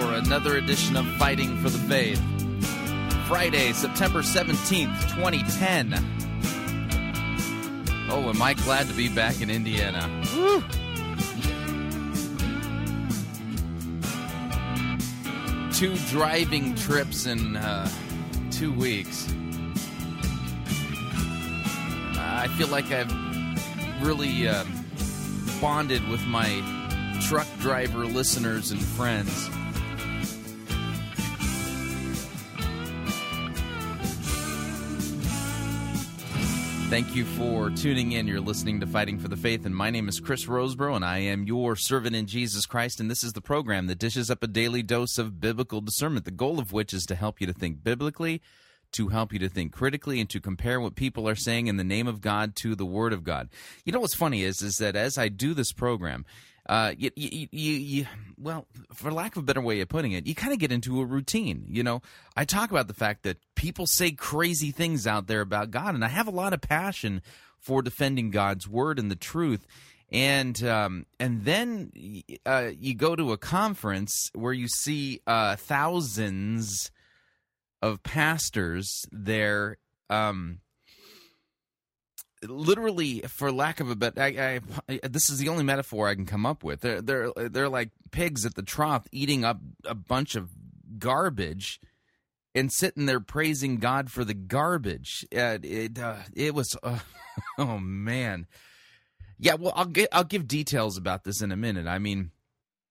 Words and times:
for 0.00 0.14
another 0.14 0.56
edition 0.56 0.96
of 0.96 1.06
Fighting 1.16 1.58
for 1.58 1.68
the 1.68 1.78
Faith. 1.78 2.20
Friday, 3.26 3.72
September 3.72 4.20
17th, 4.20 5.14
2010. 5.14 5.94
Oh, 8.08 8.30
am 8.30 8.40
I 8.40 8.54
glad 8.54 8.88
to 8.88 8.94
be 8.94 9.08
back 9.10 9.42
in 9.42 9.50
Indiana. 9.50 10.08
Woo. 10.34 10.62
Two 15.72 15.96
driving 16.08 16.74
trips 16.76 17.26
in 17.26 17.56
uh, 17.56 17.88
two 18.50 18.72
weeks. 18.72 19.28
I 22.16 22.48
feel 22.56 22.68
like 22.68 22.90
I've 22.90 23.12
really 24.02 24.48
uh, 24.48 24.64
bonded 25.60 26.08
with 26.08 26.24
my 26.26 26.62
truck 27.28 27.46
driver 27.58 28.06
listeners 28.06 28.70
and 28.70 28.80
friends. 28.80 29.50
Thank 36.90 37.14
you 37.14 37.24
for 37.24 37.70
tuning 37.70 38.12
in. 38.12 38.26
You're 38.26 38.40
listening 38.40 38.80
to 38.80 38.86
Fighting 38.86 39.16
for 39.16 39.28
the 39.28 39.36
Faith, 39.36 39.64
and 39.64 39.76
my 39.76 39.90
name 39.90 40.08
is 40.08 40.18
Chris 40.18 40.46
Rosebrough, 40.46 40.96
and 40.96 41.04
I 41.04 41.18
am 41.18 41.44
your 41.44 41.76
servant 41.76 42.16
in 42.16 42.26
Jesus 42.26 42.66
Christ. 42.66 42.98
And 42.98 43.08
this 43.08 43.22
is 43.22 43.32
the 43.32 43.40
program 43.40 43.86
that 43.86 44.00
dishes 44.00 44.28
up 44.28 44.42
a 44.42 44.48
daily 44.48 44.82
dose 44.82 45.16
of 45.16 45.40
biblical 45.40 45.80
discernment, 45.80 46.24
the 46.24 46.32
goal 46.32 46.58
of 46.58 46.72
which 46.72 46.92
is 46.92 47.06
to 47.06 47.14
help 47.14 47.40
you 47.40 47.46
to 47.46 47.52
think 47.52 47.84
biblically, 47.84 48.42
to 48.90 49.10
help 49.10 49.32
you 49.32 49.38
to 49.38 49.48
think 49.48 49.72
critically, 49.72 50.18
and 50.18 50.28
to 50.30 50.40
compare 50.40 50.80
what 50.80 50.96
people 50.96 51.28
are 51.28 51.36
saying 51.36 51.68
in 51.68 51.76
the 51.76 51.84
name 51.84 52.08
of 52.08 52.20
God 52.20 52.56
to 52.56 52.74
the 52.74 52.84
Word 52.84 53.12
of 53.12 53.22
God. 53.22 53.50
You 53.84 53.92
know 53.92 54.00
what's 54.00 54.16
funny 54.16 54.42
is, 54.42 54.60
is 54.60 54.78
that 54.78 54.96
as 54.96 55.16
I 55.16 55.28
do 55.28 55.54
this 55.54 55.70
program, 55.72 56.26
uh, 56.68 56.92
you, 56.96 57.10
you, 57.16 57.48
you, 57.50 57.72
you, 57.72 58.06
well, 58.38 58.66
for 58.92 59.10
lack 59.10 59.36
of 59.36 59.42
a 59.42 59.46
better 59.46 59.60
way 59.60 59.80
of 59.80 59.88
putting 59.88 60.12
it, 60.12 60.26
you 60.26 60.34
kind 60.34 60.52
of 60.52 60.58
get 60.58 60.72
into 60.72 61.00
a 61.00 61.04
routine. 61.04 61.64
You 61.68 61.82
know, 61.82 62.02
I 62.36 62.44
talk 62.44 62.70
about 62.70 62.88
the 62.88 62.94
fact 62.94 63.22
that 63.24 63.38
people 63.54 63.86
say 63.86 64.12
crazy 64.12 64.70
things 64.70 65.06
out 65.06 65.26
there 65.26 65.40
about 65.40 65.70
God, 65.70 65.94
and 65.94 66.04
I 66.04 66.08
have 66.08 66.28
a 66.28 66.32
lot 66.32 66.52
of 66.52 66.60
passion 66.60 67.22
for 67.58 67.82
defending 67.82 68.30
God's 68.30 68.68
word 68.68 68.98
and 68.98 69.10
the 69.10 69.16
truth. 69.16 69.66
And 70.12 70.60
um, 70.64 71.06
and 71.20 71.44
then 71.44 71.92
uh, 72.44 72.70
you 72.76 72.94
go 72.94 73.14
to 73.14 73.32
a 73.32 73.38
conference 73.38 74.30
where 74.34 74.52
you 74.52 74.66
see 74.66 75.20
uh, 75.26 75.54
thousands 75.56 76.90
of 77.80 78.02
pastors 78.02 79.06
there. 79.12 79.78
Um, 80.08 80.60
literally 82.42 83.20
for 83.20 83.52
lack 83.52 83.80
of 83.80 83.90
a 83.90 83.96
better 83.96 84.20
I, 84.20 84.60
I, 84.88 85.00
this 85.08 85.28
is 85.28 85.38
the 85.38 85.48
only 85.48 85.64
metaphor 85.64 86.08
i 86.08 86.14
can 86.14 86.26
come 86.26 86.46
up 86.46 86.64
with. 86.64 86.80
They're 86.80 87.02
they're 87.02 87.30
they're 87.36 87.68
like 87.68 87.90
pigs 88.10 88.46
at 88.46 88.54
the 88.54 88.62
trough 88.62 89.06
eating 89.12 89.44
up 89.44 89.60
a 89.84 89.94
bunch 89.94 90.34
of 90.36 90.50
garbage 90.98 91.80
and 92.54 92.72
sitting 92.72 93.06
there 93.06 93.20
praising 93.20 93.76
god 93.76 94.10
for 94.10 94.24
the 94.24 94.34
garbage. 94.34 95.26
Uh, 95.34 95.58
it 95.62 95.98
uh, 95.98 96.16
it 96.34 96.54
was 96.54 96.76
uh, 96.82 96.98
oh 97.58 97.78
man. 97.78 98.46
Yeah 99.38 99.54
well 99.54 99.72
i'll 99.76 99.86
get 99.86 100.08
i'll 100.12 100.24
give 100.24 100.48
details 100.48 100.96
about 100.96 101.24
this 101.24 101.42
in 101.42 101.52
a 101.52 101.56
minute. 101.56 101.86
I 101.86 101.98
mean 101.98 102.30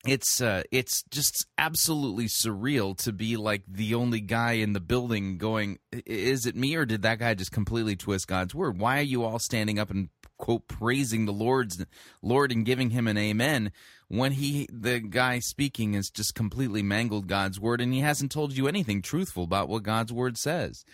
it's 0.06 0.40
uh, 0.40 0.62
it's 0.70 1.02
just 1.10 1.46
absolutely 1.58 2.24
surreal 2.24 2.96
to 2.98 3.12
be 3.12 3.36
like 3.36 3.62
the 3.68 3.94
only 3.94 4.20
guy 4.20 4.52
in 4.52 4.72
the 4.72 4.80
building 4.80 5.36
going 5.36 5.78
is 6.06 6.46
it 6.46 6.56
me 6.56 6.74
or 6.74 6.86
did 6.86 7.02
that 7.02 7.18
guy 7.18 7.34
just 7.34 7.52
completely 7.52 7.96
twist 7.96 8.26
God's 8.26 8.54
word? 8.54 8.78
Why 8.78 8.98
are 8.98 9.02
you 9.02 9.24
all 9.24 9.38
standing 9.38 9.78
up 9.78 9.90
and 9.90 10.08
quote 10.38 10.66
praising 10.68 11.26
the 11.26 11.32
Lord's 11.32 11.84
Lord 12.22 12.50
and 12.50 12.64
giving 12.64 12.90
him 12.90 13.06
an 13.06 13.18
amen 13.18 13.72
when 14.08 14.32
he 14.32 14.66
the 14.72 15.00
guy 15.00 15.38
speaking 15.38 15.92
has 15.92 16.08
just 16.08 16.34
completely 16.34 16.82
mangled 16.82 17.26
God's 17.26 17.60
word 17.60 17.82
and 17.82 17.92
he 17.92 18.00
hasn't 18.00 18.32
told 18.32 18.56
you 18.56 18.66
anything 18.68 19.02
truthful 19.02 19.44
about 19.44 19.68
what 19.68 19.82
God's 19.82 20.12
word 20.14 20.38
says? 20.38 20.84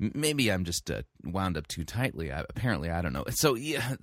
Maybe 0.00 0.50
I'm 0.50 0.64
just 0.64 0.90
uh, 0.90 1.02
wound 1.22 1.56
up 1.56 1.68
too 1.68 1.84
tightly. 1.84 2.32
I, 2.32 2.40
apparently 2.40 2.90
I 2.90 3.00
don't 3.00 3.12
know. 3.12 3.24
So 3.30 3.54
yeah 3.54 3.94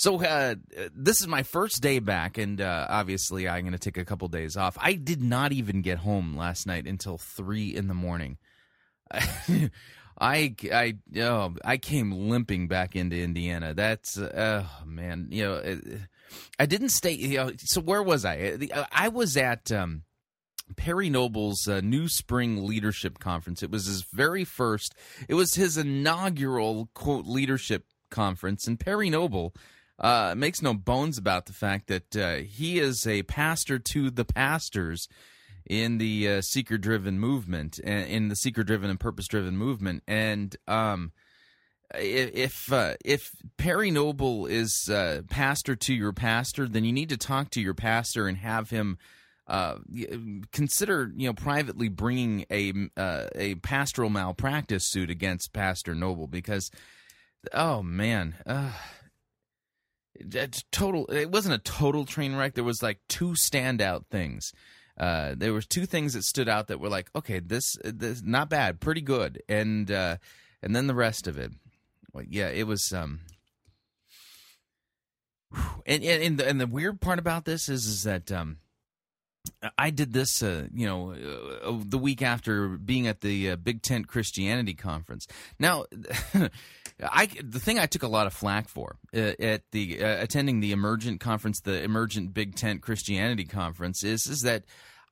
so 0.00 0.18
uh, 0.22 0.54
this 0.94 1.20
is 1.20 1.28
my 1.28 1.42
first 1.42 1.82
day 1.82 1.98
back, 1.98 2.38
and 2.38 2.58
uh, 2.58 2.86
obviously 2.88 3.46
I'm 3.46 3.64
going 3.64 3.72
to 3.72 3.78
take 3.78 3.98
a 3.98 4.04
couple 4.06 4.28
days 4.28 4.56
off. 4.56 4.78
I 4.80 4.94
did 4.94 5.22
not 5.22 5.52
even 5.52 5.82
get 5.82 5.98
home 5.98 6.38
last 6.38 6.66
night 6.66 6.86
until 6.86 7.18
three 7.18 7.76
in 7.76 7.86
the 7.86 7.92
morning. 7.92 8.38
I 9.12 10.54
I 10.72 10.96
oh, 11.18 11.54
I 11.62 11.76
came 11.76 12.12
limping 12.12 12.66
back 12.66 12.96
into 12.96 13.14
Indiana. 13.14 13.74
That's 13.74 14.16
uh, 14.16 14.64
oh 14.64 14.86
man, 14.86 15.28
you 15.30 15.44
know, 15.44 15.78
I 16.58 16.64
didn't 16.64 16.90
stay. 16.90 17.12
You 17.12 17.36
know, 17.36 17.52
so 17.58 17.82
where 17.82 18.02
was 18.02 18.24
I? 18.24 18.56
I 18.90 19.08
was 19.08 19.36
at. 19.36 19.70
Um, 19.70 20.04
Perry 20.76 21.10
Noble's 21.10 21.66
uh, 21.66 21.80
New 21.82 22.08
Spring 22.08 22.64
Leadership 22.64 23.18
Conference. 23.18 23.60
It 23.60 23.72
was 23.72 23.86
his 23.86 24.02
very 24.02 24.44
first, 24.44 24.94
it 25.28 25.34
was 25.34 25.56
his 25.56 25.76
inaugural, 25.76 26.88
quote, 26.94 27.26
leadership 27.26 27.86
conference. 28.08 28.68
And 28.68 28.78
Perry 28.78 29.10
Noble 29.10 29.52
uh, 30.00 30.34
makes 30.36 30.62
no 30.62 30.74
bones 30.74 31.18
about 31.18 31.46
the 31.46 31.52
fact 31.52 31.86
that 31.88 32.16
uh, 32.16 32.36
he 32.36 32.78
is 32.78 33.06
a 33.06 33.22
pastor 33.24 33.78
to 33.78 34.10
the 34.10 34.24
pastors 34.24 35.08
in 35.68 35.98
the 35.98 36.28
uh, 36.28 36.40
seeker 36.40 36.78
driven 36.78 37.18
movement, 37.18 37.78
in 37.78 38.28
the 38.28 38.36
seeker 38.36 38.64
driven 38.64 38.90
and 38.90 38.98
purpose 38.98 39.28
driven 39.28 39.56
movement. 39.56 40.02
And 40.08 40.56
um, 40.66 41.12
if 41.94 42.72
uh, 42.72 42.94
if 43.04 43.30
Perry 43.56 43.90
Noble 43.90 44.46
is 44.46 44.88
uh, 44.88 45.22
pastor 45.28 45.76
to 45.76 45.94
your 45.94 46.12
pastor, 46.12 46.66
then 46.68 46.84
you 46.84 46.92
need 46.92 47.08
to 47.10 47.16
talk 47.16 47.50
to 47.50 47.60
your 47.60 47.74
pastor 47.74 48.26
and 48.26 48.38
have 48.38 48.70
him. 48.70 48.98
Uh, 49.46 49.78
consider 50.52 51.10
you 51.16 51.26
know 51.26 51.32
privately 51.32 51.88
bringing 51.88 52.46
a 52.52 52.72
uh, 52.96 53.26
a 53.34 53.56
pastoral 53.56 54.08
malpractice 54.08 54.84
suit 54.84 55.10
against 55.10 55.52
Pastor 55.52 55.92
Noble 55.92 56.28
because 56.28 56.70
oh 57.52 57.82
man 57.82 58.36
total. 60.70 61.06
It 61.06 61.30
wasn't 61.30 61.54
a 61.54 61.58
total 61.58 62.04
train 62.04 62.36
wreck. 62.36 62.54
There 62.54 62.64
was 62.64 62.82
like 62.82 63.00
two 63.08 63.30
standout 63.30 64.06
things. 64.06 64.52
Uh, 64.98 65.34
there 65.36 65.52
were 65.52 65.62
two 65.62 65.86
things 65.86 66.12
that 66.12 66.24
stood 66.24 66.48
out 66.48 66.68
that 66.68 66.80
were 66.80 66.88
like, 66.88 67.10
okay, 67.14 67.38
this 67.38 67.76
this 67.82 68.22
not 68.22 68.50
bad, 68.50 68.80
pretty 68.80 69.00
good, 69.00 69.42
and 69.48 69.90
uh, 69.90 70.16
and 70.62 70.76
then 70.76 70.86
the 70.86 70.94
rest 70.94 71.26
of 71.26 71.38
it, 71.38 71.52
well, 72.12 72.24
yeah, 72.28 72.48
it 72.48 72.66
was. 72.66 72.92
Um, 72.92 73.20
and 75.86 76.04
and 76.04 76.38
the, 76.38 76.46
and 76.46 76.60
the 76.60 76.66
weird 76.66 77.00
part 77.00 77.18
about 77.18 77.44
this 77.44 77.68
is 77.68 77.86
is 77.86 78.02
that 78.02 78.30
um, 78.30 78.58
I 79.78 79.90
did 79.90 80.12
this, 80.12 80.42
uh, 80.42 80.66
you 80.72 80.86
know, 80.86 81.12
uh, 81.12 81.82
the 81.84 81.98
week 81.98 82.22
after 82.22 82.68
being 82.68 83.06
at 83.06 83.20
the 83.20 83.50
uh, 83.50 83.56
Big 83.56 83.82
Tent 83.82 84.06
Christianity 84.06 84.74
conference. 84.74 85.26
Now, 85.58 85.84
I 87.02 87.26
the 87.42 87.60
thing 87.60 87.78
I 87.78 87.86
took 87.86 88.02
a 88.02 88.08
lot 88.08 88.26
of 88.26 88.32
flack 88.32 88.68
for 88.68 88.96
uh, 89.14 89.32
at 89.38 89.62
the 89.72 90.02
uh, 90.02 90.22
attending 90.22 90.60
the 90.60 90.72
Emergent 90.72 91.20
conference, 91.20 91.60
the 91.60 91.82
Emergent 91.82 92.34
Big 92.34 92.54
Tent 92.54 92.82
Christianity 92.82 93.44
conference, 93.44 94.02
is 94.02 94.26
is 94.26 94.42
that 94.42 94.64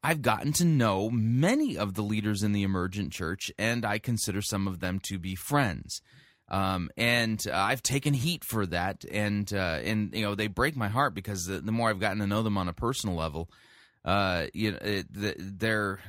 I've 0.02 0.22
gotten 0.22 0.52
to 0.54 0.64
know 0.64 1.10
many 1.10 1.76
of 1.76 1.94
the 1.94 2.02
leaders 2.02 2.42
in 2.42 2.52
the 2.52 2.62
Emergent 2.62 3.12
Church, 3.12 3.50
and 3.58 3.84
I 3.84 3.98
consider 3.98 4.42
some 4.42 4.68
of 4.68 4.80
them 4.80 5.00
to 5.04 5.18
be 5.18 5.34
friends. 5.34 6.02
Um, 6.50 6.90
and 6.96 7.44
uh, 7.46 7.54
I've 7.54 7.82
taken 7.82 8.14
heat 8.14 8.44
for 8.44 8.64
that, 8.66 9.04
and 9.10 9.52
uh, 9.52 9.80
and 9.82 10.14
you 10.14 10.22
know 10.22 10.34
they 10.34 10.46
break 10.46 10.76
my 10.76 10.88
heart 10.88 11.14
because 11.14 11.46
the, 11.46 11.60
the, 11.60 11.72
more 11.72 11.90
I've 11.90 12.00
gotten 12.00 12.20
to 12.20 12.26
know 12.26 12.42
them 12.42 12.56
on 12.56 12.68
a 12.68 12.72
personal 12.72 13.16
level, 13.16 13.50
uh, 14.08 14.46
you 14.54 14.70
know, 14.70 14.78
the, 14.78 15.34
their 15.38 16.00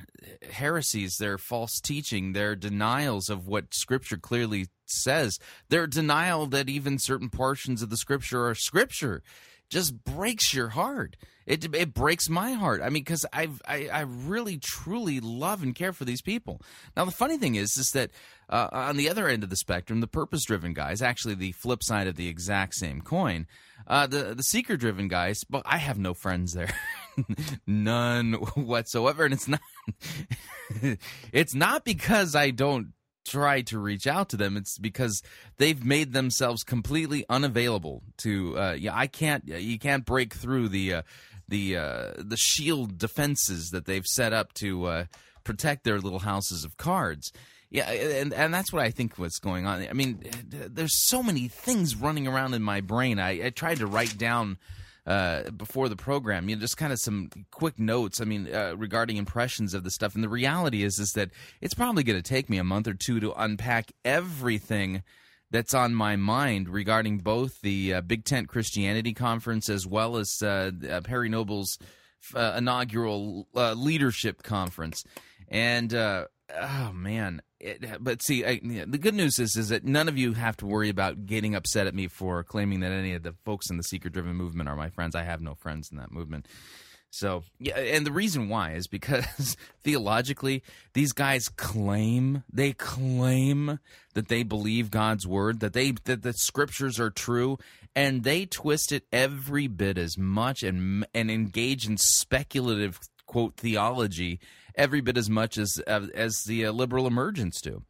heresies, 0.50 1.18
their 1.18 1.38
false 1.38 1.82
teaching, 1.82 2.32
their 2.32 2.56
denials 2.56 3.30
of 3.30 3.46
what 3.46 3.74
Scripture 3.74 4.16
clearly 4.16 4.68
says, 4.86 5.38
their 5.68 5.86
denial 5.86 6.46
that 6.46 6.70
even 6.70 6.98
certain 6.98 7.30
portions 7.30 7.82
of 7.82 7.90
the 7.90 7.98
Scripture 7.98 8.48
are 8.48 8.56
Scripture, 8.56 9.22
just 9.70 10.04
breaks 10.04 10.54
your 10.54 10.70
heart. 10.70 11.16
It 11.46 11.74
it 11.74 11.96
breaks 11.96 12.30
my 12.30 12.52
heart. 12.52 12.82
I 12.82 12.90
mean, 12.90 13.04
because 13.04 13.26
I 13.34 13.50
I 13.68 14.02
really 14.02 14.60
truly 14.62 15.20
love 15.20 15.64
and 15.64 15.74
care 15.74 15.94
for 15.94 16.06
these 16.06 16.22
people. 16.22 16.62
Now 16.96 17.06
the 17.06 17.12
funny 17.12 17.38
thing 17.38 17.56
is, 17.56 17.76
is 17.76 17.90
that 17.94 18.12
uh, 18.50 18.70
on 18.72 18.98
the 18.98 19.10
other 19.10 19.28
end 19.28 19.44
of 19.44 19.50
the 19.50 19.56
spectrum, 19.56 20.00
the 20.00 20.08
purpose 20.08 20.46
driven 20.46 20.74
guys, 20.74 21.02
actually 21.02 21.34
the 21.34 21.54
flip 21.54 21.84
side 21.84 22.06
of 22.06 22.18
the 22.18 22.28
exact 22.28 22.76
same 22.76 23.02
coin, 23.02 23.48
uh, 23.88 24.06
the 24.06 24.36
the 24.36 24.44
seeker 24.44 24.78
driven 24.78 25.08
guys. 25.08 25.44
But 25.50 25.64
I 25.66 25.78
have 25.78 25.98
no 25.98 26.14
friends 26.14 26.54
there, 26.54 26.74
none 27.68 28.34
whatsoever, 28.34 29.26
and 29.26 29.34
it's 29.34 29.48
not 29.48 29.62
it's 31.32 31.56
not 31.56 31.84
because 31.84 32.36
I 32.36 32.52
don't 32.52 32.94
try 33.30 33.62
to 33.62 33.78
reach 33.78 34.08
out 34.08 34.30
to 34.30 34.38
them 34.38 34.58
it's 34.58 34.78
because 34.78 35.22
they've 35.58 35.86
made 35.86 36.14
themselves 36.14 36.64
completely 36.64 37.24
unavailable 37.30 38.02
to 38.18 38.58
uh 38.58 38.74
yeah 38.74 38.96
i 38.96 39.08
can't 39.08 39.48
you 39.48 39.78
can't 39.78 40.06
break 40.06 40.34
through 40.34 40.68
the 40.68 40.94
uh 40.96 41.02
the 41.48 41.78
uh 41.78 42.12
the 42.18 42.38
shield 42.38 42.98
defenses 42.98 43.70
that 43.70 43.86
they've 43.86 44.06
set 44.06 44.34
up 44.34 44.54
to 44.54 44.86
uh 44.86 45.06
protect 45.44 45.84
their 45.84 46.00
little 46.00 46.20
houses 46.20 46.64
of 46.64 46.78
cards. 46.78 47.32
Yeah 47.72 47.90
and 47.90 48.34
and 48.34 48.54
that's 48.54 48.74
what 48.74 48.82
i 48.82 48.90
think 48.90 49.18
what's 49.18 49.40
going 49.40 49.66
on. 49.66 49.86
I 49.88 49.94
mean 49.94 50.24
there's 50.48 51.08
so 51.08 51.22
many 51.22 51.48
things 51.48 51.96
running 51.96 52.28
around 52.28 52.54
in 52.54 52.64
my 52.64 52.82
brain. 52.82 53.20
I, 53.20 53.48
I 53.48 53.50
tried 53.50 53.78
to 53.78 53.88
write 53.88 54.18
down 54.18 54.58
uh, 55.06 55.50
before 55.52 55.90
the 55.90 55.96
program. 55.96 56.50
You 56.50 56.56
know, 56.56 56.62
just 56.62 56.78
kind 56.78 56.94
of 56.94 57.00
some 57.00 57.30
quick 57.52 57.80
notes. 57.80 58.22
I 58.22 58.26
mean, 58.26 58.54
uh, 58.54 58.76
regarding 58.78 59.18
impressions 59.18 59.74
of 59.74 59.84
the 59.84 59.92
stuff. 59.92 60.16
And 60.16 60.24
the 60.24 60.30
reality 60.30 60.84
is, 60.84 61.00
is 61.00 61.14
that 61.14 61.32
it's 61.62 61.74
probably 61.74 62.04
going 62.04 62.22
to 62.22 62.28
take 62.28 62.50
me 62.50 62.58
a 62.58 62.64
month 62.64 62.88
or 62.88 62.94
two 62.94 63.20
to 63.20 63.34
unpack 63.34 63.92
everything 64.06 65.04
that's 65.52 65.74
on 65.74 65.96
my 65.96 66.16
mind 66.16 66.70
regarding 66.70 67.20
both 67.20 67.62
the 67.62 67.96
uh, 67.96 68.02
Big 68.02 68.24
Tent 68.24 68.48
Christianity 68.48 69.14
Conference 69.14 69.68
as 69.70 69.88
well 69.88 70.18
as 70.18 70.42
uh, 70.44 70.72
uh, 70.90 71.02
Perry 71.02 71.30
Noble's 71.30 71.80
inaugural 72.36 73.48
leadership 73.54 74.44
conference. 74.44 75.06
And 75.48 75.94
oh 75.94 76.92
man, 76.94 77.42
it, 77.60 78.04
but 78.04 78.22
see, 78.22 78.46
I, 78.46 78.60
the 78.60 78.98
good 78.98 79.14
news 79.14 79.38
is 79.38 79.56
is 79.56 79.70
that 79.70 79.84
none 79.84 80.08
of 80.08 80.18
you 80.18 80.34
have 80.34 80.58
to 80.58 80.66
worry 80.66 80.90
about 80.90 81.26
getting 81.26 81.56
upset 81.56 81.88
at 81.88 81.96
me 81.96 82.08
for 82.08 82.44
claiming 82.44 82.80
that 82.82 82.92
any 82.92 83.14
of 83.14 83.24
the 83.24 83.34
folks 83.44 83.70
in 83.70 83.78
the 83.78 83.84
seeker 83.84 84.10
driven 84.10 84.36
movement 84.36 84.70
are 84.70 84.76
my 84.76 84.90
friends. 84.90 85.16
I 85.16 85.24
have 85.24 85.42
no 85.42 85.56
friends 85.56 85.92
in 85.92 85.98
that 85.98 86.12
movement. 86.12 86.48
So 87.12 87.44
yeah, 87.60 87.78
and 87.78 88.06
the 88.06 88.12
reason 88.12 88.50
why 88.50 88.74
is 88.74 88.88
because 88.88 89.58
theologically, 89.84 90.64
these 90.94 91.12
guys 91.12 91.50
claim 91.50 92.44
they 92.52 92.74
claim 92.74 93.80
that 94.14 94.28
they 94.28 94.44
believe 94.44 94.92
God's 94.92 95.28
word, 95.28 95.60
that 95.60 95.74
they 95.74 95.92
that 96.06 96.22
the 96.22 96.34
scriptures 96.34 97.00
are 97.00 97.10
true, 97.10 97.58
and 97.96 98.24
they 98.24 98.46
twist 98.46 98.92
it 98.92 99.06
every 99.12 99.68
bit 99.68 99.98
as 99.98 100.18
much 100.18 100.64
and 100.64 101.06
and 101.14 101.32
engage 101.32 101.88
in 101.88 101.98
speculative 101.98 103.00
quote 103.26 103.58
theology 103.58 104.40
every 104.80 105.02
bit 105.02 105.18
as 105.18 105.30
much 105.30 105.58
as 105.60 105.80
uh, 105.86 106.08
as 106.16 106.44
the 106.46 106.66
uh, 106.66 106.72
liberal 106.72 107.06
emergents 107.06 107.62
do. 107.62 107.84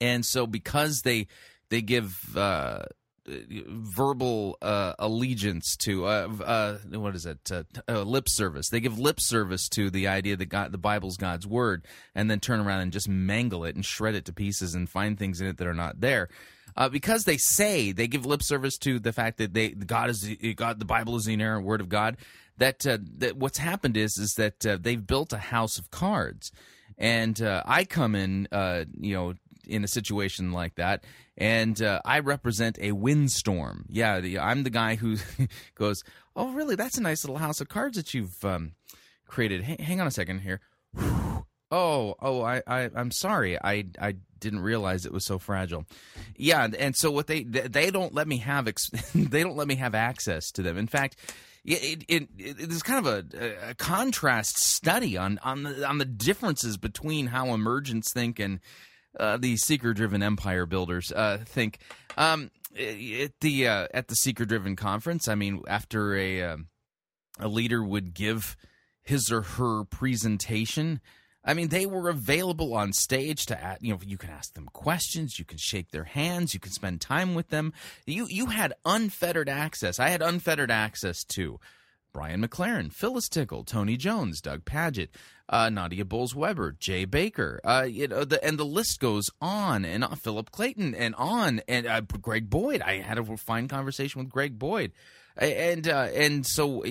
And 0.00 0.24
so, 0.24 0.46
because 0.46 1.02
they 1.02 1.26
they 1.68 1.82
give 1.82 2.36
uh, 2.36 2.84
verbal 3.26 4.56
uh, 4.62 4.94
allegiance 4.98 5.76
to 5.76 6.06
uh, 6.06 6.28
uh, 6.42 6.78
what 6.92 7.14
is 7.14 7.26
it 7.26 7.50
lip 7.88 8.28
service, 8.28 8.70
they 8.70 8.80
give 8.80 8.98
lip 8.98 9.20
service 9.20 9.68
to 9.70 9.90
the 9.90 10.06
idea 10.06 10.36
that 10.36 10.46
God, 10.46 10.72
the 10.72 10.78
Bible's 10.78 11.16
God's 11.16 11.46
word, 11.46 11.84
and 12.14 12.30
then 12.30 12.40
turn 12.40 12.60
around 12.60 12.80
and 12.80 12.92
just 12.92 13.08
mangle 13.08 13.64
it 13.64 13.74
and 13.74 13.84
shred 13.84 14.14
it 14.14 14.24
to 14.26 14.32
pieces 14.32 14.74
and 14.74 14.88
find 14.88 15.18
things 15.18 15.40
in 15.40 15.48
it 15.48 15.58
that 15.58 15.66
are 15.66 15.74
not 15.74 16.00
there. 16.00 16.28
because 16.92 17.24
they 17.24 17.36
say 17.36 17.90
they 17.90 18.06
give 18.06 18.24
lip 18.24 18.42
service 18.42 18.78
to 18.78 19.00
the 19.00 19.12
fact 19.12 19.38
that 19.38 19.52
they 19.52 19.70
God 19.70 20.10
is 20.10 20.24
God, 20.54 20.78
the 20.78 20.84
Bible 20.86 21.16
is 21.16 21.24
the 21.24 21.34
inerrant 21.34 21.66
word 21.66 21.80
of 21.80 21.88
God 21.88 22.16
that 22.58 22.86
uh, 22.86 22.98
that 23.18 23.36
what's 23.36 23.58
happened 23.58 23.96
is 23.96 24.18
is 24.18 24.34
that 24.34 24.64
uh, 24.66 24.78
they've 24.80 25.04
built 25.04 25.32
a 25.32 25.38
house 25.38 25.78
of 25.78 25.90
cards, 25.90 26.52
and 26.96 27.40
uh, 27.40 27.62
I 27.64 27.84
come 27.84 28.14
in, 28.14 28.48
uh, 28.52 28.84
you 29.00 29.14
know, 29.14 29.34
in 29.66 29.84
a 29.84 29.88
situation 29.88 30.52
like 30.52 30.74
that, 30.76 31.04
and 31.36 31.80
uh, 31.80 32.00
I 32.04 32.18
represent 32.20 32.78
a 32.80 32.92
windstorm. 32.92 33.86
Yeah, 33.88 34.20
the, 34.20 34.38
I'm 34.38 34.64
the 34.64 34.70
guy 34.70 34.96
who 34.96 35.16
goes, 35.74 36.02
"Oh, 36.36 36.52
really? 36.52 36.74
That's 36.74 36.98
a 36.98 37.02
nice 37.02 37.24
little 37.24 37.38
house 37.38 37.60
of 37.60 37.68
cards 37.68 37.96
that 37.96 38.14
you've 38.14 38.44
um, 38.44 38.72
created." 39.26 39.64
H- 39.68 39.80
hang 39.80 40.00
on 40.00 40.06
a 40.06 40.12
second 40.12 40.40
here. 40.40 40.60
Oh, 41.70 42.14
oh, 42.22 42.40
I, 42.40 42.62
I, 42.66 42.88
I'm 42.94 43.10
sorry. 43.10 43.58
I, 43.62 43.84
I 44.00 44.14
didn't 44.40 44.60
realize 44.60 45.04
it 45.04 45.12
was 45.12 45.26
so 45.26 45.38
fragile. 45.38 45.84
Yeah, 46.34 46.66
and 46.78 46.96
so 46.96 47.10
what 47.10 47.26
they, 47.26 47.42
they 47.42 47.90
don't 47.90 48.14
let 48.14 48.26
me 48.26 48.38
have, 48.38 48.68
ex- 48.68 48.88
they 49.14 49.42
don't 49.42 49.56
let 49.56 49.68
me 49.68 49.74
have 49.74 49.94
access 49.94 50.50
to 50.52 50.62
them. 50.62 50.78
In 50.78 50.86
fact, 50.86 51.16
it, 51.76 52.04
it, 52.08 52.28
it 52.38 52.72
is 52.72 52.82
kind 52.82 53.06
of 53.06 53.34
a, 53.34 53.70
a, 53.70 53.74
contrast 53.74 54.58
study 54.58 55.16
on 55.16 55.38
on 55.42 55.64
the 55.64 55.86
on 55.86 55.98
the 55.98 56.04
differences 56.04 56.76
between 56.76 57.26
how 57.26 57.52
emergents 57.52 58.12
think 58.12 58.38
and 58.38 58.60
uh, 59.18 59.36
the 59.36 59.56
seeker 59.56 59.92
driven 59.92 60.22
empire 60.22 60.66
builders 60.66 61.12
uh, 61.12 61.38
think. 61.44 61.78
Um, 62.16 62.50
at 62.78 63.32
the 63.40 63.68
uh, 63.68 63.88
at 63.92 64.08
the 64.08 64.14
seeker 64.14 64.44
driven 64.44 64.76
conference, 64.76 65.28
I 65.28 65.34
mean, 65.34 65.62
after 65.68 66.16
a 66.16 66.42
um, 66.42 66.68
a 67.38 67.48
leader 67.48 67.82
would 67.82 68.14
give 68.14 68.56
his 69.02 69.30
or 69.30 69.42
her 69.42 69.84
presentation, 69.84 71.00
I 71.48 71.54
mean, 71.54 71.68
they 71.68 71.86
were 71.86 72.10
available 72.10 72.74
on 72.74 72.92
stage 72.92 73.46
to, 73.46 73.78
you 73.80 73.94
know, 73.94 74.00
you 74.06 74.18
can 74.18 74.28
ask 74.28 74.52
them 74.52 74.68
questions, 74.74 75.38
you 75.38 75.46
can 75.46 75.56
shake 75.56 75.92
their 75.92 76.04
hands, 76.04 76.52
you 76.52 76.60
can 76.60 76.72
spend 76.72 77.00
time 77.00 77.34
with 77.34 77.48
them. 77.48 77.72
You 78.04 78.26
you 78.28 78.46
had 78.46 78.74
unfettered 78.84 79.48
access. 79.48 79.98
I 79.98 80.10
had 80.10 80.20
unfettered 80.20 80.70
access 80.70 81.24
to 81.24 81.58
Brian 82.12 82.46
McLaren, 82.46 82.92
Phyllis 82.92 83.30
Tickle, 83.30 83.64
Tony 83.64 83.96
Jones, 83.96 84.42
Doug 84.42 84.66
Pagitt, 84.66 85.08
uh, 85.48 85.70
Nadia 85.70 86.04
Bolz-Weber, 86.04 86.76
Jay 86.78 87.06
Bakker, 87.06 87.60
uh, 87.64 87.86
you 87.88 88.08
know, 88.08 88.24
the, 88.24 88.44
and 88.44 88.58
the 88.58 88.66
list 88.66 89.00
goes 89.00 89.30
on 89.40 89.86
and 89.86 90.04
on. 90.04 90.16
Philip 90.16 90.50
Clayton 90.50 90.94
and 90.94 91.14
on, 91.14 91.62
and 91.66 91.86
uh, 91.86 92.02
Greg 92.02 92.50
Boyd. 92.50 92.82
I 92.82 92.98
had 92.98 93.16
a 93.16 93.36
fine 93.38 93.68
conversation 93.68 94.18
with 94.18 94.30
Greg 94.30 94.58
Boyd, 94.58 94.92
and 95.38 95.88
uh, 95.88 96.08
and 96.14 96.46
so. 96.46 96.84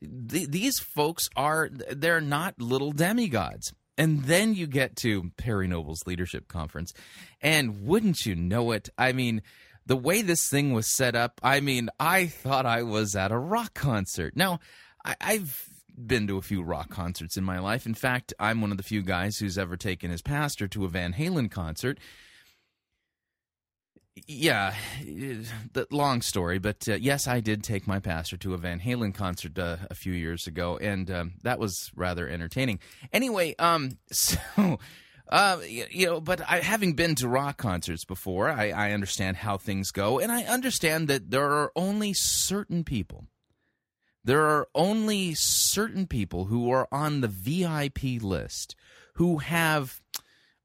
these 0.00 0.78
folks 0.78 1.28
are 1.34 1.68
they're 1.72 2.20
not 2.20 2.60
little 2.60 2.92
demigods 2.92 3.72
and 3.98 4.24
then 4.24 4.54
you 4.54 4.66
get 4.66 4.96
to 4.96 5.30
Perry 5.36 5.66
Noble's 5.66 6.06
leadership 6.06 6.48
conference. 6.48 6.94
And 7.42 7.84
wouldn't 7.84 8.24
you 8.24 8.36
know 8.36 8.70
it? 8.70 8.88
I 8.96 9.12
mean, 9.12 9.42
the 9.84 9.96
way 9.96 10.22
this 10.22 10.48
thing 10.48 10.72
was 10.72 10.94
set 10.94 11.16
up, 11.16 11.40
I 11.42 11.60
mean, 11.60 11.90
I 11.98 12.26
thought 12.26 12.64
I 12.64 12.82
was 12.84 13.16
at 13.16 13.32
a 13.32 13.38
rock 13.38 13.74
concert. 13.74 14.36
Now, 14.36 14.60
I, 15.04 15.16
I've 15.20 15.68
been 15.98 16.28
to 16.28 16.38
a 16.38 16.42
few 16.42 16.62
rock 16.62 16.90
concerts 16.90 17.36
in 17.36 17.42
my 17.42 17.58
life. 17.58 17.84
In 17.84 17.94
fact, 17.94 18.32
I'm 18.38 18.60
one 18.60 18.70
of 18.70 18.76
the 18.76 18.84
few 18.84 19.02
guys 19.02 19.38
who's 19.38 19.58
ever 19.58 19.76
taken 19.76 20.10
his 20.10 20.22
pastor 20.22 20.68
to 20.68 20.84
a 20.84 20.88
Van 20.88 21.12
Halen 21.12 21.50
concert 21.50 21.98
yeah, 24.26 24.74
the 25.04 25.86
long 25.90 26.22
story, 26.22 26.58
but 26.58 26.88
uh, 26.88 26.94
yes, 26.94 27.26
I 27.26 27.40
did 27.40 27.62
take 27.62 27.86
my 27.86 28.00
pastor 28.00 28.36
to 28.38 28.54
a 28.54 28.58
Van 28.58 28.80
Halen 28.80 29.14
concert 29.14 29.58
uh, 29.58 29.76
a 29.90 29.94
few 29.94 30.12
years 30.12 30.46
ago, 30.46 30.76
and 30.78 31.10
um, 31.10 31.32
that 31.42 31.58
was 31.58 31.90
rather 31.94 32.28
entertaining. 32.28 32.80
Anyway, 33.12 33.54
um, 33.58 33.98
so. 34.12 34.78
Uh, 35.30 35.60
you 35.66 36.06
know, 36.06 36.22
but 36.22 36.40
I, 36.40 36.60
having 36.60 36.94
been 36.94 37.14
to 37.16 37.28
rock 37.28 37.58
concerts 37.58 38.06
before, 38.06 38.48
I, 38.48 38.70
I 38.70 38.92
understand 38.92 39.36
how 39.36 39.58
things 39.58 39.90
go, 39.90 40.18
and 40.18 40.32
I 40.32 40.44
understand 40.44 41.06
that 41.08 41.30
there 41.30 41.50
are 41.50 41.70
only 41.76 42.14
certain 42.14 42.82
people. 42.82 43.26
There 44.24 44.46
are 44.46 44.68
only 44.74 45.34
certain 45.34 46.06
people 46.06 46.46
who 46.46 46.70
are 46.70 46.88
on 46.90 47.20
the 47.20 47.28
VIP 47.28 48.22
list 48.22 48.74
who 49.18 49.38
have 49.38 50.00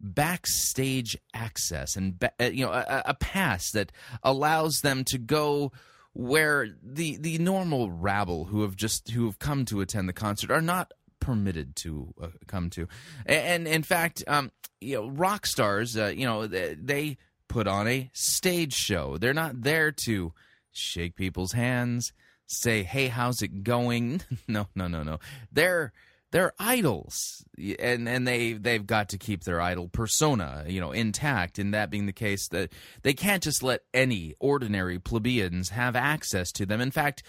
backstage 0.04 1.18
access 1.34 1.96
and 1.96 2.22
uh, 2.40 2.44
you 2.44 2.66
know 2.66 2.72
a, 2.72 3.04
a 3.06 3.14
pass 3.14 3.72
that 3.72 3.92
allows 4.22 4.82
them 4.82 5.06
to 5.06 5.18
go 5.18 5.72
where 6.12 6.68
the 6.84 7.16
the 7.18 7.38
normal 7.38 7.90
rabble 7.90 8.46
who 8.46 8.62
have 8.64 8.76
just 8.76 9.10
who 9.12 9.26
have 9.26 9.40
come 9.40 9.64
to 9.64 9.80
attend 9.80 10.10
the 10.10 10.14
concert 10.14 10.52
are 10.52 10.62
not 10.62 10.92
permitted 11.20 11.74
to 11.78 12.14
uh, 12.22 12.28
come 12.48 12.70
to. 12.70 12.86
And, 13.26 13.66
and, 13.66 13.68
in 13.68 13.84
fact 13.84 14.24
um, 14.28 14.52
you 14.82 14.98
know 14.98 15.10
rock 15.10 15.48
stars 15.48 15.98
uh, 15.98 16.08
you 16.16 16.26
know 16.26 16.48
they, 16.48 16.76
they 16.76 17.18
put 17.48 17.68
on 17.68 17.88
a 17.88 18.10
stage 18.14 18.74
show. 18.74 19.18
They're 19.18 19.34
not 19.34 19.62
there 19.62 19.92
to 20.04 20.34
shake 20.72 21.16
people's 21.16 21.54
hands 21.54 22.12
say 22.46 22.84
hey 22.84 23.08
how's 23.08 23.42
it 23.42 23.64
going? 23.64 24.22
No 24.48 24.68
no 24.76 24.88
no 24.88 25.04
no. 25.04 25.20
They're 25.52 25.94
they're 26.34 26.54
idols. 26.60 27.46
And 27.80 28.10
and 28.10 28.28
they 28.28 28.54
they've 28.54 28.86
got 28.86 29.10
to 29.10 29.18
keep 29.18 29.44
their 29.44 29.62
idol 29.62 29.88
persona 29.88 30.66
you 30.68 30.82
know 30.82 30.92
intact. 30.92 31.60
And 31.60 31.74
that 31.74 31.90
being 31.90 32.08
the 32.08 32.12
case 32.12 32.50
that 32.50 32.74
they 33.04 33.14
can't 33.14 33.44
just 33.44 33.64
let 33.64 33.84
any 33.94 34.36
ordinary 34.40 35.00
plebeians 35.00 35.70
have 35.70 35.96
access 35.96 36.52
to 36.54 36.66
them. 36.66 36.82
In 36.82 36.92
fact 36.92 37.24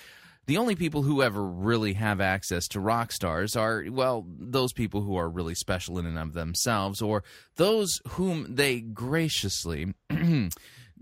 the 0.47 0.57
only 0.57 0.75
people 0.75 1.03
who 1.03 1.23
ever 1.23 1.43
really 1.43 1.95
have 1.95 2.21
access 2.21 2.69
to 2.69 2.81
rock 2.81 3.13
stars 3.13 3.57
are, 3.57 3.85
well, 3.91 4.27
those 4.29 4.75
people 4.75 5.01
who 5.01 5.17
are 5.17 5.29
really 5.29 5.55
special 5.55 5.99
in 5.99 6.05
and 6.05 6.19
of 6.19 6.35
themselves, 6.35 7.01
or 7.01 7.25
those 7.57 8.03
whom 8.09 8.55
they 8.55 8.81
graciously 8.81 9.95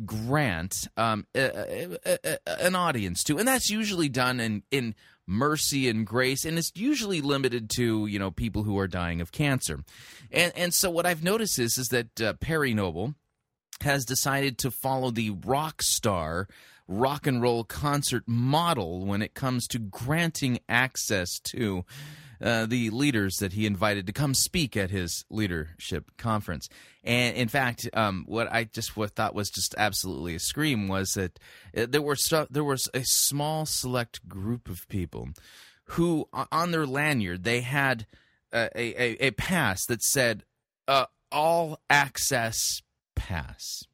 grant 0.07 0.89
um, 0.97 1.27
a, 1.35 1.99
a, 2.07 2.19
a, 2.25 2.65
an 2.65 2.77
audience 2.77 3.25
to. 3.25 3.39
And 3.39 3.49
that's 3.49 3.69
usually 3.69 4.09
done 4.09 4.39
in, 4.39 4.63
in 4.71 4.95
mercy 5.27 5.89
and 5.89 6.07
grace 6.07 6.45
and 6.45 6.59
it's 6.59 6.73
usually 6.75 7.21
limited 7.21 7.71
to 7.71 8.07
you 8.07 8.19
know 8.19 8.31
people 8.31 8.65
who 8.65 8.79
are 8.79 8.89
dying 8.89 9.21
of 9.21 9.33
cancer 9.33 9.81
and 10.31 10.53
and 10.57 10.75
so 10.75 10.91
what 10.91 11.07
i've 11.07 11.23
noticed 11.23 11.59
is 11.59 11.79
is 11.79 11.89
that 11.89 12.21
uh, 12.21 12.33
perry 12.35 12.75
noble 12.75 13.15
has 13.83 14.05
decided 14.05 14.59
to 14.59 14.71
follow 14.71 15.11
the 15.11 15.31
rock 15.31 15.81
star 15.81 16.49
rock 16.89 17.27
and 17.27 17.41
roll 17.41 17.65
concert 17.65 18.25
model 18.27 19.05
when 19.07 19.23
it 19.23 19.35
comes 19.35 19.67
to 19.67 19.79
granting 19.79 20.59
access 20.69 21.39
to 21.39 21.85
uh, 22.43 22.67
the 22.67 22.91
leaders 22.91 23.37
that 23.37 23.53
he 23.53 23.67
invited 23.67 24.07
to 24.07 24.13
come 24.13 24.35
speak 24.35 24.77
at 24.77 24.91
his 24.91 25.25
leadership 25.31 26.11
conference. 26.19 26.69
And 27.05 27.37
in 27.37 27.49
fact, 27.49 27.89
um, 27.95 28.25
what 28.27 28.53
I 28.53 28.65
just 28.65 28.97
what 28.97 29.11
thought 29.11 29.35
was 29.35 29.51
just 29.51 29.75
absolutely 29.77 30.35
a 30.35 30.41
scream 30.41 30.89
was 30.89 31.15
that 31.15 31.39
uh, 31.77 31.87
there 31.89 32.03
were 32.03 32.17
stu- 32.17 32.47
there 32.51 32.65
was 32.65 32.89
a 32.95 33.03
small 33.05 33.67
select 33.67 34.29
group 34.29 34.69
of 34.69 34.87
people 34.89 35.31
who 35.85 36.29
on 36.51 36.71
their 36.71 36.87
lanyard 36.87 37.43
they 37.43 37.61
had 37.61 38.07
a, 38.53 38.69
a, 38.77 39.27
a 39.27 39.31
pass 39.33 39.85
that 39.87 40.03
said 40.03 40.45
uh, 40.87 41.07
all 41.33 41.81
access 41.91 42.83
pass 43.17 43.85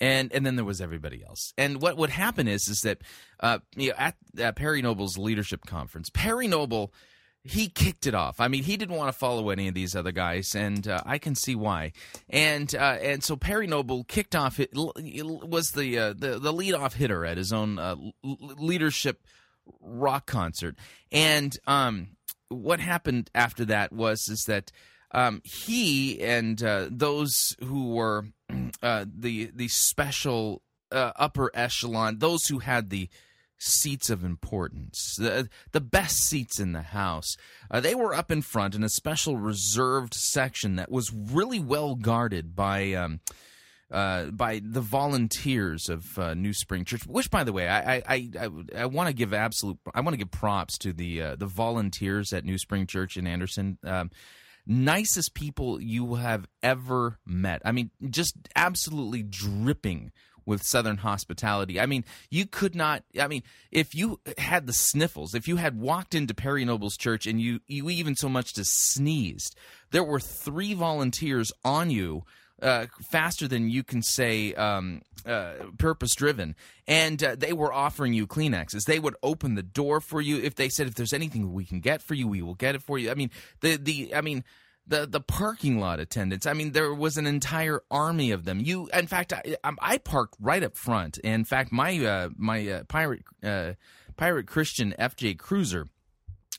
and 0.00 0.32
and 0.32 0.44
then 0.44 0.56
there 0.56 0.64
was 0.64 0.80
everybody 0.80 1.24
else. 1.24 1.52
And 1.56 1.80
what 1.80 1.96
would 1.96 2.10
happen 2.10 2.48
is 2.48 2.68
is 2.68 2.80
that 2.82 2.98
uh, 3.40 3.58
you 3.76 3.90
know, 3.90 3.94
at, 3.98 4.16
at 4.38 4.56
Perry 4.56 4.82
Noble's 4.82 5.18
leadership 5.18 5.64
conference, 5.66 6.10
Perry 6.10 6.48
Noble 6.48 6.92
he 7.48 7.68
kicked 7.68 8.06
it 8.06 8.14
off. 8.14 8.40
I 8.40 8.48
mean, 8.48 8.64
he 8.64 8.76
didn't 8.76 8.96
want 8.96 9.12
to 9.12 9.18
follow 9.18 9.50
any 9.50 9.68
of 9.68 9.74
these 9.74 9.94
other 9.94 10.12
guys, 10.12 10.54
and 10.54 10.86
uh, 10.86 11.00
I 11.04 11.18
can 11.18 11.34
see 11.34 11.54
why. 11.54 11.92
And 12.28 12.74
uh, 12.74 12.98
and 13.00 13.22
so 13.22 13.36
Perry 13.36 13.66
Noble 13.66 14.04
kicked 14.04 14.34
off. 14.34 14.60
It 14.60 14.70
was 14.74 15.72
the 15.72 15.98
uh, 15.98 16.14
the 16.16 16.38
the 16.38 16.52
lead 16.52 16.74
off 16.74 16.94
hitter 16.94 17.24
at 17.24 17.36
his 17.36 17.52
own 17.52 17.78
uh, 17.78 17.96
leadership 18.22 19.22
rock 19.80 20.26
concert. 20.26 20.76
And 21.12 21.56
um, 21.66 22.08
what 22.48 22.80
happened 22.80 23.30
after 23.34 23.64
that 23.66 23.92
was 23.92 24.28
is 24.28 24.44
that 24.44 24.72
um, 25.12 25.40
he 25.44 26.20
and 26.20 26.62
uh, 26.62 26.88
those 26.90 27.56
who 27.64 27.90
were 27.90 28.26
uh, 28.82 29.04
the 29.06 29.50
the 29.54 29.68
special 29.68 30.62
uh, 30.92 31.12
upper 31.16 31.50
echelon, 31.54 32.18
those 32.18 32.46
who 32.46 32.58
had 32.58 32.90
the 32.90 33.08
seats 33.58 34.10
of 34.10 34.24
importance, 34.24 35.16
the 35.18 35.48
the 35.72 35.80
best 35.80 36.16
seats 36.28 36.60
in 36.60 36.72
the 36.72 36.82
house, 36.82 37.36
uh, 37.70 37.80
they 37.80 37.94
were 37.94 38.14
up 38.14 38.30
in 38.30 38.42
front 38.42 38.74
in 38.74 38.82
a 38.82 38.88
special 38.88 39.36
reserved 39.36 40.14
section 40.14 40.76
that 40.76 40.90
was 40.90 41.12
really 41.12 41.60
well 41.60 41.94
guarded 41.94 42.54
by. 42.54 42.92
Um, 42.92 43.20
uh, 43.88 44.24
by 44.32 44.60
the 44.64 44.80
volunteers 44.80 45.88
of 45.88 46.18
uh, 46.18 46.34
New 46.34 46.52
Spring 46.52 46.84
Church, 46.84 47.06
which, 47.06 47.30
by 47.30 47.44
the 47.44 47.52
way, 47.52 47.68
I 47.68 47.98
I, 47.98 48.30
I, 48.40 48.50
I 48.78 48.86
want 48.86 49.06
to 49.06 49.14
give 49.14 49.32
absolute 49.32 49.78
I 49.94 50.00
want 50.00 50.14
to 50.14 50.18
give 50.18 50.32
props 50.32 50.76
to 50.78 50.92
the 50.92 51.22
uh, 51.22 51.36
the 51.36 51.46
volunteers 51.46 52.32
at 52.32 52.44
New 52.44 52.58
Spring 52.58 52.88
Church 52.88 53.16
in 53.16 53.28
Anderson. 53.28 53.78
Um, 53.84 54.10
nicest 54.66 55.34
people 55.34 55.80
you 55.80 56.16
have 56.16 56.46
ever 56.62 57.18
met. 57.24 57.62
I 57.64 57.72
mean, 57.72 57.90
just 58.10 58.36
absolutely 58.56 59.22
dripping 59.22 60.10
with 60.46 60.62
Southern 60.62 60.98
hospitality. 60.98 61.78
I 61.78 61.86
mean, 61.86 62.04
you 62.30 62.46
could 62.46 62.74
not. 62.74 63.02
I 63.20 63.26
mean, 63.26 63.42
if 63.70 63.94
you 63.94 64.20
had 64.38 64.66
the 64.66 64.72
sniffles, 64.72 65.34
if 65.34 65.46
you 65.46 65.56
had 65.56 65.78
walked 65.78 66.14
into 66.14 66.32
Perry 66.32 66.64
Noble's 66.64 66.96
church 66.96 67.26
and 67.26 67.40
you 67.40 67.60
you 67.66 67.90
even 67.90 68.14
so 68.14 68.28
much 68.28 68.56
as 68.56 68.70
sneezed, 68.70 69.56
there 69.90 70.04
were 70.04 70.20
three 70.20 70.72
volunteers 70.72 71.52
on 71.64 71.90
you. 71.90 72.24
Uh, 72.62 72.86
faster 73.10 73.46
than 73.46 73.68
you 73.68 73.84
can 73.84 74.00
say 74.02 74.54
um, 74.54 75.02
uh, 75.26 75.52
purpose 75.76 76.14
driven. 76.14 76.56
And 76.88 77.22
uh, 77.22 77.36
they 77.36 77.52
were 77.52 77.70
offering 77.70 78.14
you 78.14 78.26
Kleenexes. 78.26 78.84
They 78.86 78.98
would 78.98 79.14
open 79.22 79.56
the 79.56 79.62
door 79.62 80.00
for 80.00 80.22
you 80.22 80.38
if 80.38 80.54
they 80.54 80.70
said, 80.70 80.86
if 80.86 80.94
there's 80.94 81.12
anything 81.12 81.52
we 81.52 81.66
can 81.66 81.80
get 81.80 82.00
for 82.00 82.14
you, 82.14 82.26
we 82.26 82.40
will 82.40 82.54
get 82.54 82.74
it 82.74 82.80
for 82.80 82.98
you. 82.98 83.10
I 83.10 83.14
mean, 83.14 83.30
the, 83.60 83.76
the, 83.76 84.14
I 84.14 84.22
mean, 84.22 84.42
the 84.86 85.06
the 85.06 85.20
parking 85.20 85.78
lot 85.80 86.00
attendants. 86.00 86.46
I 86.46 86.52
mean, 86.52 86.72
there 86.72 86.94
was 86.94 87.16
an 87.16 87.26
entire 87.26 87.82
army 87.90 88.30
of 88.30 88.44
them. 88.44 88.60
You, 88.60 88.88
in 88.94 89.06
fact, 89.06 89.32
I, 89.32 89.56
I 89.80 89.98
parked 89.98 90.36
right 90.40 90.62
up 90.62 90.76
front. 90.76 91.18
In 91.18 91.44
fact, 91.44 91.72
my 91.72 91.98
uh, 92.04 92.28
my 92.36 92.66
uh, 92.68 92.84
pirate 92.84 93.24
uh, 93.42 93.72
pirate 94.16 94.46
Christian 94.46 94.94
FJ 94.98 95.38
Cruiser 95.38 95.88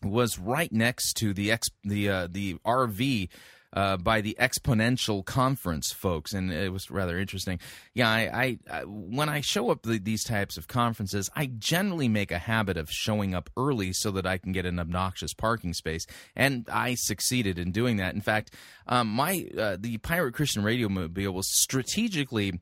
was 0.04 0.38
right 0.38 0.72
next 0.72 1.14
to 1.18 1.34
the 1.34 1.52
ex 1.52 1.70
the 1.84 2.10
uh, 2.10 2.28
the 2.30 2.56
RV 2.66 3.30
uh, 3.74 3.98
by 3.98 4.22
the 4.22 4.36
Exponential 4.40 5.24
Conference 5.26 5.92
folks, 5.92 6.34
and 6.34 6.52
it 6.52 6.72
was 6.72 6.90
rather 6.90 7.18
interesting. 7.18 7.60
Yeah, 7.94 8.10
I, 8.10 8.20
I, 8.20 8.80
I 8.80 8.82
when 8.86 9.30
I 9.30 9.42
show 9.42 9.70
up 9.70 9.84
the, 9.84 10.00
these 10.00 10.24
types 10.24 10.58
of 10.58 10.68
conferences, 10.68 11.30
I 11.36 11.48
generally 11.48 12.08
make 12.08 12.32
a 12.32 12.38
habit 12.38 12.78
of 12.78 12.90
showing 12.90 13.36
up 13.36 13.50
early 13.58 13.94
so 13.94 14.12
that 14.12 14.26
I 14.26 14.38
can 14.38 14.52
get 14.52 14.66
an 14.66 14.80
obnoxious 14.80 15.34
parking 15.34 15.74
space, 15.74 16.06
and 16.36 16.68
I 16.72 16.96
succeeded 16.96 17.60
in 17.60 17.72
doing 17.72 17.98
that. 17.98 18.16
In 18.16 18.22
fact, 18.22 18.54
um, 18.88 19.08
my 19.08 19.48
uh, 19.58 19.78
the 19.80 19.98
Pirate 19.98 20.34
Christian 20.34 20.64
Radio 20.64 20.88
Mobile 20.90 21.34
was 21.34 21.48
strategically 21.50 22.60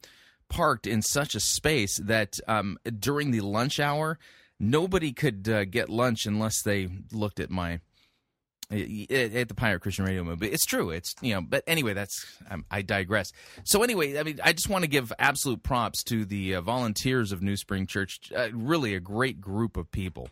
parked 0.49 0.87
in 0.87 1.01
such 1.01 1.35
a 1.35 1.39
space 1.39 1.97
that 1.97 2.39
um, 2.47 2.77
during 2.99 3.31
the 3.31 3.41
lunch 3.41 3.79
hour, 3.79 4.17
nobody 4.59 5.11
could 5.11 5.47
uh, 5.49 5.65
get 5.65 5.89
lunch 5.89 6.25
unless 6.25 6.61
they 6.61 6.87
looked 7.11 7.39
at 7.39 7.49
my 7.49 7.79
at 8.71 9.47
the 9.47 9.53
Pirate 9.55 9.81
Christian 9.81 10.05
Radio 10.05 10.23
movie. 10.23 10.47
It's 10.47 10.65
true. 10.65 10.89
It's 10.89 11.15
you 11.21 11.33
know, 11.33 11.41
but 11.41 11.63
anyway, 11.67 11.93
that's 11.93 12.25
um, 12.49 12.65
I 12.71 12.81
digress. 12.81 13.31
So 13.63 13.83
anyway, 13.83 14.17
I 14.17 14.23
mean, 14.23 14.39
I 14.43 14.53
just 14.53 14.69
want 14.69 14.83
to 14.83 14.89
give 14.89 15.13
absolute 15.19 15.63
props 15.63 16.03
to 16.05 16.25
the 16.25 16.55
uh, 16.55 16.61
volunteers 16.61 17.31
of 17.31 17.41
New 17.41 17.57
Spring 17.57 17.87
Church. 17.87 18.31
Uh, 18.35 18.49
really, 18.53 18.95
a 18.95 18.99
great 18.99 19.39
group 19.41 19.77
of 19.77 19.91
people. 19.91 20.29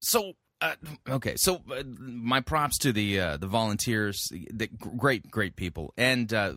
So. 0.00 0.32
Uh, 0.60 0.76
okay, 1.10 1.34
so 1.36 1.60
uh, 1.70 1.82
my 1.98 2.40
props 2.40 2.78
to 2.78 2.90
the 2.90 3.20
uh, 3.20 3.36
the 3.36 3.48
volunteers, 3.48 4.32
the 4.50 4.68
great 4.68 5.30
great 5.30 5.56
people, 5.56 5.92
and 5.98 6.32
uh, 6.32 6.52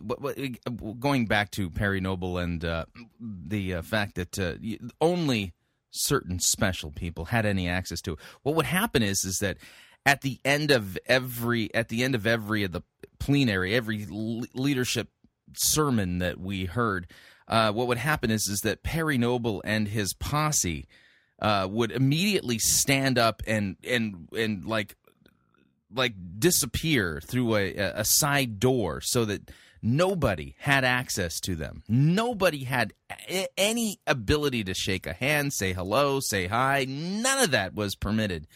going 0.98 1.26
back 1.26 1.50
to 1.50 1.68
Perry 1.68 2.00
Noble 2.00 2.38
and 2.38 2.62
the 3.20 3.82
fact 3.82 4.14
that 4.14 4.38
only 5.00 5.52
certain 5.90 6.38
special 6.38 6.90
people 6.90 7.26
had 7.26 7.44
any 7.44 7.68
access 7.68 8.00
to 8.02 8.12
it. 8.12 8.18
What 8.42 8.54
would 8.54 8.66
happen 8.66 9.02
is 9.02 9.24
is 9.24 9.38
that 9.40 9.58
at 10.08 10.22
the 10.22 10.40
end 10.42 10.70
of 10.70 10.96
every 11.04 11.72
at 11.74 11.90
the 11.90 12.02
end 12.02 12.14
of 12.14 12.26
every 12.26 12.64
of 12.64 12.72
the 12.72 12.80
plenary, 13.18 13.74
every 13.74 14.06
leadership 14.06 15.10
sermon 15.52 16.18
that 16.18 16.40
we 16.40 16.64
heard, 16.64 17.06
uh, 17.46 17.70
what 17.72 17.86
would 17.88 17.98
happen 17.98 18.30
is 18.30 18.48
is 18.48 18.60
that 18.62 18.82
Perry 18.82 19.18
Noble 19.18 19.60
and 19.66 19.86
his 19.88 20.14
posse 20.14 20.88
uh, 21.42 21.68
would 21.70 21.92
immediately 21.92 22.58
stand 22.58 23.18
up 23.18 23.42
and 23.46 23.76
and 23.84 24.28
and 24.34 24.64
like 24.64 24.96
like 25.94 26.14
disappear 26.38 27.20
through 27.22 27.56
a, 27.56 27.74
a 27.76 28.04
side 28.06 28.58
door 28.58 29.02
so 29.02 29.26
that 29.26 29.50
nobody 29.82 30.54
had 30.60 30.84
access 30.84 31.38
to 31.40 31.54
them. 31.54 31.82
Nobody 31.86 32.64
had 32.64 32.94
a- 33.28 33.48
any 33.58 34.00
ability 34.06 34.64
to 34.64 34.72
shake 34.72 35.06
a 35.06 35.12
hand, 35.12 35.52
say 35.52 35.74
hello, 35.74 36.18
say 36.20 36.46
hi. 36.46 36.86
None 36.88 37.44
of 37.44 37.50
that 37.50 37.74
was 37.74 37.94
permitted 37.94 38.46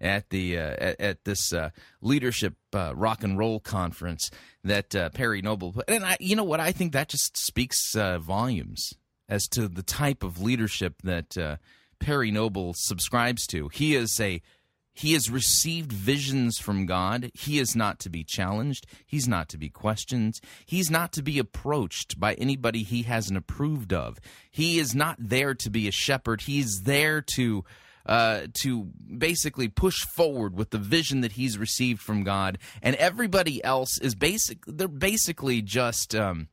at 0.00 0.30
the 0.30 0.58
uh, 0.58 0.76
at, 0.78 1.00
at, 1.00 1.24
this 1.24 1.52
uh, 1.52 1.70
leadership 2.00 2.54
uh, 2.74 2.94
rock 2.94 3.22
and 3.22 3.38
roll 3.38 3.60
conference 3.60 4.30
that 4.64 4.94
uh, 4.94 5.10
Perry 5.10 5.42
Noble. 5.42 5.74
And 5.88 6.04
I, 6.04 6.16
you 6.20 6.36
know 6.36 6.44
what? 6.44 6.60
I 6.60 6.72
think 6.72 6.92
that 6.92 7.08
just 7.08 7.36
speaks 7.36 7.94
uh, 7.96 8.18
volumes 8.18 8.92
as 9.28 9.48
to 9.48 9.68
the 9.68 9.82
type 9.82 10.22
of 10.22 10.40
leadership 10.40 10.94
that 11.02 11.36
uh, 11.36 11.56
Perry 11.98 12.30
Noble 12.30 12.74
subscribes 12.74 13.46
to. 13.48 13.68
He 13.68 13.94
is 13.94 14.18
a 14.20 14.42
he 14.96 15.12
has 15.12 15.28
received 15.28 15.92
visions 15.92 16.58
from 16.58 16.86
God. 16.86 17.30
He 17.34 17.58
is 17.58 17.76
not 17.76 17.98
to 18.00 18.08
be 18.08 18.24
challenged. 18.24 18.86
He's 19.04 19.28
not 19.28 19.50
to 19.50 19.58
be 19.58 19.68
questioned. 19.68 20.40
He's 20.64 20.90
not 20.90 21.12
to 21.12 21.22
be 21.22 21.38
approached 21.38 22.18
by 22.18 22.32
anybody 22.34 22.82
he 22.82 23.02
hasn't 23.02 23.36
approved 23.36 23.92
of. 23.92 24.18
He 24.50 24.78
is 24.78 24.94
not 24.94 25.18
there 25.18 25.54
to 25.54 25.68
be 25.68 25.86
a 25.86 25.92
shepherd. 25.92 26.40
He's 26.40 26.84
there 26.84 27.20
to 27.20 27.62
uh, 28.06 28.42
to 28.62 28.88
basically 29.18 29.68
push 29.68 30.04
forward 30.14 30.56
with 30.56 30.70
the 30.70 30.78
vision 30.78 31.20
that 31.20 31.32
he's 31.32 31.58
received 31.58 32.00
from 32.00 32.22
God, 32.22 32.58
and 32.82 32.96
everybody 32.96 33.62
else 33.62 33.98
is 34.00 34.14
basic. 34.14 34.58
They're 34.66 34.88
basically 34.88 35.62
just. 35.62 36.14
Um, 36.14 36.48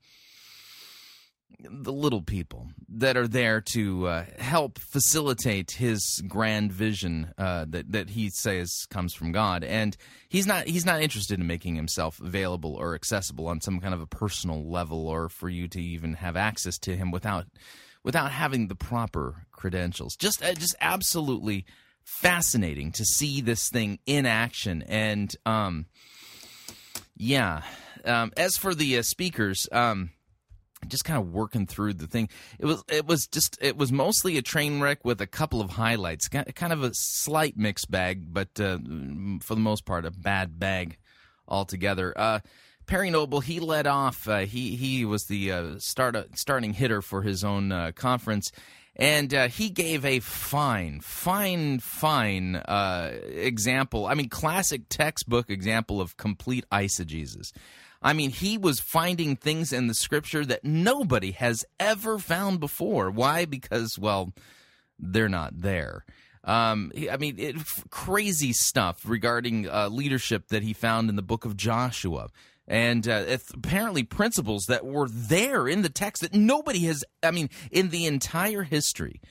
the 1.69 1.93
little 1.93 2.21
people 2.21 2.67
that 2.89 3.15
are 3.15 3.27
there 3.27 3.61
to 3.61 4.07
uh, 4.07 4.25
help 4.37 4.79
facilitate 4.79 5.71
his 5.71 6.21
grand 6.27 6.71
vision 6.71 7.33
uh, 7.37 7.65
that 7.69 7.91
that 7.91 8.09
he 8.09 8.29
says 8.29 8.85
comes 8.89 9.13
from 9.13 9.31
God, 9.31 9.63
and 9.63 9.95
he's 10.29 10.45
not 10.45 10.67
he's 10.67 10.85
not 10.85 11.01
interested 11.01 11.39
in 11.39 11.47
making 11.47 11.75
himself 11.75 12.19
available 12.19 12.75
or 12.75 12.95
accessible 12.95 13.47
on 13.47 13.61
some 13.61 13.79
kind 13.79 13.93
of 13.93 14.01
a 14.01 14.07
personal 14.07 14.69
level, 14.69 15.07
or 15.07 15.29
for 15.29 15.49
you 15.49 15.67
to 15.69 15.81
even 15.81 16.15
have 16.15 16.35
access 16.35 16.77
to 16.79 16.95
him 16.95 17.11
without 17.11 17.47
without 18.03 18.31
having 18.31 18.67
the 18.67 18.75
proper 18.75 19.45
credentials. 19.51 20.15
Just 20.15 20.43
uh, 20.43 20.53
just 20.53 20.75
absolutely 20.81 21.65
fascinating 22.03 22.91
to 22.93 23.05
see 23.05 23.41
this 23.41 23.69
thing 23.69 23.99
in 24.05 24.25
action. 24.25 24.83
And 24.83 25.33
um, 25.45 25.85
yeah, 27.15 27.61
um, 28.05 28.31
as 28.37 28.57
for 28.57 28.75
the 28.75 28.97
uh, 28.97 29.01
speakers. 29.01 29.67
Um, 29.71 30.11
just 30.87 31.05
kind 31.05 31.17
of 31.17 31.31
working 31.31 31.65
through 31.65 31.93
the 31.93 32.07
thing. 32.07 32.27
It 32.59 32.65
was 32.65 32.83
it 32.89 33.05
was 33.05 33.25
just 33.27 33.57
it 33.61 33.77
was 33.77 33.91
mostly 33.91 34.37
a 34.37 34.41
train 34.41 34.81
wreck 34.81 35.05
with 35.05 35.21
a 35.21 35.27
couple 35.27 35.61
of 35.61 35.71
highlights. 35.71 36.27
Kind 36.27 36.73
of 36.73 36.83
a 36.83 36.91
slight 36.93 37.55
mixed 37.57 37.89
bag, 37.89 38.33
but 38.33 38.59
uh, 38.59 38.77
for 39.41 39.55
the 39.55 39.61
most 39.61 39.85
part, 39.85 40.05
a 40.05 40.11
bad 40.11 40.59
bag 40.59 40.97
altogether. 41.47 42.13
Uh, 42.17 42.39
Perry 42.85 43.09
Noble 43.09 43.39
he 43.39 43.59
led 43.59 43.87
off. 43.87 44.27
Uh, 44.27 44.39
he 44.39 44.75
he 44.75 45.05
was 45.05 45.25
the 45.25 45.51
uh, 45.51 45.79
start 45.79 46.15
starting 46.35 46.73
hitter 46.73 47.01
for 47.01 47.21
his 47.21 47.43
own 47.43 47.71
uh, 47.71 47.91
conference. 47.95 48.51
And 48.95 49.33
uh, 49.33 49.47
he 49.47 49.71
gave 49.71 50.05
a 50.05 50.19
fine, 50.19 50.99
fine, 51.01 51.79
fine 51.79 52.61
example. 52.67 54.05
I 54.05 54.13
mean, 54.13 54.29
classic 54.29 54.83
textbook 54.87 55.49
example 55.49 55.99
of 55.99 56.15
complete 56.15 56.63
eisegesis. 56.71 57.51
I 58.03 58.13
mean, 58.13 58.29
he 58.29 58.57
was 58.57 58.79
finding 58.79 59.35
things 59.35 59.73
in 59.73 59.87
the 59.87 59.95
scripture 59.95 60.45
that 60.45 60.63
nobody 60.63 61.31
has 61.31 61.65
ever 61.79 62.19
found 62.19 62.59
before. 62.59 63.09
Why? 63.09 63.45
Because, 63.45 63.97
well, 63.97 64.33
they're 64.99 65.29
not 65.29 65.61
there. 65.61 66.05
Um, 66.43 66.91
I 67.09 67.15
mean, 67.15 67.39
it, 67.39 67.55
crazy 67.89 68.51
stuff 68.51 69.03
regarding 69.07 69.69
uh, 69.69 69.87
leadership 69.87 70.49
that 70.49 70.61
he 70.61 70.73
found 70.73 71.09
in 71.09 71.15
the 71.15 71.21
book 71.21 71.45
of 71.45 71.55
Joshua. 71.55 72.27
And 72.67 73.07
uh, 73.07 73.37
apparently, 73.53 74.03
principles 74.03 74.65
that 74.67 74.85
were 74.85 75.09
there 75.09 75.67
in 75.67 75.81
the 75.81 75.89
text 75.89 76.21
that 76.21 76.33
nobody 76.33 76.79
has, 76.85 77.03
I 77.21 77.31
mean, 77.31 77.49
in 77.71 77.89
the 77.89 78.05
entire 78.05 78.63
history 78.63 79.21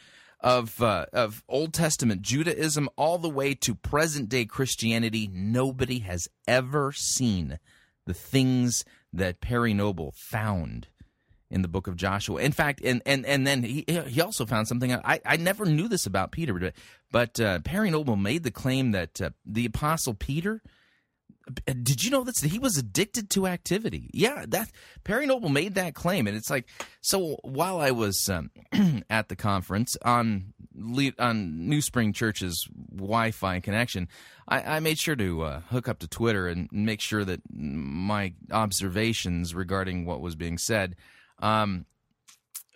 of 0.41 0.83
uh, 0.83 1.07
of 1.13 1.43
Old 1.49 1.73
Testament 1.73 2.23
Judaism 2.23 2.89
all 2.97 3.19
the 3.19 3.31
way 3.31 3.55
to 3.55 3.75
present 3.75 4.29
day 4.29 4.45
Christianity, 4.45 5.31
nobody 5.33 6.01
has 6.01 6.29
ever 6.47 6.93
seen 6.93 7.59
the 8.07 8.15
things 8.15 8.85
that 9.13 9.41
Perry 9.41 9.73
Noble 9.73 10.13
found 10.17 10.89
in 11.51 11.63
the 11.63 11.69
book 11.69 11.87
of 11.87 11.97
Joshua. 11.97 12.41
In 12.41 12.53
fact, 12.53 12.81
and 12.83 13.03
and 13.07 13.25
and 13.25 13.47
then 13.47 13.63
he 13.63 13.85
he 14.09 14.21
also 14.21 14.45
found 14.45 14.67
something 14.67 14.93
I 14.93 15.21
I 15.25 15.37
never 15.37 15.65
knew 15.65 15.87
this 15.87 16.07
about 16.07 16.33
Peter, 16.33 16.55
but, 16.55 16.75
but 17.11 17.41
uh, 17.41 17.61
Perry 17.61 17.91
Noble 17.91 18.17
made 18.17 18.43
the 18.43 18.51
claim 18.51 18.91
that 18.93 19.21
uh, 19.21 19.31
the 19.47 19.67
apostle 19.67 20.15
Peter. 20.15 20.63
Did 21.65 22.05
you 22.05 22.11
know 22.11 22.25
that 22.25 22.39
he 22.39 22.59
was 22.59 22.77
addicted 22.77 23.31
to 23.31 23.47
activity? 23.47 24.11
Yeah, 24.13 24.45
that 24.49 24.71
Perry 25.05 25.27
Noble 25.27 25.49
made 25.49 25.75
that 25.75 25.95
claim, 25.95 26.27
and 26.27 26.37
it's 26.37 26.51
like 26.51 26.69
so. 27.01 27.37
While 27.43 27.81
I 27.81 27.91
was 27.91 28.29
um, 28.29 28.51
at 29.11 29.29
the 29.29 29.37
conference 29.37 29.97
on 30.05 30.53
on 31.19 31.69
New 31.69 31.83
Spring 31.83 32.13
Church's 32.13 32.69
Wi-Fi 32.95 33.61
connection, 33.61 34.09
I, 34.49 34.77
I 34.77 34.81
made 34.81 34.99
sure 34.99 35.17
to 35.17 35.43
uh, 35.43 35.61
hook 35.61 35.89
up 35.89 35.99
to 36.01 36.09
Twitter 36.09 36.49
and 36.49 36.69
make 36.73 37.01
sure 37.01 37.25
that 37.25 37.41
my 37.53 38.35
observations 38.51 39.55
regarding 39.55 40.05
what 40.05 40.21
was 40.21 40.35
being 40.35 40.59
said 40.59 40.97
um, 41.41 41.87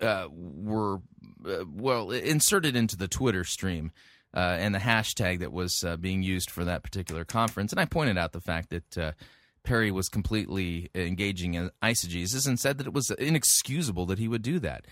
uh, 0.00 0.28
were 0.30 0.96
uh, 1.46 1.64
well 1.68 2.11
inserted 2.11 2.76
into 2.76 2.96
the 2.96 3.08
Twitter 3.08 3.44
stream. 3.44 3.92
Uh, 4.37 4.59
and 4.61 4.75
the 4.75 4.78
hashtag 4.78 5.38
that 5.38 5.50
was 5.50 5.83
uh, 5.83 5.97
being 5.97 6.23
used 6.23 6.50
for 6.50 6.62
that 6.66 6.83
particular 6.83 7.25
conference, 7.25 7.73
and 7.73 7.81
I 7.81 7.87
pointed 7.87 8.19
out 8.19 8.33
the 8.33 8.40
fact 8.40 8.69
that 8.69 8.99
uh, 8.99 9.12
Perry 9.64 9.90
was 9.90 10.11
completely 10.11 10.90
engaging 10.95 11.55
in 11.55 11.71
eisegesis 11.83 12.47
and 12.47 12.61
said 12.61 12.76
that 12.76 12.87
it 12.87 12.93
was 12.93 13.11
inexcusable 13.11 14.05
that 14.07 14.19
he 14.19 14.28
would 14.28 14.43
do 14.43 14.59
that. 14.59 14.85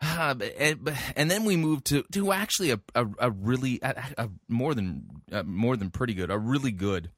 Uh, 0.00 0.34
and, 0.58 0.98
and, 1.14 1.30
then 1.30 1.44
we 1.44 1.56
moved 1.56 1.84
to 1.86 2.02
to 2.12 2.32
actually 2.32 2.70
a 2.70 2.80
a, 2.94 3.06
a 3.18 3.30
really 3.30 3.78
a, 3.82 3.94
a 4.18 4.28
more 4.48 4.74
than 4.74 5.04
more 5.44 5.76
than 5.76 5.90
pretty 5.90 6.14
good, 6.14 6.30
a 6.30 6.38
really 6.38 6.72
good 6.72 7.10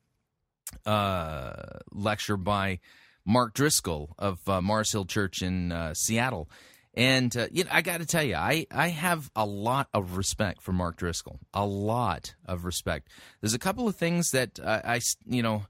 uh, 0.84 1.52
lecture 1.92 2.36
by 2.36 2.80
Mark 3.24 3.54
Driscoll 3.54 4.14
of 4.18 4.38
uh, 4.48 4.60
Mars 4.60 4.92
Hill 4.92 5.06
Church 5.06 5.40
in 5.40 5.72
uh, 5.72 5.94
Seattle. 5.94 6.50
And 6.96 7.36
uh, 7.36 7.48
you 7.50 7.64
know, 7.64 7.70
I 7.72 7.82
got 7.82 7.98
to 7.98 8.06
tell 8.06 8.22
you, 8.22 8.36
I, 8.36 8.66
I 8.70 8.88
have 8.88 9.30
a 9.34 9.44
lot 9.44 9.88
of 9.92 10.16
respect 10.16 10.62
for 10.62 10.72
Mark 10.72 10.96
Driscoll. 10.96 11.40
A 11.52 11.66
lot 11.66 12.34
of 12.46 12.64
respect. 12.64 13.08
There's 13.40 13.54
a 13.54 13.58
couple 13.58 13.88
of 13.88 13.96
things 13.96 14.30
that 14.30 14.60
I, 14.64 15.00
you 15.26 15.42
know, 15.42 15.64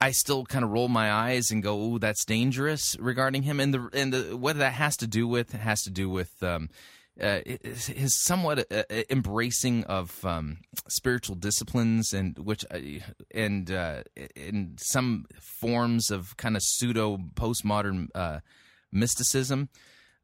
I 0.00 0.12
still 0.12 0.44
kind 0.44 0.64
of 0.64 0.70
roll 0.70 0.88
my 0.88 1.12
eyes 1.12 1.50
and 1.50 1.62
go, 1.62 1.78
"Oh, 1.80 1.98
that's 1.98 2.24
dangerous" 2.24 2.96
regarding 2.98 3.42
him, 3.42 3.60
and 3.60 3.74
the 3.74 3.88
and 3.92 4.12
the 4.12 4.36
what 4.36 4.56
that 4.58 4.72
has 4.74 4.96
to 4.98 5.06
do 5.06 5.28
with 5.28 5.52
has 5.52 5.82
to 5.82 5.90
do 5.90 6.08
with 6.08 6.42
um, 6.42 6.70
uh, 7.20 7.40
his 7.44 8.16
somewhat 8.22 8.60
uh, 8.70 8.84
uh, 8.90 9.02
embracing 9.10 9.84
of 9.84 10.24
um, 10.24 10.58
spiritual 10.88 11.36
disciplines 11.36 12.12
and 12.12 12.38
which 12.38 12.64
uh, 12.70 12.78
and 13.32 13.70
uh, 13.70 14.02
in 14.34 14.76
some 14.78 15.26
forms 15.40 16.10
of 16.10 16.36
kind 16.36 16.56
of 16.56 16.62
pseudo 16.62 17.18
postmodern 17.34 18.08
uh, 18.14 18.40
mysticism 18.92 19.68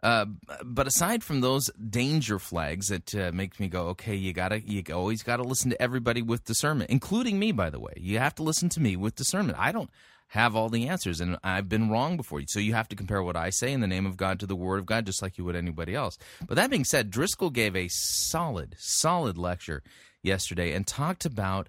uh, 0.02 0.26
but 0.64 0.88
aside 0.88 1.22
from 1.22 1.40
those 1.40 1.70
danger 1.76 2.38
flags 2.38 2.88
that 2.88 3.14
uh, 3.14 3.30
make 3.32 3.60
me 3.60 3.68
go, 3.68 3.88
okay, 3.88 4.16
you 4.16 4.32
gotta, 4.32 4.60
you 4.60 4.82
always 4.92 5.22
gotta 5.22 5.44
listen 5.44 5.70
to 5.70 5.80
everybody 5.80 6.22
with 6.22 6.44
discernment, 6.44 6.90
including 6.90 7.38
me, 7.38 7.52
by 7.52 7.70
the 7.70 7.78
way. 7.78 7.92
You 7.96 8.18
have 8.18 8.34
to 8.36 8.42
listen 8.42 8.68
to 8.70 8.80
me 8.80 8.96
with 8.96 9.14
discernment. 9.14 9.58
I 9.60 9.70
don't 9.70 9.90
have 10.28 10.56
all 10.56 10.68
the 10.68 10.88
answers, 10.88 11.20
and 11.20 11.38
I've 11.44 11.68
been 11.68 11.88
wrong 11.88 12.16
before. 12.16 12.40
So 12.48 12.58
you 12.58 12.74
have 12.74 12.88
to 12.88 12.96
compare 12.96 13.22
what 13.22 13.36
I 13.36 13.50
say 13.50 13.72
in 13.72 13.80
the 13.80 13.86
name 13.86 14.06
of 14.06 14.16
God 14.16 14.40
to 14.40 14.46
the 14.46 14.56
Word 14.56 14.78
of 14.78 14.86
God, 14.86 15.06
just 15.06 15.22
like 15.22 15.38
you 15.38 15.44
would 15.44 15.54
anybody 15.54 15.94
else. 15.94 16.18
But 16.48 16.56
that 16.56 16.70
being 16.70 16.84
said, 16.84 17.10
Driscoll 17.10 17.50
gave 17.50 17.76
a 17.76 17.88
solid, 17.88 18.74
solid 18.78 19.38
lecture 19.38 19.84
yesterday 20.22 20.72
and 20.72 20.84
talked 20.84 21.24
about 21.24 21.68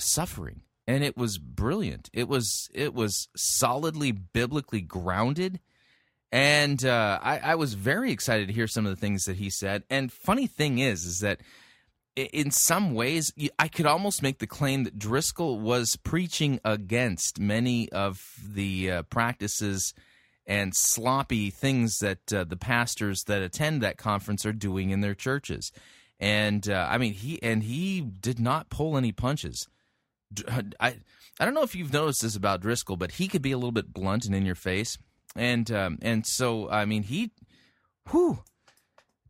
suffering 0.00 0.62
and 0.86 1.04
it 1.04 1.16
was 1.16 1.38
brilliant 1.38 2.08
it 2.12 2.28
was 2.28 2.68
it 2.74 2.94
was 2.94 3.28
solidly 3.36 4.12
biblically 4.12 4.80
grounded 4.80 5.60
and 6.32 6.84
uh, 6.84 7.18
I, 7.22 7.38
I, 7.38 7.54
was 7.54 7.74
very 7.74 8.10
excited 8.10 8.48
to 8.48 8.52
hear 8.52 8.66
some 8.66 8.84
of 8.84 8.90
the 8.90 9.00
things 9.00 9.24
that 9.24 9.36
he 9.36 9.48
said. 9.48 9.84
And 9.88 10.12
funny 10.12 10.48
thing 10.48 10.80
is, 10.80 11.04
is 11.04 11.20
that 11.20 11.40
in 12.16 12.50
some 12.50 12.94
ways, 12.94 13.32
I 13.58 13.68
could 13.68 13.86
almost 13.86 14.22
make 14.22 14.38
the 14.38 14.46
claim 14.46 14.84
that 14.84 14.98
Driscoll 14.98 15.60
was 15.60 15.96
preaching 15.96 16.60
against 16.64 17.38
many 17.38 17.90
of 17.92 18.22
the 18.42 18.90
uh, 18.90 19.02
practices 19.02 19.92
and 20.46 20.74
sloppy 20.74 21.50
things 21.50 21.98
that 21.98 22.32
uh, 22.32 22.44
the 22.44 22.56
pastors 22.56 23.24
that 23.24 23.42
attend 23.42 23.82
that 23.82 23.98
conference 23.98 24.46
are 24.46 24.52
doing 24.52 24.90
in 24.90 25.02
their 25.02 25.14
churches. 25.14 25.72
And 26.18 26.68
uh, 26.68 26.88
I 26.90 26.96
mean, 26.96 27.12
he 27.12 27.42
and 27.42 27.62
he 27.62 28.00
did 28.00 28.40
not 28.40 28.70
pull 28.70 28.96
any 28.96 29.12
punches. 29.12 29.68
I 30.80 30.96
I 31.38 31.44
don't 31.44 31.54
know 31.54 31.62
if 31.62 31.74
you've 31.74 31.92
noticed 31.92 32.22
this 32.22 32.36
about 32.36 32.60
Driscoll, 32.60 32.96
but 32.96 33.12
he 33.12 33.28
could 33.28 33.42
be 33.42 33.52
a 33.52 33.56
little 33.56 33.72
bit 33.72 33.92
blunt 33.92 34.24
and 34.24 34.34
in 34.34 34.46
your 34.46 34.54
face 34.54 34.98
and 35.36 35.70
um, 35.70 35.98
and 36.02 36.26
so 36.26 36.68
I 36.70 36.84
mean 36.84 37.02
he, 37.04 37.30
who, 38.08 38.38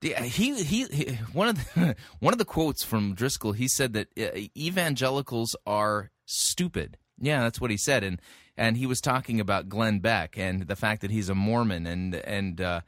he, 0.00 0.12
he 0.14 0.84
he 0.84 1.18
one 1.32 1.48
of 1.48 1.74
the 1.74 1.96
one 2.20 2.32
of 2.32 2.38
the 2.38 2.44
quotes 2.44 2.84
from 2.84 3.14
Driscoll 3.14 3.52
he 3.52 3.68
said 3.68 3.92
that 3.94 4.08
uh, 4.18 4.38
evangelicals 4.56 5.56
are 5.66 6.10
stupid. 6.24 6.96
Yeah, 7.18 7.42
that's 7.42 7.60
what 7.60 7.70
he 7.70 7.78
said, 7.78 8.04
and 8.04 8.20
and 8.56 8.76
he 8.76 8.86
was 8.86 9.00
talking 9.00 9.40
about 9.40 9.68
Glenn 9.68 10.00
Beck 10.00 10.38
and 10.38 10.66
the 10.66 10.76
fact 10.76 11.00
that 11.02 11.10
he's 11.10 11.28
a 11.28 11.34
Mormon, 11.34 11.86
and 11.86 12.14
and 12.14 12.60
uh, 12.60 12.80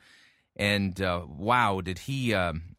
and 0.57 1.01
uh, 1.01 1.25
wow, 1.27 1.81
did 1.81 2.01
he. 2.01 2.35
Um, 2.35 2.77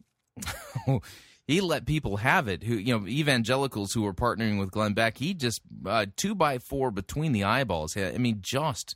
he 1.49 1.62
let 1.62 1.88
people 1.88 2.17
have 2.17 2.47
it. 2.47 2.62
Who 2.62 2.75
you 2.75 2.95
know, 2.95 3.07
evangelicals 3.07 3.93
who 3.93 4.03
were 4.03 4.13
partnering 4.13 4.59
with 4.59 4.69
Glenn 4.69 4.93
Beck. 4.93 5.17
He 5.17 5.33
just 5.33 5.62
uh, 5.83 6.05
two 6.15 6.35
by 6.35 6.59
four 6.59 6.91
between 6.91 7.31
the 7.31 7.43
eyeballs. 7.43 7.97
I 7.97 8.19
mean, 8.19 8.38
just 8.41 8.95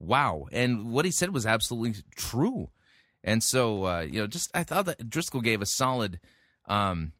wow. 0.00 0.46
And 0.50 0.90
what 0.90 1.04
he 1.04 1.12
said 1.12 1.32
was 1.32 1.46
absolutely 1.46 2.02
true. 2.16 2.70
And 3.22 3.40
so, 3.40 3.86
uh, 3.86 4.00
you 4.00 4.20
know, 4.20 4.26
just 4.26 4.50
I 4.52 4.64
thought 4.64 4.86
that 4.86 5.08
Driscoll 5.08 5.42
gave 5.42 5.62
a 5.62 5.66
solid, 5.66 6.18
um, 6.66 7.12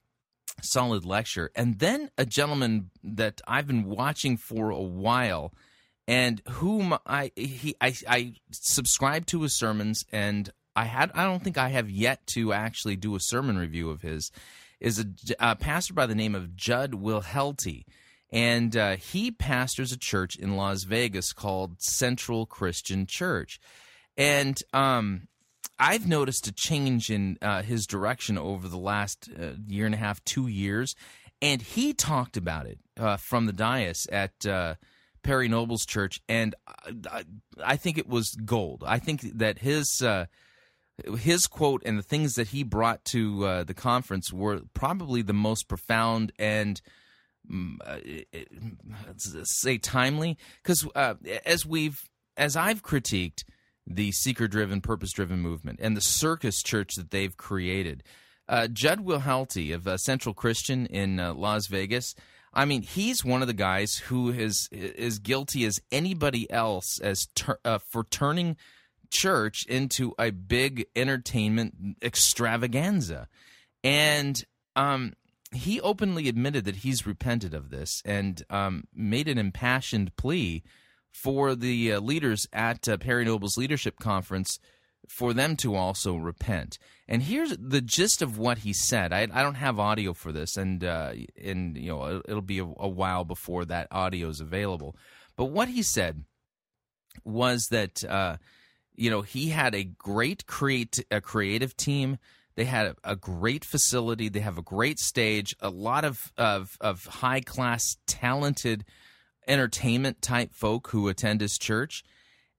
solid 0.62 1.04
lecture. 1.04 1.52
And 1.54 1.78
then 1.78 2.10
a 2.18 2.26
gentleman 2.26 2.90
that 3.04 3.40
I've 3.46 3.68
been 3.68 3.84
watching 3.84 4.36
for 4.36 4.70
a 4.70 4.82
while, 4.82 5.54
and 6.08 6.42
whom 6.48 6.98
I 7.06 7.30
he 7.36 7.76
I, 7.80 7.94
I 8.08 8.34
subscribe 8.50 9.26
to 9.26 9.42
his 9.42 9.56
sermons, 9.56 10.04
and 10.10 10.50
I 10.74 10.86
had 10.86 11.12
I 11.14 11.22
don't 11.22 11.44
think 11.44 11.56
I 11.56 11.68
have 11.68 11.88
yet 11.88 12.26
to 12.34 12.52
actually 12.52 12.96
do 12.96 13.14
a 13.14 13.20
sermon 13.20 13.56
review 13.56 13.88
of 13.90 14.02
his. 14.02 14.32
Is 14.82 14.98
a, 14.98 15.06
a 15.38 15.56
pastor 15.56 15.94
by 15.94 16.06
the 16.06 16.14
name 16.14 16.34
of 16.34 16.56
Jud 16.56 16.92
Wilhite 16.92 17.84
and 18.32 18.74
uh, 18.74 18.96
he 18.96 19.30
pastors 19.30 19.92
a 19.92 19.98
church 19.98 20.36
in 20.36 20.56
Las 20.56 20.84
Vegas 20.84 21.34
called 21.34 21.82
Central 21.82 22.46
Christian 22.46 23.04
Church. 23.06 23.60
And 24.16 24.58
um, 24.72 25.28
I've 25.78 26.08
noticed 26.08 26.46
a 26.46 26.52
change 26.52 27.10
in 27.10 27.36
uh, 27.42 27.62
his 27.62 27.86
direction 27.86 28.38
over 28.38 28.68
the 28.68 28.78
last 28.78 29.28
uh, 29.38 29.52
year 29.66 29.84
and 29.84 29.94
a 29.94 29.98
half, 29.98 30.24
two 30.24 30.46
years. 30.46 30.96
And 31.42 31.60
he 31.60 31.92
talked 31.92 32.38
about 32.38 32.66
it 32.66 32.78
uh, 32.98 33.18
from 33.18 33.44
the 33.44 33.52
dais 33.52 34.06
at 34.10 34.46
uh, 34.46 34.76
Perry 35.22 35.48
Noble's 35.48 35.84
church. 35.84 36.20
And 36.26 36.54
I, 37.10 37.24
I, 37.62 37.76
think 37.76 37.98
it 37.98 38.08
was 38.08 38.34
gold. 38.44 38.82
I 38.86 38.98
think 38.98 39.20
that 39.38 39.58
his. 39.58 40.02
Uh, 41.06 41.12
his 41.12 41.46
quote 41.46 41.82
and 41.84 41.98
the 41.98 42.02
things 42.02 42.34
that 42.34 42.48
he 42.48 42.62
brought 42.62 43.04
to 43.06 43.44
uh, 43.44 43.64
the 43.64 43.74
conference 43.74 44.32
were 44.32 44.60
probably 44.74 45.22
the 45.22 45.32
most 45.32 45.68
profound 45.68 46.32
and 46.38 46.80
mm, 47.50 47.76
uh, 47.84 49.44
say 49.44 49.78
timely. 49.78 50.36
Because 50.62 50.86
uh, 50.94 51.14
as 51.44 51.66
we've 51.66 52.08
as 52.36 52.56
I've 52.56 52.82
critiqued 52.82 53.44
the 53.86 54.12
seeker 54.12 54.48
driven 54.48 54.80
purpose 54.80 55.12
driven 55.12 55.40
movement 55.40 55.80
and 55.82 55.96
the 55.96 56.02
circus 56.02 56.62
church 56.62 56.94
that 56.96 57.10
they've 57.10 57.36
created 57.36 58.02
uh, 58.48 58.68
Jud 58.68 59.04
Wilhite 59.04 59.74
of 59.74 59.88
uh, 59.88 59.96
Central 59.96 60.34
Christian 60.34 60.86
in 60.86 61.18
uh, 61.18 61.34
Las 61.34 61.66
Vegas 61.66 62.14
I 62.54 62.64
mean, 62.66 62.82
he's 62.82 63.24
one 63.24 63.40
of 63.40 63.48
the 63.48 63.54
guys 63.54 63.96
who 63.96 64.30
is 64.30 64.68
is 64.70 65.18
guilty 65.18 65.64
as 65.64 65.80
anybody 65.90 66.50
else 66.50 67.00
as 67.00 67.26
ter- 67.34 67.58
for 67.90 68.04
turning 68.04 68.56
church 69.12 69.64
into 69.66 70.14
a 70.18 70.30
big 70.30 70.86
entertainment 70.96 71.96
extravaganza. 72.02 73.28
And 73.84 74.42
um, 74.74 75.12
he 75.52 75.80
openly 75.80 76.28
admitted 76.28 76.64
that 76.64 76.76
he's 76.76 77.06
repented 77.06 77.54
of 77.54 77.70
this 77.70 78.02
and 78.04 78.42
um, 78.50 78.84
made 78.94 79.28
an 79.28 79.38
impassioned 79.38 80.16
plea 80.16 80.62
for 81.12 81.54
the 81.54 81.92
uh, 81.92 82.00
leaders 82.00 82.46
at 82.52 82.88
uh, 82.88 82.96
Perry 82.96 83.24
Noble's 83.24 83.58
leadership 83.58 83.98
conference 83.98 84.58
for 85.08 85.34
them 85.34 85.56
to 85.56 85.74
also 85.74 86.16
repent. 86.16 86.78
And 87.06 87.22
here's 87.22 87.56
the 87.58 87.80
gist 87.80 88.22
of 88.22 88.38
what 88.38 88.58
he 88.58 88.72
said. 88.72 89.12
I, 89.12 89.28
I 89.32 89.42
don't 89.42 89.56
have 89.56 89.78
audio 89.78 90.14
for 90.14 90.32
this, 90.32 90.56
and 90.56 90.82
uh, 90.82 91.12
and 91.42 91.76
you 91.76 91.88
know 91.88 92.22
it'll 92.26 92.40
be 92.40 92.60
a, 92.60 92.64
a 92.64 92.88
while 92.88 93.24
before 93.24 93.64
that 93.66 93.88
audio 93.90 94.28
is 94.28 94.40
available. 94.40 94.96
But 95.36 95.46
what 95.46 95.68
he 95.68 95.82
said 95.82 96.24
was 97.24 97.66
that 97.70 98.02
uh, 98.04 98.36
you 98.94 99.10
know, 99.10 99.22
he 99.22 99.48
had 99.48 99.74
a 99.74 99.84
great 99.84 100.46
create 100.46 101.04
a 101.10 101.20
creative 101.20 101.76
team. 101.76 102.18
They 102.54 102.64
had 102.64 102.86
a, 102.86 102.96
a 103.04 103.16
great 103.16 103.64
facility. 103.64 104.28
They 104.28 104.40
have 104.40 104.58
a 104.58 104.62
great 104.62 104.98
stage. 104.98 105.54
A 105.60 105.70
lot 105.70 106.04
of 106.04 106.32
of, 106.36 106.76
of 106.80 107.04
high 107.04 107.40
class, 107.40 107.96
talented 108.06 108.84
entertainment 109.48 110.22
type 110.22 110.54
folk 110.54 110.88
who 110.88 111.08
attend 111.08 111.40
his 111.40 111.58
church. 111.58 112.04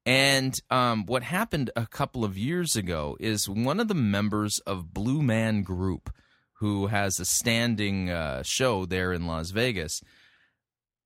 And 0.06 0.60
um, 0.70 1.06
what 1.06 1.24
happened 1.24 1.70
a 1.76 1.86
couple 1.86 2.26
of 2.26 2.38
years 2.38 2.76
ago 2.76 3.16
is 3.20 3.48
one 3.48 3.80
of 3.80 3.88
the 3.88 3.94
members 3.94 4.60
of 4.68 4.94
Blue 4.94 5.22
Man 5.22 5.64
Group, 5.64 6.14
who 6.60 6.88
has 6.88 7.20
a 7.20 7.26
standing 7.26 8.10
uh, 8.10 8.44
show 8.44 8.86
there 8.86 9.14
in 9.14 9.28
Las 9.28 9.52
Vegas, 9.52 10.02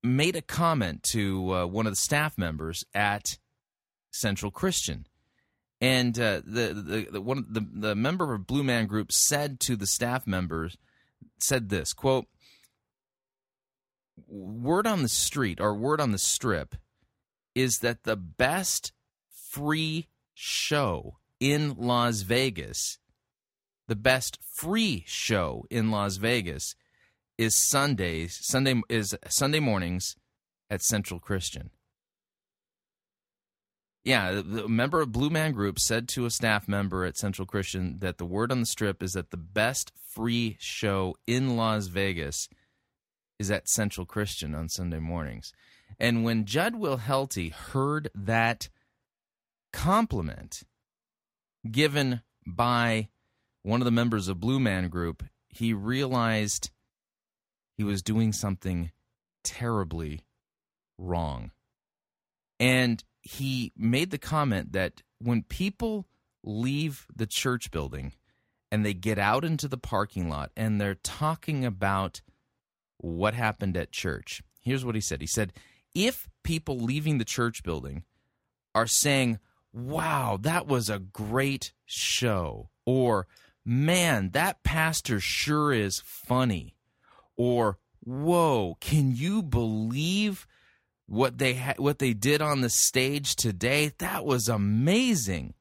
made 0.01 0.35
a 0.35 0.41
comment 0.41 1.03
to 1.03 1.53
uh, 1.53 1.65
one 1.67 1.85
of 1.85 1.91
the 1.91 1.97
staff 1.97 2.37
members 2.37 2.83
at 2.95 3.37
Central 4.09 4.51
Christian 4.51 5.05
and 5.79 6.19
uh, 6.19 6.41
the, 6.45 6.73
the, 6.73 7.07
the 7.11 7.21
one 7.21 7.45
the, 7.49 7.65
the 7.71 7.95
member 7.95 8.33
of 8.33 8.47
Blue 8.47 8.63
Man 8.63 8.87
Group 8.87 9.11
said 9.11 9.59
to 9.61 9.75
the 9.75 9.87
staff 9.87 10.25
members 10.25 10.77
said 11.39 11.69
this 11.69 11.93
quote 11.93 12.25
word 14.27 14.87
on 14.87 15.03
the 15.03 15.09
street 15.09 15.59
or 15.61 15.75
word 15.75 16.01
on 16.01 16.11
the 16.11 16.17
strip 16.17 16.75
is 17.53 17.79
that 17.79 18.03
the 18.03 18.15
best 18.15 18.91
free 19.51 20.07
show 20.33 21.17
in 21.39 21.75
Las 21.77 22.21
Vegas 22.21 22.97
the 23.87 23.95
best 23.95 24.39
free 24.53 25.03
show 25.05 25.65
in 25.69 25.91
Las 25.91 26.17
Vegas 26.17 26.75
is 27.37 27.55
Sundays 27.69 28.39
Sunday 28.41 28.81
is 28.89 29.15
Sunday 29.27 29.59
mornings 29.59 30.15
at 30.69 30.81
Central 30.81 31.19
Christian 31.19 31.69
yeah, 34.03 34.41
the 34.43 34.67
member 34.67 35.01
of 35.01 35.11
Blue 35.11 35.29
Man 35.29 35.51
Group 35.51 35.79
said 35.79 36.07
to 36.09 36.25
a 36.25 36.31
staff 36.31 36.67
member 36.67 37.03
at 37.03 37.17
Central 37.17 37.45
Christian 37.45 37.99
that 37.99 38.17
the 38.17 38.25
word 38.25 38.51
on 38.51 38.61
the 38.61 38.65
strip 38.65 39.03
is 39.03 39.13
that 39.13 39.31
the 39.31 39.37
best 39.37 39.91
free 40.13 40.55
show 40.59 41.15
in 41.27 41.57
Las 41.57 41.87
Vegas 41.87 42.47
is 43.39 43.51
at 43.51 43.67
Central 43.67 44.05
Christian 44.05 44.55
on 44.55 44.69
Sunday 44.69 44.99
mornings. 44.99 45.51
And 45.99 46.23
when 46.23 46.45
Jud 46.45 46.73
Wilhite 46.73 47.51
heard 47.51 48.09
that 48.15 48.69
compliment 49.73 50.63
given 51.69 52.21
by 52.45 53.09
one 53.63 53.81
of 53.81 53.85
the 53.85 53.91
members 53.91 54.27
of 54.27 54.39
Blue 54.39 54.59
Man 54.59 54.89
Group, 54.89 55.23
he 55.49 55.73
realized 55.73 56.69
he 57.77 57.83
was 57.83 58.01
doing 58.01 58.31
something 58.31 58.91
terribly 59.43 60.21
wrong. 60.97 61.51
And 62.59 63.03
he 63.27 63.73
made 63.75 64.11
the 64.11 64.17
comment 64.17 64.71
that 64.71 65.03
when 65.19 65.43
people 65.43 66.07
leave 66.43 67.05
the 67.13 67.27
church 67.27 67.71
building 67.71 68.13
and 68.71 68.85
they 68.85 68.93
get 68.93 69.19
out 69.19 69.43
into 69.43 69.67
the 69.67 69.77
parking 69.77 70.29
lot 70.29 70.49
and 70.55 70.79
they're 70.79 70.95
talking 70.95 71.65
about 71.65 72.21
what 72.99 73.33
happened 73.33 73.75
at 73.75 73.91
church, 73.91 74.41
here's 74.61 74.85
what 74.85 74.95
he 74.95 75.01
said. 75.01 75.19
He 75.19 75.27
said, 75.27 75.51
if 75.93 76.29
people 76.43 76.79
leaving 76.79 77.17
the 77.17 77.25
church 77.25 77.63
building 77.63 78.05
are 78.73 78.87
saying, 78.87 79.39
wow, 79.73 80.37
that 80.41 80.65
was 80.65 80.89
a 80.89 80.99
great 80.99 81.73
show, 81.85 82.69
or 82.85 83.27
man, 83.65 84.29
that 84.31 84.63
pastor 84.63 85.19
sure 85.19 85.73
is 85.73 86.01
funny, 86.05 86.77
or 87.35 87.77
whoa, 88.05 88.77
can 88.79 89.13
you 89.13 89.43
believe 89.43 90.47
what 91.07 91.37
they 91.37 91.55
ha- 91.55 91.73
what 91.77 91.99
they 91.99 92.13
did 92.13 92.41
on 92.41 92.61
the 92.61 92.69
stage 92.69 93.35
today 93.35 93.91
that 93.97 94.25
was 94.25 94.47
amazing. 94.47 95.53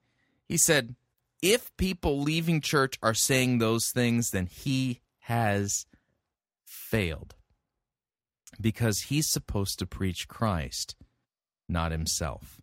He 0.45 0.59
said 0.59 0.95
if 1.43 1.75
people 1.77 2.21
leaving 2.21 2.61
church 2.61 2.99
are 3.03 3.15
saying 3.15 3.59
those 3.59 3.91
things 3.91 4.31
then 4.31 4.47
he 4.47 5.01
has 5.21 5.87
failed 6.65 7.35
because 8.61 9.03
he's 9.09 9.31
supposed 9.31 9.79
to 9.79 9.87
preach 9.87 10.29
Christ 10.29 10.97
not 11.69 11.93
himself. 11.93 12.61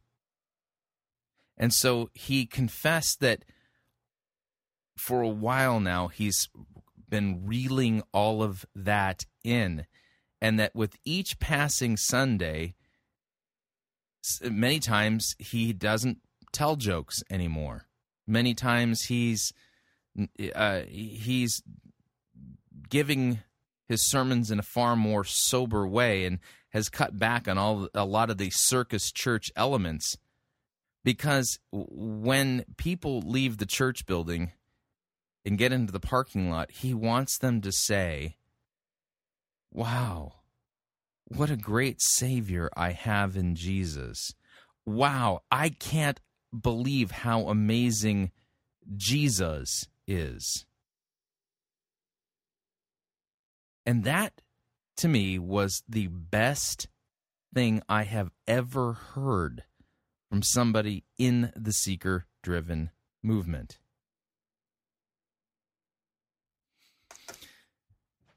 And 1.58 1.74
so 1.74 2.10
he 2.14 2.46
confessed 2.46 3.20
that 3.20 3.46
for 4.98 5.22
a 5.22 5.30
while 5.30 5.80
now 5.80 6.08
he's 6.08 6.50
been 7.10 7.46
reeling 7.46 8.02
all 8.12 8.42
of 8.42 8.66
that 8.76 9.26
in 9.44 9.86
and 10.44 10.60
that 10.60 10.76
with 10.76 10.98
each 11.06 11.40
passing 11.40 11.96
Sunday, 11.96 12.76
many 14.44 14.80
times 14.80 15.36
he 15.40 15.72
doesn't 15.72 16.18
tell 16.52 16.76
jokes 16.76 17.24
anymore. 17.32 17.86
Many 18.28 18.54
times 18.54 19.04
he's 19.04 19.54
uh, 20.54 20.82
he's 20.82 21.64
giving 22.90 23.40
his 23.88 24.02
sermons 24.02 24.52
in 24.52 24.60
a 24.60 24.64
far 24.64 24.98
more 24.98 25.24
sober 25.24 25.88
way 25.88 26.26
and 26.26 26.40
has 26.72 26.90
cut 26.90 27.18
back 27.18 27.48
on 27.48 27.58
all 27.58 27.88
a 27.94 28.06
lot 28.06 28.30
of 28.30 28.38
the 28.38 28.50
circus 28.50 29.14
church 29.14 29.50
elements 29.56 30.18
because 31.06 31.58
when 31.72 32.66
people 32.78 33.22
leave 33.22 33.58
the 33.58 33.66
church 33.66 34.06
building 34.06 34.52
and 35.46 35.58
get 35.58 35.72
into 35.72 35.94
the 35.94 36.00
parking 36.00 36.50
lot, 36.50 36.72
he 36.72 36.94
wants 36.94 37.38
them 37.38 37.62
to 37.62 37.72
say, 37.72 38.36
Wow, 39.76 40.34
what 41.26 41.50
a 41.50 41.58
great 41.58 41.98
Savior 42.00 42.70
I 42.78 42.92
have 42.92 43.36
in 43.36 43.56
Jesus. 43.56 44.36
Wow, 44.86 45.42
I 45.50 45.70
can't 45.70 46.20
believe 46.58 47.10
how 47.10 47.48
amazing 47.48 48.32
Jesus 48.96 49.88
is. 50.08 50.66
And 53.84 54.04
that, 54.04 54.44
to 54.98 55.08
me, 55.08 55.40
was 55.40 55.82
the 55.90 56.06
best 56.08 56.88
thing 57.52 57.82
I 57.90 58.04
have 58.04 58.30
ever 58.48 58.94
heard 58.94 59.64
from 60.30 60.44
somebody 60.44 61.04
in 61.18 61.52
the 61.56 61.74
seeker 61.74 62.28
driven 62.44 62.92
movement. 63.24 63.80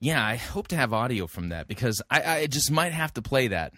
Yeah, 0.01 0.25
I 0.25 0.37
hope 0.37 0.69
to 0.69 0.77
have 0.77 0.93
audio 0.93 1.27
from 1.27 1.49
that 1.49 1.69
because 1.69 2.03
I, 2.11 2.23
I 2.23 2.47
just 2.47 2.71
might 2.71 2.93
have 2.93 3.15
to 3.15 3.23
play 3.23 3.49
that 3.49 3.73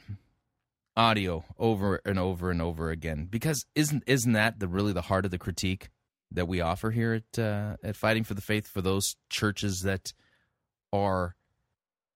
audio 0.96 1.44
over 1.58 2.00
and 2.04 2.18
over 2.18 2.50
and 2.50 2.60
over 2.60 2.90
again. 2.90 3.28
Because 3.30 3.64
isn't 3.74 4.02
isn't 4.06 4.32
that 4.32 4.58
the 4.58 4.68
really 4.68 4.92
the 4.92 5.02
heart 5.02 5.24
of 5.24 5.30
the 5.30 5.38
critique 5.38 5.90
that 6.32 6.48
we 6.48 6.60
offer 6.60 6.90
here 6.90 7.14
at 7.14 7.38
uh, 7.38 7.76
at 7.82 7.96
Fighting 7.96 8.24
for 8.24 8.34
the 8.34 8.40
Faith 8.40 8.66
for 8.66 8.82
those 8.82 9.14
churches 9.30 9.82
that 9.84 10.12
are 10.92 11.36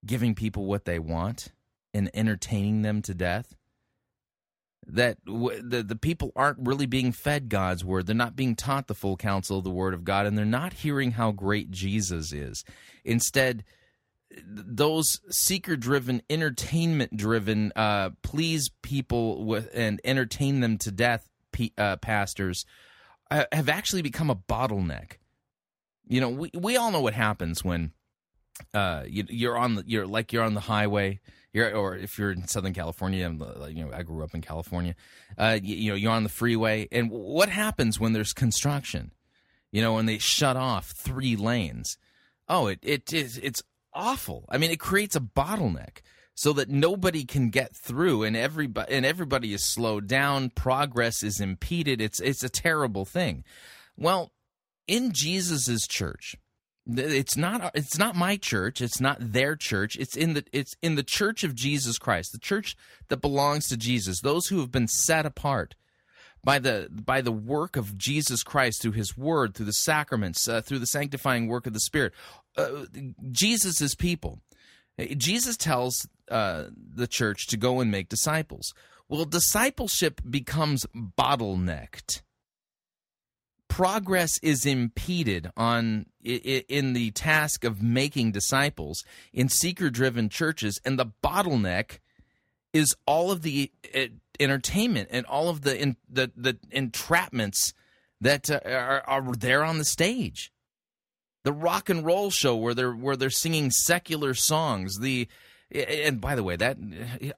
giving 0.05 0.35
people 0.35 0.67
what 0.67 0.85
they 0.85 0.99
want 0.99 1.53
and 1.95 2.11
entertaining 2.13 2.83
them 2.83 3.03
to 3.03 3.15
death? 3.15 3.55
That 4.85 5.25
w- 5.25 5.63
the 5.63 5.85
the 5.85 5.95
people 5.95 6.33
aren't 6.35 6.67
really 6.67 6.87
being 6.87 7.13
fed 7.13 7.49
God's 7.49 7.85
word. 7.85 8.09
They're 8.09 8.17
not 8.17 8.35
being 8.35 8.57
taught 8.57 8.89
the 8.89 8.97
full 8.97 9.17
counsel 9.17 9.59
of 9.59 9.65
the 9.65 9.71
word 9.71 9.95
of 9.95 10.03
God 10.03 10.27
and 10.27 10.37
they're 10.37 10.45
not 10.45 10.73
hearing 10.73 11.13
how 11.13 11.31
great 11.31 11.71
Jesus 11.71 12.33
is. 12.33 12.65
Instead 13.05 13.63
those 14.45 15.21
seeker 15.31 15.77
driven 15.77 16.23
entertainment 16.31 17.17
driven 17.17 17.73
uh, 17.77 18.11
please 18.23 18.71
people 18.83 19.45
with 19.45 19.69
and 19.75 20.01
entertain 20.05 20.61
them 20.61 20.79
to 20.79 20.91
death 20.91 21.29
uh, 21.77 21.97
pastors 21.97 22.65
uh, 23.31 23.45
have 23.53 23.69
actually 23.69 24.03
become 24.03 24.31
a 24.31 24.37
bottleneck. 24.37 25.13
You 26.07 26.21
know, 26.21 26.29
we 26.29 26.51
we 26.55 26.77
all 26.77 26.91
know 26.91 27.01
what 27.01 27.15
happens 27.15 27.65
when 27.65 27.93
uh, 28.75 29.05
you, 29.07 29.25
you're 29.29 29.57
on 29.57 29.77
the 29.77 29.85
you're 29.87 30.07
like 30.07 30.33
you're 30.33 30.45
on 30.45 30.55
the 30.55 30.61
highway. 30.61 31.21
You're, 31.53 31.75
or 31.75 31.97
if 31.97 32.19
you're 32.19 32.31
in 32.31 32.47
Southern 32.47 32.73
California, 32.73 33.29
you 33.69 33.85
know, 33.85 33.91
I 33.93 34.03
grew 34.03 34.25
up 34.25 34.35
in 34.35 34.41
California. 34.41 34.95
Uh, 35.37 35.59
you, 35.63 35.77
you 35.77 35.91
know, 35.91 35.97
you're 35.97 36.13
on 36.13 36.23
the 36.23 36.31
freeway, 36.31 36.89
and 36.91 37.11
what 37.11 37.51
happens 37.51 38.01
when 38.01 38.15
there's 38.15 38.33
construction? 38.33 39.13
You 39.71 39.83
know, 39.83 39.95
when 39.95 40.07
they 40.07 40.19
shut 40.19 40.57
off 40.57 40.91
three 40.91 41.37
lanes. 41.37 41.99
Oh, 42.49 42.67
it 42.67 42.81
it 42.83 43.13
is 43.13 43.39
it's 43.39 43.63
awful. 43.95 44.45
I 44.49 44.59
mean, 44.59 44.71
it 44.71 44.81
creates 44.81 45.17
a 45.17 45.21
bottleneck 45.21 45.99
so 46.35 46.53
that 46.55 46.69
nobody 46.69 47.25
can 47.25 47.51
get 47.51 47.77
through 47.77 48.23
and 48.23 48.37
everybody 48.37 48.93
and 48.93 49.05
everybody 49.05 49.53
is 49.53 49.65
slowed 49.65 50.07
down 50.07 50.51
progress 50.51 51.23
is 51.23 51.41
impeded. 51.41 52.01
It's 52.01 52.21
it's 52.21 52.43
a 52.43 52.49
terrible 52.49 53.05
thing. 53.05 53.45
Well 53.97 54.33
in 54.87 55.13
jesus's 55.13 55.87
church 55.87 56.37
it's 56.87 57.37
not 57.37 57.71
it's 57.75 57.97
not 57.97 58.17
my 58.17 58.37
church 58.37 58.81
it's 58.81 59.01
not 59.01 59.17
their 59.21 59.55
church 59.55 59.97
it's 59.97 60.17
in 60.17 60.35
the 60.35 60.45
it's 60.53 60.75
in 60.83 60.97
the 60.97 61.03
church 61.03 61.45
of 61.45 61.55
jesus 61.55 61.99
christ 61.99 62.33
the 62.33 62.39
church 62.39 62.77
that 63.09 63.19
belongs 63.19 63.69
to 63.69 63.77
jesus 63.77 64.21
those 64.21 64.49
who 64.49 64.59
have 64.59 64.73
been 64.73 64.89
set 64.89 65.25
apart 65.25 65.77
by 66.45 66.59
the 66.59 66.89
by 66.91 67.21
the 67.21 67.33
work 67.33 67.77
of 67.77 67.97
jesus 67.97 68.43
christ 68.43 68.83
through 68.83 68.93
his 68.93 69.17
word 69.17 69.55
through 69.55 69.67
the 69.67 69.73
sacraments 69.73 70.49
uh, 70.49 70.61
through 70.61 70.79
the 70.79 70.87
sanctifying 70.87 71.47
work 71.47 71.67
of 71.67 71.73
the 71.73 71.81
spirit 71.81 72.13
uh, 72.57 72.85
jesus's 73.31 73.95
people 73.95 74.41
Jesus 75.17 75.57
tells 75.57 76.07
uh, 76.31 76.65
the 76.95 77.07
church 77.07 77.47
to 77.49 77.57
go 77.57 77.81
and 77.81 77.91
make 77.91 78.09
disciples. 78.09 78.73
Well, 79.09 79.25
discipleship 79.25 80.21
becomes 80.29 80.87
bottlenecked. 80.95 82.23
Progress 83.69 84.39
is 84.43 84.67
impeded 84.67 85.51
on 85.57 86.07
in 86.23 86.93
the 86.93 87.11
task 87.13 87.65
of 87.65 87.83
making 87.83 88.33
disciples 88.33 89.03
in 89.33 89.49
seeker-driven 89.49 90.29
churches, 90.29 90.79
and 90.85 90.99
the 90.99 91.11
bottleneck 91.25 92.01
is 92.75 92.95
all 93.07 93.31
of 93.31 93.41
the 93.43 93.73
uh, 93.95 94.07
entertainment 94.41 95.09
and 95.11 95.27
all 95.27 95.49
of 95.49 95.63
the 95.63 95.81
in, 95.81 95.97
the, 96.09 96.31
the 96.37 96.55
entrapments 96.75 97.73
that 98.21 98.51
uh, 98.51 98.61
are, 98.65 99.03
are 99.07 99.33
there 99.33 99.65
on 99.65 99.79
the 99.79 99.85
stage. 99.85 100.53
The 101.45 101.53
rock 101.53 101.89
and 101.91 102.07
roll 102.07 102.31
show 102.31 102.57
where 102.57 102.75
they're 102.75 102.93
where 102.93 103.17
they're 103.17 103.31
singing 103.31 103.71
secular 103.71 104.33
songs 104.33 104.99
the 105.01 105.29
and 105.73 106.21
by 106.21 106.35
the 106.35 106.45
way 106.45 106.55
that 106.55 106.77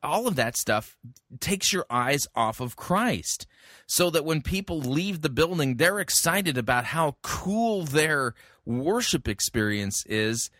all 0.03 0.27
of 0.27 0.37
that 0.37 0.57
stuff 0.57 0.97
takes 1.41 1.73
your 1.73 1.87
eyes 1.89 2.27
off 2.35 2.61
of 2.61 2.77
Christ. 2.77 3.47
So 3.87 4.11
that 4.11 4.25
when 4.25 4.43
people 4.43 4.79
leave 4.79 5.23
the 5.23 5.31
building 5.31 5.77
they're 5.77 6.01
excited 6.01 6.59
about 6.59 6.85
how 6.87 7.17
cool 7.23 7.85
their 7.85 8.35
worship 8.67 9.27
experience 9.27 10.05
is 10.07 10.51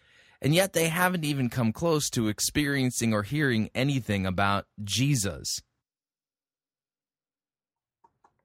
and 0.41 0.55
yet 0.55 0.73
they 0.73 0.89
haven't 0.89 1.25
even 1.25 1.49
come 1.51 1.73
close 1.73 2.09
to 2.11 2.29
experiencing 2.29 3.13
or 3.13 3.23
hearing 3.23 3.71
anything 3.75 4.25
about 4.25 4.67
Jesus 4.83 5.61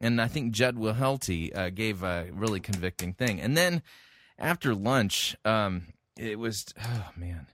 and 0.01 0.21
I 0.21 0.27
think 0.27 0.53
Jed 0.53 0.75
Wilhite 0.75 1.55
uh, 1.55 1.69
gave 1.69 2.03
a 2.03 2.27
really 2.31 2.59
convicting 2.59 3.13
thing. 3.13 3.39
And 3.41 3.57
then 3.57 3.81
after 4.37 4.73
lunch, 4.73 5.35
um, 5.45 5.93
it 6.17 6.39
was 6.39 6.65
oh 6.83 7.09
man, 7.15 7.47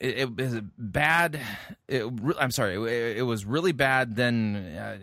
it, 0.00 0.18
it 0.18 0.36
was 0.36 0.60
bad. 0.76 1.40
It, 1.86 2.04
I'm 2.38 2.50
sorry, 2.50 2.74
it, 2.74 3.18
it, 3.18 3.22
was 3.22 3.44
really 3.44 3.72
bad. 3.72 4.16
Then 4.16 4.56
uh, 4.56 4.98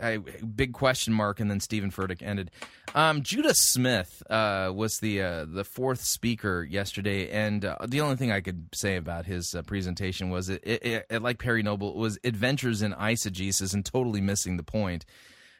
I, 0.00 0.18
big 0.18 0.72
question 0.72 1.12
mark, 1.12 1.40
and 1.40 1.50
then 1.50 1.60
Steven 1.60 1.90
Furtick 1.90 2.22
ended. 2.22 2.50
Um, 2.94 3.22
Judah 3.22 3.54
Smith 3.54 4.22
uh, 4.30 4.72
was 4.74 4.98
the 4.98 5.22
uh, 5.22 5.44
the 5.46 5.64
fourth 5.64 6.02
speaker 6.02 6.66
yesterday, 6.68 7.30
and 7.30 7.64
uh, 7.64 7.76
the 7.86 8.00
only 8.00 8.16
thing 8.16 8.30
I 8.30 8.40
could 8.40 8.68
say 8.74 8.96
about 8.96 9.26
his 9.26 9.54
uh, 9.54 9.62
presentation 9.62 10.30
was 10.30 10.48
it, 10.48 11.06
like 11.20 11.38
Perry 11.38 11.62
Noble, 11.62 11.96
was 11.96 12.18
adventures 12.22 12.82
in 12.82 12.92
eisegesis 12.92 13.74
and 13.74 13.84
totally 13.84 14.20
missing 14.20 14.56
the 14.56 14.62
point. 14.62 15.04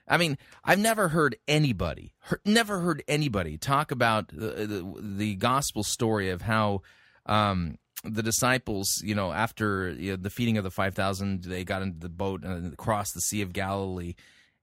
I 0.07 0.17
mean, 0.17 0.39
I've 0.65 0.81
never 0.81 1.09
heard 1.09 1.37
anybody, 1.47 2.15
never 2.45 2.81
heard 2.81 3.03
anybody 3.07 3.57
talk 3.59 3.93
about 3.93 4.29
the, 4.29 4.67
the, 4.67 4.95
the 5.01 5.35
gospel 5.37 5.85
story 5.85 6.31
of 6.31 6.43
how 6.43 6.83
um, 7.27 7.79
the 8.05 8.23
disciples, 8.23 9.03
you 9.05 9.15
know, 9.15 9.33
after 9.33 9.91
you 9.91 10.13
know, 10.13 10.17
the 10.17 10.31
feeding 10.31 10.59
of 10.59 10.65
the 10.65 10.71
five 10.71 10.95
thousand, 10.95 11.45
they 11.45 11.65
got 11.65 11.83
into 11.83 11.99
the 11.99 12.09
boat 12.09 12.43
and 12.45 12.77
crossed 12.77 13.15
the 13.15 13.21
Sea 13.21 13.43
of 13.43 13.53
Galilee, 13.53 14.15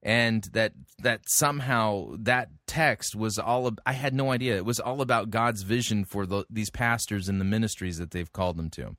and 0.02 0.44
that 0.52 0.72
that 1.00 1.20
somehow 1.26 2.14
that 2.18 2.48
text 2.66 3.14
was 3.14 3.38
all. 3.38 3.66
Of, 3.66 3.78
I 3.86 3.92
had 3.92 4.14
no 4.14 4.32
idea 4.32 4.56
it 4.56 4.64
was 4.64 4.80
all 4.80 5.00
about 5.00 5.30
God's 5.30 5.62
vision 5.62 6.04
for 6.04 6.26
the, 6.26 6.44
these 6.50 6.70
pastors 6.70 7.28
and 7.28 7.40
the 7.40 7.44
ministries 7.44 7.98
that 7.98 8.10
they've 8.10 8.32
called 8.32 8.56
them 8.56 8.70
to. 8.70 8.96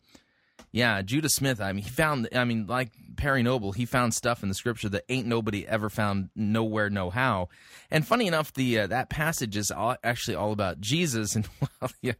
Yeah, 0.71 1.01
Judah 1.01 1.29
Smith. 1.29 1.59
I 1.61 1.73
mean, 1.73 1.83
he 1.83 1.89
found. 1.89 2.29
I 2.33 2.45
mean, 2.45 2.67
like 2.67 2.91
Perry 3.17 3.41
Noble, 3.41 3.71
he 3.71 3.85
found 3.85 4.13
stuff 4.13 4.43
in 4.43 4.49
the 4.49 4.55
scripture 4.55 4.89
that 4.89 5.03
ain't 5.09 5.27
nobody 5.27 5.67
ever 5.67 5.89
found 5.89 6.29
nowhere, 6.35 6.89
no 6.89 7.09
how. 7.09 7.49
And 7.89 8.05
funny 8.05 8.27
enough, 8.27 8.53
the 8.53 8.79
uh, 8.79 8.87
that 8.87 9.09
passage 9.09 9.57
is 9.57 9.71
all, 9.71 9.97
actually 10.03 10.35
all 10.35 10.51
about 10.51 10.79
Jesus, 10.79 11.35
and 11.35 11.47
well, 11.59 11.91
yeah, 12.01 12.13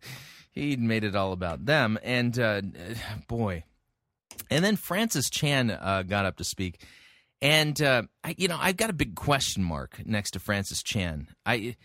he 0.59 0.75
made 0.75 1.03
it 1.03 1.15
all 1.15 1.31
about 1.31 1.65
them. 1.65 1.97
And 2.03 2.37
uh, 2.37 2.61
boy, 3.27 3.63
and 4.49 4.63
then 4.63 4.75
Francis 4.75 5.29
Chan 5.29 5.71
uh, 5.71 6.03
got 6.03 6.25
up 6.25 6.37
to 6.37 6.43
speak, 6.43 6.83
and 7.41 7.81
uh, 7.81 8.03
I, 8.23 8.35
you 8.37 8.47
know, 8.47 8.57
I've 8.59 8.77
got 8.77 8.89
a 8.89 8.93
big 8.93 9.15
question 9.15 9.63
mark 9.63 10.01
next 10.05 10.31
to 10.31 10.39
Francis 10.39 10.83
Chan. 10.83 11.27
I 11.45 11.75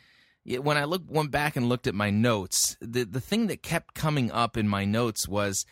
when 0.44 0.76
I 0.76 0.84
look 0.84 1.02
went 1.08 1.30
back 1.30 1.56
and 1.56 1.68
looked 1.68 1.86
at 1.86 1.94
my 1.94 2.10
notes, 2.10 2.76
the 2.80 3.04
the 3.04 3.20
thing 3.20 3.46
that 3.46 3.62
kept 3.62 3.94
coming 3.94 4.30
up 4.30 4.56
in 4.56 4.68
my 4.68 4.84
notes 4.84 5.28
was 5.28 5.64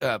uh, 0.00 0.18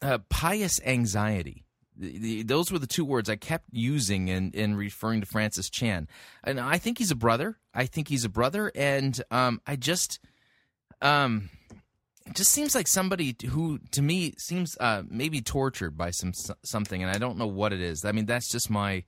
uh, 0.00 0.18
pious 0.28 0.80
anxiety. 0.84 1.64
The, 1.94 2.18
the, 2.18 2.42
those 2.42 2.72
were 2.72 2.78
the 2.78 2.86
two 2.86 3.04
words 3.04 3.28
I 3.28 3.36
kept 3.36 3.66
using 3.70 4.28
in, 4.28 4.50
in 4.52 4.74
referring 4.76 5.20
to 5.20 5.26
Francis 5.26 5.68
Chan. 5.68 6.08
And 6.42 6.58
I 6.58 6.78
think 6.78 6.96
he's 6.96 7.10
a 7.10 7.16
brother. 7.16 7.58
I 7.74 7.84
think 7.84 8.08
he's 8.08 8.24
a 8.24 8.30
brother. 8.30 8.72
And 8.74 9.20
um, 9.30 9.60
I 9.66 9.76
just. 9.76 10.18
Um, 11.02 11.50
just 12.32 12.52
seems 12.52 12.74
like 12.74 12.88
somebody 12.88 13.36
who 13.48 13.78
to 13.90 14.00
me 14.00 14.34
seems 14.38 14.76
uh, 14.78 15.02
maybe 15.08 15.40
tortured 15.40 15.96
by 15.96 16.10
some 16.10 16.32
something 16.64 17.02
and 17.02 17.10
i 17.10 17.18
don't 17.18 17.36
know 17.36 17.48
what 17.48 17.72
it 17.72 17.80
is 17.80 18.04
i 18.04 18.12
mean 18.12 18.26
that's 18.26 18.50
just 18.50 18.70
my 18.70 19.02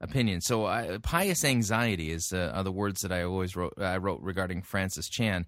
opinion 0.00 0.40
so 0.40 0.64
uh, 0.64 0.98
pious 1.00 1.44
anxiety 1.44 2.10
is 2.10 2.32
uh, 2.32 2.52
are 2.54 2.62
the 2.62 2.72
words 2.72 3.02
that 3.02 3.12
i 3.12 3.22
always 3.22 3.56
wrote 3.56 3.74
i 3.78 3.96
wrote 3.96 4.20
regarding 4.22 4.62
francis 4.62 5.08
chan 5.08 5.44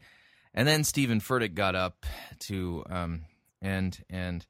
and 0.54 0.66
then 0.66 0.82
steven 0.84 1.20
furtick 1.20 1.54
got 1.54 1.74
up 1.74 2.04
to 2.40 2.84
um, 2.90 3.22
and 3.62 4.04
and 4.10 4.44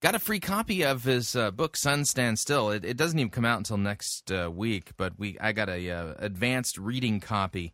got 0.00 0.14
a 0.14 0.18
free 0.18 0.40
copy 0.40 0.84
of 0.84 1.04
his 1.04 1.36
uh, 1.36 1.50
book 1.52 1.76
Sun 1.76 2.04
Stand 2.04 2.38
Still. 2.38 2.70
It, 2.70 2.84
it, 2.84 2.96
doesn't 2.96 3.18
even 3.18 3.30
come 3.30 3.44
out 3.44 3.58
until 3.58 3.78
next 3.78 4.32
uh, 4.32 4.50
week, 4.50 4.90
but 4.96 5.12
we 5.16 5.38
I 5.40 5.52
got 5.52 5.68
a 5.68 5.90
uh, 5.90 6.14
advanced 6.18 6.76
reading 6.76 7.20
copy. 7.20 7.72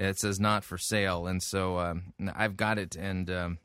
It 0.00 0.18
says 0.18 0.40
not 0.40 0.64
for 0.64 0.78
sale, 0.78 1.26
and 1.26 1.42
so 1.42 1.78
um, 1.78 2.14
I've 2.34 2.56
got 2.56 2.78
it, 2.78 2.96
and 2.96 3.30
um, 3.30 3.58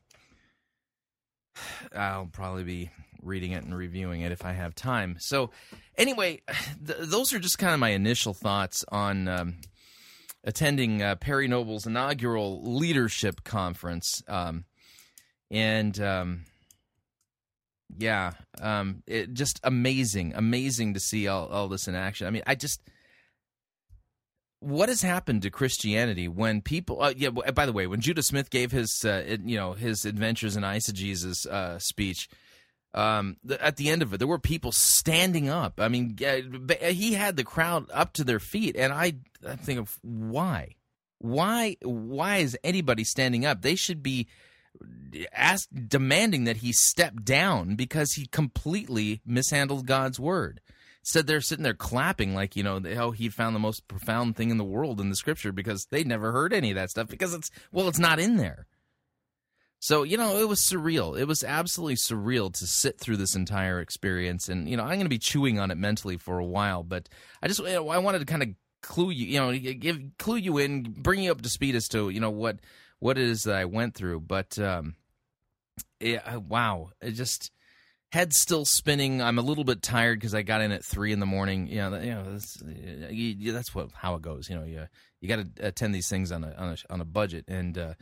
I'll 1.94 2.26
probably 2.26 2.64
be 2.64 2.90
reading 3.22 3.52
it 3.52 3.64
and 3.64 3.74
reviewing 3.74 4.20
it 4.20 4.32
if 4.32 4.44
I 4.44 4.52
have 4.52 4.74
time. 4.74 5.16
So, 5.18 5.50
anyway, 5.96 6.42
th- 6.86 6.98
those 7.00 7.32
are 7.32 7.38
just 7.38 7.58
kind 7.58 7.72
of 7.72 7.80
my 7.80 7.90
initial 7.90 8.34
thoughts 8.34 8.84
on. 8.88 9.28
Um, 9.28 9.56
attending 10.46 11.02
uh, 11.02 11.16
Perry 11.16 11.48
Noble's 11.48 11.86
inaugural 11.86 12.62
leadership 12.62 13.42
conference. 13.42 14.22
Um, 14.28 14.64
and 15.50 16.00
um, 16.00 16.44
yeah, 17.98 18.32
um, 18.60 19.02
it 19.06 19.34
just 19.34 19.60
amazing, 19.64 20.32
amazing 20.34 20.94
to 20.94 21.00
see 21.00 21.28
all, 21.28 21.48
all 21.48 21.68
this 21.68 21.88
in 21.88 21.94
action. 21.94 22.26
I 22.26 22.30
mean, 22.30 22.42
I 22.46 22.54
just 22.54 22.80
what 24.66 24.88
has 24.88 25.02
happened 25.02 25.42
to 25.42 25.50
Christianity 25.50 26.26
when 26.26 26.60
people? 26.60 27.00
Uh, 27.00 27.14
yeah. 27.16 27.30
By 27.30 27.66
the 27.66 27.72
way, 27.72 27.86
when 27.86 28.00
Judah 28.00 28.22
Smith 28.22 28.50
gave 28.50 28.72
his, 28.72 29.04
uh, 29.04 29.36
you 29.44 29.56
know, 29.56 29.74
his 29.74 30.04
adventures 30.04 30.56
in 30.56 30.64
eisegesis 30.64 31.46
uh, 31.46 31.78
speech, 31.78 32.28
um, 32.92 33.36
at 33.60 33.76
the 33.76 33.90
end 33.90 34.02
of 34.02 34.12
it, 34.12 34.18
there 34.18 34.26
were 34.26 34.40
people 34.40 34.72
standing 34.72 35.48
up. 35.48 35.80
I 35.80 35.88
mean, 35.88 36.16
he 36.18 37.12
had 37.12 37.36
the 37.36 37.44
crowd 37.44 37.90
up 37.92 38.14
to 38.14 38.24
their 38.24 38.40
feet, 38.40 38.74
and 38.76 38.92
I, 38.92 39.14
I 39.46 39.54
think 39.54 39.78
of 39.78 39.98
why, 40.02 40.74
why, 41.18 41.76
why 41.82 42.38
is 42.38 42.58
anybody 42.64 43.04
standing 43.04 43.46
up? 43.46 43.62
They 43.62 43.76
should 43.76 44.02
be 44.02 44.26
ask 45.32 45.68
demanding 45.88 46.44
that 46.44 46.58
he 46.58 46.72
step 46.72 47.22
down 47.22 47.76
because 47.76 48.12
he 48.12 48.26
completely 48.26 49.20
mishandled 49.24 49.86
God's 49.86 50.18
word. 50.18 50.60
Said 51.08 51.28
they're 51.28 51.40
sitting 51.40 51.62
there 51.62 51.72
clapping 51.72 52.34
like 52.34 52.56
you 52.56 52.64
know 52.64 52.82
how 52.96 53.12
he 53.12 53.28
found 53.28 53.54
the 53.54 53.60
most 53.60 53.86
profound 53.86 54.34
thing 54.34 54.50
in 54.50 54.58
the 54.58 54.64
world 54.64 55.00
in 55.00 55.08
the 55.08 55.14
scripture 55.14 55.52
because 55.52 55.86
they'd 55.86 56.04
never 56.04 56.32
heard 56.32 56.52
any 56.52 56.72
of 56.72 56.74
that 56.74 56.90
stuff 56.90 57.06
because 57.06 57.32
it's 57.32 57.48
well 57.70 57.86
it's 57.86 58.00
not 58.00 58.18
in 58.18 58.38
there. 58.38 58.66
So 59.78 60.02
you 60.02 60.16
know 60.16 60.36
it 60.40 60.48
was 60.48 60.60
surreal. 60.60 61.16
It 61.16 61.26
was 61.26 61.44
absolutely 61.44 61.94
surreal 61.94 62.52
to 62.54 62.66
sit 62.66 62.98
through 62.98 63.18
this 63.18 63.36
entire 63.36 63.78
experience, 63.78 64.48
and 64.48 64.68
you 64.68 64.76
know 64.76 64.82
I'm 64.82 64.96
going 64.96 65.02
to 65.02 65.08
be 65.08 65.20
chewing 65.20 65.60
on 65.60 65.70
it 65.70 65.78
mentally 65.78 66.16
for 66.16 66.40
a 66.40 66.44
while. 66.44 66.82
But 66.82 67.08
I 67.40 67.46
just 67.46 67.60
I 67.60 67.78
wanted 67.78 68.18
to 68.18 68.24
kind 68.24 68.42
of 68.42 68.48
clue 68.82 69.10
you, 69.10 69.26
you 69.26 69.38
know, 69.38 69.56
give 69.56 70.00
clue 70.18 70.38
you 70.38 70.58
in, 70.58 70.82
bring 70.82 71.22
you 71.22 71.30
up 71.30 71.40
to 71.40 71.48
speed 71.48 71.76
as 71.76 71.86
to 71.90 72.10
you 72.10 72.18
know 72.18 72.30
what 72.30 72.58
what 72.98 73.16
it 73.16 73.28
is 73.28 73.44
that 73.44 73.54
I 73.54 73.64
went 73.66 73.94
through. 73.94 74.22
But 74.22 74.58
um, 74.58 74.96
yeah, 76.00 76.34
wow, 76.38 76.90
it 77.00 77.12
just 77.12 77.52
head 78.16 78.32
still 78.32 78.64
spinning. 78.64 79.20
I'm 79.20 79.38
a 79.38 79.42
little 79.42 79.62
bit 79.62 79.82
tired 79.82 80.18
because 80.18 80.34
I 80.34 80.40
got 80.40 80.62
in 80.62 80.72
at 80.72 80.82
three 80.82 81.12
in 81.12 81.20
the 81.20 81.26
morning. 81.26 81.66
You 81.66 81.76
know, 81.76 82.00
you 82.00 82.10
know 82.14 82.32
that's, 82.32 82.62
you, 83.10 83.52
that's 83.52 83.74
what 83.74 83.90
how 83.92 84.14
it 84.14 84.22
goes. 84.22 84.48
You 84.48 84.56
know, 84.56 84.64
you 84.64 84.86
you 85.20 85.28
got 85.28 85.56
to 85.56 85.66
attend 85.66 85.94
these 85.94 86.08
things 86.08 86.32
on 86.32 86.42
a 86.42 86.52
on 86.54 86.68
a, 86.70 86.92
on 86.92 87.00
a 87.02 87.04
budget, 87.04 87.44
and 87.46 87.76
uh, 87.76 87.94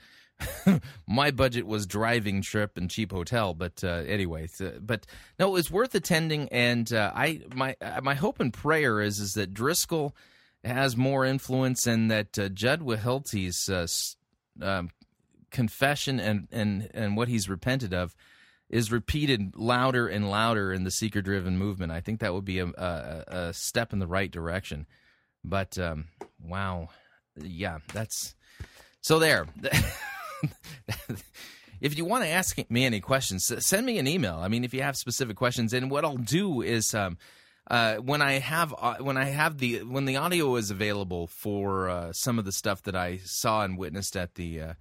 my 1.09 1.33
budget 1.33 1.67
was 1.67 1.87
driving 1.87 2.43
trip 2.43 2.79
and 2.79 2.89
cheap 2.89 3.11
hotel. 3.11 3.55
But 3.55 3.83
uh, 3.83 4.05
anyway, 4.07 4.47
but 4.81 5.05
no, 5.41 5.49
it 5.49 5.53
was 5.53 5.71
worth 5.71 5.97
attending. 5.97 6.49
And 6.51 6.93
uh, 6.93 7.11
I 7.13 7.41
my 7.53 7.75
uh, 7.81 8.01
my 8.01 8.15
hope 8.15 8.39
and 8.39 8.53
prayer 8.53 9.01
is 9.01 9.19
is 9.19 9.33
that 9.33 9.53
Driscoll 9.53 10.15
has 10.63 10.97
more 10.97 11.25
influence 11.25 11.89
and 11.89 12.09
that 12.13 12.39
uh, 12.39 12.49
Jud 12.51 12.83
Wilhite's 12.83 13.69
uh, 13.69 13.87
um, 14.65 14.91
confession 15.51 16.21
and 16.21 16.47
and 16.53 16.89
and 16.95 17.17
what 17.17 17.27
he's 17.27 17.49
repented 17.49 17.93
of 17.93 18.15
is 18.75 18.91
repeated 18.91 19.55
louder 19.55 20.09
and 20.09 20.29
louder 20.29 20.73
in 20.73 20.83
the 20.83 20.91
seeker 20.91 21.23
driven 21.23 21.57
movement. 21.57 21.93
I 21.93 22.01
think 22.01 22.19
that 22.19 22.35
would 22.35 22.45
be 22.45 22.59
a, 22.59 22.67
a, 22.67 23.25
a 23.29 23.53
step 23.55 23.93
in 23.93 24.01
the 24.01 24.07
right 24.09 24.29
direction. 24.29 24.87
But 25.45 25.79
um, 25.79 26.07
wow, 26.43 26.89
yeah, 27.41 27.79
that's 27.93 28.35
so 29.01 29.21
there. 29.21 29.47
if 31.81 31.97
you 31.97 32.05
want 32.05 32.25
to 32.25 32.29
ask 32.29 32.59
me 32.69 32.85
any 32.85 32.99
questions, 32.99 33.53
send 33.65 33.87
me 33.87 33.99
an 33.99 34.09
email. 34.09 34.41
I 34.43 34.49
mean, 34.49 34.65
if 34.65 34.75
you 34.75 34.83
have 34.83 34.97
specific 34.97 35.37
questions, 35.37 35.73
and 35.73 35.89
what 35.89 36.05
I'll 36.05 36.17
do 36.17 36.61
is. 36.61 36.95
Um, 36.95 37.17
uh, 37.71 37.97
when 37.97 38.21
I 38.21 38.33
have 38.41 38.75
uh, 38.77 38.97
when 38.97 39.17
I 39.17 39.25
have 39.25 39.57
the 39.57 39.85
when 39.85 40.05
the 40.05 40.17
audio 40.17 40.57
is 40.57 40.71
available 40.71 41.27
for 41.27 41.89
uh, 41.89 42.13
some 42.13 42.39
of 42.39 42.45
the 42.45 42.53
stuff 42.53 42.83
that 42.83 42.95
I 42.95 43.21
saw 43.25 43.65
and 43.65 43.79
witnessed 43.79 44.19
at 44.19 44.35
the 44.35 44.61
uh, 44.61 44.75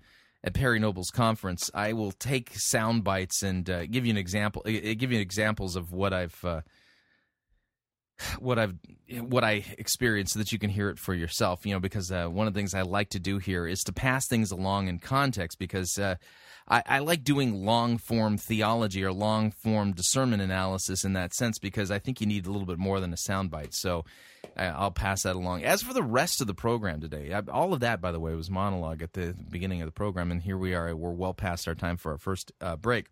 at 0.44 0.54
Perry 0.54 0.80
Noble's 0.80 1.10
conference, 1.10 1.72
I 1.74 1.94
will 1.94 2.12
take 2.12 2.52
sound 2.56 3.04
bites 3.04 3.44
and 3.44 3.70
uh, 3.70 3.86
give 3.86 4.06
you 4.06 4.12
an 4.12 4.18
example. 4.18 4.62
Uh, 4.66 4.94
give 4.98 5.12
you 5.12 5.20
examples 5.20 5.76
of 5.76 5.94
what 5.94 6.14
I've 6.14 6.64
what 8.40 8.60
I've 8.60 8.76
what 9.20 9.44
I 9.44 9.66
experienced 9.78 10.34
so 10.34 10.40
that 10.40 10.52
you 10.52 10.60
can 10.60 10.70
hear 10.70 10.90
it 10.90 11.00
for 11.00 11.14
yourself. 11.14 11.66
You 11.66 11.74
know, 11.74 11.80
because 11.80 12.12
one 12.12 12.48
of 12.48 12.54
the 12.54 12.60
things 12.60 12.74
I 12.74 12.82
like 12.82 13.10
to 13.12 13.20
do 13.20 13.38
here 13.38 13.68
is 13.68 13.84
to 13.86 13.94
pass 13.94 14.28
things 14.28 14.52
along 14.52 14.88
in 14.88 15.00
context 15.00 15.60
because 15.60 15.98
I, 16.68 16.84
I 16.86 17.00
like 17.00 17.24
doing 17.24 17.66
long 17.66 17.98
form 17.98 18.38
theology 18.38 19.04
or 19.04 19.12
long 19.12 19.52
form 19.52 19.94
discernment 19.94 20.42
analysis 20.42 21.04
in 21.04 21.14
that 21.14 21.34
sense 21.34 21.60
because 21.60 21.92
I 21.92 22.00
think 22.00 22.22
you 22.22 22.28
need 22.28 22.46
a 22.46 22.52
little 22.52 22.68
bit 22.68 22.80
more 22.80 23.00
than 23.00 23.14
a 23.14 23.18
soundbite. 23.18 23.74
So 23.74 24.06
I'll 24.58 24.92
pass 24.92 25.24
that 25.24 25.36
along. 25.36 25.64
As 25.64 25.82
for 25.82 25.94
the 25.94 26.04
rest 26.04 26.42
of 26.42 26.48
the 26.48 26.54
program 26.54 27.02
today, 27.02 27.34
all 27.52 27.74
of 27.74 27.80
that, 27.82 28.02
by 28.02 28.12
the 28.12 28.20
way, 28.20 28.36
was 28.36 28.50
monologue 28.50 29.02
at 29.02 29.14
the 29.14 29.36
beginning 29.50 29.82
of 29.82 29.88
the 29.88 29.92
program, 29.92 30.32
and 30.32 30.42
here 30.42 30.58
we 30.58 30.74
are. 30.74 30.96
We're 30.96 31.12
well 31.12 31.34
past 31.34 31.68
our 31.68 31.76
time 31.76 31.98
for 31.98 32.12
our 32.12 32.18
first 32.18 32.52
uh, 32.62 32.76
break. 32.76 33.08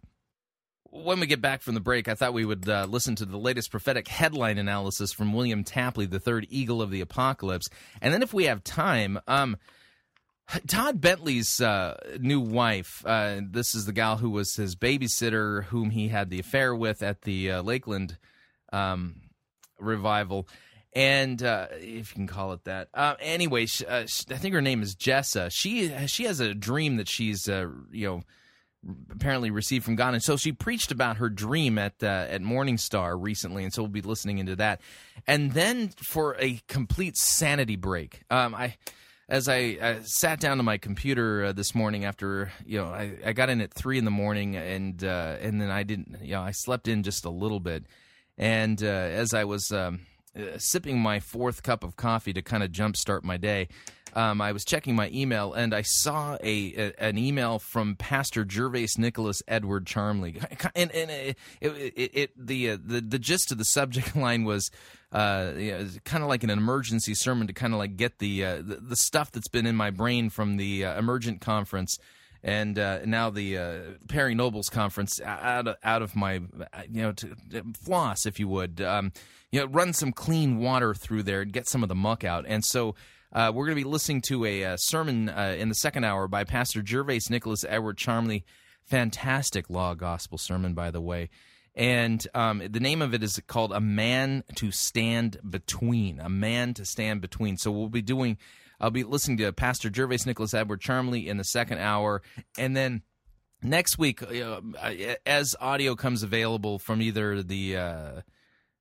When 0.84 1.22
we 1.22 1.26
get 1.26 1.42
back 1.42 1.62
from 1.62 1.74
the 1.74 1.80
break, 1.80 2.10
I 2.10 2.16
thought 2.16 2.34
we 2.34 2.44
would 2.44 2.68
uh, 2.68 2.86
listen 2.90 3.16
to 3.16 3.26
the 3.26 3.38
latest 3.38 3.72
prophetic 3.72 4.10
headline 4.10 4.58
analysis 4.58 5.14
from 5.14 5.32
William 5.32 5.64
Tapley, 5.64 6.06
the 6.06 6.20
third 6.20 6.46
eagle 6.50 6.82
of 6.82 6.92
the 6.92 7.02
apocalypse, 7.02 7.70
and 8.02 8.14
then 8.14 8.22
if 8.22 8.34
we 8.34 8.46
have 8.46 8.64
time, 8.64 9.20
um, 9.28 9.58
Todd 10.68 11.00
Bentley's 11.00 11.62
uh, 11.62 11.98
new 12.20 12.40
wife, 12.40 13.04
uh, 13.06 13.42
this 13.42 13.74
is 13.74 13.86
the 13.86 13.94
gal 13.94 14.18
who 14.18 14.30
was 14.30 14.56
his 14.56 14.76
babysitter, 14.76 15.66
whom 15.66 15.92
he 15.92 16.10
had 16.10 16.30
the 16.30 16.40
affair 16.40 16.76
with 16.76 17.02
at 17.02 17.22
the 17.22 17.52
uh, 17.52 17.62
Lakeland 17.62 18.18
um, 18.74 19.16
revival. 19.80 20.48
And 20.94 21.42
uh, 21.42 21.68
if 21.72 22.12
you 22.12 22.16
can 22.16 22.28
call 22.28 22.52
it 22.52 22.66
that, 22.66 22.90
uh, 22.94 23.16
anyway, 23.22 23.66
she, 23.66 23.86
uh, 23.86 24.02
I 24.02 24.38
think 24.38 24.54
her 24.54 24.62
name 24.62 24.82
is 24.82 24.94
Jessa. 24.94 25.50
She 25.50 25.90
she 26.08 26.26
has 26.26 26.42
a 26.42 26.54
dream 26.54 26.98
that 26.98 27.08
she's 27.08 27.48
you 27.48 27.86
know 27.94 28.22
apparently 29.10 29.52
received 29.52 29.86
from 29.86 29.96
God, 29.96 30.16
and 30.16 30.24
so 30.24 30.36
she 30.36 30.52
preached 30.52 30.92
about 30.92 31.18
her 31.18 31.30
dream 31.30 31.78
at 31.78 32.04
at 32.04 32.42
Morning 32.42 32.78
Star 32.78 33.18
recently, 33.18 33.64
and 33.64 33.72
so 33.72 33.84
we'll 33.84 33.90
be 33.90 34.02
listening 34.02 34.40
into 34.40 34.58
that. 34.58 34.82
And 35.26 35.54
then 35.54 35.94
for 36.04 36.36
a 36.40 36.60
complete 36.68 37.16
sanity 37.16 37.78
break, 37.78 38.24
um, 38.30 38.54
I 38.54 38.76
as 39.32 39.48
I, 39.48 39.78
I, 39.82 40.00
sat 40.04 40.42
down 40.42 40.58
to 40.58 40.64
my 40.64 40.78
computer 40.78 41.46
uh, 41.46 41.52
this 41.54 41.74
morning 41.74 42.04
after 42.04 42.52
you 42.66 42.78
know 42.78 42.88
I, 42.88 43.14
I, 43.26 43.32
got 43.32 43.50
in 43.50 43.62
at 43.62 43.74
three 43.74 43.98
in 43.98 44.04
the 44.04 44.12
morning 44.12 44.58
and 44.58 45.02
uh, 45.02 45.38
and 45.40 45.60
then 45.60 45.72
I 45.72 45.84
didn't 45.84 46.18
you 46.22 46.34
know 46.34 46.42
I 46.42 46.52
slept 46.52 46.90
in 46.90 47.02
just 47.02 47.24
a 47.26 47.30
little 47.30 47.62
bit. 47.62 47.86
And 48.38 48.84
uh, 48.84 48.88
as 48.88 49.34
I 49.34 49.46
was 49.46 49.72
um, 49.72 50.02
uh, 50.38 50.58
sipping 50.58 51.00
my 51.00 51.22
fourth 51.22 51.64
cup 51.64 51.84
of 51.84 51.96
coffee 51.96 52.34
to 52.34 52.42
kind 52.42 52.62
of 52.62 52.72
jumpstart 52.72 53.24
my 53.24 53.38
day 53.38 53.70
um, 54.14 54.42
I 54.42 54.52
was 54.52 54.66
checking 54.66 54.96
my 54.96 55.10
email 55.14 55.54
and 55.54 55.74
I 55.74 55.82
saw 55.82 56.38
a, 56.44 56.74
a, 56.76 56.94
an 57.04 57.18
email 57.18 57.60
from 57.60 57.96
Pastor 57.96 58.46
Gervase 58.46 58.98
Nicholas 58.98 59.42
Edward 59.48 59.86
Charmley, 59.86 60.40
and, 60.76 60.92
and 60.92 61.12
it, 61.12 61.38
it, 61.62 62.12
it, 62.14 62.48
the, 62.48 62.72
uh, 62.72 62.78
the 62.84 63.02
the 63.02 63.20
gist 63.20 63.52
of 63.52 63.58
the 63.58 63.66
subject 63.66 64.16
line 64.16 64.44
was 64.44 64.70
uh, 65.12 65.52
you 65.58 65.72
know, 65.72 65.88
kind 66.06 66.24
of 66.24 66.30
like 66.30 66.44
an 66.44 66.50
emergency 66.50 67.14
sermon 67.14 67.48
to 67.48 67.54
kind 67.54 67.74
of 67.74 67.80
like 67.80 67.98
get 67.98 68.20
the, 68.20 68.46
uh, 68.46 68.56
the, 68.58 68.78
the 68.82 68.96
stuff 68.96 69.32
that's 69.32 69.50
been 69.50 69.66
in 69.66 69.76
my 69.76 69.90
brain 69.90 70.30
from 70.30 70.56
the 70.56 70.86
uh, 70.86 70.98
emergent 70.98 71.42
conference 71.42 71.98
and 72.44 72.80
uh, 72.80 73.00
now 73.06 73.30
the 73.30 73.58
uh, 73.58 73.80
Perry 74.08 74.34
Nobles 74.34 74.70
conference 74.70 75.22
out 75.22 75.68
of, 75.68 75.76
out 75.84 76.02
of 76.02 76.16
my 76.16 76.34
you 76.90 77.02
know 77.02 77.12
to, 77.12 77.36
floss 77.84 78.26
if 78.26 78.40
you 78.40 78.48
would. 78.48 78.82
Um, 78.82 79.12
you 79.52 79.60
know 79.60 79.68
run 79.68 79.94
some 79.94 80.12
clean 80.12 80.58
water 80.58 80.94
through 80.94 81.24
there 81.24 81.42
and 81.42 81.52
get 81.52 81.68
some 81.68 81.84
of 81.84 81.90
the 81.90 81.96
muck 81.96 82.24
out. 82.24 82.46
And 82.48 82.64
so 82.66 82.96
uh, 83.34 83.52
we're 83.54 83.66
going 83.66 83.78
to 83.78 83.84
be 83.84 83.90
listening 83.90 84.22
to 84.22 84.46
a, 84.46 84.62
a 84.62 84.74
uh, 84.74 84.78
sermon 84.78 85.30
uh, 85.30 85.56
in 85.58 85.70
the 85.70 85.76
second 85.76 86.04
hour 86.04 86.28
by 86.28 86.44
Pastor 86.44 86.82
Gervase 86.82 87.30
Nicholas 87.30 87.66
Edward 87.68 87.98
Charmley. 87.98 88.44
Fantastic 88.84 89.70
law 89.70 89.94
gospel 89.94 90.38
sermon, 90.38 90.74
by 90.74 90.92
the 90.92 91.02
way. 91.02 91.30
And 91.74 92.26
um, 92.34 92.62
the 92.70 92.82
name 92.82 93.02
of 93.02 93.14
it 93.14 93.24
is 93.24 93.42
called 93.48 93.72
A 93.72 93.80
Man 93.80 94.44
to 94.56 94.72
Stand 94.72 95.38
Between. 95.50 96.20
A 96.20 96.28
Man 96.28 96.74
to 96.74 96.86
Stand 96.86 97.22
Between. 97.22 97.56
So 97.56 97.72
we'll 97.72 97.88
be 97.88 98.02
doing, 98.02 98.38
I'll 98.80 98.92
be 98.92 99.04
listening 99.04 99.38
to 99.38 99.54
Pastor 99.54 99.90
Gervase 99.90 100.26
Nicholas 100.26 100.54
Edward 100.54 100.82
Charmley 100.82 101.30
in 101.30 101.38
the 101.38 101.46
second 101.46 101.78
hour. 101.78 102.22
And 102.58 102.76
then 102.76 103.04
next 103.64 103.98
week, 103.98 104.22
uh, 104.22 104.60
as 105.26 105.56
audio 105.62 105.96
comes 105.96 106.24
available 106.24 106.80
from 106.80 107.02
either 107.02 107.42
the. 107.42 108.24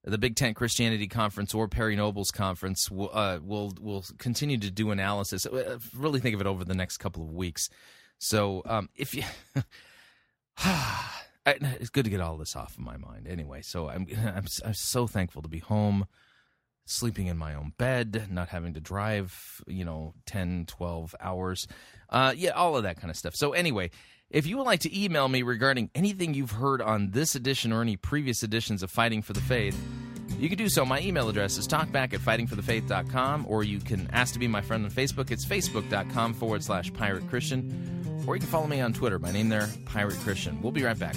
The 0.05 0.19
Big 0.19 0.35
Tent 0.35 0.57
Christianity 0.57 1.07
Conference 1.07 1.53
or 1.53 1.69
Perry 1.69 1.95
Nobles 1.95 2.31
Conference, 2.31 2.91
we'll, 2.91 3.11
uh, 3.13 3.39
we'll, 3.43 3.73
we'll 3.81 4.05
continue 4.19 4.57
to 4.57 4.71
do 4.71 4.91
analysis. 4.91 5.45
Uh, 5.45 5.79
really 5.95 6.21
think 6.21 6.35
of 6.35 6.41
it 6.41 6.47
over 6.47 6.65
the 6.65 6.75
next 6.75 6.97
couple 6.99 7.23
of 7.23 7.33
weeks. 7.33 7.69
So 8.19 8.63
um, 8.65 8.89
if 8.97 9.15
you, 9.15 9.25
it's 11.47 11.91
good 11.91 12.05
to 12.05 12.11
get 12.11 12.21
all 12.21 12.37
this 12.37 12.57
off 12.57 12.75
of 12.75 12.81
my 12.81 12.97
mind. 12.97 13.27
Anyway, 13.29 13.63
so 13.63 13.89
I'm, 13.89 14.07
I'm 14.27 14.47
I'm 14.65 14.75
so 14.75 15.07
thankful 15.07 15.43
to 15.43 15.49
be 15.49 15.59
home, 15.59 16.07
sleeping 16.85 17.27
in 17.27 17.37
my 17.37 17.55
own 17.55 17.73
bed, 17.77 18.29
not 18.31 18.49
having 18.49 18.75
to 18.75 18.81
drive, 18.81 19.63
you 19.67 19.85
know, 19.85 20.15
10, 20.27 20.65
12 20.67 21.15
hours. 21.21 21.69
Uh, 22.09 22.33
yeah, 22.37 22.51
all 22.51 22.77
of 22.77 22.83
that 22.85 22.97
kind 22.97 23.11
of 23.11 23.17
stuff. 23.17 23.35
So 23.35 23.53
anyway, 23.53 23.91
if 24.31 24.47
you 24.47 24.57
would 24.57 24.65
like 24.67 24.81
to 24.81 24.99
email 24.99 25.29
me 25.29 25.43
regarding 25.43 25.91
anything 25.95 26.35
you've 26.35 26.53
heard 26.53 26.81
on 26.81 27.11
this 27.11 27.35
edition 27.35 27.73
or 27.73 27.83
any 27.83 27.97
previous 27.97 28.43
editions 28.43 28.83
of 28.83 28.91
Fighting 28.91 29.23
for 29.23 29.33
the 29.33 29.41
Faith, 29.41 29.79
you 30.39 30.49
can 30.49 30.57
do 30.57 30.69
so. 30.69 30.85
My 30.85 31.01
email 31.01 31.29
address 31.29 31.59
is 31.59 31.67
talkback 31.67 32.15
at 32.15 32.21
fightingforthefaith.com, 32.21 33.47
or 33.49 33.65
you 33.65 33.81
can 33.81 34.09
ask 34.13 34.33
to 34.35 34.39
be 34.39 34.47
my 34.47 34.61
friend 34.61 34.85
on 34.85 34.91
Facebook. 34.91 35.31
It's 35.31 35.45
facebook.com 35.45 36.35
forward 36.35 36.63
slash 36.63 36.93
pirate 36.93 37.29
Christian, 37.29 38.25
or 38.27 38.37
you 38.37 38.41
can 38.41 38.49
follow 38.49 38.69
me 38.69 38.81
on 38.81 38.93
Twitter. 38.93 39.19
My 39.19 39.33
name 39.33 39.49
there, 39.49 39.69
Pirate 39.85 40.19
Christian. 40.19 40.63
We'll 40.63 40.73
be 40.73 40.85
right 40.85 40.99
back. 40.99 41.17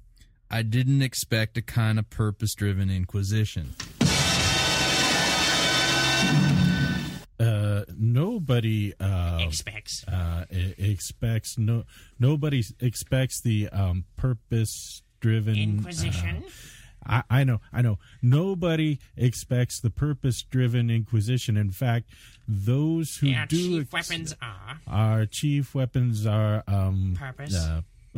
I 0.53 0.63
didn't 0.63 1.01
expect 1.01 1.57
a 1.57 1.61
kind 1.61 1.97
of 1.97 2.09
purpose 2.09 2.53
driven 2.53 2.89
inquisition. 2.91 3.73
Uh, 7.39 7.85
nobody 7.97 8.93
uh, 8.99 9.39
Expects. 9.41 10.05
uh, 10.07 10.45
expects 10.51 11.57
no 11.57 11.85
nobody 12.19 12.61
expects 12.79 13.41
the 13.41 13.67
um, 13.69 14.03
purpose 14.15 15.01
driven 15.21 15.55
Inquisition. 15.55 16.43
I, 17.03 17.23
I 17.31 17.43
know, 17.43 17.59
I 17.73 17.81
know. 17.81 17.97
Nobody 18.21 18.99
expects 19.17 19.79
the 19.79 19.89
purpose-driven 19.89 20.91
Inquisition. 20.91 21.57
In 21.57 21.71
fact, 21.71 22.09
those 22.47 23.17
who 23.17 23.33
our 23.33 23.47
do 23.47 23.57
chief 23.57 23.93
ex- 23.93 24.09
weapons 24.09 24.35
are. 24.39 24.79
our 24.85 25.25
chief 25.25 25.73
weapons 25.73 26.27
are 26.27 26.63
um, 26.67 27.15
Purpose. 27.17 27.55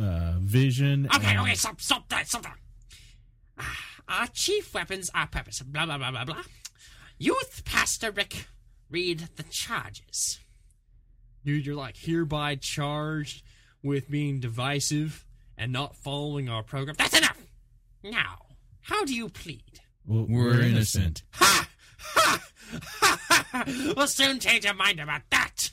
Uh, 0.00 0.34
vision. 0.38 1.08
Okay, 1.14 1.30
and- 1.32 1.40
okay, 1.40 1.54
stop, 1.54 1.80
stop 1.80 2.08
that, 2.08 2.28
stop 2.28 2.42
that. 2.42 2.56
Ah, 3.58 3.78
Our 4.08 4.26
chief 4.28 4.74
weapons 4.74 5.10
are 5.14 5.26
purpose. 5.26 5.60
Blah, 5.62 5.86
blah, 5.86 5.98
blah, 5.98 6.10
blah, 6.10 6.24
blah. 6.24 6.42
Youth 7.18 7.62
Pastor 7.64 8.10
Rick, 8.10 8.46
read 8.90 9.28
the 9.36 9.44
charges. 9.44 10.40
Dude, 11.44 11.64
you're 11.66 11.76
like 11.76 11.96
hereby 11.96 12.56
charged 12.56 13.42
with 13.82 14.10
being 14.10 14.40
divisive 14.40 15.24
and 15.56 15.72
not 15.72 15.94
following 15.94 16.48
our 16.48 16.62
program. 16.62 16.96
That's 16.98 17.16
enough! 17.16 17.38
Now, 18.02 18.46
how 18.80 19.04
do 19.04 19.14
you 19.14 19.28
plead? 19.28 19.80
Well, 20.06 20.26
We're 20.28 20.60
innocent. 20.62 21.22
Ha! 21.34 21.68
Ha! 21.98 22.42
Ha! 23.00 23.20
ha, 23.28 23.46
ha. 23.52 23.64
We'll 23.96 24.06
soon 24.08 24.40
change 24.40 24.64
your 24.64 24.74
mind 24.74 24.98
about 25.00 25.22
that! 25.30 25.70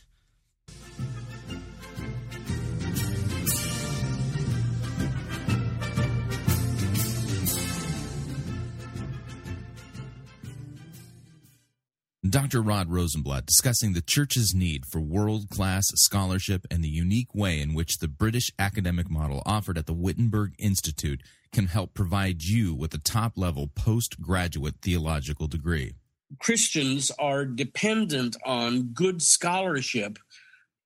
Dr. 12.29 12.61
Rod 12.61 12.89
Rosenbladt 12.91 13.47
discussing 13.47 13.93
the 13.93 14.01
church's 14.01 14.53
need 14.53 14.85
for 14.85 15.01
world 15.01 15.49
class 15.49 15.87
scholarship 15.95 16.67
and 16.69 16.83
the 16.83 16.87
unique 16.87 17.33
way 17.33 17.59
in 17.59 17.73
which 17.73 17.97
the 17.97 18.07
British 18.07 18.51
academic 18.59 19.09
model 19.09 19.41
offered 19.43 19.75
at 19.75 19.87
the 19.87 19.93
Wittenberg 19.93 20.53
Institute 20.59 21.23
can 21.51 21.65
help 21.65 21.95
provide 21.95 22.43
you 22.43 22.75
with 22.75 22.93
a 22.93 22.99
top 22.99 23.39
level 23.39 23.71
postgraduate 23.73 24.75
theological 24.83 25.47
degree. 25.47 25.95
Christians 26.37 27.09
are 27.17 27.43
dependent 27.43 28.37
on 28.45 28.93
good 28.93 29.23
scholarship 29.23 30.19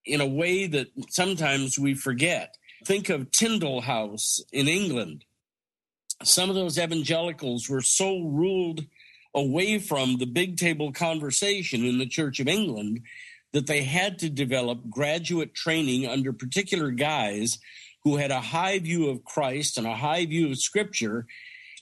in 0.05 0.21
a 0.21 0.25
way 0.25 0.67
that 0.67 0.87
sometimes 1.09 1.77
we 1.77 1.95
forget. 1.95 2.55
Think 2.85 3.09
of 3.09 3.29
Tyndale 3.31 3.81
House 3.81 4.39
in 4.53 4.69
England. 4.69 5.25
Some 6.23 6.49
of 6.49 6.55
those 6.55 6.79
evangelicals 6.79 7.67
were 7.69 7.81
so 7.81 8.21
ruled 8.21 8.85
away 9.35 9.77
from 9.77 10.17
the 10.17 10.25
big 10.25 10.57
table 10.57 10.91
conversation 10.93 11.85
in 11.85 11.99
the 11.99 12.07
Church 12.07 12.39
of 12.39 12.47
England 12.47 13.01
that 13.51 13.67
they 13.67 13.83
had 13.83 14.17
to 14.19 14.29
develop 14.29 14.89
graduate 14.89 15.53
training 15.53 16.07
under 16.07 16.33
particular 16.33 16.89
guys 16.89 17.59
who 18.03 18.17
had 18.17 18.31
a 18.31 18.39
high 18.39 18.79
view 18.79 19.09
of 19.09 19.25
Christ 19.25 19.77
and 19.77 19.85
a 19.85 19.95
high 19.95 20.25
view 20.25 20.51
of 20.51 20.59
Scripture. 20.59 21.25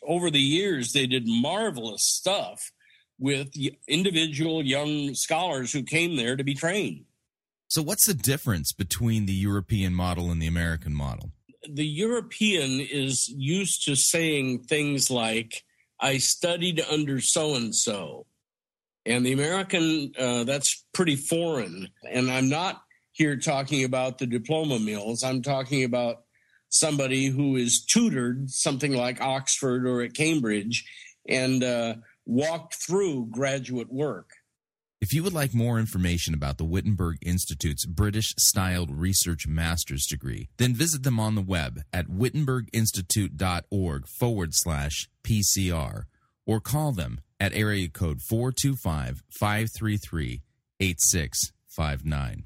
Over 0.01 0.29
the 0.31 0.39
years, 0.39 0.93
they 0.93 1.05
did 1.05 1.27
marvelous 1.27 2.05
stuff 2.05 2.71
with 3.19 3.51
individual 3.87 4.63
young 4.63 5.13
scholars 5.13 5.71
who 5.71 5.83
came 5.83 6.15
there 6.15 6.35
to 6.35 6.43
be 6.43 6.55
trained. 6.55 7.05
So, 7.67 7.81
what's 7.81 8.05
the 8.05 8.13
difference 8.13 8.71
between 8.71 9.25
the 9.25 9.33
European 9.33 9.93
model 9.93 10.29
and 10.29 10.41
the 10.41 10.47
American 10.47 10.93
model? 10.93 11.31
The 11.67 11.85
European 11.85 12.79
is 12.79 13.27
used 13.29 13.85
to 13.85 13.95
saying 13.95 14.63
things 14.63 15.09
like, 15.09 15.63
I 15.99 16.17
studied 16.17 16.81
under 16.91 17.21
so 17.21 17.55
and 17.55 17.73
so. 17.73 18.25
And 19.05 19.25
the 19.25 19.33
American, 19.33 20.13
uh, 20.17 20.43
that's 20.45 20.85
pretty 20.93 21.15
foreign. 21.15 21.89
And 22.09 22.31
I'm 22.31 22.49
not 22.49 22.81
here 23.11 23.37
talking 23.37 23.83
about 23.83 24.17
the 24.17 24.25
diploma 24.25 24.79
mills. 24.79 25.23
I'm 25.23 25.41
talking 25.41 25.83
about 25.83 26.23
somebody 26.69 27.27
who 27.27 27.55
is 27.55 27.85
tutored, 27.85 28.49
something 28.49 28.93
like 28.93 29.21
Oxford 29.21 29.85
or 29.85 30.01
at 30.01 30.13
Cambridge, 30.13 30.85
and 31.27 31.63
uh, 31.63 31.95
walked 32.25 32.75
through 32.75 33.27
graduate 33.29 33.91
work. 33.91 34.31
If 35.03 35.11
you 35.11 35.21
would 35.23 35.33
like 35.33 35.53
more 35.53 35.79
information 35.79 36.33
about 36.33 36.57
the 36.57 36.63
Wittenberg 36.63 37.17
Institute's 37.21 37.85
British 37.85 38.33
styled 38.39 38.89
research 38.89 39.45
master's 39.45 40.05
degree, 40.05 40.47
then 40.55 40.73
visit 40.73 41.03
them 41.03 41.19
on 41.19 41.35
the 41.35 41.41
web 41.41 41.81
at 41.91 42.07
wittenberginstitute.org 42.07 44.07
forward 44.07 44.51
slash 44.53 45.09
PCR 45.21 46.05
or 46.45 46.61
call 46.61 46.93
them 46.93 47.19
at 47.37 47.53
area 47.53 47.89
code 47.89 48.21
425 48.21 49.23
533 49.29 50.41
8659. 50.79 52.45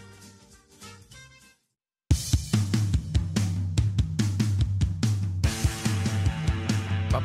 All 7.13 7.19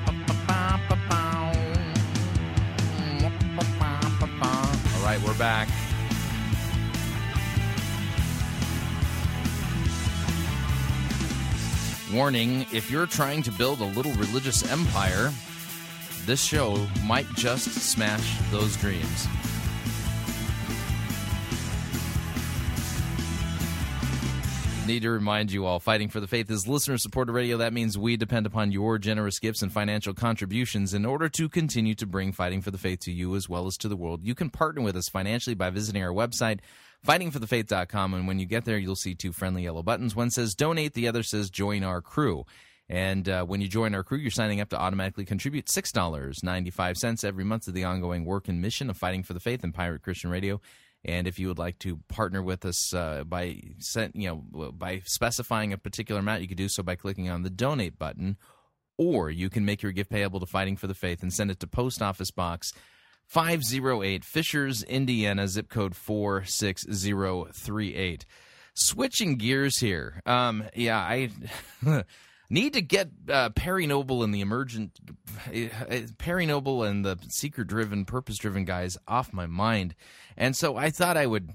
right, 5.04 5.20
we're 5.24 5.38
back. 5.38 5.68
Warning 12.12 12.66
if 12.72 12.90
you're 12.90 13.06
trying 13.06 13.44
to 13.44 13.52
build 13.52 13.80
a 13.80 13.84
little 13.84 14.12
religious 14.14 14.68
empire, 14.68 15.32
this 16.24 16.42
show 16.42 16.84
might 17.04 17.28
just 17.34 17.70
smash 17.70 18.38
those 18.50 18.76
dreams. 18.78 19.28
Need 24.86 25.02
to 25.02 25.10
remind 25.10 25.50
you 25.50 25.66
all 25.66 25.80
Fighting 25.80 26.08
for 26.10 26.20
the 26.20 26.28
Faith 26.28 26.48
is 26.48 26.68
listener 26.68 26.96
supported 26.96 27.32
radio. 27.32 27.56
That 27.56 27.72
means 27.72 27.98
we 27.98 28.16
depend 28.16 28.46
upon 28.46 28.70
your 28.70 28.98
generous 28.98 29.40
gifts 29.40 29.60
and 29.60 29.72
financial 29.72 30.14
contributions 30.14 30.94
in 30.94 31.04
order 31.04 31.28
to 31.28 31.48
continue 31.48 31.96
to 31.96 32.06
bring 32.06 32.30
Fighting 32.30 32.62
for 32.62 32.70
the 32.70 32.78
Faith 32.78 33.00
to 33.00 33.10
you 33.10 33.34
as 33.34 33.48
well 33.48 33.66
as 33.66 33.76
to 33.78 33.88
the 33.88 33.96
world. 33.96 34.22
You 34.22 34.36
can 34.36 34.48
partner 34.48 34.82
with 34.82 34.94
us 34.94 35.08
financially 35.08 35.54
by 35.54 35.70
visiting 35.70 36.04
our 36.04 36.12
website, 36.12 36.60
fightingforthefaith.com. 37.04 38.14
And 38.14 38.28
when 38.28 38.38
you 38.38 38.46
get 38.46 38.64
there, 38.64 38.78
you'll 38.78 38.94
see 38.94 39.16
two 39.16 39.32
friendly 39.32 39.64
yellow 39.64 39.82
buttons. 39.82 40.14
One 40.14 40.30
says 40.30 40.54
donate, 40.54 40.94
the 40.94 41.08
other 41.08 41.24
says 41.24 41.50
join 41.50 41.82
our 41.82 42.00
crew. 42.00 42.44
And 42.88 43.28
uh, 43.28 43.44
when 43.44 43.60
you 43.60 43.66
join 43.66 43.92
our 43.92 44.04
crew, 44.04 44.18
you're 44.18 44.30
signing 44.30 44.60
up 44.60 44.68
to 44.68 44.78
automatically 44.78 45.24
contribute 45.24 45.66
$6.95 45.66 47.24
every 47.24 47.44
month 47.44 47.64
to 47.64 47.72
the 47.72 47.82
ongoing 47.82 48.24
work 48.24 48.46
and 48.46 48.62
mission 48.62 48.88
of 48.88 48.96
Fighting 48.96 49.24
for 49.24 49.34
the 49.34 49.40
Faith 49.40 49.64
and 49.64 49.74
Pirate 49.74 50.02
Christian 50.02 50.30
Radio. 50.30 50.60
And 51.06 51.26
if 51.28 51.38
you 51.38 51.48
would 51.48 51.58
like 51.58 51.78
to 51.80 51.98
partner 52.08 52.42
with 52.42 52.64
us 52.64 52.92
uh, 52.92 53.22
by 53.24 53.60
sent, 53.78 54.16
you 54.16 54.28
know 54.28 54.72
by 54.72 55.02
specifying 55.04 55.72
a 55.72 55.78
particular 55.78 56.20
amount, 56.20 56.42
you 56.42 56.48
could 56.48 56.56
do 56.56 56.68
so 56.68 56.82
by 56.82 56.96
clicking 56.96 57.30
on 57.30 57.42
the 57.42 57.50
donate 57.50 57.96
button, 57.96 58.36
or 58.98 59.30
you 59.30 59.48
can 59.48 59.64
make 59.64 59.82
your 59.82 59.92
gift 59.92 60.10
payable 60.10 60.40
to 60.40 60.46
Fighting 60.46 60.76
for 60.76 60.88
the 60.88 60.94
Faith 60.94 61.22
and 61.22 61.32
send 61.32 61.52
it 61.52 61.60
to 61.60 61.68
Post 61.68 62.02
Office 62.02 62.32
Box 62.32 62.72
508 63.26 64.24
Fishers, 64.24 64.82
Indiana, 64.82 65.46
zip 65.46 65.68
code 65.68 65.94
46038. 65.94 68.26
Switching 68.74 69.36
gears 69.36 69.78
here. 69.78 70.20
Um, 70.26 70.64
yeah, 70.74 70.98
I 70.98 71.30
need 72.48 72.72
to 72.74 72.82
get 72.82 73.10
uh, 73.28 73.50
Perry 73.50 73.86
Noble 73.86 74.22
and 74.22 74.34
the 74.34 74.40
emergent 74.40 74.98
uh, 75.48 75.98
Perry 76.18 76.46
Noble 76.46 76.82
and 76.82 77.04
the 77.04 77.18
seeker 77.28 77.64
driven, 77.64 78.04
purpose 78.04 78.38
driven 78.38 78.64
guys 78.64 78.96
off 79.06 79.32
my 79.32 79.46
mind. 79.46 79.94
And 80.36 80.56
so 80.56 80.76
I 80.76 80.90
thought 80.90 81.16
I 81.16 81.26
would 81.26 81.54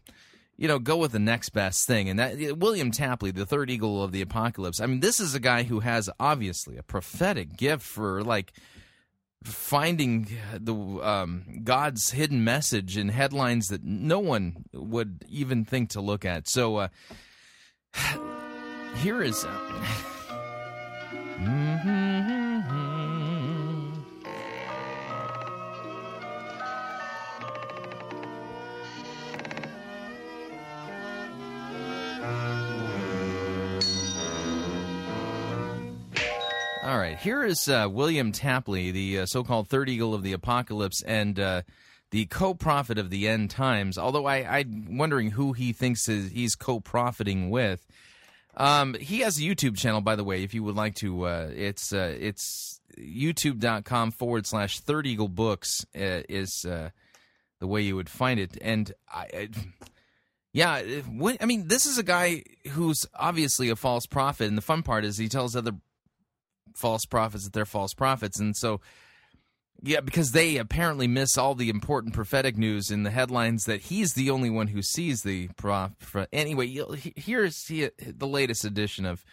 you 0.62 0.68
know, 0.68 0.78
go 0.78 0.98
with 0.98 1.12
the 1.12 1.18
next 1.18 1.50
best 1.50 1.88
thing. 1.88 2.08
And 2.08 2.20
that 2.20 2.60
William 2.60 2.92
Tapley, 2.92 3.32
the 3.32 3.48
third 3.48 3.72
eagle 3.72 4.04
of 4.04 4.12
the 4.12 4.22
apocalypse. 4.22 4.80
I 4.80 4.86
mean, 4.86 5.00
this 5.00 5.20
is 5.20 5.34
a 5.34 5.39
guy 5.39 5.64
who 5.64 5.80
has 5.80 6.08
obviously 6.20 6.78
a 6.78 6.84
prophetic 6.84 7.58
gift 7.58 7.82
for 7.82 8.24
like 8.24 8.54
finding 9.44 10.28
the 10.54 10.76
um, 10.76 11.62
God's 11.64 12.12
hidden 12.12 12.44
message 12.44 12.96
in 12.96 13.10
headlines 13.10 13.70
that 13.70 13.84
no 13.84 14.20
one 14.20 14.66
would 14.72 15.26
even 15.28 15.66
think 15.66 15.89
to 15.92 16.02
look 16.02 16.26
at. 16.26 16.48
So 16.48 16.78
uh, 16.78 16.88
here 18.98 19.24
is. 19.24 19.44
Uh, 21.44 21.72
All 36.84 36.98
right, 36.98 37.18
here 37.18 37.44
is 37.44 37.68
uh, 37.68 37.88
William 37.89 38.32
Tapley, 38.32 38.92
the 38.92 39.20
uh, 39.20 39.26
so-called 39.26 39.68
third 39.68 39.89
eagle 39.89 40.14
of 40.14 40.24
the 40.24 40.34
apocalypse, 40.34 41.02
and 41.04 41.39
uh, 41.39 41.62
the 42.12 42.26
co-prophet 42.26 42.98
of 43.00 43.10
the 43.10 43.28
end 43.28 43.50
times. 43.50 43.98
Although 43.98 44.26
I, 44.26 44.60
I'm 44.60 44.98
wondering 44.98 45.32
who 45.32 45.54
he 45.54 45.74
thinks 45.74 46.08
is, 46.08 46.32
he's 46.32 46.56
co-profiting 46.56 47.50
with. 47.50 47.88
Um, 48.58 48.95
he 48.95 49.20
has 49.20 49.38
a 49.38 49.41
YouTube 49.41 49.78
channel, 49.78 50.02
by 50.02 50.16
the 50.16 50.24
way. 50.24 50.43
If 50.43 50.54
you 50.54 50.64
would 50.64 50.76
like 50.76 50.95
to, 50.95 51.26
uh, 51.26 51.49
it's 51.56 51.93
uh, 51.93 52.16
it's 52.20 52.82
youtube.com 52.97 54.12
forward 54.12 54.45
slash 54.45 54.80
third 54.80 55.08
eagle 55.08 55.30
books 55.30 55.86
uh, 55.95 56.24
is 56.28 56.66
uh, 56.66 56.89
the 57.60 57.68
way 57.68 57.82
you 57.82 57.95
would 57.95 58.10
find 58.10 58.39
it. 58.39 58.58
And 58.62 58.91
I, 59.10 59.28
I 59.34 59.49
yeah, 60.54 60.82
what, 61.10 61.38
I 61.39 61.45
mean, 61.45 61.70
this 61.70 61.86
is 61.86 61.97
a 61.97 62.04
guy 62.04 62.43
who's 62.72 63.06
obviously 63.16 63.70
a 63.70 63.76
false 63.78 64.06
prophet, 64.06 64.47
and 64.47 64.58
the 64.58 64.62
fun 64.62 64.84
part 64.84 65.06
is 65.06 65.18
he 65.18 65.30
tells 65.30 65.56
other 65.56 65.72
false 66.76 67.06
prophets 67.06 67.45
that 67.45 67.54
they're 67.54 67.66
false 67.66 67.93
prophets, 67.93 68.38
and 68.39 68.56
so 68.56 68.82
yeah, 69.84 70.02
because 70.02 70.32
they 70.32 70.58
apparently 70.58 71.08
miss 71.08 71.38
all 71.38 71.56
the 71.56 71.70
important 71.70 72.14
prophetic 72.14 72.58
news 72.58 72.92
in 72.92 73.04
the 73.04 73.10
headlines 73.10 73.64
that 73.64 73.82
he's 73.82 74.14
the 74.14 74.30
only 74.30 74.50
one 74.50 74.68
who 74.68 74.82
sees 74.82 75.24
the 75.24 75.48
prophet. 75.58 76.30
Anyway, 76.32 76.68
here's 77.16 77.64
the 77.66 77.92
latest 78.20 78.64
edition 78.64 79.06
of 79.06 79.26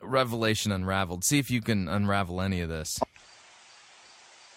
Revelation 0.00 0.72
Unraveled. 0.72 1.24
See 1.24 1.38
if 1.38 1.50
you 1.50 1.60
can 1.60 1.88
unravel 1.88 2.40
any 2.40 2.60
of 2.62 2.70
this. 2.70 2.98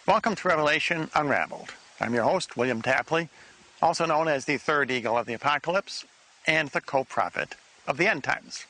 Welcome 0.08 0.36
to 0.36 0.48
Revelation 0.48 1.10
Unraveled. 1.16 1.74
I'm 2.00 2.14
your 2.14 2.24
host, 2.24 2.56
William 2.56 2.82
Tapley, 2.82 3.30
also 3.82 4.06
known 4.06 4.28
as 4.28 4.46
the 4.46 4.58
third 4.58 4.90
eagle 4.90 5.18
of 5.18 5.26
the 5.26 5.34
apocalypse 5.34 6.06
and 6.48 6.70
the 6.70 6.82
co 6.82 7.04
prophet 7.04 7.56
of 7.88 7.98
the 7.98 8.08
end 8.08 8.24
times. 8.24 8.66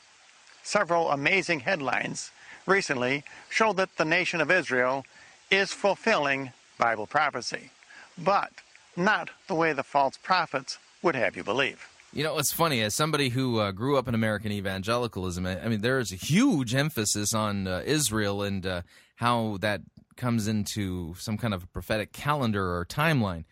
Several 0.64 1.10
amazing 1.10 1.60
headlines 1.60 2.32
recently 2.66 3.24
show 3.48 3.72
that 3.72 3.96
the 3.96 4.04
nation 4.04 4.40
of 4.40 4.50
Israel 4.50 5.04
is 5.52 5.70
fulfilling 5.70 6.50
Bible 6.78 7.06
prophecy, 7.06 7.70
but 8.16 8.50
not 8.96 9.28
the 9.48 9.54
way 9.54 9.74
the 9.74 9.82
false 9.82 10.16
prophets 10.16 10.78
would 11.02 11.14
have 11.14 11.36
you 11.36 11.44
believe. 11.44 11.86
You 12.14 12.24
know, 12.24 12.38
it's 12.38 12.52
funny. 12.52 12.80
As 12.80 12.94
somebody 12.94 13.28
who 13.28 13.58
uh, 13.58 13.70
grew 13.70 13.96
up 13.98 14.08
in 14.08 14.14
American 14.14 14.50
evangelicalism, 14.50 15.46
I 15.46 15.68
mean, 15.68 15.82
there 15.82 15.98
is 15.98 16.10
a 16.10 16.16
huge 16.16 16.74
emphasis 16.74 17.34
on 17.34 17.66
uh, 17.66 17.82
Israel 17.84 18.42
and 18.42 18.66
uh, 18.66 18.82
how 19.16 19.58
that 19.60 19.82
comes 20.16 20.48
into 20.48 21.14
some 21.18 21.38
kind 21.38 21.54
of 21.54 21.64
a 21.64 21.66
prophetic 21.66 22.12
calendar 22.12 22.74
or 22.76 22.84
timeline. 22.84 23.44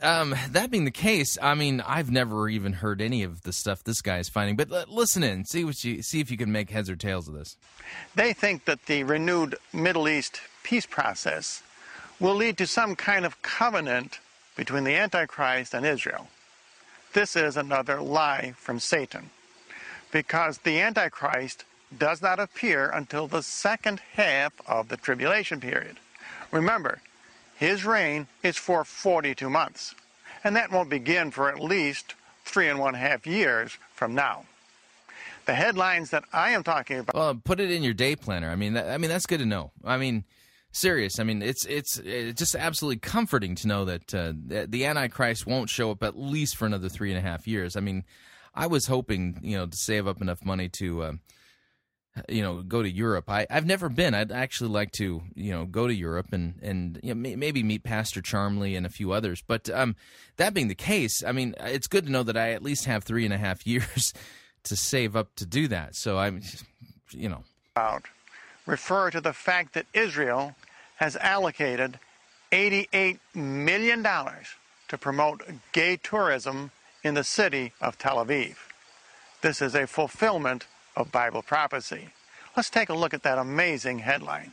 Um, 0.00 0.34
that 0.50 0.70
being 0.70 0.84
the 0.84 0.92
case, 0.92 1.36
I 1.42 1.54
mean, 1.54 1.80
I've 1.80 2.10
never 2.10 2.48
even 2.48 2.72
heard 2.72 3.00
any 3.00 3.24
of 3.24 3.42
the 3.42 3.52
stuff 3.52 3.82
this 3.82 4.00
guy 4.00 4.18
is 4.18 4.28
finding. 4.28 4.54
But 4.54 4.70
l- 4.70 4.84
listen 4.88 5.24
in, 5.24 5.44
see 5.44 5.64
what 5.64 5.82
you 5.82 6.02
see 6.02 6.20
if 6.20 6.30
you 6.30 6.36
can 6.36 6.52
make 6.52 6.70
heads 6.70 6.88
or 6.88 6.94
tails 6.94 7.26
of 7.26 7.34
this. 7.34 7.56
They 8.14 8.32
think 8.32 8.64
that 8.66 8.86
the 8.86 9.02
renewed 9.02 9.56
Middle 9.72 10.08
East 10.08 10.40
peace 10.62 10.86
process 10.86 11.64
will 12.20 12.36
lead 12.36 12.58
to 12.58 12.66
some 12.66 12.94
kind 12.94 13.26
of 13.26 13.42
covenant 13.42 14.20
between 14.56 14.84
the 14.84 14.94
Antichrist 14.94 15.74
and 15.74 15.84
Israel. 15.84 16.28
This 17.12 17.34
is 17.34 17.56
another 17.56 18.00
lie 18.00 18.54
from 18.56 18.78
Satan, 18.78 19.30
because 20.12 20.58
the 20.58 20.80
Antichrist 20.80 21.64
does 21.98 22.22
not 22.22 22.38
appear 22.38 22.88
until 22.88 23.26
the 23.26 23.42
second 23.42 24.00
half 24.12 24.52
of 24.66 24.88
the 24.88 24.96
tribulation 24.96 25.60
period. 25.60 25.98
Remember, 26.52 27.00
his 27.62 27.84
reign 27.84 28.26
is 28.42 28.56
for 28.56 28.84
42 28.84 29.48
months, 29.48 29.94
and 30.42 30.56
that 30.56 30.72
won't 30.72 30.90
begin 30.90 31.30
for 31.30 31.48
at 31.48 31.60
least 31.60 32.16
three 32.44 32.68
and 32.68 32.80
one 32.80 32.94
half 32.94 33.24
years 33.24 33.78
from 33.94 34.16
now. 34.16 34.44
The 35.46 35.54
headlines 35.54 36.10
that 36.10 36.24
I 36.32 36.50
am 36.50 36.64
talking 36.64 36.98
about. 36.98 37.14
Well, 37.14 37.40
put 37.44 37.60
it 37.60 37.70
in 37.70 37.84
your 37.84 37.94
day 37.94 38.16
planner. 38.16 38.50
I 38.50 38.56
mean, 38.56 38.72
that, 38.72 38.88
I 38.88 38.98
mean 38.98 39.10
that's 39.10 39.26
good 39.26 39.38
to 39.38 39.46
know. 39.46 39.70
I 39.84 39.96
mean, 39.96 40.24
serious. 40.72 41.20
I 41.20 41.22
mean, 41.22 41.40
it's 41.40 41.64
it's 41.66 41.98
it's 41.98 42.38
just 42.40 42.56
absolutely 42.56 42.98
comforting 42.98 43.54
to 43.56 43.68
know 43.68 43.84
that 43.84 44.12
uh, 44.12 44.32
the 44.68 44.84
Antichrist 44.84 45.46
won't 45.46 45.70
show 45.70 45.92
up 45.92 46.02
at 46.02 46.18
least 46.18 46.56
for 46.56 46.66
another 46.66 46.88
three 46.88 47.10
and 47.10 47.18
a 47.18 47.22
half 47.22 47.46
years. 47.46 47.76
I 47.76 47.80
mean, 47.80 48.02
I 48.56 48.66
was 48.66 48.86
hoping, 48.86 49.38
you 49.40 49.56
know, 49.56 49.66
to 49.66 49.76
save 49.76 50.08
up 50.08 50.20
enough 50.20 50.44
money 50.44 50.68
to. 50.80 51.02
Uh, 51.02 51.12
you 52.28 52.42
know, 52.42 52.62
go 52.62 52.82
to 52.82 52.90
Europe. 52.90 53.30
I, 53.30 53.46
I've 53.50 53.66
never 53.66 53.88
been. 53.88 54.14
I'd 54.14 54.32
actually 54.32 54.70
like 54.70 54.92
to, 54.92 55.22
you 55.34 55.52
know, 55.52 55.64
go 55.64 55.86
to 55.86 55.94
Europe 55.94 56.32
and 56.32 56.54
and 56.62 57.00
you 57.02 57.14
know, 57.14 57.20
may, 57.20 57.36
maybe 57.36 57.62
meet 57.62 57.84
Pastor 57.84 58.20
Charmley 58.20 58.76
and 58.76 58.84
a 58.84 58.90
few 58.90 59.12
others. 59.12 59.42
But 59.46 59.70
um, 59.70 59.96
that 60.36 60.54
being 60.54 60.68
the 60.68 60.74
case, 60.74 61.24
I 61.24 61.32
mean, 61.32 61.54
it's 61.60 61.86
good 61.86 62.06
to 62.06 62.12
know 62.12 62.22
that 62.22 62.36
I 62.36 62.52
at 62.52 62.62
least 62.62 62.84
have 62.84 63.04
three 63.04 63.24
and 63.24 63.32
a 63.32 63.38
half 63.38 63.66
years 63.66 64.12
to 64.64 64.76
save 64.76 65.16
up 65.16 65.34
to 65.36 65.46
do 65.46 65.68
that. 65.68 65.96
So 65.96 66.18
I'm 66.18 66.42
you 67.10 67.28
know. 67.28 67.44
About 67.74 68.04
refer 68.66 69.10
to 69.10 69.20
the 69.20 69.32
fact 69.32 69.74
that 69.74 69.86
Israel 69.92 70.54
has 70.96 71.16
allocated 71.16 71.98
$88 72.52 73.18
million 73.34 74.02
to 74.02 74.98
promote 74.98 75.42
gay 75.72 75.96
tourism 75.96 76.70
in 77.02 77.14
the 77.14 77.24
city 77.24 77.72
of 77.80 77.98
Tel 77.98 78.24
Aviv. 78.24 78.56
This 79.40 79.60
is 79.60 79.74
a 79.74 79.86
fulfillment 79.86 80.66
of 80.96 81.12
Bible 81.12 81.42
prophecy. 81.42 82.08
Let's 82.56 82.70
take 82.70 82.88
a 82.88 82.94
look 82.94 83.14
at 83.14 83.22
that 83.22 83.38
amazing 83.38 84.00
headline. 84.00 84.52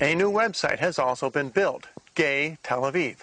A 0.00 0.14
new 0.14 0.30
website 0.30 0.78
has 0.78 0.98
also 0.98 1.30
been 1.30 1.48
built, 1.48 1.86
Gay 2.14 2.58
Tel 2.62 2.82
Aviv. 2.82 3.16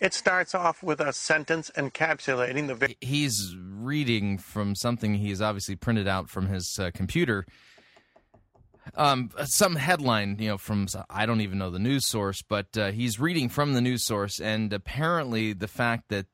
It 0.00 0.12
starts 0.12 0.54
off 0.54 0.82
with 0.82 1.00
a 1.00 1.12
sentence 1.12 1.70
encapsulating 1.76 2.66
the. 2.66 2.94
He's 3.00 3.54
reading 3.56 4.38
from 4.38 4.74
something 4.74 5.14
he's 5.14 5.40
obviously 5.40 5.76
printed 5.76 6.08
out 6.08 6.28
from 6.28 6.48
his 6.48 6.78
uh, 6.78 6.90
computer. 6.94 7.46
Um, 8.96 9.30
some 9.44 9.74
headline, 9.76 10.36
you 10.38 10.48
know, 10.48 10.58
from 10.58 10.86
I 11.10 11.26
don't 11.26 11.40
even 11.40 11.58
know 11.58 11.70
the 11.70 11.78
news 11.80 12.06
source, 12.06 12.42
but 12.42 12.76
uh, 12.76 12.92
he's 12.92 13.18
reading 13.18 13.48
from 13.48 13.72
the 13.74 13.80
news 13.80 14.06
source, 14.06 14.40
and 14.40 14.72
apparently 14.72 15.52
the 15.52 15.66
fact 15.68 16.10
that 16.10 16.26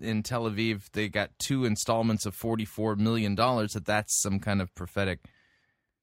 in 0.00 0.22
Tel 0.24 0.50
Aviv 0.50 0.90
they 0.92 1.08
got 1.08 1.30
two 1.38 1.64
installments 1.64 2.26
of 2.26 2.34
forty-four 2.34 2.96
million 2.96 3.34
dollars, 3.36 3.74
that 3.74 3.86
that's 3.86 4.20
some 4.20 4.40
kind 4.40 4.60
of 4.60 4.74
prophetic. 4.74 5.20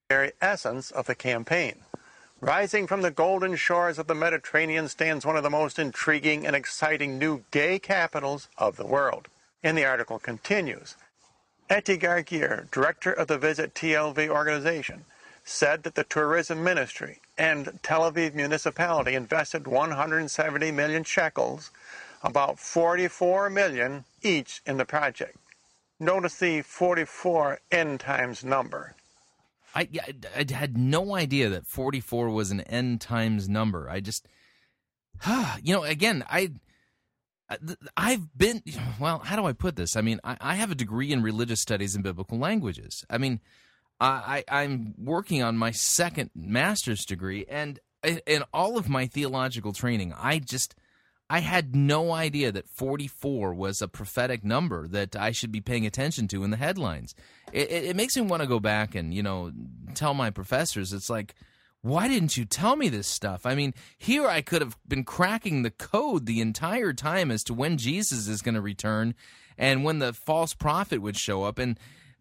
very 0.09 0.31
essence 0.41 0.89
of 0.91 1.05
the 1.05 1.15
campaign. 1.15 1.81
Rising 2.41 2.87
from 2.87 3.01
the 3.01 3.11
golden 3.11 3.57
shores 3.57 3.99
of 3.99 4.07
the 4.07 4.15
Mediterranean 4.15 4.87
stands 4.87 5.25
one 5.25 5.35
of 5.35 5.43
the 5.43 5.49
most 5.49 5.77
intriguing 5.77 6.47
and 6.47 6.55
exciting 6.55 7.19
new 7.19 7.43
gay 7.51 7.79
capitals 7.79 8.47
of 8.57 8.77
the 8.77 8.85
world. 8.87 9.27
And 9.61 9.77
the 9.77 9.83
article 9.83 10.19
continues. 10.19 10.95
Eti 11.69 11.97
Gargier, 11.97 12.71
director 12.71 13.11
of 13.11 13.27
the 13.27 13.37
Visit 13.37 13.75
TLV 13.75 14.29
organization, 14.29 15.03
said 15.49 15.81
that 15.81 15.95
the 15.95 16.03
tourism 16.03 16.63
ministry 16.63 17.19
and 17.37 17.79
Tel 17.81 18.09
Aviv 18.09 18.35
municipality 18.35 19.15
invested 19.15 19.67
170 19.67 20.71
million 20.71 21.03
shekels, 21.03 21.71
about 22.21 22.59
44 22.59 23.49
million 23.49 24.05
each 24.21 24.61
in 24.67 24.77
the 24.77 24.85
project. 24.85 25.37
Notice 25.99 26.37
the 26.37 26.61
44 26.61 27.59
end 27.71 27.99
times 27.99 28.43
number. 28.43 28.95
I, 29.73 29.87
I, 30.01 30.13
I 30.37 30.53
had 30.53 30.77
no 30.77 31.15
idea 31.15 31.49
that 31.49 31.65
44 31.65 32.29
was 32.29 32.51
an 32.51 32.61
end 32.61 33.01
times 33.01 33.49
number. 33.49 33.89
I 33.89 34.01
just, 34.01 34.27
you 35.63 35.73
know, 35.73 35.83
again, 35.83 36.23
I, 36.29 36.51
I've 37.97 38.37
been, 38.37 38.61
well, 38.99 39.19
how 39.19 39.35
do 39.35 39.45
I 39.45 39.53
put 39.53 39.75
this? 39.75 39.95
I 39.95 40.01
mean, 40.01 40.19
I, 40.23 40.37
I 40.39 40.55
have 40.55 40.69
a 40.71 40.75
degree 40.75 41.11
in 41.11 41.23
religious 41.23 41.59
studies 41.59 41.95
and 41.95 42.03
biblical 42.03 42.37
languages. 42.37 43.03
I 43.09 43.17
mean, 43.17 43.39
I, 43.99 44.43
I'm 44.47 44.93
working 44.97 45.43
on 45.43 45.57
my 45.57 45.71
second 45.71 46.29
master's 46.33 47.05
degree, 47.05 47.45
and 47.49 47.79
in 48.03 48.43
all 48.53 48.77
of 48.77 48.87
my 48.87 49.07
theological 49.07 49.73
training, 49.73 50.13
I 50.17 50.39
just, 50.39 50.75
I 51.29 51.39
had 51.39 51.75
no 51.75 52.13
idea 52.13 52.51
that 52.51 52.69
44 52.69 53.53
was 53.53 53.81
a 53.81 53.87
prophetic 53.87 54.43
number 54.43 54.87
that 54.87 55.15
I 55.15 55.31
should 55.31 55.51
be 55.51 55.61
paying 55.61 55.85
attention 55.85 56.27
to 56.29 56.43
in 56.43 56.51
the 56.51 56.57
headlines. 56.57 57.13
It, 57.51 57.69
it, 57.69 57.83
it 57.85 57.95
makes 57.95 58.15
me 58.15 58.21
want 58.21 58.41
to 58.41 58.47
go 58.47 58.59
back 58.59 58.95
and, 58.95 59.13
you 59.13 59.21
know, 59.21 59.51
tell 59.95 60.13
my 60.13 60.29
professors, 60.29 60.93
it's 60.93 61.09
like, 61.09 61.35
why 61.81 62.07
didn't 62.07 62.37
you 62.37 62.45
tell 62.45 62.75
me 62.75 62.89
this 62.89 63.07
stuff? 63.07 63.45
I 63.45 63.55
mean, 63.55 63.73
here 63.97 64.27
I 64.27 64.41
could 64.41 64.61
have 64.61 64.77
been 64.87 65.03
cracking 65.03 65.63
the 65.63 65.71
code 65.71 66.25
the 66.25 66.41
entire 66.41 66.93
time 66.93 67.31
as 67.31 67.43
to 67.45 67.53
when 67.53 67.77
Jesus 67.77 68.27
is 68.27 68.41
going 68.41 68.55
to 68.55 68.61
return 68.61 69.13
and 69.57 69.83
when 69.83 69.99
the 69.99 70.13
false 70.13 70.53
prophet 70.53 71.01
would 71.01 71.17
show 71.17 71.43
up. 71.43 71.57
And, 71.57 71.77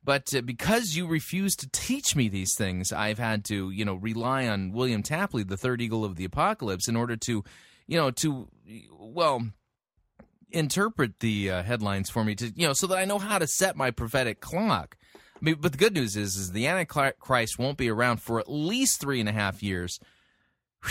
but 0.09 0.35
uh, 0.35 0.41
because 0.41 0.97
you 0.97 1.07
refuse 1.07 1.55
to 1.57 1.69
teach 1.71 2.17
me 2.17 2.31
these 2.31 2.55
things, 2.57 2.95
I've 2.95 3.19
had 3.19 3.45
to, 3.45 3.69
you 3.69 3.85
know, 3.85 3.93
rely 3.93 4.49
on 4.49 4.73
William 4.73 5.03
Tapley, 5.03 5.43
the 5.43 5.59
third 5.59 5.83
eagle 5.83 6.03
of 6.03 6.17
the 6.17 6.25
apocalypse, 6.25 6.89
in 6.89 6.97
order 6.97 7.15
to, 7.27 7.45
you 7.87 7.99
know, 7.99 8.11
to, 8.13 8.49
well, 8.99 9.47
interpret 10.51 11.21
the 11.21 11.51
uh, 11.51 11.63
headlines 11.63 12.09
for 12.09 12.25
me 12.25 12.35
to, 12.37 12.51
you 12.57 12.67
know, 12.67 12.73
so 12.73 12.87
that 12.87 12.97
I 12.97 13.05
know 13.05 13.19
how 13.19 13.39
to 13.39 13.47
set 13.47 13.77
my 13.77 13.91
prophetic 13.91 14.41
clock. 14.41 14.97
I 15.15 15.39
mean, 15.43 15.57
but 15.61 15.73
the 15.73 15.79
good 15.79 15.93
news 15.93 16.17
is, 16.17 16.37
is 16.37 16.53
the 16.53 16.69
Antichrist 16.69 17.59
won't 17.59 17.77
be 17.77 17.91
around 17.91 18.23
for 18.23 18.41
at 18.41 18.51
least 18.51 19.03
three 19.03 19.21
and 19.21 19.29
a 19.29 19.33
half 19.33 19.63
years. 19.63 20.01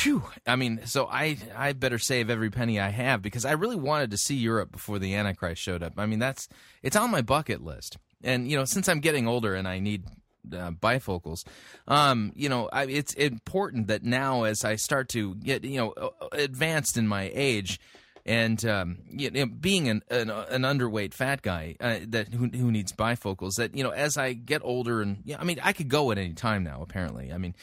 Whew. 0.03 0.25
I 0.45 0.55
mean, 0.57 0.81
so 0.85 1.07
I 1.07 1.37
I 1.55 1.73
better 1.73 1.97
save 1.97 2.29
every 2.29 2.51
penny 2.51 2.79
I 2.79 2.89
have 2.89 3.23
because 3.23 3.45
I 3.45 3.53
really 3.53 3.77
wanted 3.77 4.11
to 4.11 4.17
see 4.17 4.35
Europe 4.35 4.71
before 4.71 4.99
the 4.99 5.15
Antichrist 5.15 5.59
showed 5.59 5.81
up. 5.81 5.93
I 5.97 6.05
mean, 6.05 6.19
that's 6.19 6.47
it's 6.83 6.95
on 6.95 7.09
my 7.09 7.23
bucket 7.23 7.63
list. 7.63 7.97
And 8.23 8.49
you 8.49 8.57
know, 8.57 8.65
since 8.65 8.89
I'm 8.89 8.99
getting 8.99 9.27
older 9.27 9.55
and 9.55 9.67
I 9.67 9.79
need 9.79 10.05
uh, 10.51 10.71
bifocals, 10.71 11.45
um, 11.87 12.31
you 12.35 12.49
know, 12.49 12.69
I, 12.71 12.85
it's 12.85 13.13
important 13.13 13.87
that 13.87 14.03
now 14.03 14.43
as 14.43 14.63
I 14.63 14.75
start 14.75 15.09
to 15.09 15.35
get 15.35 15.63
you 15.63 15.77
know 15.77 16.11
advanced 16.31 16.97
in 16.97 17.07
my 17.07 17.31
age, 17.33 17.79
and 18.25 18.63
um, 18.65 18.97
you 19.09 19.31
know, 19.31 19.45
being 19.45 19.87
an, 19.87 20.03
an, 20.09 20.29
an 20.29 20.63
underweight 20.63 21.13
fat 21.13 21.41
guy 21.41 21.75
uh, 21.79 21.99
that 22.07 22.33
who, 22.33 22.47
who 22.47 22.71
needs 22.71 22.91
bifocals, 22.91 23.55
that 23.55 23.75
you 23.75 23.83
know, 23.83 23.91
as 23.91 24.17
I 24.17 24.33
get 24.33 24.61
older 24.63 25.01
and 25.01 25.19
yeah, 25.23 25.37
I 25.39 25.43
mean, 25.43 25.59
I 25.63 25.73
could 25.73 25.87
go 25.89 26.11
at 26.11 26.17
any 26.17 26.33
time 26.33 26.63
now. 26.63 26.81
Apparently, 26.81 27.31
I 27.31 27.37
mean, 27.37 27.55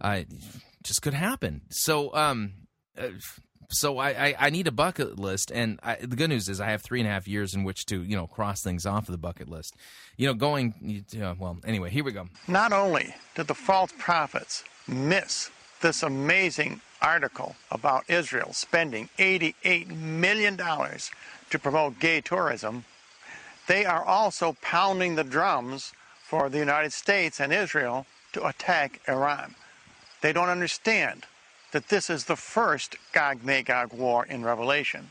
I 0.00 0.26
just 0.82 1.02
could 1.02 1.14
happen. 1.14 1.62
So, 1.70 2.14
um, 2.14 2.52
uh, 2.96 3.08
so 3.72 3.98
I, 3.98 4.10
I, 4.10 4.34
I 4.38 4.50
need 4.50 4.66
a 4.66 4.72
bucket 4.72 5.18
list, 5.18 5.50
and 5.50 5.80
I, 5.82 5.96
the 5.96 6.16
good 6.16 6.28
news 6.28 6.48
is 6.48 6.60
I 6.60 6.70
have 6.70 6.82
three 6.82 7.00
and 7.00 7.08
a 7.08 7.12
half 7.12 7.26
years 7.26 7.54
in 7.54 7.64
which 7.64 7.86
to 7.86 8.02
you 8.02 8.16
know 8.16 8.26
cross 8.26 8.62
things 8.62 8.86
off 8.86 9.08
of 9.08 9.12
the 9.12 9.18
bucket 9.18 9.48
list. 9.48 9.74
You 10.16 10.26
know, 10.26 10.34
going 10.34 10.74
you 10.80 11.04
know, 11.18 11.34
well. 11.38 11.58
Anyway, 11.64 11.90
here 11.90 12.04
we 12.04 12.12
go. 12.12 12.28
Not 12.46 12.72
only 12.72 13.14
did 13.34 13.48
the 13.48 13.54
false 13.54 13.92
prophets 13.98 14.64
miss 14.86 15.50
this 15.80 16.02
amazing 16.02 16.80
article 17.00 17.56
about 17.70 18.08
Israel 18.08 18.52
spending 18.52 19.08
$88 19.18 19.88
million 19.88 20.56
to 20.56 21.58
promote 21.58 21.98
gay 21.98 22.20
tourism, 22.20 22.84
they 23.66 23.84
are 23.84 24.04
also 24.04 24.56
pounding 24.62 25.16
the 25.16 25.24
drums 25.24 25.92
for 26.22 26.48
the 26.48 26.58
United 26.58 26.92
States 26.92 27.40
and 27.40 27.52
Israel 27.52 28.06
to 28.32 28.46
attack 28.46 29.00
Iran. 29.08 29.54
They 30.20 30.32
don't 30.32 30.48
understand 30.48 31.26
that 31.72 31.88
this 31.88 32.08
is 32.08 32.24
the 32.24 32.36
first 32.36 32.96
Gog 33.12 33.44
Magog 33.44 33.92
war 33.92 34.24
in 34.24 34.44
Revelation, 34.44 35.08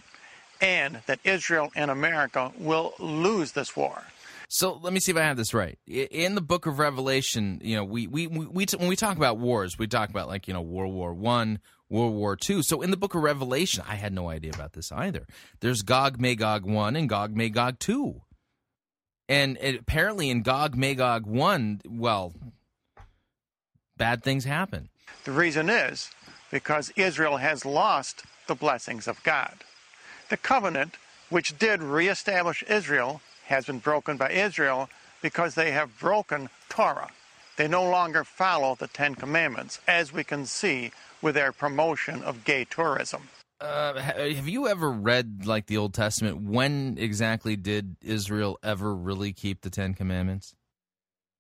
and 0.62 1.02
that 1.08 1.20
Israel 1.24 1.72
and 1.76 1.92
America 1.92 2.52
will 2.58 2.94
lose 3.00 3.52
this 3.52 3.76
war. 3.76 4.04
So 4.54 4.80
let 4.82 4.92
me 4.92 5.00
see 5.00 5.14
if 5.14 5.18
I 5.18 5.22
have 5.22 5.38
this 5.38 5.54
right. 5.54 5.80
In 5.88 6.36
the 6.36 6.42
Book 6.42 6.66
of 6.66 6.78
Revelation, 6.78 7.62
you 7.64 7.76
know, 7.76 7.86
we 7.86 8.08
we 8.08 8.28
we, 8.28 8.46
we 8.46 8.66
when 8.78 8.90
we 8.90 8.98
talk 8.98 9.16
about 9.16 9.38
wars, 9.38 9.80
we 9.80 9.88
talk 9.88 10.10
about 10.10 10.28
like 10.28 10.46
you 10.48 10.54
know 10.54 10.62
World 10.62 10.94
War 10.94 11.14
One, 11.14 11.60
World 11.90 12.14
War 12.14 12.36
Two. 12.36 12.62
So 12.62 12.82
in 12.82 12.92
the 12.92 12.98
Book 12.98 13.16
of 13.16 13.22
Revelation, 13.22 13.84
I 13.88 13.96
had 13.96 14.12
no 14.12 14.30
idea 14.30 14.52
about 14.54 14.74
this 14.74 14.92
either. 14.92 15.26
There's 15.62 15.84
Gog 15.84 16.20
Magog 16.20 16.66
One 16.66 16.98
and 16.98 17.08
Gog 17.08 17.34
Magog 17.34 17.80
Two, 17.80 18.24
and 19.30 19.58
it, 19.62 19.80
apparently 19.80 20.30
in 20.30 20.42
Gog 20.42 20.76
Magog 20.76 21.26
One, 21.26 21.80
well, 21.88 22.34
bad 23.96 24.22
things 24.22 24.44
happen. 24.44 24.90
The 25.24 25.32
reason 25.32 25.70
is 25.70 26.10
because 26.52 26.92
Israel 26.96 27.38
has 27.38 27.66
lost 27.66 28.24
the 28.48 28.56
blessings 28.56 29.08
of 29.08 29.24
God. 29.24 29.64
The 30.30 30.38
covenant, 30.38 30.98
which 31.30 31.58
did 31.58 31.82
reestablish 31.82 32.64
Israel, 32.64 33.22
has 33.46 33.66
been 33.66 33.80
broken 33.80 34.18
by 34.18 34.32
Israel 34.32 34.90
because 35.22 35.56
they 35.56 35.72
have 35.72 36.00
broken 36.00 36.50
Torah. 36.70 37.10
They 37.58 37.68
no 37.68 37.84
longer 37.84 38.24
follow 38.24 38.76
the 38.76 38.88
Ten 38.88 39.16
Commandments, 39.16 39.80
as 39.88 40.14
we 40.14 40.24
can 40.24 40.46
see 40.46 40.92
with 41.22 41.36
their 41.36 41.52
promotion 41.52 42.24
of 42.24 42.44
gay 42.44 42.66
tourism. 42.66 43.30
Uh, 43.60 44.00
have 44.00 44.48
you 44.48 44.68
ever 44.68 44.90
read 44.90 45.46
like 45.46 45.68
the 45.68 45.78
Old 45.78 45.94
Testament? 45.94 46.42
When 46.42 46.98
exactly 46.98 47.56
did 47.56 47.96
Israel 48.02 48.58
ever 48.64 48.96
really 48.96 49.34
keep 49.34 49.62
the 49.62 49.70
Ten 49.70 49.94
Commandments? 49.94 50.56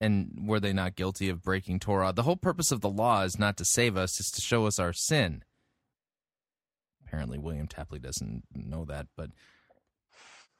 And 0.01 0.47
were 0.47 0.59
they 0.59 0.73
not 0.73 0.95
guilty 0.95 1.29
of 1.29 1.43
breaking 1.43 1.79
Torah? 1.79 2.11
The 2.11 2.23
whole 2.23 2.35
purpose 2.35 2.71
of 2.71 2.81
the 2.81 2.89
law 2.89 3.21
is 3.21 3.37
not 3.37 3.55
to 3.57 3.65
save 3.65 3.95
us, 3.95 4.19
it's 4.19 4.31
to 4.31 4.41
show 4.41 4.65
us 4.65 4.79
our 4.79 4.93
sin. 4.93 5.43
Apparently, 7.05 7.37
William 7.37 7.67
Tapley 7.67 7.99
doesn't 7.99 8.43
know 8.51 8.83
that, 8.85 9.05
but 9.15 9.29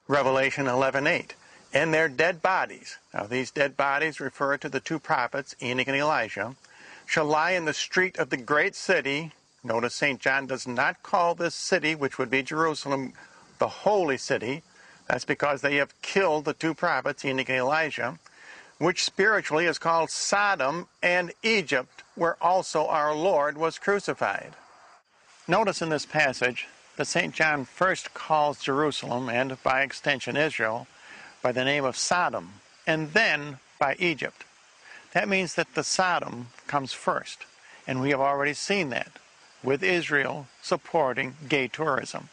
Revelation 0.08 0.68
11:8. 0.68 1.34
And 1.74 1.94
their 1.94 2.10
dead 2.10 2.42
bodies. 2.42 2.98
Now 3.14 3.24
these 3.24 3.50
dead 3.50 3.76
bodies 3.78 4.20
refer 4.20 4.58
to 4.58 4.70
the 4.70 4.82
two 4.82 5.00
prophets, 5.00 5.56
Enoch 5.62 5.88
and 5.88 5.96
Elijah, 5.98 6.56
shall 7.06 7.26
lie 7.26 7.52
in 7.52 7.66
the 7.66 7.74
street 7.74 8.18
of 8.18 8.30
the 8.30 8.38
great 8.38 8.76
city. 8.76 9.32
Notice 9.64 9.96
St. 9.96 10.20
John 10.20 10.46
does 10.46 10.68
not 10.68 11.02
call 11.02 11.34
this 11.34 11.56
city, 11.56 11.96
which 11.96 12.18
would 12.18 12.30
be 12.30 12.44
Jerusalem, 12.44 13.14
the 13.58 13.70
holy 13.70 14.18
city. 14.18 14.64
That's 15.08 15.26
because 15.26 15.62
they 15.62 15.78
have 15.78 16.00
killed 16.02 16.46
the 16.46 16.54
two 16.54 16.74
prophets, 16.74 17.24
Enoch 17.24 17.50
and 17.50 17.58
Elijah, 17.58 18.20
which 18.82 19.04
spiritually 19.04 19.68
is 19.68 19.78
called 19.78 20.10
Sodom 20.10 20.88
and 21.04 21.32
Egypt, 21.44 22.02
where 22.16 22.36
also 22.42 22.88
our 22.88 23.14
Lord 23.14 23.56
was 23.56 23.78
crucified. 23.78 24.54
Notice 25.48 25.84
in 25.84 25.90
this 25.90 26.08
passage 26.08 26.68
that 26.96 27.06
St. 27.06 27.32
John 27.32 27.66
first 27.66 28.16
calls 28.16 28.60
Jerusalem, 28.60 29.30
and 29.30 29.62
by 29.62 29.84
extension 29.84 30.36
Israel, 30.36 30.88
by 31.44 31.52
the 31.52 31.64
name 31.64 31.86
of 31.86 31.96
Sodom, 31.96 32.54
and 32.88 33.14
then 33.14 33.60
by 33.78 33.96
Egypt. 34.00 34.46
That 35.14 35.30
means 35.30 35.54
that 35.54 35.76
the 35.76 35.84
Sodom 35.84 36.48
comes 36.66 36.92
first, 36.92 37.46
and 37.86 38.02
we 38.02 38.10
have 38.10 38.20
already 38.20 38.56
seen 38.56 38.90
that 38.90 39.12
with 39.62 39.84
Israel 39.84 40.48
supporting 40.64 41.36
gay 41.48 41.68
tourism. 41.68 42.30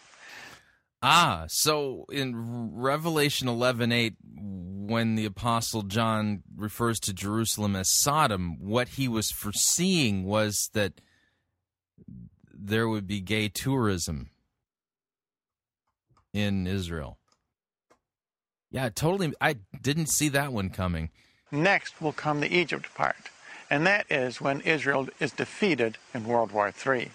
Ah, 1.02 1.44
so 1.48 2.06
in 2.10 2.72
Revelation 2.72 3.48
11:8 3.48 4.16
when 4.88 5.16
the 5.16 5.26
apostle 5.26 5.82
John 5.82 6.42
refers 6.56 6.98
to 7.00 7.12
Jerusalem 7.12 7.76
as 7.76 7.90
Sodom, 7.90 8.56
what 8.58 8.88
he 8.88 9.06
was 9.06 9.30
foreseeing 9.30 10.24
was 10.24 10.70
that 10.72 10.94
there 12.50 12.88
would 12.88 13.06
be 13.06 13.20
gay 13.20 13.48
tourism 13.48 14.30
in 16.32 16.66
Israel. 16.66 17.18
Yeah, 18.70 18.88
totally 18.88 19.34
I 19.42 19.56
didn't 19.80 20.08
see 20.08 20.30
that 20.30 20.54
one 20.54 20.70
coming. 20.70 21.10
Next 21.52 22.00
will 22.00 22.12
come 22.12 22.40
the 22.40 22.54
Egypt 22.54 22.94
part, 22.94 23.30
and 23.70 23.86
that 23.86 24.06
is 24.10 24.40
when 24.40 24.62
Israel 24.62 25.08
is 25.20 25.32
defeated 25.32 25.98
in 26.14 26.24
World 26.24 26.50
War 26.50 26.72
III. 26.86 27.10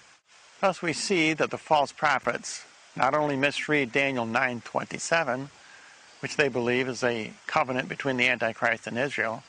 Thus 0.61 0.83
we 0.83 0.93
see 0.93 1.33
that 1.33 1.49
the 1.49 1.57
false 1.57 1.91
prophets 1.91 2.65
not 2.95 3.15
only 3.15 3.35
misread 3.35 3.91
Daniel 3.91 4.27
9:27, 4.27 5.49
which 6.23 6.37
they 6.37 6.47
believe 6.47 6.87
is 6.87 7.03
a 7.03 7.33
covenant 7.47 7.89
between 7.89 8.15
the 8.15 8.29
Antichrist 8.29 8.87
and 8.87 8.97
Israel, 8.97 9.43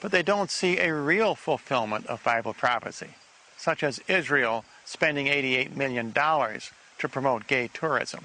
but 0.00 0.10
they 0.10 0.22
don't 0.22 0.50
see 0.50 0.78
a 0.78 0.94
real 0.94 1.34
fulfillment 1.34 2.06
of 2.06 2.24
Bible 2.24 2.54
prophecy, 2.54 3.10
such 3.58 3.82
as 3.82 4.00
Israel 4.08 4.64
spending 4.86 5.26
$88 5.26 5.76
million 5.76 6.10
to 6.10 7.08
promote 7.10 7.46
gay 7.46 7.68
tourism. 7.68 8.24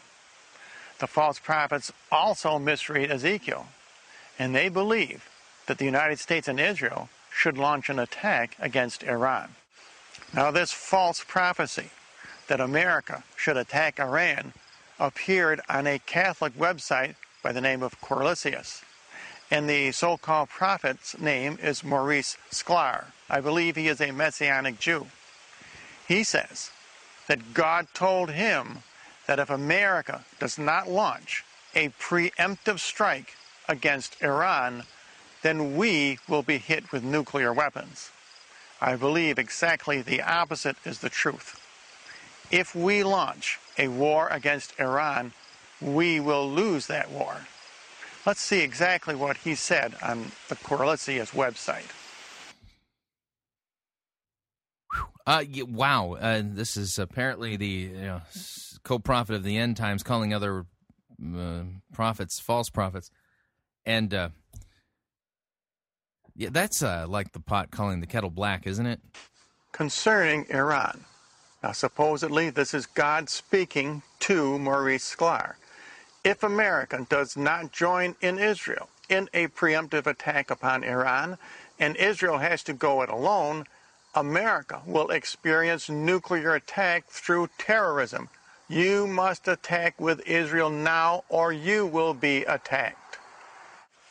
The 1.00 1.08
false 1.08 1.38
prophets 1.38 1.92
also 2.14 2.58
misread 2.58 3.12
Ezekiel, 3.12 3.68
and 4.40 4.56
they 4.56 4.70
believe 4.70 5.28
that 5.66 5.78
the 5.78 5.84
United 5.84 6.20
States 6.20 6.48
and 6.48 6.62
Israel 6.62 7.10
should 7.30 7.58
launch 7.58 7.90
an 7.90 8.00
attack 8.00 8.56
against 8.58 9.04
Iran. 9.04 9.50
Now, 10.34 10.50
this 10.50 10.72
false 10.72 11.26
prophecy 11.28 11.90
that 12.48 12.62
America 12.62 13.26
should 13.36 13.58
attack 13.58 14.00
Iran 14.00 14.54
appeared 14.98 15.60
on 15.68 15.86
a 15.88 16.00
Catholic 16.00 16.54
website 16.58 17.16
by 17.46 17.52
the 17.52 17.62
name 17.62 17.84
of 17.84 18.02
Cornelius. 18.02 18.82
And 19.52 19.70
the 19.70 19.92
so 19.92 20.18
called 20.18 20.50
prophet's 20.50 21.16
name 21.20 21.60
is 21.62 21.84
Maurice 21.84 22.38
Sklar. 22.50 23.12
I 23.30 23.40
believe 23.40 23.76
he 23.76 23.88
is 23.88 24.02
a 24.02 24.10
Messianic 24.10 24.80
Jew. 24.80 25.06
He 26.08 26.24
says 26.24 26.72
that 27.28 27.54
God 27.54 27.86
told 27.94 28.32
him 28.32 28.80
that 29.28 29.38
if 29.38 29.52
America 29.52 30.26
does 30.40 30.58
not 30.58 30.90
launch 30.90 31.46
a 31.76 31.90
preemptive 31.90 32.80
strike 32.80 33.36
against 33.70 34.24
Iran, 34.24 34.82
then 35.44 35.76
we 35.76 36.18
will 36.28 36.42
be 36.42 36.58
hit 36.58 36.92
with 36.92 37.04
nuclear 37.04 37.54
weapons. 37.54 38.10
I 38.82 38.96
believe 38.96 39.38
exactly 39.38 40.02
the 40.02 40.24
opposite 40.24 40.78
is 40.84 40.98
the 40.98 41.10
truth. 41.10 41.62
If 42.50 42.74
we 42.74 43.04
launch 43.04 43.60
a 43.78 43.90
war 43.90 44.30
against 44.30 44.74
Iran, 44.80 45.34
we 45.82 46.20
will 46.20 46.50
lose 46.50 46.88
that 46.88 47.12
war. 47.12 47.36
Let's 48.26 48.42
see 48.42 48.62
exactly 48.62 49.16
what 49.16 49.38
he 49.38 49.56
said 49.56 49.96
on 50.02 50.32
the 50.50 50.56
Cornelius 50.56 51.32
website. 51.32 51.92
Uh, 55.28 55.44
wow, 55.68 56.14
uh, 56.20 56.42
this 56.44 56.78
is 56.78 57.00
apparently 57.00 57.56
the 57.56 57.68
you 57.68 58.02
know, 58.02 58.22
co-prophet 58.84 59.36
of 59.36 59.44
the 59.44 59.58
end 59.58 59.76
times 59.76 60.04
calling 60.04 60.34
other 60.34 60.66
uh, 61.36 61.64
prophets 61.94 62.40
false 62.40 62.70
prophets, 62.70 63.10
and 63.86 64.14
uh, 64.14 64.30
yeah, 66.36 66.50
that's 66.52 66.84
uh, 66.84 67.06
like 67.08 67.32
the 67.32 67.40
pot 67.40 67.72
calling 67.72 68.02
the 68.02 68.08
kettle 68.08 68.30
black, 68.30 68.68
isn't 68.68 68.86
it? 68.86 69.00
Concerning 69.72 70.46
Iran. 70.50 71.06
Now, 71.64 71.72
supposedly, 71.72 72.52
this 72.52 72.74
is 72.74 72.86
God 72.86 73.30
speaking 73.30 74.04
to 74.20 74.60
Maurice 74.60 75.16
Sklar. 75.16 75.56
If 76.26 76.42
America 76.42 77.06
does 77.08 77.38
not 77.38 77.72
join 77.72 78.16
in 78.20 78.40
Israel 78.40 78.90
in 79.10 79.30
a 79.32 79.48
preemptive 79.50 80.08
attack 80.08 80.50
upon 80.50 80.84
Iran, 80.84 81.38
and 81.80 81.96
Israel 81.96 82.40
has 82.40 82.64
to 82.64 82.74
go 82.74 83.04
it 83.04 83.10
alone, 83.10 83.66
America 84.16 84.82
will 84.88 85.12
experience 85.12 85.88
nuclear 85.88 86.56
attack 86.56 87.06
through 87.10 87.50
terrorism. 87.60 88.30
You 88.68 89.06
must 89.06 89.48
attack 89.48 90.02
with 90.02 90.28
Israel 90.28 90.72
now, 90.72 91.26
or 91.30 91.54
you 91.54 91.86
will 91.86 92.16
be 92.16 92.44
attacked. 92.46 93.20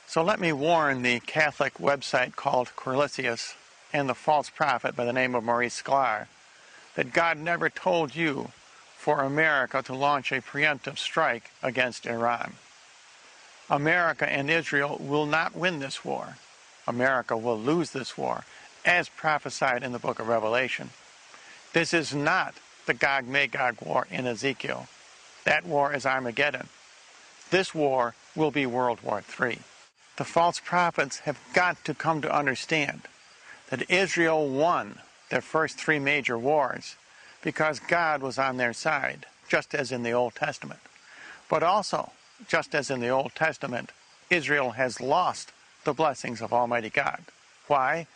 So 0.07 0.23
let 0.23 0.39
me 0.39 0.53
warn 0.53 1.03
the 1.03 1.19
Catholic 1.19 1.75
website 1.79 2.37
called 2.37 2.77
Cornelius 2.77 3.57
and 3.93 4.09
the 4.09 4.15
false 4.15 4.51
prophet 4.51 4.95
by 4.95 5.05
the 5.05 5.13
name 5.13 5.35
of 5.35 5.43
Maurice 5.43 5.83
Sklar 5.83 6.29
that 6.95 7.13
God 7.13 7.39
never 7.39 7.69
told 7.69 8.15
you 8.15 8.53
for 9.05 9.21
America 9.21 9.83
to 9.83 9.95
launch 9.95 10.33
a 10.33 10.41
preemptive 10.41 10.97
strike 10.97 11.51
against 11.63 12.07
Iran. 12.07 12.55
America 13.69 14.27
and 14.27 14.49
Israel 14.49 14.97
will 14.99 15.27
not 15.27 15.55
win 15.55 15.79
this 15.79 16.07
war. 16.07 16.39
America 16.87 17.37
will 17.37 17.59
lose 17.59 17.91
this 17.91 18.17
war, 18.17 18.45
as 18.83 19.11
prophesied 19.11 19.83
in 19.83 19.93
the 19.93 19.99
book 19.99 20.21
of 20.21 20.29
Revelation. 20.29 20.89
This 21.75 21.93
is 21.93 22.15
not 22.15 22.55
the 22.87 22.95
Gog 22.95 23.29
Magog 23.29 23.77
war 23.83 24.07
in 24.11 24.27
Ezekiel. 24.27 24.87
That 25.45 25.67
war 25.67 25.93
is 25.93 26.07
Armageddon. 26.07 26.69
This 27.51 27.75
war 27.75 28.15
will 28.35 28.51
be 28.51 28.65
World 28.65 29.01
War 29.03 29.23
III. 29.39 29.59
The 30.17 30.25
false 30.25 30.61
prophets 30.61 31.19
have 31.29 31.39
got 31.53 31.85
to 31.85 31.93
come 31.93 32.23
to 32.23 32.35
understand 32.35 33.03
that 33.69 33.91
Israel 33.91 34.49
won 34.49 35.01
their 35.29 35.43
first 35.43 35.77
three 35.77 35.99
major 35.99 36.39
wars 36.39 36.97
because 37.45 37.79
God 37.79 38.23
was 38.23 38.39
on 38.39 38.57
their 38.57 38.73
side, 38.73 39.27
just 39.49 39.75
as 39.75 39.93
in 39.93 40.03
the 40.03 40.13
Old 40.13 40.35
Testament. 40.35 40.81
But 41.49 41.63
also, 41.63 42.11
just 42.49 42.75
as 42.75 42.91
in 42.91 43.01
the 43.01 43.11
Old 43.11 43.35
Testament, 43.35 43.93
Israel 44.31 44.71
has 44.71 45.01
lost 45.01 45.53
the 45.85 45.93
blessings 45.93 46.41
of 46.41 46.53
Almighty 46.53 46.89
God. 46.89 47.21
Why? 47.69 48.07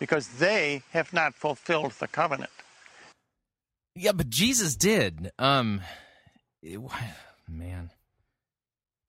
Because 0.00 0.26
they 0.26 0.82
have 0.92 1.12
not 1.12 1.34
fulfilled 1.34 1.92
the 1.92 2.08
covenant. 2.08 2.50
Yeah, 3.94 4.12
but 4.12 4.30
Jesus 4.30 4.74
did. 4.74 5.30
Um, 5.38 5.82
it, 6.62 6.80
man, 7.46 7.90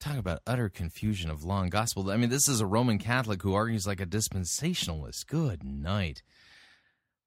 talk 0.02 0.18
about 0.18 0.42
utter 0.46 0.68
confusion 0.68 1.32
of 1.32 1.46
law 1.46 1.62
and 1.62 1.72
gospel. 1.72 2.12
I 2.12 2.18
mean, 2.18 2.30
this 2.30 2.50
is 2.50 2.60
a 2.60 2.66
Roman 2.66 3.00
Catholic 3.00 3.42
who 3.42 3.54
argues 3.54 3.88
like 3.88 4.02
a 4.02 4.06
dispensationalist. 4.06 5.26
Good 5.28 5.64
night. 5.64 6.22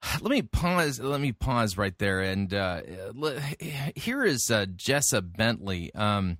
Let 0.21 0.31
me 0.31 0.43
pause. 0.43 1.01
Let 1.01 1.21
me 1.21 1.33
pause 1.33 1.77
right 1.77 1.97
there. 1.99 2.21
And 2.21 2.53
uh, 2.53 2.81
here 3.95 4.25
is 4.25 4.51
uh, 4.51 4.67
Jessa 4.67 5.21
Bentley. 5.21 5.95
Um, 5.95 6.39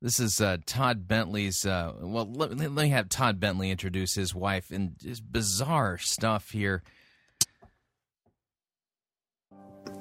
this 0.00 0.18
is 0.18 0.40
uh, 0.40 0.56
Todd 0.66 1.06
Bentley's. 1.06 1.64
Uh, 1.64 1.92
well, 2.00 2.30
let, 2.32 2.56
let, 2.56 2.72
me 2.72 2.88
have 2.88 3.08
Todd 3.08 3.38
Bentley 3.38 3.70
introduce 3.70 4.14
his 4.14 4.34
wife 4.34 4.72
and 4.72 4.96
just 4.98 5.30
bizarre 5.30 5.96
stuff 5.96 6.50
here. 6.50 6.82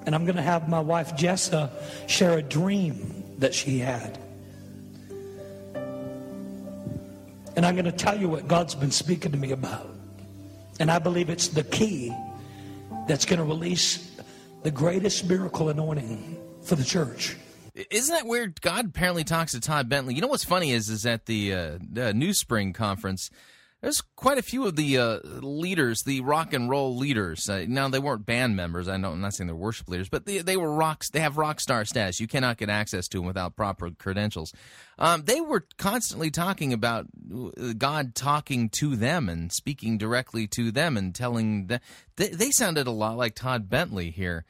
And 0.08 0.16
I'm 0.16 0.26
going 0.26 0.38
to 0.38 0.42
have 0.42 0.68
my 0.68 0.80
wife 0.80 1.16
Jessa 1.16 1.70
share 2.10 2.40
a 2.40 2.42
dream 2.42 3.36
that 3.38 3.54
she 3.54 3.78
had. 3.78 4.18
And 7.56 7.64
I'm 7.64 7.76
going 7.76 7.86
to 7.86 7.92
tell 7.92 8.20
you 8.20 8.28
what 8.28 8.48
God's 8.48 8.74
been 8.74 8.90
speaking 8.90 9.32
to 9.34 9.38
me 9.38 9.52
about. 9.52 9.88
And 10.80 10.90
I 10.90 10.98
believe 10.98 11.30
it's 11.30 11.50
the 11.50 11.64
key 11.64 12.12
that's 13.08 13.26
going 13.26 13.40
to 13.40 13.46
release 13.46 14.20
the 14.64 14.72
greatest 14.72 15.28
miracle 15.28 15.70
anointing 15.70 16.40
for 16.64 16.76
the 16.76 16.84
church. 16.84 17.38
Isn't 17.90 18.14
that 18.14 18.26
weird? 18.28 18.62
God 18.62 18.88
apparently 18.88 19.24
talks 19.24 19.54
to 19.54 19.60
Todd 19.60 19.88
Bentley. 19.90 20.14
You 20.14 20.22
know 20.22 20.28
what's 20.28 20.44
funny 20.44 20.72
is 20.72 20.90
is 20.90 21.06
at 21.06 21.26
the, 21.26 21.54
uh, 21.54 21.78
the 21.82 22.14
New 22.14 22.34
Spring 22.34 22.74
conference, 22.74 23.30
there's 23.82 24.02
quite 24.16 24.38
a 24.38 24.44
few 24.44 24.68
of 24.68 24.76
the 24.76 24.98
uh, 24.98 25.20
leaders, 25.42 26.04
the 26.04 26.22
rock 26.22 26.54
and 26.54 26.70
roll 26.70 26.96
leaders. 26.96 27.50
Uh, 27.50 27.66
now 27.68 27.90
they 27.90 27.98
weren't 27.98 28.28
band 28.28 28.56
members. 28.56 28.88
I 28.88 28.98
know 28.98 29.12
I'm 29.12 29.22
not 29.22 29.34
saying 29.34 29.48
they're 29.48 29.56
worship 29.56 29.90
leaders, 29.90 30.08
but 30.08 30.26
they, 30.26 30.38
they 30.40 30.56
were 30.56 30.72
rocks. 30.72 31.10
They 31.10 31.20
have 31.20 31.38
rock 31.38 31.60
star 31.60 31.84
status. 31.84 32.20
You 32.20 32.28
cannot 32.28 32.58
get 32.58 32.70
access 32.70 33.08
to 33.10 33.18
them 33.18 33.26
without 33.26 33.56
proper 33.56 33.90
credentials. 33.90 34.54
Um, 35.00 35.24
they 35.26 35.42
were 35.42 35.66
constantly 35.78 36.30
talking 36.30 36.74
about 36.74 37.08
uh, 37.34 37.74
God 37.76 38.14
talking 38.14 38.70
to 38.70 38.96
them 38.96 39.28
and 39.28 39.52
speaking 39.52 39.98
directly 39.98 40.46
to 40.48 40.72
them 40.72 40.96
and 40.96 41.16
telling 41.16 41.66
them. 41.66 41.80
They, 42.18 42.30
they 42.30 42.52
sounded 42.52 42.86
a 42.86 42.92
lot 42.92 43.18
like 43.18 43.34
Todd 43.34 43.68
Bentley 43.68 44.12
here. 44.12 44.46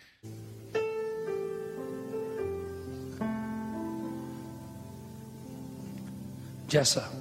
Jessa. 6.67 7.20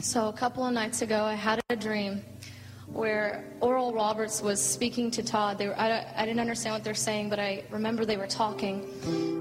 So, 0.00 0.28
a 0.28 0.32
couple 0.32 0.64
of 0.64 0.72
nights 0.72 1.02
ago, 1.02 1.24
I 1.24 1.34
had 1.34 1.60
a 1.70 1.76
dream 1.76 2.22
where 2.86 3.44
Oral 3.60 3.92
Roberts 3.92 4.40
was 4.40 4.62
speaking 4.62 5.10
to 5.10 5.24
Todd. 5.24 5.58
They 5.58 5.66
were, 5.66 5.78
I, 5.78 6.06
I 6.16 6.24
didn't 6.24 6.38
understand 6.38 6.74
what 6.74 6.84
they're 6.84 6.94
saying, 6.94 7.30
but 7.30 7.40
I 7.40 7.64
remember 7.68 8.04
they 8.04 8.16
were 8.16 8.28
talking. 8.28 8.88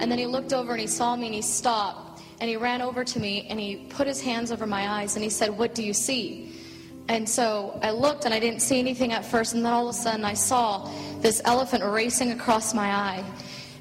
And 0.01 0.11
then 0.11 0.17
he 0.17 0.25
looked 0.25 0.53
over 0.53 0.71
and 0.71 0.81
he 0.81 0.87
saw 0.87 1.15
me 1.15 1.27
and 1.27 1.35
he 1.35 1.43
stopped 1.43 2.23
and 2.39 2.49
he 2.49 2.57
ran 2.57 2.81
over 2.81 3.03
to 3.03 3.19
me 3.19 3.45
and 3.49 3.59
he 3.59 3.87
put 3.89 4.07
his 4.07 4.19
hands 4.19 4.51
over 4.51 4.65
my 4.65 4.89
eyes 4.89 5.15
and 5.15 5.23
he 5.23 5.29
said, 5.29 5.55
What 5.55 5.75
do 5.75 5.83
you 5.83 5.93
see? 5.93 6.55
And 7.07 7.29
so 7.29 7.79
I 7.83 7.91
looked 7.91 8.25
and 8.25 8.33
I 8.33 8.39
didn't 8.39 8.61
see 8.61 8.79
anything 8.79 9.13
at 9.13 9.23
first, 9.23 9.53
and 9.53 9.63
then 9.63 9.71
all 9.71 9.87
of 9.87 9.95
a 9.95 9.97
sudden 9.97 10.25
I 10.25 10.33
saw 10.33 10.91
this 11.21 11.39
elephant 11.45 11.83
racing 11.83 12.31
across 12.31 12.73
my 12.73 12.89
eye. 12.89 13.23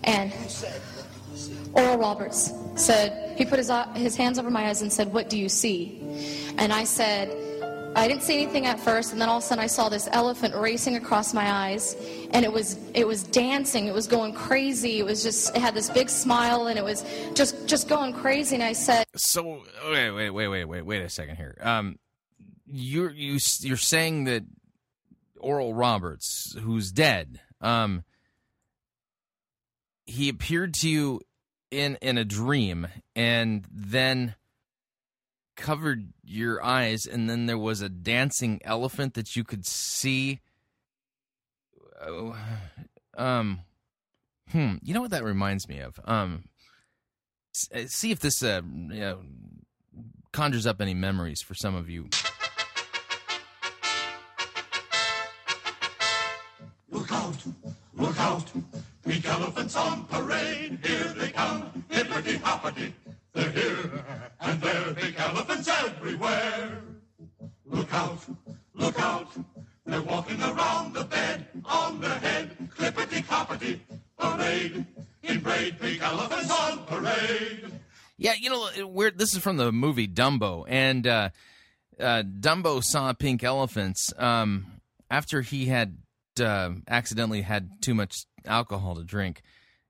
And 0.05 0.31
Oral 1.73 1.97
Roberts 1.97 2.53
said, 2.77 3.37
he 3.37 3.45
put 3.45 3.59
his, 3.59 3.71
his 3.95 4.17
hands 4.17 4.39
over 4.39 4.51
my 4.51 4.69
eyes 4.69 4.83
and 4.83 4.93
said, 4.93 5.13
What 5.13 5.29
do 5.29 5.39
you 5.39 5.49
see? 5.49 6.01
And 6.59 6.73
I 6.73 6.85
said, 6.85 7.31
I 7.97 8.09
didn't 8.09 8.25
see 8.25 8.43
anything 8.43 8.67
at 8.67 8.79
first, 8.79 9.13
and 9.13 9.21
then 9.21 9.31
all 9.31 9.39
of 9.39 9.43
a 9.43 9.47
sudden 9.47 9.65
I 9.65 9.69
saw 9.69 9.89
this 9.89 10.07
elephant 10.13 10.55
racing 10.55 10.97
across 10.97 11.33
my 11.33 11.51
eyes, 11.51 11.97
and 12.31 12.45
it 12.45 12.53
was 12.53 12.79
it 12.93 13.07
was 13.07 13.23
dancing, 13.23 13.87
it 13.87 13.95
was 13.95 14.07
going 14.07 14.35
crazy, 14.35 14.99
it 14.99 15.05
was 15.07 15.23
just 15.23 15.57
it 15.57 15.63
had 15.63 15.73
this 15.73 15.89
big 15.89 16.11
smile, 16.11 16.67
and 16.67 16.79
it 16.79 16.85
was 16.85 17.07
just 17.35 17.67
just 17.67 17.89
going 17.89 18.13
crazy. 18.13 18.55
And 18.55 18.63
I 18.63 18.75
said, 18.75 19.07
So 19.17 19.63
wait, 19.89 20.11
wait, 20.11 20.31
wait, 20.31 20.49
wait, 20.49 20.65
wait, 20.67 20.83
wait 20.83 21.03
a 21.03 21.09
second 21.09 21.37
here. 21.37 21.57
Um, 21.63 21.99
you're 22.71 23.13
you 23.13 23.39
you're 23.61 23.79
saying 23.79 24.25
that 24.25 24.45
Oral 25.39 25.73
Roberts, 25.73 26.55
who's 26.61 26.93
dead, 26.93 27.41
um, 27.63 28.05
he 30.05 30.29
appeared 30.29 30.75
to 30.75 30.89
you 30.91 31.23
in 31.71 31.97
in 32.01 32.19
a 32.19 32.25
dream, 32.25 32.89
and 33.15 33.67
then 33.71 34.35
covered 35.57 36.13
your 36.23 36.63
eyes, 36.63 37.07
and 37.07 37.29
then 37.29 37.47
there 37.47 37.59
was 37.59 37.81
a 37.81 37.89
dancing 37.89 38.61
elephant 38.65 39.15
that 39.15 39.37
you 39.37 39.45
could 39.45 39.67
see. 39.67 40.41
Oh, 42.01 42.37
um, 43.17 43.61
hmm. 44.51 44.75
You 44.83 44.95
know 44.95 45.01
what 45.01 45.11
that 45.11 45.25
reminds 45.25 45.69
me 45.69 45.81
of? 45.81 45.99
Um, 46.05 46.45
uh, 47.75 47.87
see 47.87 48.11
if 48.11 48.21
this 48.21 48.43
uh, 48.43 48.61
you 48.65 49.01
know, 49.01 49.21
conjures 50.33 50.67
up 50.67 50.81
any 50.81 50.95
memories 50.95 51.41
for 51.41 51.55
some 51.55 51.75
of 51.75 51.89
you. 51.89 52.09
Look 56.91 57.11
out, 57.13 57.37
look 57.95 58.21
out, 58.21 58.53
pink 59.07 59.27
elephants 59.29 59.77
on 59.77 60.05
parade. 60.07 60.79
Here 60.85 61.15
they 61.17 61.29
come, 61.29 61.85
hippity 61.89 62.37
hoppity. 62.39 62.93
They're 63.33 63.51
here 63.51 64.05
and 64.41 64.61
there, 64.61 64.95
pink 64.95 65.21
elephants 65.21 65.69
everywhere. 65.69 66.83
Look 67.65 67.93
out, 67.95 68.19
look 68.75 68.99
out, 68.99 69.29
they're 69.85 70.03
walking 70.03 70.43
around 70.43 70.95
the 70.95 71.05
bed, 71.05 71.47
on 71.65 72.01
their 72.01 72.19
head, 72.19 72.57
clippity 72.77 73.25
cloppity. 73.25 73.81
Parade, 74.19 74.85
in 75.23 75.41
braid, 75.41 75.79
pink 75.79 76.03
elephants 76.03 76.51
on 76.51 76.85
parade. 76.87 77.73
Yeah, 78.19 78.35
you 78.39 78.51
know, 78.51 78.89
weird. 78.89 79.19
This 79.19 79.35
is 79.35 79.43
from 79.43 79.57
the 79.57 79.71
movie 79.73 80.09
Dumbo, 80.09 80.65
and 80.67 81.07
uh, 81.07 81.29
uh, 82.01 82.23
Dumbo 82.23 82.83
saw 82.83 83.13
pink 83.13 83.45
elephants 83.45 84.13
um, 84.17 84.67
after 85.11 85.43
he 85.43 85.67
had 85.67 85.99
uh, 86.41 86.71
accidentally 86.89 87.43
had 87.43 87.71
too 87.83 87.95
much 87.95 88.25
alcohol 88.47 88.95
to 88.97 89.05
drink. 89.05 89.43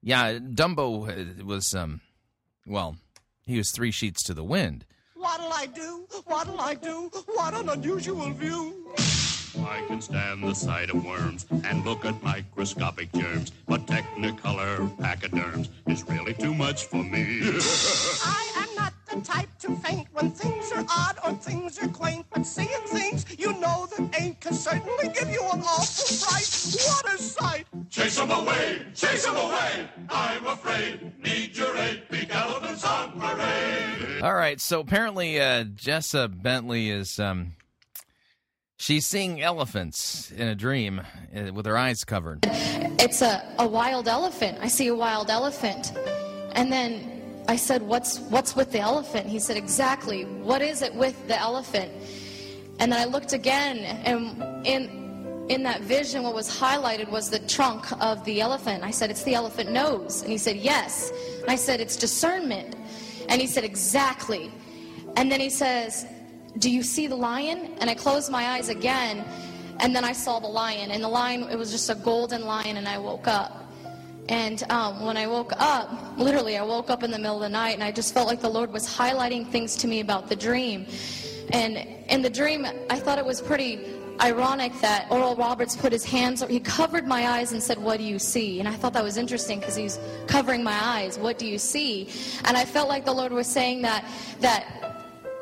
Yeah, 0.02 0.38
Dumbo 0.38 1.42
was, 1.42 1.74
um, 1.74 2.00
well, 2.66 2.96
he 3.46 3.58
was 3.58 3.70
three 3.70 3.90
sheets 3.90 4.22
to 4.24 4.34
the 4.34 4.44
wind. 4.44 4.84
What'll 5.14 5.52
I 5.52 5.66
do? 5.66 6.06
What'll 6.26 6.60
I 6.60 6.74
do? 6.74 7.10
What 7.26 7.54
an 7.54 7.68
unusual 7.68 8.30
view. 8.32 8.94
I 9.64 9.82
can 9.86 10.00
stand 10.00 10.44
the 10.44 10.54
sight 10.54 10.90
of 10.90 11.04
worms 11.04 11.46
and 11.64 11.84
look 11.84 12.04
at 12.04 12.22
microscopic 12.22 13.10
germs, 13.12 13.52
but 13.66 13.86
Technicolor 13.86 14.94
pachyderms 14.98 15.70
is 15.86 16.06
really 16.08 16.34
too 16.34 16.54
much 16.54 16.84
for 16.84 17.02
me. 17.02 17.40
I 18.24 18.52
am 18.56 18.75
not 18.75 18.75
the 19.16 19.24
type 19.26 19.48
to 19.58 19.74
faint 19.76 20.06
when 20.12 20.30
things 20.30 20.72
are 20.72 20.84
odd 20.88 21.18
or 21.24 21.32
things 21.34 21.78
are 21.82 21.88
quaint, 21.88 22.26
but 22.32 22.44
seeing 22.46 22.68
things 22.86 23.24
you 23.38 23.52
know 23.60 23.86
that 23.96 24.20
ain't 24.20 24.40
can 24.40 24.52
certainly 24.52 25.08
give 25.08 25.30
you 25.30 25.42
an 25.52 25.60
awful 25.62 26.16
fright. 26.16 26.48
What 26.86 27.14
a 27.14 27.18
sight! 27.18 27.66
Chase 27.88 28.18
'em 28.18 28.30
away, 28.30 28.82
chase 28.94 29.26
'em 29.26 29.36
away. 29.36 29.88
I'm 30.10 30.46
afraid. 30.46 31.12
Need 31.22 31.56
your 31.56 31.76
aid, 31.76 32.02
big 32.10 32.30
elephants 32.30 32.84
on 32.84 33.12
parade. 33.18 34.22
All 34.22 34.34
right, 34.34 34.60
so 34.60 34.80
apparently 34.80 35.40
uh, 35.40 35.64
Jessa 35.64 36.28
Bentley 36.30 36.90
is 36.90 37.18
um, 37.18 37.52
she's 38.76 39.06
seeing 39.06 39.40
elephants 39.40 40.30
in 40.30 40.48
a 40.48 40.54
dream 40.54 41.00
uh, 41.34 41.52
with 41.54 41.64
her 41.66 41.78
eyes 41.78 42.04
covered. 42.04 42.40
It's 42.98 43.22
a, 43.22 43.42
a 43.58 43.66
wild 43.66 44.08
elephant. 44.08 44.58
I 44.60 44.68
see 44.68 44.88
a 44.88 44.94
wild 44.94 45.30
elephant. 45.30 45.92
And 46.52 46.72
then 46.72 47.15
I 47.48 47.56
said, 47.56 47.82
what's, 47.82 48.18
what's 48.18 48.56
with 48.56 48.72
the 48.72 48.80
elephant? 48.80 49.28
He 49.28 49.38
said, 49.38 49.56
Exactly. 49.56 50.24
What 50.24 50.62
is 50.62 50.82
it 50.82 50.94
with 50.94 51.28
the 51.28 51.38
elephant? 51.38 51.92
And 52.80 52.92
then 52.92 53.00
I 53.00 53.04
looked 53.04 53.32
again, 53.32 53.78
and 53.78 54.66
in, 54.66 55.46
in 55.48 55.62
that 55.62 55.82
vision, 55.82 56.24
what 56.24 56.34
was 56.34 56.50
highlighted 56.58 57.08
was 57.08 57.30
the 57.30 57.38
trunk 57.38 57.90
of 58.02 58.22
the 58.24 58.40
elephant. 58.40 58.82
I 58.82 58.90
said, 58.90 59.10
It's 59.10 59.22
the 59.22 59.34
elephant 59.34 59.70
nose. 59.70 60.22
And 60.22 60.30
he 60.30 60.38
said, 60.38 60.56
Yes. 60.56 61.12
And 61.40 61.50
I 61.50 61.56
said, 61.56 61.80
It's 61.80 61.96
discernment. 61.96 62.74
And 63.28 63.40
he 63.40 63.46
said, 63.46 63.62
Exactly. 63.62 64.50
And 65.16 65.30
then 65.30 65.40
he 65.40 65.50
says, 65.50 66.04
Do 66.58 66.68
you 66.70 66.82
see 66.82 67.06
the 67.06 67.16
lion? 67.16 67.76
And 67.80 67.88
I 67.88 67.94
closed 67.94 68.30
my 68.30 68.50
eyes 68.50 68.68
again, 68.68 69.24
and 69.78 69.94
then 69.94 70.04
I 70.04 70.12
saw 70.12 70.40
the 70.40 70.48
lion. 70.48 70.90
And 70.90 71.02
the 71.02 71.08
lion, 71.08 71.44
it 71.44 71.56
was 71.56 71.70
just 71.70 71.90
a 71.90 71.94
golden 71.94 72.44
lion, 72.44 72.76
and 72.76 72.88
I 72.88 72.98
woke 72.98 73.28
up. 73.28 73.65
And 74.28 74.62
um, 74.70 75.04
when 75.04 75.16
I 75.16 75.26
woke 75.26 75.52
up, 75.56 76.18
literally, 76.18 76.56
I 76.56 76.62
woke 76.62 76.90
up 76.90 77.02
in 77.02 77.10
the 77.10 77.18
middle 77.18 77.36
of 77.36 77.42
the 77.42 77.48
night, 77.48 77.74
and 77.74 77.84
I 77.84 77.92
just 77.92 78.12
felt 78.12 78.26
like 78.26 78.40
the 78.40 78.48
Lord 78.48 78.72
was 78.72 78.88
highlighting 78.88 79.48
things 79.48 79.76
to 79.76 79.86
me 79.86 80.00
about 80.00 80.28
the 80.28 80.36
dream. 80.36 80.86
And 81.50 81.76
in 82.08 82.22
the 82.22 82.30
dream, 82.30 82.66
I 82.90 82.98
thought 82.98 83.18
it 83.18 83.24
was 83.24 83.40
pretty 83.40 83.80
ironic 84.20 84.72
that 84.80 85.06
Oral 85.10 85.36
Roberts 85.36 85.76
put 85.76 85.92
his 85.92 86.04
hands, 86.04 86.42
he 86.48 86.60
covered 86.60 87.06
my 87.06 87.28
eyes 87.28 87.52
and 87.52 87.62
said, 87.62 87.78
What 87.78 87.98
do 87.98 88.04
you 88.04 88.18
see? 88.18 88.60
And 88.60 88.68
I 88.68 88.72
thought 88.72 88.92
that 88.94 89.04
was 89.04 89.16
interesting 89.16 89.60
because 89.60 89.76
he's 89.76 89.98
covering 90.26 90.62
my 90.64 90.78
eyes. 90.82 91.18
What 91.18 91.38
do 91.38 91.46
you 91.46 91.58
see? 91.58 92.08
And 92.44 92.56
I 92.56 92.64
felt 92.64 92.88
like 92.88 93.04
the 93.04 93.12
Lord 93.12 93.32
was 93.32 93.46
saying 93.46 93.82
that, 93.82 94.04
that 94.40 94.86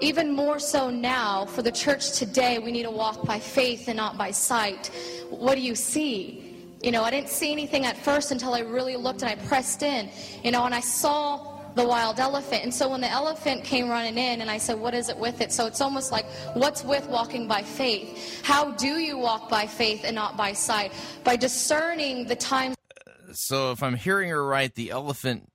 even 0.00 0.32
more 0.32 0.58
so 0.58 0.90
now 0.90 1.46
for 1.46 1.62
the 1.62 1.72
church 1.72 2.12
today, 2.12 2.58
we 2.58 2.72
need 2.72 2.82
to 2.82 2.90
walk 2.90 3.24
by 3.24 3.38
faith 3.38 3.88
and 3.88 3.96
not 3.96 4.18
by 4.18 4.30
sight. 4.30 4.90
What 5.30 5.54
do 5.54 5.60
you 5.60 5.74
see? 5.74 6.43
You 6.84 6.90
know, 6.90 7.02
I 7.02 7.10
didn't 7.10 7.30
see 7.30 7.50
anything 7.50 7.86
at 7.86 7.96
first 7.96 8.30
until 8.30 8.52
I 8.52 8.60
really 8.60 8.96
looked 8.96 9.22
and 9.22 9.30
I 9.30 9.36
pressed 9.46 9.82
in, 9.82 10.10
you 10.42 10.50
know, 10.50 10.66
and 10.66 10.74
I 10.74 10.80
saw 10.80 11.58
the 11.76 11.82
wild 11.82 12.20
elephant. 12.20 12.62
And 12.62 12.74
so 12.74 12.90
when 12.90 13.00
the 13.00 13.08
elephant 13.08 13.64
came 13.64 13.88
running 13.88 14.18
in, 14.18 14.42
and 14.42 14.50
I 14.50 14.58
said, 14.58 14.78
What 14.78 14.92
is 14.92 15.08
it 15.08 15.16
with 15.16 15.40
it? 15.40 15.50
So 15.50 15.64
it's 15.64 15.80
almost 15.80 16.12
like, 16.12 16.26
What's 16.52 16.84
with 16.84 17.08
walking 17.08 17.48
by 17.48 17.62
faith? 17.62 18.44
How 18.44 18.72
do 18.72 18.98
you 18.98 19.16
walk 19.16 19.48
by 19.48 19.66
faith 19.66 20.02
and 20.04 20.14
not 20.14 20.36
by 20.36 20.52
sight? 20.52 20.92
By 21.24 21.36
discerning 21.36 22.26
the 22.26 22.36
times. 22.36 22.76
So 23.32 23.72
if 23.72 23.82
I'm 23.82 23.96
hearing 23.96 24.28
her 24.28 24.46
right, 24.46 24.72
the 24.74 24.90
elephant 24.90 25.50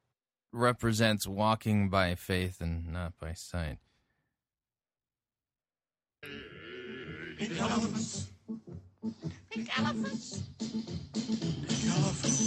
represents 0.52 1.28
walking 1.28 1.90
by 1.90 2.16
faith 2.16 2.60
and 2.60 2.92
not 2.92 3.14
by 3.20 3.34
sight. 3.34 3.78
Pink 7.38 7.62
elephants. 7.62 8.32
Pink 9.52 9.80
elephants. 9.80 10.44
Pink 11.30 12.39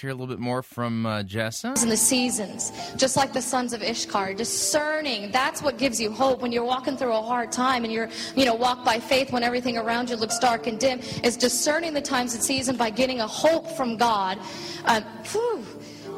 hear 0.00 0.10
a 0.10 0.14
little 0.14 0.26
bit 0.26 0.38
more 0.38 0.62
from 0.62 1.04
uh, 1.04 1.22
Jessa. 1.22 1.80
in 1.82 1.88
the 1.88 1.96
seasons, 1.96 2.72
just 2.96 3.16
like 3.16 3.32
the 3.32 3.42
sons 3.42 3.72
of 3.72 3.82
Issachar, 3.82 4.34
discerning. 4.34 5.30
That's 5.30 5.62
what 5.62 5.78
gives 5.78 6.00
you 6.00 6.10
hope 6.10 6.40
when 6.40 6.52
you're 6.52 6.64
walking 6.64 6.96
through 6.96 7.12
a 7.12 7.22
hard 7.22 7.52
time 7.52 7.84
and 7.84 7.92
you're, 7.92 8.08
you 8.34 8.44
know, 8.44 8.54
walk 8.54 8.84
by 8.84 8.98
faith 8.98 9.32
when 9.32 9.42
everything 9.42 9.76
around 9.76 10.10
you 10.10 10.16
looks 10.16 10.38
dark 10.38 10.66
and 10.66 10.78
dim. 10.78 11.00
Is 11.22 11.36
discerning 11.36 11.94
the 11.94 12.00
times 12.00 12.34
and 12.34 12.42
season 12.42 12.76
by 12.76 12.90
getting 12.90 13.20
a 13.20 13.26
hope 13.26 13.68
from 13.72 13.96
God. 13.96 14.38
Um, 14.86 15.02
whew, 15.32 15.64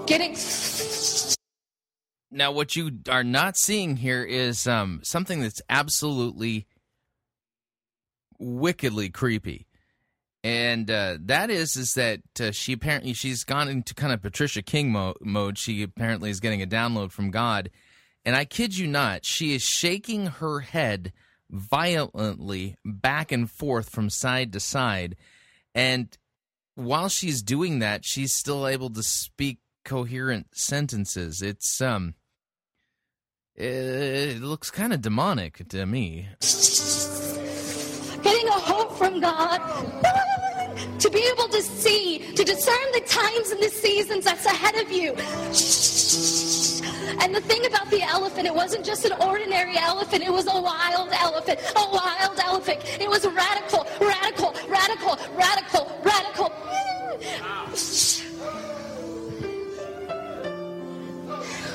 getting. 0.07 0.37
Now, 2.31 2.53
what 2.53 2.77
you 2.77 2.91
are 3.09 3.25
not 3.25 3.57
seeing 3.57 3.97
here 3.97 4.25
is 4.25 4.67
um, 4.67 5.01
something 5.03 5.41
that's 5.41 5.61
absolutely 5.69 6.67
wickedly 8.39 9.11
creepy. 9.11 9.67
And 10.45 10.91
uh, 10.91 11.19
that 11.21 11.51
is 11.51 11.77
is 11.77 11.95
that 11.95 12.21
uh, 12.41 12.51
she 12.51 12.73
apparently 12.73 13.13
she's 13.13 13.45
gone 13.45 13.69
into 13.69 13.95
kind 13.95 14.13
of 14.13 14.23
Patricia 14.23 14.61
King 14.61 14.91
mo- 14.91 15.15
mode. 15.21 15.57
She 15.57 15.83
apparently 15.83 16.31
is 16.31 16.41
getting 16.41 16.63
a 16.63 16.67
download 16.67 17.13
from 17.13 17.31
God, 17.31 17.71
and 18.25 18.35
I 18.35 18.45
kid 18.45 18.77
you 18.77 18.89
not, 18.89 19.25
she 19.25 19.55
is 19.55 19.63
shaking 19.63 20.27
her 20.27 20.61
head 20.61 21.13
violently 21.49 22.77
back 22.85 23.31
and 23.31 23.49
forth 23.49 23.91
from 23.91 24.11
side 24.11 24.53
to 24.55 24.61
side, 24.61 25.15
and 25.77 26.19
while 26.75 27.09
she's 27.09 27.43
doing 27.43 27.79
that, 27.79 28.05
she's 28.05 28.35
still 28.35 28.67
able 28.67 28.91
to 28.91 29.03
speak 29.03 29.59
coherent 29.85 30.49
sentences. 30.55 31.41
It's 31.41 31.81
um, 31.81 32.15
it 33.55 34.41
looks 34.41 34.71
kind 34.71 34.93
of 34.93 35.03
demonic 35.03 35.69
to 35.69 35.87
me. 35.87 36.29
getting 38.23 38.49
a 38.49 38.53
hope 38.53 38.97
from 38.97 39.21
God. 39.21 40.22
To 40.99 41.11
be 41.11 41.29
able 41.33 41.49
to 41.49 41.63
see, 41.63 42.19
to 42.35 42.45
discern 42.45 42.93
the 42.93 43.01
times 43.01 43.51
and 43.51 43.63
the 43.63 43.69
seasons 43.69 44.25
that's 44.25 44.47
ahead 44.47 44.77
of 44.77 44.91
you. 44.91 45.11
And 47.23 47.35
the 47.35 47.41
thing 47.41 47.67
about 47.67 47.91
the 47.91 48.03
elephant, 48.03 48.47
it 48.47 48.55
wasn't 48.55 48.85
just 48.85 49.05
an 49.05 49.13
ordinary 49.21 49.77
elephant, 49.77 50.23
it 50.23 50.33
was 50.33 50.47
a 50.47 50.61
wild 50.61 51.11
elephant. 51.13 51.59
A 51.77 51.91
wild 51.91 52.39
elephant. 52.39 52.81
It 53.01 53.09
was 53.09 53.25
radical, 53.27 53.87
radical, 54.01 54.55
radical, 54.69 55.19
radical, 55.37 56.01
radical. 56.03 56.53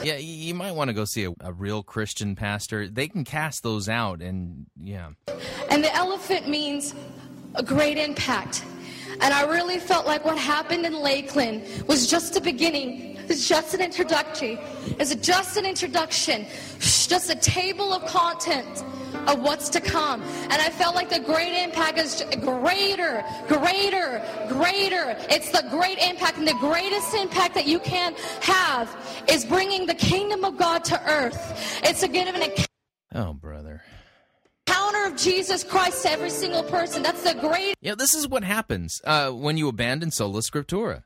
Yeah, 0.03 0.17
you 0.17 0.53
might 0.53 0.71
want 0.71 0.87
to 0.87 0.93
go 0.93 1.03
see 1.05 1.25
a, 1.25 1.33
a 1.41 1.51
real 1.51 1.83
Christian 1.83 2.35
pastor. 2.35 2.87
They 2.87 3.09
can 3.09 3.25
cast 3.25 3.63
those 3.63 3.89
out, 3.89 4.21
and 4.21 4.65
yeah. 4.81 5.09
And 5.69 5.83
the 5.83 5.93
elephant 5.93 6.47
means 6.47 6.95
a 7.55 7.63
great 7.63 7.97
impact. 7.97 8.63
And 9.19 9.33
I 9.33 9.45
really 9.45 9.79
felt 9.79 10.05
like 10.05 10.25
what 10.25 10.37
happened 10.37 10.85
in 10.85 10.93
Lakeland 10.99 11.63
was 11.87 12.07
just 12.07 12.33
the 12.33 12.41
beginning. 12.41 13.17
It's 13.29 13.47
just 13.47 13.73
an 13.73 13.81
introductory. 13.81 14.57
It's 14.99 15.13
just 15.15 15.57
an 15.57 15.65
introduction. 15.65 16.45
Just 16.79 17.29
a 17.29 17.35
table 17.35 17.91
of 17.91 18.05
content 18.05 18.83
of 19.27 19.41
what's 19.41 19.69
to 19.69 19.81
come. 19.81 20.21
And 20.21 20.53
I 20.53 20.69
felt 20.69 20.95
like 20.95 21.09
the 21.09 21.19
great 21.19 21.61
impact 21.61 21.97
is 21.97 22.23
greater, 22.41 23.25
greater, 23.47 24.23
greater. 24.47 25.17
It's 25.29 25.51
the 25.51 25.67
great 25.69 25.97
impact. 25.97 26.37
And 26.37 26.47
the 26.47 26.53
greatest 26.53 27.13
impact 27.15 27.53
that 27.55 27.67
you 27.67 27.79
can 27.79 28.15
have 28.41 28.95
is 29.27 29.43
bringing 29.43 29.85
the 29.85 29.95
kingdom 29.95 30.45
of 30.45 30.57
God 30.57 30.85
to 30.85 31.11
earth. 31.11 31.81
It's 31.83 32.03
a 32.03 32.07
give 32.07 32.27
an 32.33 32.49
Oh, 33.15 33.33
brother. 33.33 33.56
Encounter 34.67 35.05
of 35.05 35.15
Jesus 35.15 35.63
Christ 35.63 36.03
to 36.03 36.11
every 36.11 36.29
single 36.29 36.63
person. 36.63 37.03
That's 37.03 37.23
the 37.23 37.33
great 37.39 37.75
Yeah, 37.81 37.95
this 37.95 38.13
is 38.13 38.27
what 38.27 38.43
happens 38.43 39.01
uh, 39.03 39.31
when 39.31 39.57
you 39.57 39.67
abandon 39.67 40.11
sola 40.11 40.41
scriptura. 40.41 41.03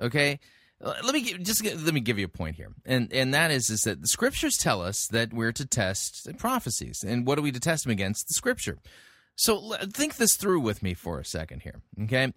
Okay, 0.00 0.38
Uh, 0.84 0.92
let 1.04 1.14
me 1.14 1.22
gi- 1.22 1.38
just 1.38 1.64
let 1.64 1.94
me 1.94 2.00
give 2.00 2.18
you 2.18 2.26
a 2.26 2.28
point 2.28 2.56
here, 2.56 2.70
and 2.84 3.10
and 3.12 3.32
that 3.32 3.50
is 3.50 3.70
is 3.70 3.80
that 3.86 4.02
the 4.02 4.06
scriptures 4.08 4.58
tell 4.58 4.82
us 4.82 5.06
that 5.10 5.32
we're 5.32 5.52
to 5.52 5.64
test 5.66 6.28
prophecies, 6.38 7.02
and 7.02 7.26
what 7.26 7.36
do 7.36 7.42
we 7.42 7.50
to 7.50 7.60
test 7.60 7.84
them 7.84 7.92
against? 7.92 8.28
The 8.28 8.34
scripture. 8.34 8.76
So 9.36 9.72
think 9.92 10.16
this 10.16 10.36
through 10.36 10.60
with 10.60 10.82
me 10.82 10.92
for 10.94 11.18
a 11.18 11.24
second 11.24 11.62
here, 11.62 11.80
okay? 12.04 12.32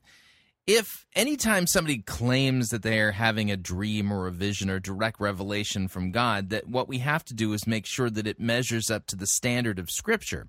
If 0.72 1.08
anytime 1.16 1.66
somebody 1.66 1.98
claims 1.98 2.70
that 2.70 2.84
they 2.84 3.00
are 3.00 3.14
having 3.14 3.50
a 3.50 3.58
dream 3.58 4.12
or 4.12 4.28
a 4.28 4.32
vision 4.32 4.70
or 4.70 4.80
direct 4.80 5.20
revelation 5.20 5.88
from 5.88 6.12
God, 6.12 6.52
that 6.52 6.68
what 6.68 6.88
we 6.88 7.00
have 7.00 7.26
to 7.26 7.34
do 7.34 7.54
is 7.54 7.66
make 7.66 7.88
sure 7.88 8.08
that 8.12 8.28
it 8.28 8.40
measures 8.40 8.92
up 8.92 9.08
to 9.08 9.16
the 9.16 9.26
standard 9.26 9.80
of 9.80 9.90
Scripture. 9.90 10.48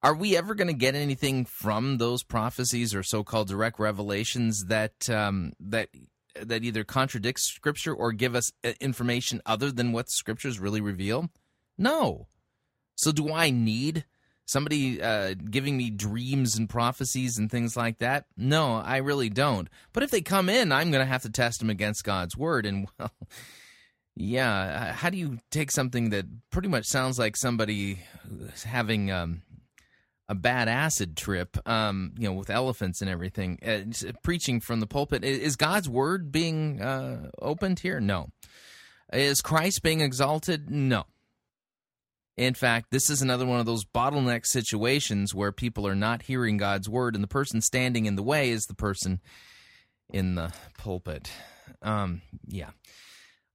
Are 0.00 0.14
we 0.14 0.36
ever 0.36 0.54
going 0.54 0.68
to 0.68 0.74
get 0.74 0.94
anything 0.94 1.44
from 1.44 1.98
those 1.98 2.22
prophecies 2.22 2.94
or 2.94 3.02
so-called 3.02 3.48
direct 3.48 3.80
revelations 3.80 4.66
that 4.66 5.10
um, 5.10 5.54
that 5.58 5.88
that 6.40 6.62
either 6.62 6.84
contradicts 6.84 7.42
scripture 7.52 7.92
or 7.92 8.12
give 8.12 8.36
us 8.36 8.52
uh, 8.62 8.74
information 8.80 9.42
other 9.44 9.72
than 9.72 9.90
what 9.90 10.08
scriptures 10.08 10.60
really 10.60 10.80
reveal? 10.80 11.30
No. 11.76 12.28
So 12.94 13.10
do 13.10 13.32
i 13.32 13.50
need 13.50 14.04
somebody 14.50 15.00
uh, 15.00 15.34
giving 15.50 15.76
me 15.76 15.90
dreams 15.90 16.56
and 16.56 16.68
prophecies 16.68 17.38
and 17.38 17.50
things 17.50 17.76
like 17.76 17.98
that 17.98 18.26
no 18.36 18.74
i 18.76 18.96
really 18.98 19.28
don't 19.28 19.68
but 19.92 20.02
if 20.02 20.10
they 20.10 20.20
come 20.20 20.48
in 20.48 20.72
i'm 20.72 20.90
going 20.90 21.04
to 21.04 21.10
have 21.10 21.22
to 21.22 21.30
test 21.30 21.60
them 21.60 21.70
against 21.70 22.04
god's 22.04 22.36
word 22.36 22.66
and 22.66 22.88
well 22.98 23.12
yeah 24.16 24.92
how 24.92 25.08
do 25.08 25.16
you 25.16 25.38
take 25.50 25.70
something 25.70 26.10
that 26.10 26.26
pretty 26.50 26.68
much 26.68 26.86
sounds 26.86 27.18
like 27.18 27.36
somebody 27.36 28.00
having 28.64 29.10
um, 29.10 29.42
a 30.30 30.34
bad 30.34 30.68
acid 30.68 31.16
trip, 31.16 31.58
um, 31.68 32.12
you 32.16 32.28
know, 32.28 32.32
with 32.32 32.50
elephants 32.50 33.00
and 33.00 33.10
everything, 33.10 33.58
uh, 33.66 33.80
preaching 34.22 34.60
from 34.60 34.78
the 34.78 34.86
pulpit. 34.86 35.24
Is 35.24 35.56
God's 35.56 35.88
word 35.88 36.30
being 36.30 36.80
uh, 36.80 37.30
opened 37.42 37.80
here? 37.80 37.98
No. 37.98 38.28
Is 39.12 39.42
Christ 39.42 39.82
being 39.82 40.00
exalted? 40.00 40.70
No. 40.70 41.04
In 42.36 42.54
fact, 42.54 42.86
this 42.90 43.10
is 43.10 43.20
another 43.20 43.44
one 43.44 43.60
of 43.60 43.66
those 43.66 43.84
bottleneck 43.84 44.46
situations 44.46 45.34
where 45.34 45.52
people 45.52 45.86
are 45.86 45.94
not 45.94 46.22
hearing 46.22 46.56
God's 46.56 46.88
word, 46.88 47.14
and 47.14 47.22
the 47.22 47.28
person 47.28 47.60
standing 47.60 48.06
in 48.06 48.16
the 48.16 48.22
way 48.22 48.50
is 48.50 48.64
the 48.64 48.74
person 48.74 49.20
in 50.08 50.36
the 50.36 50.52
pulpit. 50.78 51.30
Um, 51.82 52.22
yeah. 52.46 52.70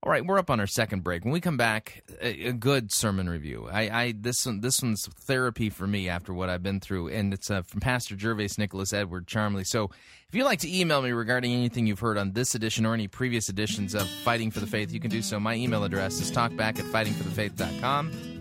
All 0.05 0.11
right, 0.11 0.23
we're 0.23 0.37
up 0.37 0.51
on 0.51 0.59
our 0.59 0.67
second 0.67 1.03
break. 1.03 1.23
When 1.25 1.33
we 1.33 1.41
come 1.41 1.57
back, 1.57 2.03
a, 2.21 2.49
a 2.49 2.53
good 2.53 2.93
sermon 2.93 3.27
review. 3.27 3.67
I, 3.71 3.89
I 3.89 4.13
this 4.15 4.45
one 4.45 4.61
this 4.61 4.79
one's 4.79 5.07
therapy 5.07 5.71
for 5.71 5.87
me 5.87 6.09
after 6.09 6.31
what 6.31 6.47
I've 6.47 6.61
been 6.61 6.79
through, 6.79 7.07
and 7.07 7.33
it's 7.33 7.49
uh, 7.49 7.63
from 7.63 7.79
Pastor 7.79 8.15
Gervase 8.15 8.59
Nicholas 8.59 8.93
Edward 8.93 9.25
Charmley. 9.25 9.63
So, 9.63 9.89
if 10.29 10.35
you'd 10.35 10.43
like 10.43 10.59
to 10.59 10.71
email 10.71 11.01
me 11.01 11.09
regarding 11.11 11.53
anything 11.53 11.87
you've 11.87 12.01
heard 12.01 12.19
on 12.19 12.33
this 12.33 12.53
edition 12.53 12.85
or 12.85 12.93
any 12.93 13.07
previous 13.07 13.49
editions 13.49 13.95
of 13.95 14.07
Fighting 14.07 14.51
for 14.51 14.59
the 14.59 14.67
Faith, 14.67 14.91
you 14.91 14.99
can 14.99 15.09
do 15.09 15.23
so. 15.23 15.39
My 15.39 15.55
email 15.55 15.83
address 15.83 16.21
is 16.21 16.31
talkback 16.31 16.77
at 16.77 16.85
fightingforthefaith.com. 16.85 18.34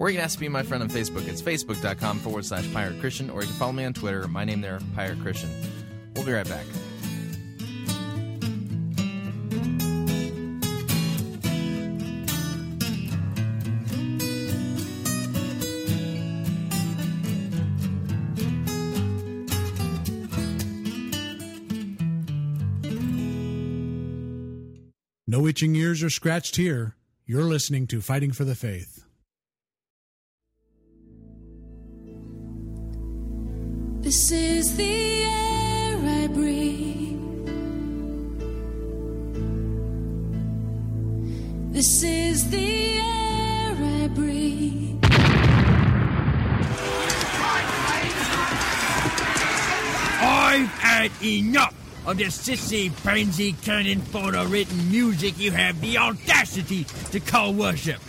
Or 0.00 0.08
you 0.08 0.16
can 0.16 0.24
ask 0.24 0.36
to 0.36 0.40
be 0.40 0.48
my 0.48 0.62
friend 0.62 0.82
on 0.82 0.88
Facebook. 0.88 1.28
It's 1.28 1.42
facebook.com 1.42 2.20
forward 2.20 2.46
slash 2.46 2.72
pirate 2.72 2.98
Christian, 3.00 3.28
or 3.28 3.42
you 3.42 3.48
can 3.48 3.56
follow 3.56 3.72
me 3.72 3.84
on 3.84 3.92
Twitter. 3.92 4.26
My 4.26 4.46
name 4.46 4.62
there, 4.62 4.80
Pirate 4.96 5.20
Christian. 5.20 5.50
We'll 6.16 6.24
be 6.24 6.32
right 6.32 6.48
back. 6.48 6.64
No 25.26 25.46
itching 25.46 25.76
ears 25.76 26.02
are 26.02 26.10
scratched 26.10 26.56
here. 26.56 26.96
You're 27.26 27.42
listening 27.42 27.86
to 27.88 28.00
Fighting 28.00 28.32
for 28.32 28.44
the 28.44 28.56
Faith. 28.56 29.04
This 34.10 34.32
is 34.32 34.76
the 34.76 35.22
air 35.22 35.96
I 36.04 36.26
breathe. 36.26 37.46
This 41.72 42.02
is 42.02 42.50
the 42.50 42.98
air 42.98 43.76
I 43.78 44.08
breathe. 44.08 44.98
I've 50.20 50.66
had 50.66 51.12
enough 51.22 51.72
of 52.04 52.16
the 52.16 52.24
sissy, 52.24 52.90
pansy, 53.04 53.52
cannon, 53.62 54.00
photo 54.00 54.44
written 54.46 54.90
music 54.90 55.38
you 55.38 55.52
have 55.52 55.80
the 55.80 55.98
audacity 55.98 56.82
to 57.12 57.20
call 57.20 57.54
worship. 57.54 58.00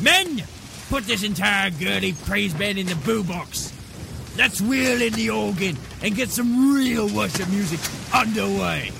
Men, 0.00 0.42
put 0.88 1.04
this 1.04 1.22
entire 1.22 1.68
girly 1.68 2.14
praise 2.14 2.54
band 2.54 2.78
in 2.78 2.86
the 2.86 2.96
boo 3.04 3.22
box. 3.22 3.74
Let's 4.38 4.60
wheel 4.60 5.02
in 5.02 5.12
the 5.14 5.30
organ 5.30 5.76
and 6.00 6.14
get 6.14 6.28
some 6.28 6.72
real 6.72 7.08
worship 7.08 7.48
music 7.48 7.80
underway. 8.14 8.92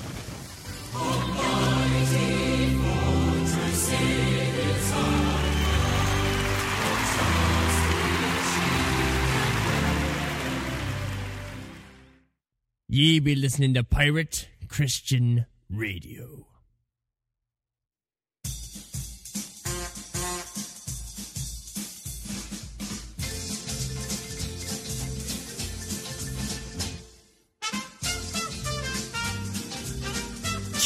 Ye 12.89 13.19
be 13.19 13.33
listening 13.33 13.73
to 13.75 13.83
Pirate 13.85 14.49
Christian 14.67 15.45
Radio. 15.69 16.47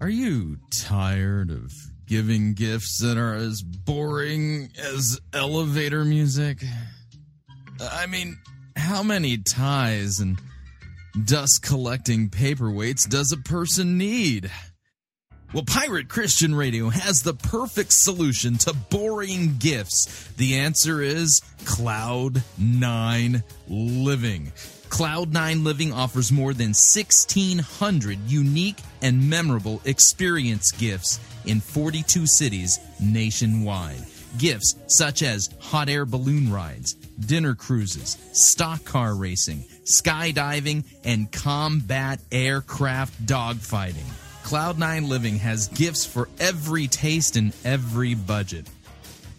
Are 0.00 0.08
you 0.08 0.56
tired 0.70 1.50
of 1.50 1.74
giving 2.06 2.54
gifts 2.54 3.00
that 3.02 3.18
are 3.18 3.34
as 3.34 3.60
boring 3.60 4.70
as 4.78 5.20
elevator 5.34 6.06
music? 6.06 6.64
I 7.78 8.06
mean, 8.06 8.38
how 8.76 9.02
many 9.02 9.36
ties 9.36 10.18
and 10.18 10.38
dust 11.26 11.60
collecting 11.62 12.30
paperweights 12.30 13.10
does 13.10 13.30
a 13.30 13.36
person 13.36 13.98
need? 13.98 14.50
Well, 15.52 15.64
Pirate 15.66 16.08
Christian 16.08 16.54
Radio 16.54 16.88
has 16.88 17.22
the 17.22 17.34
perfect 17.34 17.92
solution 17.92 18.56
to 18.58 18.72
boring 18.72 19.56
gifts. 19.58 20.28
The 20.38 20.56
answer 20.56 21.02
is 21.02 21.42
Cloud 21.66 22.42
Nine 22.56 23.42
Living. 23.68 24.52
Cloud9 24.88 25.62
Living 25.62 25.92
offers 25.92 26.32
more 26.32 26.54
than 26.54 26.68
1,600 26.68 28.18
unique 28.26 28.78
and 29.02 29.28
memorable 29.28 29.80
experience 29.84 30.70
gifts 30.72 31.20
in 31.46 31.60
42 31.60 32.26
cities 32.26 32.78
nationwide. 33.00 34.04
Gifts 34.38 34.76
such 34.86 35.22
as 35.22 35.50
hot 35.60 35.88
air 35.88 36.06
balloon 36.06 36.52
rides, 36.52 36.94
dinner 36.94 37.54
cruises, 37.54 38.16
stock 38.32 38.84
car 38.84 39.14
racing, 39.14 39.64
skydiving, 39.84 40.84
and 41.04 41.30
combat 41.32 42.20
aircraft 42.30 43.26
dogfighting. 43.26 44.06
Cloud9 44.44 45.08
Living 45.08 45.38
has 45.38 45.68
gifts 45.68 46.04
for 46.06 46.28
every 46.38 46.86
taste 46.86 47.36
and 47.36 47.54
every 47.64 48.14
budget. 48.14 48.68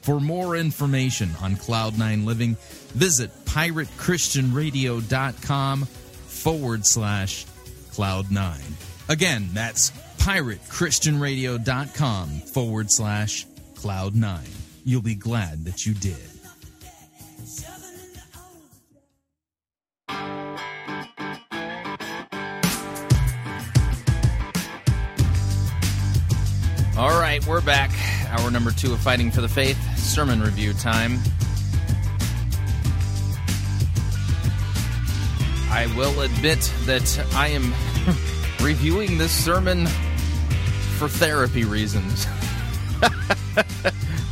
For 0.01 0.19
more 0.19 0.55
information 0.55 1.31
on 1.41 1.55
Cloud9 1.55 2.25
Living, 2.25 2.57
visit 2.93 3.31
piratechristianradio.com 3.45 5.85
forward 5.85 6.85
slash 6.85 7.45
Cloud9. 7.91 8.90
Again, 9.09 9.49
that's 9.53 9.91
piratechristianradio.com 10.17 12.29
forward 12.53 12.91
slash 12.91 13.45
Cloud9. 13.75 14.39
You'll 14.83 15.01
be 15.01 15.15
glad 15.15 15.63
that 15.65 15.85
you 15.85 15.93
did. 15.93 16.17
All 26.97 27.19
right, 27.19 27.45
we're 27.47 27.61
back. 27.61 27.89
Hour 28.27 28.51
number 28.51 28.71
two 28.71 28.93
of 28.93 28.99
Fighting 28.99 29.31
for 29.31 29.41
the 29.41 29.49
Faith, 29.49 29.77
sermon 29.97 30.41
review 30.41 30.73
time. 30.73 31.19
I 35.71 35.91
will 35.97 36.21
admit 36.21 36.59
that 36.85 37.25
I 37.33 37.47
am 37.47 37.63
reviewing 38.61 39.17
this 39.17 39.31
sermon 39.31 39.87
for 40.97 41.07
therapy 41.07 41.63
reasons. 41.63 42.27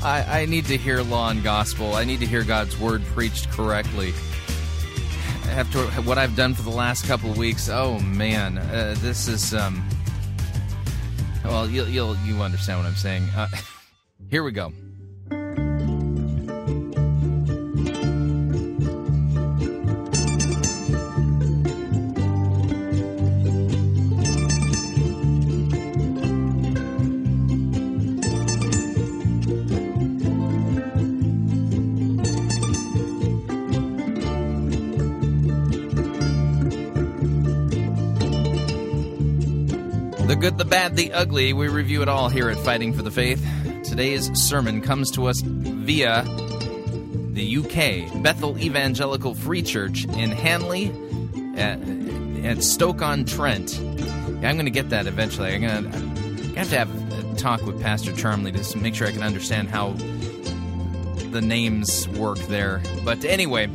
I, 0.03 0.41
I, 0.41 0.45
need 0.45 0.65
to 0.65 0.77
hear 0.77 1.01
law 1.01 1.29
and 1.29 1.43
gospel. 1.43 1.95
I 1.95 2.05
need 2.05 2.19
to 2.19 2.25
hear 2.25 2.43
God's 2.43 2.79
word 2.79 3.03
preached 3.07 3.49
correctly. 3.49 4.13
After 5.49 5.79
what 6.03 6.17
I've 6.17 6.35
done 6.35 6.53
for 6.53 6.61
the 6.61 6.69
last 6.69 7.05
couple 7.05 7.31
of 7.31 7.37
weeks, 7.37 7.69
oh 7.69 7.99
man, 7.99 8.59
uh, 8.59 8.95
this 8.99 9.27
is 9.27 9.53
um, 9.53 9.83
well, 11.43 11.67
you'll 11.67 11.89
you'll 11.89 12.15
you 12.17 12.41
understand 12.41 12.79
what 12.79 12.87
I'm 12.87 12.95
saying. 12.95 13.23
Uh, 13.35 13.47
here 14.29 14.43
we 14.43 14.51
go. 14.51 14.71
Good, 40.49 40.57
the 40.57 40.65
bad, 40.65 40.95
the 40.95 41.11
ugly. 41.13 41.53
We 41.53 41.67
review 41.67 42.01
it 42.01 42.09
all 42.09 42.27
here 42.27 42.49
at 42.49 42.57
Fighting 42.57 42.91
for 42.91 43.03
the 43.03 43.11
Faith. 43.11 43.45
Today's 43.83 44.31
sermon 44.33 44.81
comes 44.81 45.11
to 45.11 45.27
us 45.27 45.41
via 45.41 46.23
the 46.23 47.57
UK 47.57 48.23
Bethel 48.23 48.57
Evangelical 48.57 49.35
Free 49.35 49.61
Church 49.61 50.05
in 50.05 50.31
Hanley 50.31 50.91
at, 51.55 51.79
at 52.43 52.63
Stoke 52.63 53.03
on 53.03 53.25
Trent. 53.25 53.79
Yeah, 53.79 54.49
I'm 54.49 54.55
going 54.55 54.65
to 54.65 54.71
get 54.71 54.89
that 54.89 55.05
eventually. 55.05 55.53
I'm 55.53 55.61
going 55.61 55.91
to 55.91 56.59
have 56.59 56.69
to 56.69 56.77
have 56.77 57.31
a 57.31 57.35
talk 57.35 57.61
with 57.61 57.79
Pastor 57.79 58.11
Charmley 58.15 58.51
to 58.51 58.77
make 58.79 58.95
sure 58.95 59.07
I 59.07 59.11
can 59.11 59.21
understand 59.21 59.69
how 59.69 59.91
the 61.29 61.41
names 61.41 62.07
work 62.09 62.39
there. 62.39 62.81
But 63.05 63.23
anyway, 63.23 63.67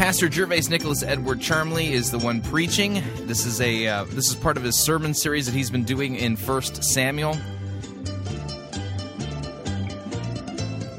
Pastor 0.00 0.30
Gervase 0.30 0.70
Nicholas 0.70 1.02
Edward 1.02 1.42
Charmley 1.42 1.92
is 1.92 2.10
the 2.10 2.18
one 2.18 2.40
preaching. 2.40 3.02
This 3.26 3.44
is 3.44 3.60
a 3.60 3.86
uh, 3.86 4.04
this 4.04 4.30
is 4.30 4.34
part 4.34 4.56
of 4.56 4.62
his 4.62 4.74
sermon 4.74 5.12
series 5.12 5.44
that 5.44 5.54
he's 5.54 5.70
been 5.70 5.84
doing 5.84 6.16
in 6.16 6.36
First 6.36 6.82
Samuel. 6.82 7.34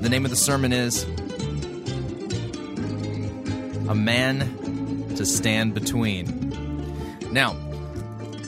The 0.02 0.08
name 0.08 0.24
of 0.24 0.30
the 0.30 0.38
sermon 0.38 0.72
is 0.72 1.02
"A 3.90 3.96
Man 3.96 5.16
to 5.16 5.26
Stand 5.26 5.74
Between." 5.74 6.52
Now, 7.32 7.54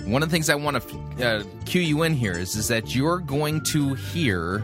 one 0.05 0.21
of 0.21 0.29
the 0.29 0.33
things 0.33 0.51
I 0.51 0.55
want 0.55 0.87
to 0.87 1.27
uh, 1.27 1.43
cue 1.65 1.81
you 1.81 2.03
in 2.03 2.13
here 2.13 2.37
is 2.37 2.55
is 2.55 2.67
that 2.67 2.93
you're 2.93 3.17
going 3.17 3.61
to 3.71 3.95
hear 3.95 4.63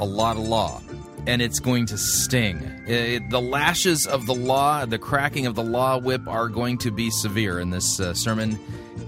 a 0.00 0.04
lot 0.04 0.36
of 0.36 0.42
law 0.42 0.82
and 1.28 1.42
it's 1.42 1.60
going 1.60 1.84
to 1.84 1.98
sting. 1.98 2.56
It, 2.86 3.28
the 3.28 3.40
lashes 3.40 4.06
of 4.06 4.24
the 4.24 4.34
law, 4.34 4.86
the 4.86 4.98
cracking 4.98 5.44
of 5.44 5.54
the 5.54 5.62
law 5.62 5.98
whip 5.98 6.26
are 6.26 6.48
going 6.48 6.78
to 6.78 6.90
be 6.90 7.10
severe 7.10 7.60
in 7.60 7.68
this 7.68 8.00
uh, 8.00 8.14
sermon, 8.14 8.58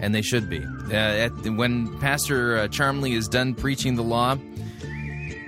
and 0.00 0.14
they 0.14 0.20
should 0.20 0.50
be. 0.50 0.62
Uh, 0.62 0.94
at, 0.94 1.30
when 1.56 1.98
Pastor 1.98 2.58
uh, 2.58 2.68
Charmley 2.68 3.14
is 3.14 3.26
done 3.26 3.54
preaching 3.54 3.94
the 3.96 4.02
law, 4.02 4.36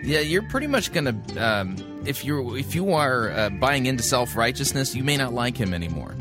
yeah, 0.02 0.20
you're 0.20 0.48
pretty 0.48 0.66
much 0.66 0.92
going 0.92 1.04
to. 1.04 1.36
Um, 1.36 1.76
if 2.06 2.24
you 2.24 2.56
if 2.56 2.74
you 2.74 2.94
are 2.94 3.30
uh, 3.30 3.50
buying 3.50 3.84
into 3.84 4.02
self 4.02 4.34
righteousness, 4.34 4.94
you 4.96 5.04
may 5.04 5.18
not 5.18 5.34
like 5.34 5.58
him 5.58 5.74
anymore. 5.74 6.16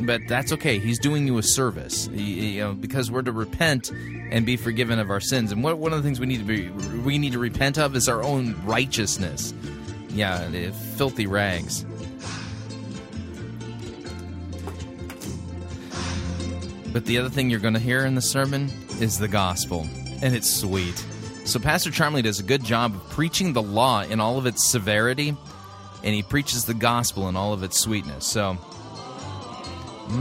But 0.00 0.22
that's 0.26 0.52
okay. 0.52 0.78
He's 0.78 0.98
doing 0.98 1.26
you 1.26 1.36
a 1.38 1.42
service, 1.42 2.08
you 2.08 2.60
know, 2.60 2.72
because 2.72 3.10
we're 3.10 3.22
to 3.22 3.32
repent 3.32 3.90
and 4.30 4.46
be 4.46 4.56
forgiven 4.56 4.98
of 4.98 5.10
our 5.10 5.20
sins. 5.20 5.52
And 5.52 5.62
what, 5.62 5.78
one 5.78 5.92
of 5.92 5.98
the 5.98 6.02
things 6.02 6.18
we 6.18 6.26
need 6.26 6.38
to 6.38 6.44
be 6.44 6.68
we 7.00 7.18
need 7.18 7.32
to 7.32 7.38
repent 7.38 7.78
of 7.78 7.94
is 7.94 8.08
our 8.08 8.22
own 8.22 8.56
righteousness. 8.64 9.52
Yeah, 10.08 10.70
filthy 10.96 11.26
rags. 11.26 11.84
But 16.92 17.04
the 17.04 17.18
other 17.18 17.28
thing 17.28 17.50
you're 17.50 17.60
going 17.60 17.74
to 17.74 17.80
hear 17.80 18.04
in 18.04 18.16
the 18.16 18.22
sermon 18.22 18.70
is 19.00 19.18
the 19.18 19.28
gospel, 19.28 19.86
and 20.22 20.34
it's 20.34 20.50
sweet. 20.50 21.04
So 21.44 21.60
Pastor 21.60 21.90
Charmley 21.90 22.22
does 22.22 22.40
a 22.40 22.42
good 22.42 22.64
job 22.64 22.94
of 22.94 23.10
preaching 23.10 23.52
the 23.52 23.62
law 23.62 24.02
in 24.02 24.18
all 24.18 24.38
of 24.38 24.46
its 24.46 24.68
severity, 24.68 25.36
and 26.02 26.14
he 26.14 26.22
preaches 26.22 26.64
the 26.64 26.74
gospel 26.74 27.28
in 27.28 27.36
all 27.36 27.52
of 27.52 27.62
its 27.62 27.78
sweetness. 27.78 28.26
So 28.26 28.58
all 30.10 30.16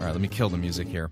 right, 0.00 0.12
let 0.12 0.20
me 0.20 0.28
kill 0.28 0.48
the 0.48 0.56
music 0.56 0.86
here. 0.88 1.10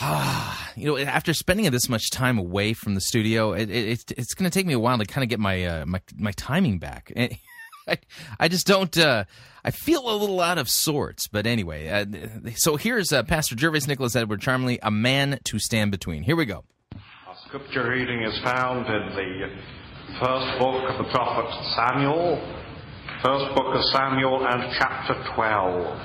Ah, 0.00 0.70
you 0.76 0.86
know, 0.86 0.96
after 0.96 1.34
spending 1.34 1.68
this 1.70 1.88
much 1.88 2.10
time 2.10 2.38
away 2.38 2.72
from 2.72 2.94
the 2.94 3.00
studio, 3.00 3.52
it, 3.52 3.68
it, 3.68 4.12
it's 4.16 4.34
going 4.34 4.48
to 4.48 4.56
take 4.56 4.64
me 4.64 4.72
a 4.72 4.78
while 4.78 4.96
to 4.96 5.04
kind 5.04 5.24
of 5.24 5.28
get 5.28 5.40
my 5.40 5.64
uh, 5.64 5.84
my 5.86 6.00
my 6.16 6.32
timing 6.32 6.78
back. 6.78 7.12
I, 7.88 7.98
I 8.38 8.48
just 8.48 8.66
don't. 8.66 8.96
Uh, 8.96 9.24
I 9.64 9.72
feel 9.72 10.08
a 10.08 10.16
little 10.16 10.40
out 10.40 10.58
of 10.58 10.70
sorts. 10.70 11.26
But 11.26 11.46
anyway, 11.46 11.88
uh, 11.88 12.06
so 12.54 12.76
here's 12.76 13.12
uh, 13.12 13.24
Pastor 13.24 13.56
Gervase 13.56 13.88
Nicholas 13.88 14.14
Edward 14.14 14.40
Charmley, 14.40 14.78
a 14.82 14.90
man 14.90 15.40
to 15.44 15.58
stand 15.58 15.90
between. 15.90 16.22
Here 16.22 16.36
we 16.36 16.44
go. 16.44 16.64
Our 16.94 17.34
scripture 17.46 17.90
reading 17.90 18.22
is 18.22 18.38
found 18.44 18.86
in 18.86 19.16
the 19.16 19.48
first 20.20 20.58
book 20.58 20.88
of 20.90 21.04
the 21.04 21.10
prophet 21.10 21.50
Samuel, 21.76 22.36
first 23.22 23.54
book 23.56 23.74
of 23.74 23.82
Samuel 23.92 24.46
and 24.46 24.72
chapter 24.78 25.14
12. 25.34 26.00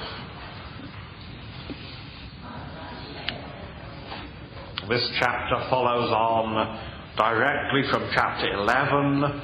This 4.89 5.07
chapter 5.19 5.69
follows 5.69 6.09
on 6.09 6.79
directly 7.15 7.83
from 7.91 8.09
chapter 8.15 8.51
11, 8.53 9.41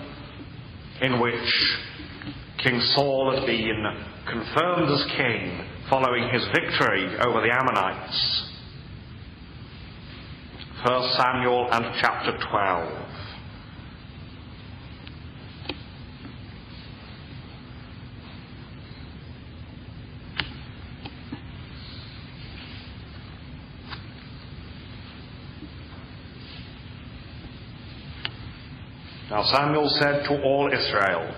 in 1.01 1.19
which 1.19 1.77
King 2.57 2.81
Saul 2.95 3.35
had 3.35 3.45
been 3.45 3.85
confirmed 4.27 4.89
as 4.89 5.05
king 5.15 5.63
following 5.91 6.27
his 6.33 6.43
victory 6.47 7.19
over 7.19 7.41
the 7.41 7.51
Ammonites. 7.51 8.49
1 10.87 11.13
Samuel 11.17 11.69
and 11.71 11.85
chapter 12.01 12.35
12. 12.49 13.08
Now 29.29 29.43
Samuel 29.43 29.89
said 30.01 30.23
to 30.25 30.41
all 30.41 30.71
Israel, 30.73 31.35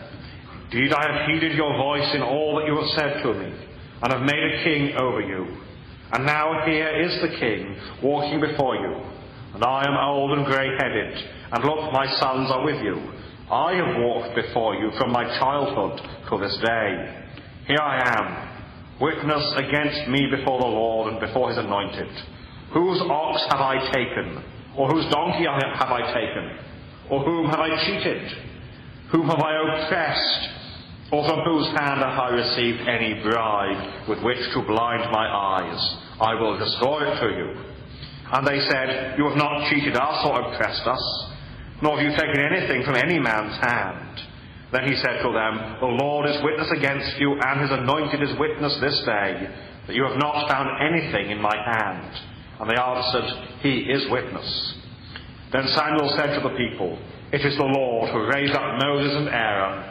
Indeed, 0.72 0.93
I 0.93 1.11
have 1.11 1.27
heeded 1.30 1.57
your 1.57 1.76
voice 1.76 2.07
in 2.15 2.22
all 2.22 2.55
that 2.55 2.65
you 2.65 2.80
have 2.80 2.89
said 2.95 3.23
to 3.23 3.34
me, 3.34 3.51
and 4.01 4.13
have 4.13 4.22
made 4.22 4.43
a 4.43 4.63
king 4.63 4.95
over 4.95 5.19
you. 5.19 5.57
And 6.13 6.26
now 6.26 6.65
here 6.65 6.88
is 6.88 7.22
the 7.22 7.38
king 7.38 7.76
walking 8.01 8.39
before 8.39 8.76
you. 8.76 8.95
And 9.53 9.63
I 9.65 9.84
am 9.85 9.97
old 9.97 10.38
and 10.38 10.45
grey 10.45 10.69
headed, 10.80 11.13
and 11.51 11.63
look, 11.65 11.91
my 11.91 12.05
sons 12.19 12.49
are 12.51 12.63
with 12.63 12.81
you. 12.81 12.95
I 13.51 13.73
have 13.76 13.99
walked 13.99 14.35
before 14.35 14.76
you 14.76 14.91
from 14.97 15.11
my 15.11 15.26
childhood 15.38 15.99
to 16.30 16.38
this 16.39 16.57
day. 16.63 17.26
Here 17.68 17.84
I 17.84 17.99
am, 18.15 19.01
witness 19.01 19.53
against 19.57 20.07
me 20.07 20.27
before 20.31 20.61
the 20.61 20.72
Lord 20.72 21.11
and 21.11 21.19
before 21.19 21.49
his 21.49 21.57
anointed. 21.57 22.07
Whose 22.73 23.01
ox 23.01 23.43
have 23.51 23.59
I 23.59 23.91
taken? 23.91 24.41
Or 24.77 24.88
whose 24.88 25.11
donkey 25.11 25.43
have 25.43 25.91
I 25.91 26.13
taken? 26.13 26.70
Or 27.11 27.19
whom 27.25 27.51
have 27.51 27.59
I 27.59 27.75
cheated? 27.85 28.23
Whom 29.11 29.27
have 29.27 29.43
I 29.43 29.83
oppressed? 29.83 30.49
Or 31.11 31.27
from 31.27 31.43
whose 31.43 31.67
hand 31.75 31.99
have 31.99 32.15
I 32.17 32.29
received 32.29 32.88
any 32.88 33.19
bribe 33.21 34.07
with 34.07 34.23
which 34.23 34.39
to 34.55 34.63
blind 34.63 35.11
my 35.11 35.27
eyes? 35.27 35.81
I 36.21 36.35
will 36.39 36.57
restore 36.57 37.03
it 37.03 37.19
to 37.19 37.27
you. 37.35 37.49
And 38.31 38.47
they 38.47 38.63
said, 38.71 39.19
You 39.19 39.27
have 39.27 39.35
not 39.35 39.69
cheated 39.69 39.97
us 39.97 40.23
or 40.23 40.39
oppressed 40.39 40.88
us, 40.88 41.03
nor 41.83 41.99
have 41.99 42.07
you 42.07 42.15
taken 42.15 42.39
anything 42.39 42.83
from 42.88 42.95
any 42.95 43.19
man's 43.19 43.59
hand. 43.59 44.21
Then 44.71 44.88
he 44.88 44.95
said 44.95 45.19
to 45.19 45.35
them, 45.35 45.83
The 45.83 45.91
Lord 45.99 46.29
is 46.29 46.39
witness 46.41 46.71
against 46.71 47.19
you, 47.19 47.35
and 47.43 47.59
his 47.59 47.71
anointed 47.71 48.23
is 48.23 48.39
witness 48.39 48.79
this 48.79 49.03
day, 49.03 49.51
that 49.88 49.95
you 49.95 50.07
have 50.07 50.15
not 50.15 50.47
found 50.47 50.69
anything 50.79 51.31
in 51.31 51.41
my 51.41 51.59
hand. 51.59 52.07
And 52.61 52.69
they 52.69 52.79
answered, 52.79 53.59
He 53.59 53.91
is 53.91 54.09
witness. 54.09 54.80
Then 55.51 55.67
Samuel 55.75 56.13
said 56.15 56.35
to 56.35 56.47
the 56.47 56.55
people, 56.55 56.97
It 57.33 57.45
is 57.45 57.57
the 57.57 57.63
Lord 57.63 58.09
who 58.11 58.31
raised 58.31 58.53
up 58.53 58.79
Moses 58.83 59.15
and 59.17 59.29
Aaron, 59.29 59.83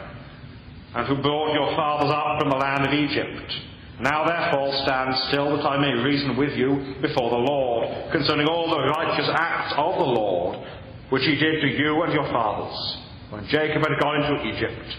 and 0.95 1.07
who 1.07 1.21
brought 1.21 1.53
your 1.53 1.75
fathers 1.75 2.11
up 2.11 2.41
from 2.41 2.49
the 2.49 2.57
land 2.57 2.85
of 2.85 2.93
Egypt. 2.93 3.53
Now 4.01 4.25
therefore 4.25 4.73
stand 4.81 5.13
still 5.29 5.55
that 5.55 5.65
I 5.65 5.77
may 5.77 5.93
reason 6.01 6.35
with 6.35 6.57
you 6.57 6.95
before 7.01 7.29
the 7.29 7.45
Lord 7.45 8.11
concerning 8.11 8.47
all 8.47 8.69
the 8.69 8.89
righteous 8.89 9.29
acts 9.37 9.73
of 9.77 9.93
the 9.99 10.11
Lord, 10.11 10.57
which 11.11 11.23
he 11.23 11.35
did 11.35 11.61
to 11.61 11.67
you 11.67 12.01
and 12.01 12.13
your 12.13 12.25
fathers, 12.33 12.97
when 13.29 13.45
Jacob 13.47 13.85
had 13.85 13.99
gone 14.01 14.23
into 14.23 14.57
Egypt. 14.57 14.97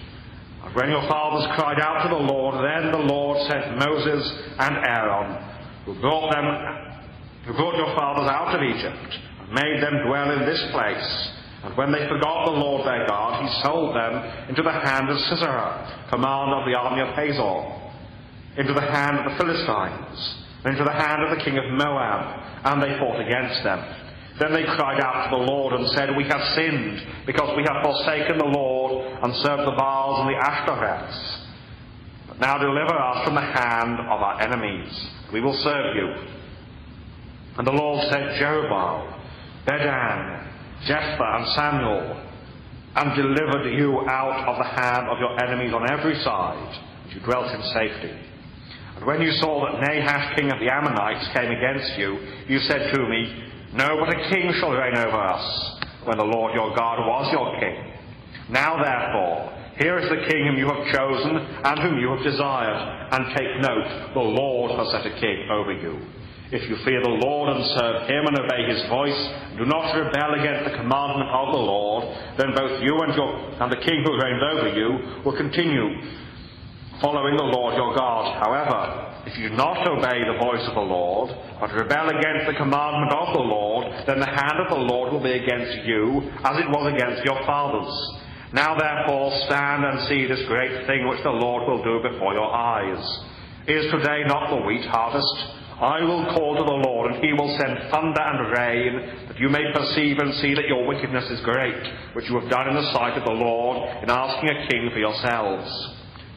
And 0.65 0.75
when 0.77 0.91
your 0.91 1.03
fathers 1.09 1.51
cried 1.59 1.81
out 1.81 2.05
to 2.05 2.15
the 2.15 2.23
Lord, 2.23 2.55
then 2.63 2.93
the 2.93 3.13
Lord 3.13 3.43
sent 3.51 3.79
Moses 3.79 4.23
and 4.61 4.77
Aaron, 4.87 5.43
who 5.85 6.01
brought 6.01 6.31
them, 6.31 6.47
who 7.47 7.55
brought 7.55 7.75
your 7.75 7.97
fathers 7.97 8.31
out 8.31 8.55
of 8.55 8.63
Egypt, 8.63 9.19
made 9.53 9.83
them 9.83 10.07
dwell 10.07 10.33
in 10.33 10.47
this 10.47 10.63
place. 10.73 11.29
And 11.65 11.77
when 11.77 11.93
they 11.93 12.09
forgot 12.09 12.47
the 12.47 12.59
Lord 12.59 12.87
their 12.87 13.07
God, 13.07 13.43
he 13.45 13.63
sold 13.63 13.95
them 13.95 14.49
into 14.49 14.63
the 14.63 14.73
hand 14.73 15.09
of 15.09 15.19
Sisera, 15.31 16.09
commander 16.11 16.57
of 16.59 16.67
the 16.67 16.75
army 16.75 17.03
of 17.03 17.15
Hazor, 17.15 18.59
into 18.59 18.75
the 18.75 18.83
hand 18.83 19.21
of 19.21 19.31
the 19.31 19.39
Philistines, 19.39 20.19
and 20.65 20.75
into 20.75 20.85
the 20.85 20.93
hand 20.93 21.23
of 21.23 21.37
the 21.37 21.45
king 21.45 21.59
of 21.59 21.71
Moab, 21.71 22.67
and 22.67 22.83
they 22.83 22.99
fought 22.99 23.21
against 23.21 23.63
them. 23.63 23.79
Then 24.41 24.53
they 24.53 24.65
cried 24.65 25.01
out 25.01 25.31
to 25.31 25.37
the 25.37 25.45
Lord 25.45 25.75
and 25.75 25.89
said, 25.91 26.17
We 26.17 26.25
have 26.25 26.43
sinned, 26.57 27.27
because 27.27 27.55
we 27.57 27.63
have 27.63 27.85
forsaken 27.85 28.39
the 28.39 28.53
Lord 28.59 29.07
and 29.23 29.35
served 29.47 29.63
the 29.63 29.77
Baals 29.77 30.27
and 30.27 30.29
the 30.35 30.41
Ashtoreths. 30.43 31.47
But 32.27 32.41
now 32.41 32.59
deliver 32.59 32.99
us 32.99 33.25
from 33.25 33.35
the 33.35 33.41
hand 33.41 34.01
of 34.01 34.19
our 34.19 34.41
enemies. 34.41 34.91
We 35.33 35.41
will 35.41 35.57
serve 35.63 35.95
you. 35.95 36.09
And 37.59 37.67
the 37.67 37.73
Lord 37.73 38.09
said, 38.11 38.41
Jerubbaal, 38.41 39.22
Bedan, 39.67 40.49
Jephthah, 40.87 41.37
and 41.39 41.47
Samuel, 41.55 42.29
and 42.97 43.17
delivered 43.17 43.73
you 43.79 44.01
out 44.09 44.49
of 44.49 44.59
the 44.59 44.69
hand 44.69 45.09
of 45.09 45.19
your 45.19 45.39
enemies 45.43 45.73
on 45.73 45.91
every 45.91 46.21
side, 46.23 46.83
and 47.05 47.13
you 47.13 47.21
dwelt 47.21 47.55
in 47.55 47.63
safety. 47.73 48.13
And 48.97 49.07
when 49.07 49.23
you 49.23 49.33
saw 49.41 49.65
that 49.67 49.81
Nahash, 49.81 50.37
king 50.37 50.53
of 50.53 50.59
the 50.61 50.69
Ammonites, 50.69 51.29
came 51.33 51.51
against 51.51 51.99
you, 51.99 52.19
you 52.49 52.59
said 52.61 52.93
to 52.93 53.09
me, 53.09 53.51
No, 53.73 53.97
but 53.99 54.15
a 54.15 54.31
king 54.31 54.53
shall 54.61 54.73
reign 54.73 54.97
over 54.97 55.17
us, 55.17 55.81
when 56.05 56.19
the 56.19 56.25
Lord 56.25 56.55
your 56.55 56.75
God 56.77 56.99
was 57.07 57.33
your 57.33 57.59
king. 57.61 57.95
Now 58.51 58.83
therefore, 58.83 59.63
here 59.79 59.99
is 59.99 60.09
the 60.11 60.29
king 60.29 60.47
whom 60.47 60.59
you 60.59 60.67
have 60.67 60.93
chosen 60.93 61.37
and 61.37 61.79
whom 61.81 61.99
you 61.99 62.11
have 62.11 62.23
desired, 62.23 63.09
and 63.13 63.37
take 63.37 63.61
note, 63.63 64.13
the 64.15 64.21
Lord 64.21 64.73
has 64.73 64.91
set 64.93 65.07
a 65.07 65.19
king 65.19 65.49
over 65.51 65.73
you. 65.73 65.99
If 66.53 66.69
you 66.69 66.77
fear 66.85 67.01
the 67.01 67.17
Lord 67.25 67.57
and 67.57 67.65
serve 67.81 68.05
him 68.13 68.29
and 68.29 68.37
obey 68.37 68.69
his 68.69 68.85
voice, 68.93 69.17
do 69.57 69.65
not 69.65 69.89
rebel 69.97 70.37
against 70.37 70.69
the 70.69 70.77
commandment 70.77 71.33
of 71.33 71.49
the 71.49 71.65
Lord, 71.65 72.05
then 72.37 72.53
both 72.53 72.77
you 72.85 72.93
and, 73.01 73.17
your, 73.17 73.33
and 73.57 73.73
the 73.73 73.81
king 73.81 74.05
who 74.05 74.21
reigns 74.21 74.45
over 74.53 74.69
you 74.69 75.25
will 75.25 75.33
continue 75.33 75.89
following 77.01 77.41
the 77.41 77.49
Lord 77.57 77.73
your 77.73 77.97
God. 77.97 78.37
However, 78.45 79.25
if 79.25 79.39
you 79.41 79.49
do 79.49 79.57
not 79.57 79.81
obey 79.89 80.29
the 80.29 80.45
voice 80.45 80.61
of 80.69 80.77
the 80.77 80.85
Lord, 80.93 81.33
but 81.57 81.73
rebel 81.73 82.13
against 82.21 82.45
the 82.45 82.61
commandment 82.61 83.17
of 83.17 83.33
the 83.33 83.49
Lord, 83.49 83.89
then 84.05 84.21
the 84.21 84.29
hand 84.29 84.61
of 84.61 84.69
the 84.69 84.85
Lord 84.85 85.11
will 85.11 85.25
be 85.25 85.33
against 85.33 85.89
you, 85.89 86.21
as 86.45 86.61
it 86.61 86.69
was 86.69 86.93
against 86.93 87.25
your 87.25 87.41
fathers. 87.49 87.89
Now 88.53 88.77
therefore 88.77 89.33
stand 89.49 89.89
and 89.89 90.05
see 90.05 90.29
this 90.29 90.45
great 90.53 90.85
thing 90.87 91.09
which 91.09 91.25
the 91.25 91.33
Lord 91.33 91.65
will 91.65 91.81
do 91.81 92.13
before 92.13 92.35
your 92.35 92.53
eyes. 92.53 93.01
Is 93.67 93.91
today 93.91 94.21
not 94.29 94.51
the 94.51 94.67
wheat 94.67 94.85
harvest? 94.85 95.62
I 95.83 95.99
will 96.07 96.31
call 96.39 96.55
to 96.55 96.63
the 96.63 96.83
Lord, 96.87 97.11
and 97.11 97.25
he 97.25 97.33
will 97.35 97.59
send 97.59 97.91
thunder 97.91 98.23
and 98.23 98.55
rain, 98.55 99.27
that 99.27 99.41
you 99.41 99.51
may 99.51 99.67
perceive 99.75 100.19
and 100.19 100.33
see 100.39 100.55
that 100.55 100.71
your 100.71 100.87
wickedness 100.87 101.27
is 101.27 101.43
great, 101.43 101.83
which 102.15 102.31
you 102.31 102.39
have 102.39 102.49
done 102.49 102.69
in 102.71 102.79
the 102.79 102.93
sight 102.95 103.19
of 103.19 103.27
the 103.27 103.35
Lord, 103.35 103.83
in 103.99 104.09
asking 104.09 104.49
a 104.49 104.69
king 104.71 104.91
for 104.93 105.03
yourselves. 105.03 105.67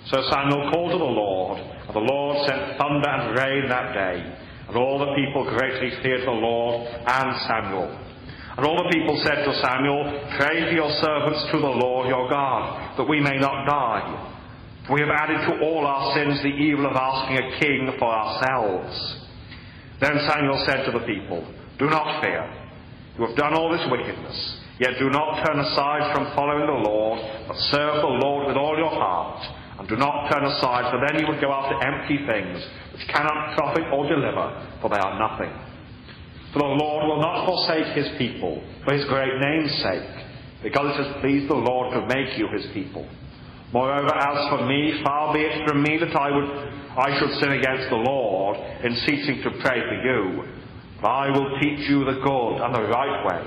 So 0.10 0.18
Samuel 0.34 0.74
called 0.74 0.94
to 0.94 0.98
the 0.98 1.14
Lord, 1.14 1.60
and 1.62 1.94
the 1.94 2.10
Lord 2.10 2.50
sent 2.50 2.82
thunder 2.82 3.06
and 3.06 3.38
rain 3.38 3.70
that 3.70 3.94
day, 3.94 4.18
and 4.68 4.78
all 4.78 4.98
the 4.98 5.14
people 5.14 5.46
greatly 5.46 5.94
feared 6.02 6.26
the 6.26 6.42
Lord 6.42 6.90
and 7.06 7.30
Samuel. 7.46 8.02
And 8.58 8.66
all 8.66 8.82
the 8.82 8.90
people 8.98 9.22
said 9.30 9.46
to 9.46 9.62
Samuel, 9.62 10.26
Pray 10.42 10.66
for 10.66 10.74
your 10.74 10.90
servants 11.06 11.46
to 11.52 11.62
the 11.62 11.78
Lord 11.86 12.10
your 12.10 12.28
God, 12.30 12.98
that 12.98 13.08
we 13.08 13.22
may 13.22 13.38
not 13.38 13.70
die. 13.70 14.32
For 14.88 14.94
we 14.94 15.02
have 15.02 15.14
added 15.14 15.54
to 15.54 15.62
all 15.62 15.86
our 15.86 16.16
sins 16.16 16.42
the 16.42 16.50
evil 16.50 16.88
of 16.90 16.96
asking 16.96 17.38
a 17.38 17.60
king 17.60 17.94
for 18.00 18.10
ourselves. 18.10 19.22
Then 20.02 20.20
Samuel 20.28 20.64
said 20.68 20.86
to 20.86 20.92
the 20.92 21.06
people, 21.06 21.46
Do 21.80 21.88
not 21.88 22.22
fear. 22.22 22.44
You 23.18 23.28
have 23.28 23.38
done 23.38 23.54
all 23.54 23.72
this 23.72 23.86
wickedness, 23.90 24.36
yet 24.80 25.00
do 25.00 25.10
not 25.10 25.46
turn 25.46 25.60
aside 25.60 26.12
from 26.14 26.36
following 26.36 26.68
the 26.68 26.84
Lord, 26.84 27.20
but 27.48 27.56
serve 27.72 28.04
the 28.04 28.16
Lord 28.20 28.48
with 28.48 28.58
all 28.58 28.76
your 28.76 28.92
heart, 28.92 29.40
and 29.80 29.88
do 29.88 29.96
not 29.96 30.28
turn 30.32 30.44
aside, 30.44 30.92
for 30.92 31.00
then 31.00 31.20
you 31.20 31.28
would 31.28 31.40
go 31.40 31.52
after 31.52 31.80
empty 31.80 32.20
things, 32.28 32.60
which 32.92 33.08
cannot 33.08 33.56
profit 33.56 33.88
or 33.92 34.04
deliver, 34.08 34.52
for 34.82 34.90
they 34.90 35.00
are 35.00 35.16
nothing. 35.16 35.52
For 36.52 36.60
the 36.60 36.76
Lord 36.76 37.08
will 37.08 37.22
not 37.22 37.48
forsake 37.48 37.96
his 37.96 38.08
people, 38.18 38.64
for 38.84 38.94
his 38.94 39.06
great 39.08 39.40
name's 39.40 39.72
sake, 39.80 40.12
because 40.64 40.92
it 40.92 41.04
has 41.04 41.22
pleased 41.22 41.50
the 41.50 41.56
Lord 41.56 41.94
to 41.96 42.08
make 42.08 42.38
you 42.38 42.48
his 42.52 42.68
people. 42.74 43.08
Moreover, 43.72 44.12
as 44.16 44.50
for 44.52 44.68
me, 44.68 45.02
far 45.04 45.34
be 45.34 45.40
it 45.40 45.68
from 45.68 45.84
me 45.84 45.98
that 46.00 46.16
I 46.16 46.32
would 46.32 46.52
I 46.98 47.20
should 47.20 47.32
sin 47.40 47.52
against 47.52 47.90
the 47.90 48.00
Lord 48.00 48.58
in 48.84 48.96
ceasing 49.06 49.44
to 49.44 49.52
pray 49.62 49.82
for 49.84 50.00
you. 50.00 50.48
I 51.04 51.30
will 51.30 51.60
teach 51.60 51.90
you 51.90 52.06
the 52.06 52.24
good 52.24 52.56
and 52.64 52.74
the 52.74 52.88
right 52.88 53.26
way. 53.28 53.44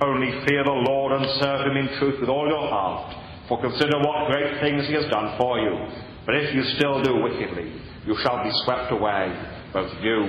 Only 0.00 0.30
fear 0.46 0.62
the 0.62 0.82
Lord 0.86 1.12
and 1.12 1.26
serve 1.40 1.66
him 1.66 1.76
in 1.76 1.98
truth 1.98 2.20
with 2.20 2.28
all 2.28 2.46
your 2.46 2.68
heart, 2.68 3.16
For 3.48 3.60
consider 3.60 3.98
what 3.98 4.30
great 4.30 4.60
things 4.60 4.86
he 4.86 4.94
has 4.94 5.06
done 5.10 5.36
for 5.38 5.58
you. 5.58 5.72
But 6.26 6.36
if 6.36 6.54
you 6.54 6.62
still 6.76 7.02
do 7.02 7.22
wickedly, 7.22 7.72
you 8.06 8.16
shall 8.22 8.42
be 8.42 8.50
swept 8.64 8.92
away, 8.92 9.34
both 9.72 9.90
you 10.02 10.22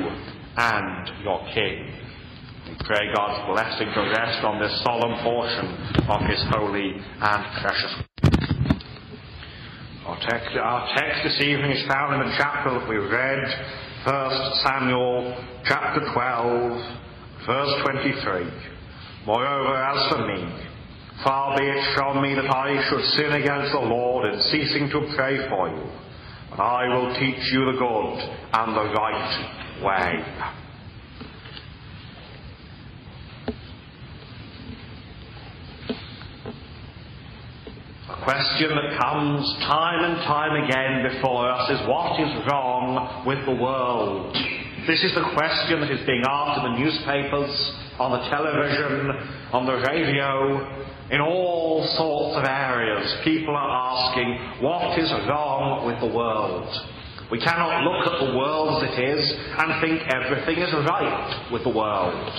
and 0.57 1.23
your 1.23 1.39
king. 1.53 1.93
We 2.69 2.75
pray 2.85 3.13
God's 3.13 3.53
blessing 3.53 3.87
to 3.93 4.01
rest 4.17 4.43
on 4.43 4.59
this 4.59 4.81
solemn 4.83 5.23
portion 5.23 5.65
of 6.09 6.21
his 6.29 6.43
holy 6.49 6.99
and 7.21 7.61
precious. 7.61 7.95
Our 10.07 10.15
text, 10.23 10.55
our 10.55 10.87
text 10.95 11.19
this 11.25 11.41
evening 11.41 11.69
is 11.69 11.85
found 11.85 12.15
in 12.15 12.29
the 12.29 12.35
chapter 12.37 12.79
that 12.79 12.87
we 12.87 12.95
read, 12.95 13.43
1 14.07 14.53
Samuel 14.63 15.35
chapter 15.65 15.99
12, 15.99 17.43
verse 17.45 17.73
23. 17.83 18.47
Moreover, 19.25 19.75
as 19.75 20.07
for 20.07 20.23
me, 20.23 20.47
far 21.25 21.57
be 21.57 21.65
it 21.65 21.83
from 21.93 22.23
me 22.23 22.35
that 22.35 22.47
I 22.47 22.87
should 22.87 23.03
sin 23.19 23.33
against 23.33 23.73
the 23.73 23.83
Lord 23.83 24.33
in 24.33 24.39
ceasing 24.43 24.87
to 24.95 25.13
pray 25.17 25.43
for 25.49 25.67
you. 25.75 25.83
But 26.51 26.63
I 26.63 26.87
will 26.87 27.13
teach 27.19 27.43
you 27.51 27.67
the 27.67 27.75
good 27.75 28.17
and 28.63 28.77
the 28.77 28.87
right 28.95 29.83
way. 29.83 30.66
A 38.07 38.23
question 38.23 38.71
that 38.71 38.95
comes 39.03 39.43
time 39.67 39.99
and 40.07 40.15
time 40.23 40.63
again 40.63 41.11
before 41.11 41.51
us 41.51 41.69
is 41.71 41.87
what 41.89 42.15
is 42.15 42.31
wrong 42.47 43.25
with 43.27 43.43
the 43.43 43.51
world? 43.51 44.31
This 44.87 45.03
is 45.03 45.11
the 45.11 45.27
question 45.35 45.83
that 45.83 45.91
is 45.91 46.07
being 46.07 46.23
asked 46.23 46.63
in 46.63 46.71
the 46.71 46.79
newspapers, 46.79 47.51
on 47.99 48.15
the 48.15 48.23
television, 48.31 49.11
on 49.51 49.65
the 49.67 49.83
radio, 49.91 50.63
in 51.11 51.19
all 51.19 51.83
sorts 51.99 52.39
of 52.39 52.45
areas. 52.47 53.03
People 53.25 53.51
are 53.51 53.75
asking, 53.75 54.63
what 54.63 54.97
is 54.97 55.11
wrong 55.27 55.83
with 55.83 55.99
the 55.99 56.07
world? 56.07 56.71
We 57.29 57.43
cannot 57.43 57.83
look 57.83 58.07
at 58.07 58.23
the 58.23 58.37
world 58.37 58.83
as 58.83 58.87
it 58.87 59.03
is 59.03 59.35
and 59.35 59.83
think 59.83 60.07
everything 60.07 60.63
is 60.63 60.71
right 60.87 61.51
with 61.51 61.63
the 61.67 61.75
world. 61.75 62.31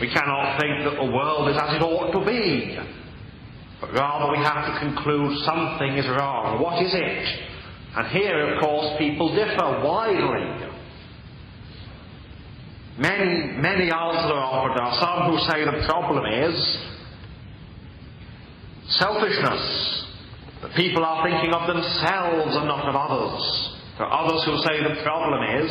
We 0.00 0.08
cannot 0.08 0.56
think 0.56 0.88
that 0.88 0.96
the 1.04 1.12
world 1.12 1.52
is 1.52 1.56
as 1.60 1.76
it 1.76 1.84
ought 1.84 2.16
to 2.16 2.24
be. 2.24 2.80
But 3.80 3.92
rather 3.92 4.32
we 4.32 4.38
have 4.38 4.66
to 4.72 4.80
conclude 4.80 5.38
something 5.44 5.98
is 5.98 6.06
wrong. 6.08 6.62
What 6.62 6.82
is 6.82 6.92
it? 6.94 7.26
And 7.96 8.06
here, 8.08 8.54
of 8.54 8.60
course, 8.60 8.96
people 8.98 9.34
differ 9.34 9.80
widely. 9.84 10.66
Many, 12.98 13.52
many 13.60 13.90
answers 13.92 14.32
are 14.32 14.40
offered. 14.40 14.76
There 14.76 14.84
are 14.84 15.00
some 15.00 15.30
who 15.30 15.38
say 15.52 15.64
the 15.64 15.86
problem 15.86 16.24
is 16.24 16.56
selfishness. 18.88 20.04
The 20.62 20.68
people 20.76 21.04
are 21.04 21.22
thinking 21.28 21.52
of 21.52 21.68
themselves 21.68 22.56
and 22.56 22.66
not 22.66 22.88
of 22.88 22.96
others. 22.96 23.76
There 23.98 24.06
are 24.06 24.24
others 24.24 24.44
who 24.44 24.56
say 24.64 24.82
the 24.82 25.02
problem 25.02 25.42
is 25.60 25.70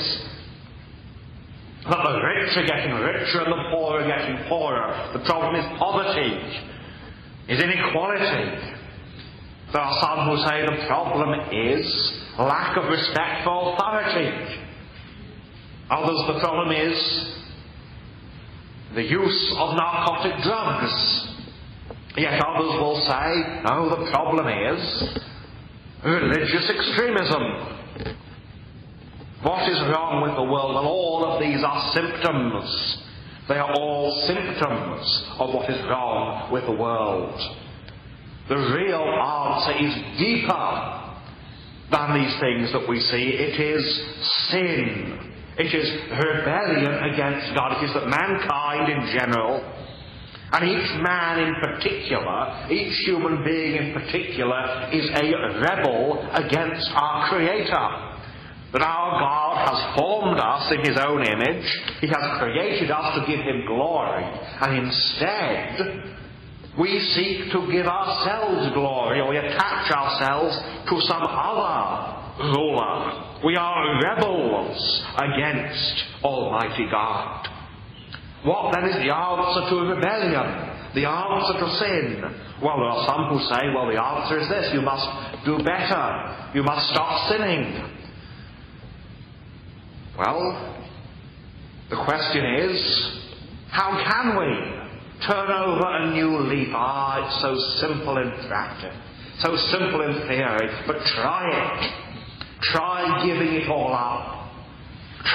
that 1.90 2.02
the 2.02 2.18
rich 2.18 2.58
are 2.58 2.66
getting 2.66 2.94
richer 2.94 3.42
and 3.42 3.54
the 3.54 3.64
poor 3.74 4.02
are 4.02 4.08
getting 4.08 4.48
poorer. 4.50 5.10
The 5.14 5.26
problem 5.26 5.56
is 5.56 5.66
poverty, 5.78 6.34
is 7.48 7.62
inequality. 7.62 8.74
There 9.74 9.82
are 9.82 9.98
some 10.02 10.30
who 10.30 10.38
say 10.48 10.62
the 10.66 10.88
problem 10.88 11.40
is 11.52 11.86
lack 12.40 12.78
of 12.78 12.90
respect 12.90 13.44
for 13.44 13.74
authority. 13.74 14.30
Others, 15.90 16.22
the 16.28 16.40
problem 16.40 16.72
is 16.72 17.36
the 18.96 19.04
use 19.04 19.56
of 19.58 19.76
narcotic 19.76 20.44
drugs. 20.44 21.32
Yet 22.18 22.42
others 22.42 22.80
will 22.80 23.02
say, 23.06 23.62
no, 23.68 23.90
the 23.90 24.10
problem 24.12 24.48
is 24.48 25.04
religious 26.04 26.70
extremism. 26.70 27.44
What 29.44 29.70
is 29.70 29.78
wrong 29.92 30.24
with 30.24 30.36
the 30.36 30.44
world? 30.44 30.76
Well, 30.76 30.88
all 30.88 31.26
of 31.26 31.42
these 31.42 31.62
are 31.64 31.94
symptoms. 31.94 33.05
They 33.48 33.56
are 33.56 33.74
all 33.74 34.26
symptoms 34.26 35.26
of 35.40 35.54
what 35.54 35.70
is 35.70 35.78
wrong 35.86 36.52
with 36.52 36.66
the 36.66 36.72
world. 36.72 37.40
The 38.50 38.56
real 38.56 39.06
answer 39.06 39.74
is 39.86 39.94
deeper 40.18 41.06
than 41.92 42.14
these 42.18 42.40
things 42.40 42.72
that 42.74 42.90
we 42.90 43.00
see. 43.00 43.38
It 43.38 43.60
is 43.60 43.86
sin. 44.50 45.34
It 45.58 45.74
is 45.74 45.88
rebellion 46.10 47.14
against 47.14 47.56
God. 47.56 47.78
It 47.78 47.86
is 47.86 47.94
that 47.94 48.08
mankind 48.08 48.92
in 48.92 49.18
general, 49.18 49.62
and 50.52 50.64
each 50.66 51.02
man 51.02 51.40
in 51.40 51.56
particular, 51.62 52.68
each 52.72 53.06
human 53.06 53.44
being 53.44 53.76
in 53.76 53.94
particular, 53.94 54.90
is 54.92 55.06
a 55.10 55.60
rebel 55.62 56.28
against 56.34 56.90
our 56.94 57.30
Creator. 57.30 58.15
That 58.76 58.84
our 58.84 59.20
God 59.24 59.72
has 59.72 59.80
formed 59.96 60.36
us 60.36 60.68
in 60.76 60.84
His 60.84 61.00
own 61.00 61.24
image, 61.24 61.64
He 62.02 62.08
has 62.12 62.40
created 62.44 62.92
us 62.92 63.16
to 63.16 63.24
give 63.24 63.40
Him 63.40 63.64
glory, 63.66 64.20
and 64.20 64.84
instead, 64.84 66.12
we 66.78 67.00
seek 67.16 67.54
to 67.56 67.72
give 67.72 67.88
ourselves 67.88 68.76
glory, 68.76 69.22
or 69.22 69.30
we 69.30 69.38
attach 69.38 69.88
ourselves 69.96 70.60
to 70.92 71.00
some 71.08 71.24
other 71.24 72.52
ruler. 72.52 73.40
We 73.46 73.56
are 73.56 74.02
rebels 74.04 74.76
against 75.24 76.04
Almighty 76.22 76.92
God. 76.92 77.48
What 78.44 78.76
then 78.76 78.90
is 78.92 78.96
the 78.98 79.08
answer 79.08 79.70
to 79.72 79.76
rebellion? 79.88 80.92
The 80.96 81.08
answer 81.08 81.60
to 81.64 81.68
sin? 81.80 82.22
Well, 82.62 82.76
there 82.76 82.92
are 82.92 83.08
some 83.08 83.32
who 83.32 83.40
say, 83.48 83.72
well, 83.72 83.88
the 83.88 84.04
answer 84.04 84.40
is 84.40 84.50
this 84.50 84.74
you 84.74 84.82
must 84.82 85.08
do 85.46 85.64
better. 85.64 86.52
You 86.54 86.64
must 86.64 86.90
stop 86.92 87.32
sinning. 87.32 87.95
Well, 90.18 90.76
the 91.90 91.98
question 92.06 92.46
is, 92.46 92.80
how 93.70 94.00
can 94.00 94.38
we 94.40 95.28
turn 95.28 95.52
over 95.52 95.86
a 95.86 96.14
new 96.14 96.40
leaf? 96.48 96.70
Ah, 96.72 97.28
it's 97.28 97.42
so 97.42 97.56
simple 97.86 98.18
in 98.18 98.32
practice, 98.48 98.96
so 99.40 99.56
simple 99.72 100.02
in 100.02 100.28
theory, 100.28 100.70
but 100.88 100.98
try 101.20 101.50
it. 101.52 102.06
Try 102.62 103.26
giving 103.26 103.56
it 103.56 103.70
all 103.70 103.94
up. 103.94 104.52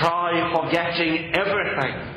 Try 0.01 0.51
forgetting 0.57 1.35
everything 1.35 2.16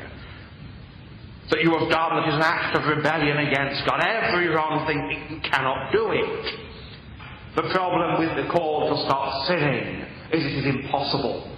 that 1.52 1.62
you 1.62 1.72
have 1.78 1.90
done 1.90 2.16
that 2.16 2.30
is 2.30 2.36
an 2.36 2.42
act 2.42 2.78
of 2.78 2.86
rebellion 2.88 3.38
against 3.40 3.86
God. 3.86 4.02
Every 4.02 4.48
wrong 4.48 4.88
thing, 4.88 5.36
you 5.36 5.42
cannot 5.42 5.92
do 5.92 6.12
it. 6.12 6.60
The 7.58 7.70
problem 7.74 8.20
with 8.20 8.36
the 8.38 8.52
call 8.52 8.90
to 8.90 9.04
stop 9.06 9.48
sinning 9.48 10.02
is 10.32 10.46
it 10.46 10.66
is 10.66 10.66
impossible. 10.66 11.53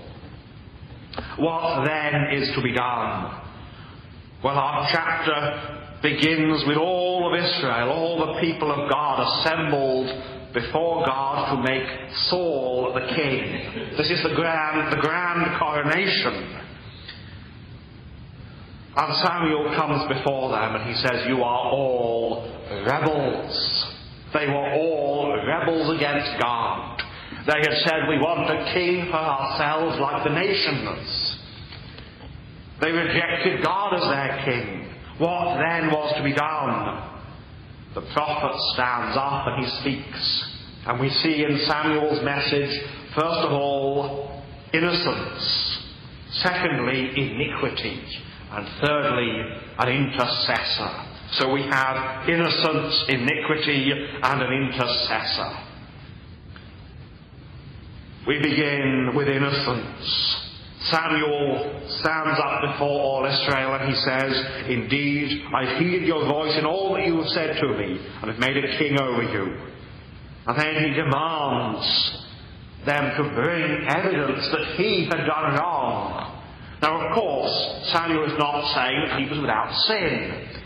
What 1.37 1.85
then 1.85 2.33
is 2.33 2.53
to 2.55 2.61
be 2.61 2.73
done? 2.73 3.41
Well, 4.43 4.57
our 4.57 4.87
chapter 4.91 6.01
begins 6.01 6.63
with 6.67 6.77
all 6.77 7.27
of 7.27 7.43
Israel, 7.43 7.89
all 7.89 8.33
the 8.33 8.39
people 8.39 8.71
of 8.71 8.89
God 8.89 9.19
assembled 9.21 10.07
before 10.53 11.05
God 11.05 11.55
to 11.55 11.61
make 11.63 11.87
Saul 12.29 12.93
the 12.93 13.13
king. 13.15 13.97
This 13.97 14.09
is 14.09 14.23
the 14.23 14.35
grand, 14.35 14.91
the 14.91 15.01
grand 15.01 15.59
coronation. 15.59 16.61
And 18.97 19.27
Samuel 19.27 19.75
comes 19.75 20.07
before 20.07 20.51
them 20.51 20.75
and 20.75 20.89
he 20.89 20.95
says, 20.95 21.27
You 21.27 21.43
are 21.43 21.71
all 21.71 22.49
rebels. 22.87 23.85
They 24.33 24.47
were 24.47 24.73
all 24.73 25.35
rebels 25.45 25.97
against 25.97 26.41
God. 26.41 27.01
They 27.45 27.59
had 27.59 27.77
said, 27.85 28.09
We 28.09 28.17
want 28.17 28.49
a 28.49 28.73
king 28.73 29.05
for 29.11 29.17
ourselves 29.17 29.99
like 29.99 30.23
the 30.23 30.33
nations. 30.33 31.37
They 32.81 32.91
rejected 32.91 33.63
God 33.63 33.93
as 33.93 34.01
their 34.01 34.41
king. 34.45 34.91
What 35.19 35.57
then 35.57 35.91
was 35.91 36.13
to 36.17 36.23
be 36.23 36.33
done? 36.33 37.11
The 37.93 38.01
prophet 38.13 38.59
stands 38.73 39.15
up 39.15 39.47
and 39.47 39.63
he 39.63 39.71
speaks. 39.79 40.51
And 40.87 40.99
we 40.99 41.09
see 41.09 41.43
in 41.43 41.57
Samuel's 41.65 42.23
message, 42.23 42.69
first 43.15 43.41
of 43.45 43.51
all, 43.53 44.43
innocence. 44.73 45.81
Secondly, 46.43 47.11
iniquity. 47.15 48.01
And 48.51 48.67
thirdly, 48.85 49.31
an 49.79 49.89
intercessor. 49.89 51.05
So 51.31 51.53
we 51.53 51.61
have 51.63 52.27
innocence, 52.29 53.05
iniquity, 53.07 53.91
and 54.21 54.41
an 54.41 54.51
intercessor. 54.51 55.64
We 58.27 58.39
begin 58.39 59.11
with 59.15 59.27
innocence. 59.27 60.41
Samuel 60.89 61.81
stands 61.99 62.39
up 62.39 62.73
before 62.73 62.99
all 63.01 63.25
Israel 63.25 63.75
and 63.75 63.89
he 63.89 63.95
says, 64.01 64.67
Indeed, 64.67 65.43
I've 65.53 65.77
heeded 65.77 66.07
your 66.07 66.25
voice 66.25 66.57
in 66.57 66.65
all 66.65 66.93
that 66.95 67.05
you 67.05 67.17
have 67.17 67.29
said 67.29 67.57
to 67.61 67.67
me, 67.77 67.99
and 68.21 68.31
have 68.31 68.39
made 68.39 68.57
a 68.57 68.77
king 68.79 68.99
over 68.99 69.23
you. 69.23 69.57
And 70.47 70.59
then 70.59 70.83
he 70.85 70.93
demands 70.93 72.25
them 72.85 73.17
to 73.17 73.35
bring 73.35 73.87
evidence 73.89 74.49
that 74.51 74.75
he 74.77 75.05
had 75.05 75.25
done 75.25 75.55
wrong. 75.59 76.41
Now, 76.81 77.01
of 77.01 77.15
course, 77.15 77.91
Samuel 77.93 78.25
is 78.25 78.37
not 78.39 78.73
saying 78.73 79.05
that 79.07 79.19
he 79.19 79.29
was 79.29 79.39
without 79.39 79.71
sin. 79.87 80.61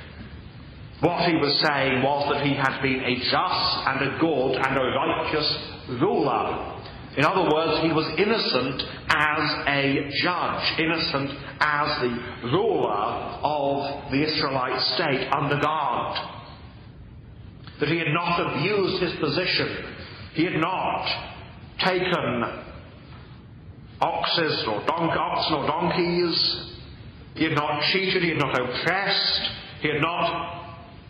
What 1.02 1.30
he 1.30 1.36
was 1.36 1.60
saying 1.60 2.04
was 2.04 2.28
that 2.32 2.46
he 2.46 2.56
had 2.56 2.82
been 2.82 3.04
a 3.04 3.16
just 3.20 3.88
and 3.88 4.16
a 4.16 4.18
good 4.20 4.56
and 4.56 4.78
a 4.78 4.84
righteous 4.96 5.48
ruler. 6.02 6.69
In 7.18 7.26
other 7.26 7.50
words, 7.54 7.82
he 7.82 7.92
was 7.92 8.06
innocent 8.18 8.82
as 9.10 9.44
a 9.68 10.10
judge, 10.22 10.80
innocent 10.80 11.32
as 11.60 12.02
the 12.02 12.50
ruler 12.54 13.40
of 13.42 14.12
the 14.12 14.22
Israelite 14.24 14.80
state 14.94 15.28
under 15.34 15.60
God. 15.60 16.36
That 17.80 17.90
he 17.90 17.98
had 17.98 18.14
not 18.14 18.40
abused 18.40 19.02
his 19.02 19.14
position. 19.20 19.96
He 20.34 20.44
had 20.46 20.62
not 20.62 21.06
taken 21.80 22.44
oxes 24.02 24.64
or 24.68 24.86
don- 24.86 25.10
oxen 25.10 25.56
or 25.56 25.68
donkeys. 25.68 26.76
He 27.36 27.46
had 27.46 27.54
not 27.54 27.82
cheated. 27.92 28.22
He 28.22 28.30
had 28.30 28.40
not 28.40 28.54
oppressed. 28.54 29.42
He 29.82 29.88
had 29.88 30.02
not 30.02 30.60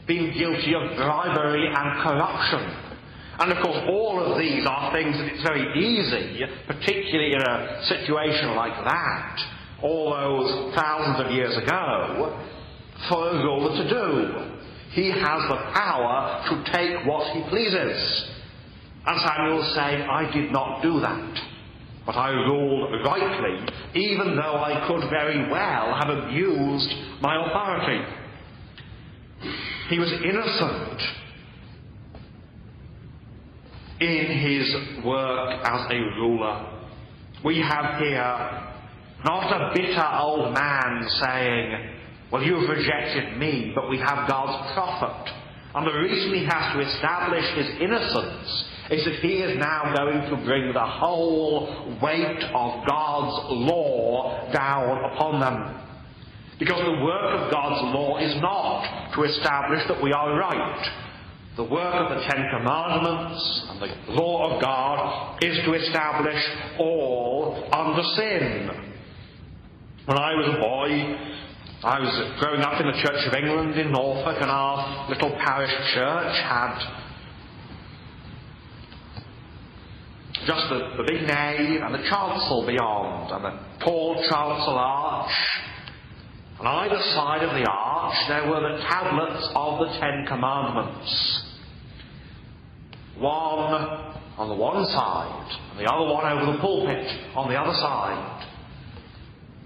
been 0.08 0.32
guilty 0.34 0.74
of 0.76 0.96
bribery 0.96 1.68
and 1.68 2.04
corruption. 2.04 2.89
And 3.40 3.54
of 3.54 3.64
course, 3.64 3.80
all 3.88 4.20
of 4.20 4.38
these 4.38 4.66
are 4.68 4.92
things 4.92 5.16
that 5.18 5.32
it's 5.32 5.44
very 5.44 5.64
easy, 5.80 6.44
particularly 6.68 7.34
in 7.34 7.42
a 7.42 7.86
situation 7.88 8.54
like 8.56 8.76
that, 8.84 9.38
all 9.82 10.12
those 10.12 10.76
thousands 10.76 11.26
of 11.26 11.32
years 11.32 11.56
ago, 11.56 12.38
for 13.08 13.30
a 13.30 13.84
to 13.84 13.90
do. 13.90 14.56
He 14.92 15.10
has 15.10 15.42
the 15.48 15.56
power 15.74 16.44
to 16.50 16.72
take 16.74 17.06
what 17.06 17.34
he 17.34 17.48
pleases. 17.50 18.30
And 19.06 19.22
Samuel 19.22 19.72
saying, 19.74 20.02
I 20.02 20.30
did 20.34 20.52
not 20.52 20.82
do 20.82 21.00
that. 21.00 21.42
But 22.06 22.18
I 22.18 22.32
ruled 22.32 23.06
rightly, 23.06 23.74
even 23.96 24.36
though 24.36 24.58
I 24.58 24.86
could 24.88 25.10
very 25.10 25.50
well 25.50 25.96
have 26.02 26.10
abused 26.10 26.94
my 27.22 27.46
authority. 27.46 28.04
He 29.90 30.00
was 30.00 30.12
innocent 30.12 31.02
in 34.00 34.26
his 34.40 35.04
work 35.06 35.62
as 35.64 35.92
a 35.92 36.00
ruler. 36.20 36.82
We 37.44 37.60
have 37.60 38.00
here 38.00 38.70
not 39.26 39.52
a 39.52 39.74
bitter 39.74 40.08
old 40.20 40.54
man 40.54 41.08
saying, 41.22 41.90
Well, 42.32 42.44
you've 42.44 42.70
rejected 42.70 43.38
me, 43.38 43.74
but 43.76 43.90
we 43.90 43.98
have 43.98 44.30
God's 44.30 44.74
prophet. 44.74 45.34
And 45.76 45.86
the 45.86 45.92
reason 45.92 46.34
he 46.34 46.46
has 46.46 46.74
to 46.74 46.80
establish 46.80 47.46
his 47.56 47.82
innocence 47.82 48.66
is 48.90 49.06
that 49.06 49.20
he 49.22 49.38
is 49.38 49.58
now 49.58 49.94
going 49.96 50.30
to 50.30 50.46
bring 50.46 50.74
the 50.74 50.86
whole 50.86 51.98
weight 52.02 52.44
of 52.44 52.88
God's 52.88 53.46
law 53.52 54.52
down 54.52 55.14
upon 55.14 55.40
them. 55.40 55.76
Because 56.58 56.84
the 56.84 57.04
work 57.04 57.40
of 57.40 57.52
God's 57.52 57.94
law 57.94 58.18
is 58.18 58.36
not 58.42 59.14
to 59.14 59.24
establish 59.24 59.88
that 59.88 60.02
we 60.02 60.12
are 60.12 60.38
right. 60.38 61.09
The 61.60 61.66
work 61.66 61.94
of 61.94 62.16
the 62.16 62.24
Ten 62.24 62.48
Commandments 62.56 63.68
and 63.68 63.82
the 63.82 64.14
law 64.14 64.56
of 64.56 64.62
God 64.62 65.44
is 65.44 65.58
to 65.66 65.74
establish 65.74 66.42
all 66.80 67.68
under 67.74 68.02
sin. 68.16 68.70
When 70.06 70.18
I 70.18 70.36
was 70.36 70.56
a 70.56 70.62
boy, 70.62 70.90
I 71.84 72.00
was 72.00 72.40
growing 72.40 72.62
up 72.62 72.80
in 72.80 72.88
the 72.88 72.98
Church 73.04 73.28
of 73.28 73.34
England 73.34 73.78
in 73.78 73.92
Norfolk, 73.92 74.38
and 74.40 74.50
our 74.50 75.10
little 75.10 75.32
parish 75.32 75.74
church 75.94 76.40
had 76.48 76.80
just 80.48 80.70
the, 80.70 80.96
the 80.96 81.04
big 81.12 81.28
nave 81.28 81.82
and 81.82 81.94
the 81.94 82.08
chancel 82.10 82.66
beyond, 82.66 83.34
and 83.34 83.44
the 83.44 83.84
tall 83.84 84.16
chancel 84.16 84.78
arch. 84.80 85.36
On 86.62 86.68
either 86.68 87.02
side 87.16 87.44
of 87.44 87.52
the 87.52 87.70
arch, 87.70 88.16
there 88.30 88.50
were 88.50 88.62
the 88.62 88.82
tablets 88.84 89.46
of 89.56 89.80
the 89.80 90.00
Ten 90.00 90.26
Commandments. 90.26 91.48
One 93.20 94.10
on 94.38 94.48
the 94.48 94.56
one 94.56 94.86
side, 94.86 95.52
and 95.72 95.80
the 95.80 95.92
other 95.92 96.14
one 96.14 96.26
over 96.26 96.54
the 96.54 96.58
pulpit 96.60 97.06
on 97.36 97.50
the 97.50 97.56
other 97.60 97.74
side. 97.74 98.48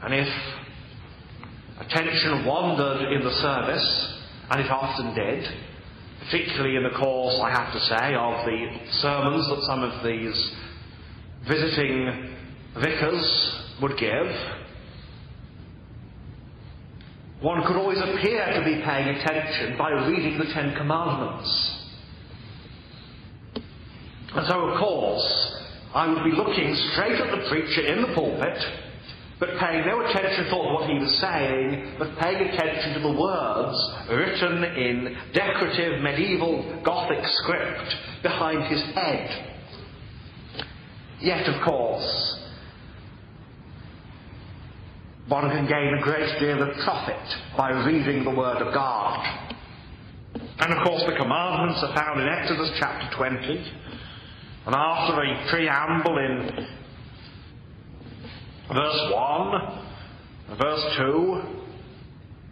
And 0.02 0.14
if 0.14 0.28
attention 1.80 2.46
wandered 2.46 3.14
in 3.14 3.24
the 3.24 3.32
service, 3.32 4.20
and 4.50 4.62
it 4.62 4.72
often 4.72 5.14
did, 5.14 5.46
particularly 6.26 6.76
in 6.76 6.84
the 6.84 6.98
course, 6.98 7.40
I 7.42 7.52
have 7.52 7.72
to 7.74 7.80
say, 7.80 8.16
of 8.16 8.46
the 8.46 8.92
sermons 9.00 9.48
that 9.48 9.62
some 9.68 9.84
of 9.84 10.04
these 10.04 10.56
visiting 11.48 12.36
vicars 12.74 13.62
would 13.82 13.98
give, 13.98 14.28
one 17.42 17.62
could 17.68 17.76
always 17.76 18.00
appear 18.00 18.54
to 18.54 18.66
be 18.66 18.82
paying 18.84 19.10
attention 19.16 19.78
by 19.78 19.92
reading 20.08 20.40
the 20.40 20.46
Ten 20.46 20.76
Commandments. 20.76 21.73
And 24.36 24.48
so, 24.48 24.70
of 24.70 24.80
course, 24.80 25.64
I 25.94 26.08
would 26.08 26.24
be 26.24 26.36
looking 26.36 26.76
straight 26.92 27.20
at 27.20 27.32
the 27.32 27.48
preacher 27.50 27.82
in 27.86 28.02
the 28.02 28.14
pulpit, 28.16 28.58
but 29.40 29.50
paying 29.60 29.86
no 29.86 30.02
attention 30.02 30.46
to 30.46 30.56
what 30.56 30.90
he 30.90 30.98
was 30.98 31.20
saying, 31.20 31.96
but 32.00 32.18
paying 32.18 32.48
attention 32.48 32.94
to 32.94 33.00
the 33.02 33.20
words 33.20 33.78
written 34.10 34.64
in 34.64 35.18
decorative 35.34 36.02
medieval 36.02 36.82
Gothic 36.84 37.24
script 37.24 37.96
behind 38.24 38.64
his 38.74 38.82
head. 38.96 39.50
Yet, 41.22 41.48
of 41.48 41.64
course, 41.64 42.40
one 45.28 45.50
can 45.50 45.68
gain 45.68 45.98
a 46.00 46.02
great 46.02 46.40
deal 46.40 46.62
of 46.62 46.76
profit 46.84 47.22
by 47.56 47.70
reading 47.86 48.24
the 48.24 48.32
Word 48.32 48.62
of 48.62 48.74
God. 48.74 49.26
And 50.60 50.74
of 50.74 50.86
course, 50.86 51.04
the 51.06 51.16
commandments 51.16 51.84
are 51.84 51.96
found 51.96 52.20
in 52.20 52.28
Exodus 52.28 52.72
chapter 52.80 53.16
20. 53.16 53.72
And 54.66 54.74
after 54.74 55.22
a 55.22 55.50
preamble 55.50 56.18
in 56.20 56.68
verse 58.74 59.02
1, 59.12 60.58
verse 60.58 60.98
2, 60.98 61.42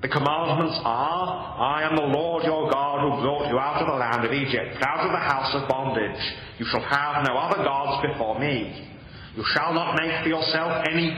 the 0.02 0.10
commandments 0.10 0.80
are, 0.84 1.56
I 1.58 1.88
am 1.88 1.96
the 1.96 2.18
Lord 2.18 2.44
your 2.44 2.70
God 2.70 3.00
who 3.00 3.22
brought 3.22 3.48
you 3.50 3.60
out 3.60 3.82
of 3.82 3.88
the 3.88 3.94
land 3.94 4.26
of 4.26 4.34
Egypt, 4.34 4.84
out 4.84 5.06
of 5.06 5.12
the 5.12 5.24
house 5.24 5.56
of 5.56 5.70
bondage. 5.70 6.20
You 6.60 6.66
shall 6.66 6.82
have 6.82 7.24
no 7.26 7.38
other 7.38 7.64
gods 7.64 8.06
before 8.06 8.40
me. 8.40 8.90
You 9.38 9.44
shall 9.54 9.74
not 9.74 9.96
make 9.96 10.24
for 10.24 10.30
yourself 10.30 10.84
any. 10.92 11.16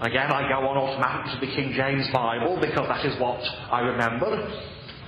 Again, 0.00 0.32
I 0.32 0.48
go 0.48 0.66
on 0.66 0.78
automatically 0.78 1.40
to 1.40 1.46
the 1.46 1.52
King 1.54 1.74
James 1.76 2.08
Bible 2.14 2.58
because 2.62 2.88
that 2.88 3.04
is 3.04 3.20
what 3.20 3.40
I 3.70 3.80
remember. 3.80 4.48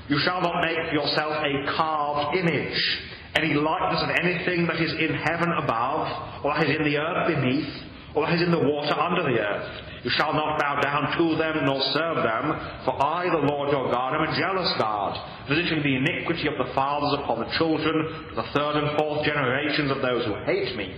You 0.08 0.18
shall 0.18 0.42
not 0.42 0.60
make 0.60 0.76
for 0.90 0.94
yourself 0.94 1.42
a 1.42 1.76
carved 1.76 2.36
image 2.36 3.00
any 3.36 3.54
likeness 3.54 4.02
of 4.02 4.10
anything 4.10 4.66
that 4.66 4.80
is 4.80 4.92
in 4.94 5.14
heaven 5.14 5.50
above, 5.58 6.44
or 6.44 6.54
that 6.54 6.68
is 6.68 6.76
in 6.76 6.84
the 6.84 6.98
earth 6.98 7.26
beneath, 7.28 7.68
or 8.14 8.26
that 8.26 8.34
is 8.34 8.42
in 8.42 8.50
the 8.50 8.62
water 8.62 8.94
under 8.94 9.22
the 9.22 9.38
earth. 9.38 9.84
You 10.04 10.10
shall 10.10 10.34
not 10.34 10.60
bow 10.60 10.80
down 10.84 11.16
to 11.16 11.36
them 11.36 11.64
nor 11.64 11.80
serve 11.96 12.22
them, 12.22 12.44
for 12.84 12.94
I, 13.00 13.24
the 13.32 13.48
Lord 13.48 13.72
your 13.72 13.90
God, 13.90 14.14
am 14.14 14.28
a 14.28 14.38
jealous 14.38 14.70
God, 14.78 15.16
visiting 15.48 15.82
the 15.82 15.96
iniquity 15.96 16.46
of 16.46 16.60
the 16.60 16.72
fathers 16.74 17.18
upon 17.24 17.40
the 17.40 17.50
children, 17.56 18.28
to 18.28 18.34
the 18.36 18.48
third 18.52 18.76
and 18.84 18.98
fourth 18.98 19.24
generations 19.24 19.90
of 19.90 20.02
those 20.02 20.26
who 20.26 20.36
hate 20.44 20.76
me, 20.76 20.94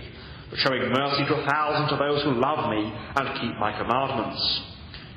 but 0.49 0.59
showing 0.59 0.91
mercy 0.91 1.23
to 1.25 1.39
a 1.39 1.47
thousand 1.47 1.87
to 1.89 1.97
those 1.97 2.21
who 2.23 2.35
love 2.35 2.69
me 2.69 2.83
and 2.83 3.39
keep 3.39 3.55
my 3.57 3.71
commandments. 3.79 4.43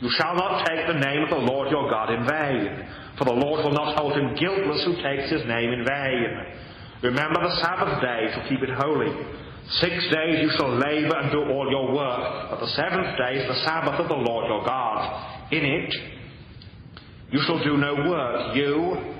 You 0.00 0.08
shall 0.16 0.34
not 0.34 0.64
take 0.64 0.86
the 0.86 1.02
name 1.02 1.24
of 1.24 1.30
the 1.30 1.44
Lord 1.52 1.70
your 1.70 1.90
God 1.90 2.08
in 2.14 2.24
vain, 2.24 2.88
for 3.18 3.24
the 3.24 3.36
Lord 3.36 3.64
will 3.64 3.76
not 3.76 3.98
hold 3.98 4.14
him 4.14 4.34
guiltless 4.34 4.86
who 4.86 5.02
takes 5.02 5.28
his 5.28 5.44
name 5.44 5.74
in 5.74 5.84
vain. 5.84 6.69
Remember 7.02 7.40
the 7.40 7.56
Sabbath 7.62 8.00
day 8.02 8.28
to 8.34 8.48
keep 8.48 8.62
it 8.62 8.70
holy. 8.76 9.08
Six 9.80 9.94
days 10.10 10.42
you 10.42 10.50
shall 10.56 10.76
labor 10.76 11.16
and 11.16 11.30
do 11.30 11.40
all 11.40 11.70
your 11.70 11.92
work, 11.94 12.50
but 12.50 12.60
the 12.60 12.72
seventh 12.74 13.16
day 13.16 13.40
is 13.40 13.48
the 13.48 13.64
Sabbath 13.64 14.00
of 14.00 14.08
the 14.08 14.14
Lord 14.14 14.48
your 14.48 14.64
God. 14.64 15.52
In 15.52 15.64
it 15.64 15.94
you 17.30 17.40
shall 17.46 17.62
do 17.62 17.76
no 17.76 17.94
work, 17.94 18.56
you, 18.56 19.14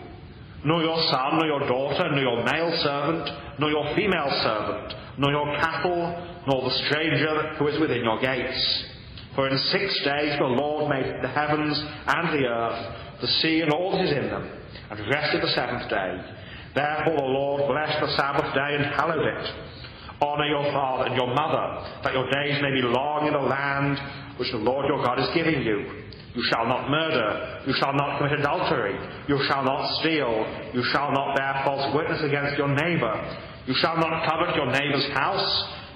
nor 0.64 0.82
your 0.82 0.98
son, 1.10 1.38
nor 1.38 1.46
your 1.46 1.60
daughter, 1.60 2.10
nor 2.10 2.20
your 2.20 2.44
male 2.44 2.72
servant, 2.82 3.30
nor 3.58 3.70
your 3.70 3.94
female 3.94 4.28
servant, 4.42 4.92
nor 5.18 5.30
your 5.30 5.46
cattle, 5.56 6.42
nor 6.48 6.68
the 6.68 6.76
stranger 6.86 7.54
who 7.58 7.68
is 7.68 7.80
within 7.80 8.02
your 8.02 8.20
gates. 8.20 8.84
For 9.34 9.48
in 9.48 9.56
six 9.56 9.94
days 10.04 10.38
the 10.38 10.44
Lord 10.44 10.90
made 10.90 11.22
the 11.22 11.28
heavens 11.28 11.80
and 12.06 12.28
the 12.34 12.46
earth, 12.46 13.20
the 13.20 13.28
sea 13.40 13.60
and 13.60 13.72
all 13.72 13.92
that 13.92 14.04
is 14.04 14.12
in 14.12 14.26
them, 14.28 14.50
and 14.90 15.08
rested 15.08 15.42
the 15.42 15.54
seventh 15.54 15.88
day. 15.88 16.18
Therefore 16.74 17.16
the 17.16 17.32
Lord 17.34 17.66
blessed 17.66 18.00
the 18.00 18.16
Sabbath 18.16 18.54
day 18.54 18.76
and 18.78 18.86
hallowed 18.94 19.26
it. 19.26 19.44
Honour 20.22 20.46
your 20.46 20.70
father 20.72 21.06
and 21.06 21.16
your 21.16 21.32
mother, 21.32 21.80
that 22.04 22.12
your 22.12 22.28
days 22.30 22.60
may 22.62 22.70
be 22.70 22.82
long 22.82 23.26
in 23.26 23.32
the 23.32 23.40
land 23.40 23.96
which 24.38 24.52
the 24.52 24.58
Lord 24.58 24.86
your 24.86 25.02
God 25.02 25.18
is 25.18 25.28
giving 25.34 25.62
you. 25.62 26.00
You 26.34 26.42
shall 26.52 26.66
not 26.66 26.88
murder. 26.88 27.64
You 27.66 27.74
shall 27.74 27.92
not 27.92 28.18
commit 28.18 28.38
adultery. 28.38 28.94
You 29.26 29.42
shall 29.48 29.64
not 29.64 29.98
steal. 29.98 30.46
You 30.72 30.84
shall 30.92 31.10
not 31.10 31.34
bear 31.36 31.62
false 31.64 31.94
witness 31.94 32.22
against 32.22 32.56
your 32.56 32.68
neighbour. 32.68 33.16
You 33.66 33.74
shall 33.74 33.96
not 33.96 34.28
covet 34.28 34.54
your 34.54 34.70
neighbour's 34.70 35.08
house. 35.12 35.46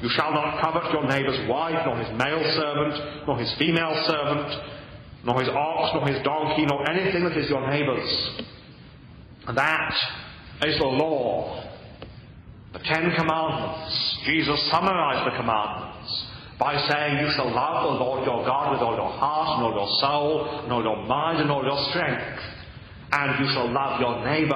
You 0.02 0.08
shall 0.10 0.32
not 0.32 0.60
covet 0.60 0.90
your 0.92 1.06
neighbour's 1.06 1.48
wife, 1.48 1.78
nor 1.86 1.96
his 1.96 2.10
male 2.18 2.42
servant, 2.58 3.26
nor 3.26 3.38
his 3.38 3.54
female 3.58 3.94
servant, 4.06 4.50
nor 5.24 5.40
his 5.40 5.48
ox, 5.48 5.94
nor 5.94 6.08
his 6.08 6.22
donkey, 6.24 6.66
nor 6.66 6.82
anything 6.90 7.24
that 7.24 7.36
is 7.38 7.48
your 7.48 7.66
neighbour's. 7.70 8.44
And 9.46 9.56
that 9.56 9.94
is 10.62 10.78
the 10.78 10.84
law. 10.84 11.62
The 12.72 12.78
Ten 12.80 13.12
Commandments. 13.16 14.18
Jesus 14.26 14.70
summarized 14.70 15.30
the 15.30 15.36
commandments 15.36 16.26
by 16.58 16.76
saying, 16.88 17.18
You 17.18 17.32
shall 17.36 17.52
love 17.54 17.84
the 17.84 18.04
Lord 18.04 18.26
your 18.26 18.44
God 18.44 18.72
with 18.72 18.80
all 18.80 18.96
your 18.96 19.12
heart, 19.12 19.58
and 19.58 19.66
all 19.66 19.74
your 19.74 19.90
soul, 20.00 20.62
and 20.64 20.72
all 20.72 20.82
your 20.82 21.06
mind, 21.06 21.40
and 21.40 21.50
all 21.50 21.64
your 21.64 21.78
strength. 21.90 22.40
And 23.12 23.44
you 23.44 23.52
shall 23.52 23.70
love 23.70 24.00
your 24.00 24.24
neighbour 24.24 24.54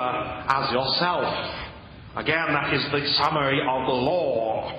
as 0.49 0.73
yourself. 0.73 1.27
Again, 2.16 2.47
that 2.51 2.75
is 2.75 2.83
the 2.91 3.07
summary 3.23 3.61
of 3.61 3.87
the 3.87 3.93
law. 3.93 4.73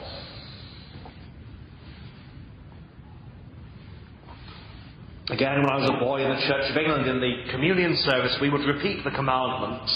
Again, 5.30 5.62
when 5.62 5.70
I 5.70 5.78
was 5.78 5.90
a 5.90 6.04
boy 6.04 6.26
in 6.26 6.30
the 6.30 6.41
Church 6.48 6.72
of 6.72 6.76
England, 6.76 7.08
in 7.08 7.22
the 7.22 7.52
communion 7.52 7.96
service, 7.98 8.36
we 8.41 8.50
would 8.50 8.66
repeat 8.66 9.04
the 9.04 9.12
commandments. 9.12 9.94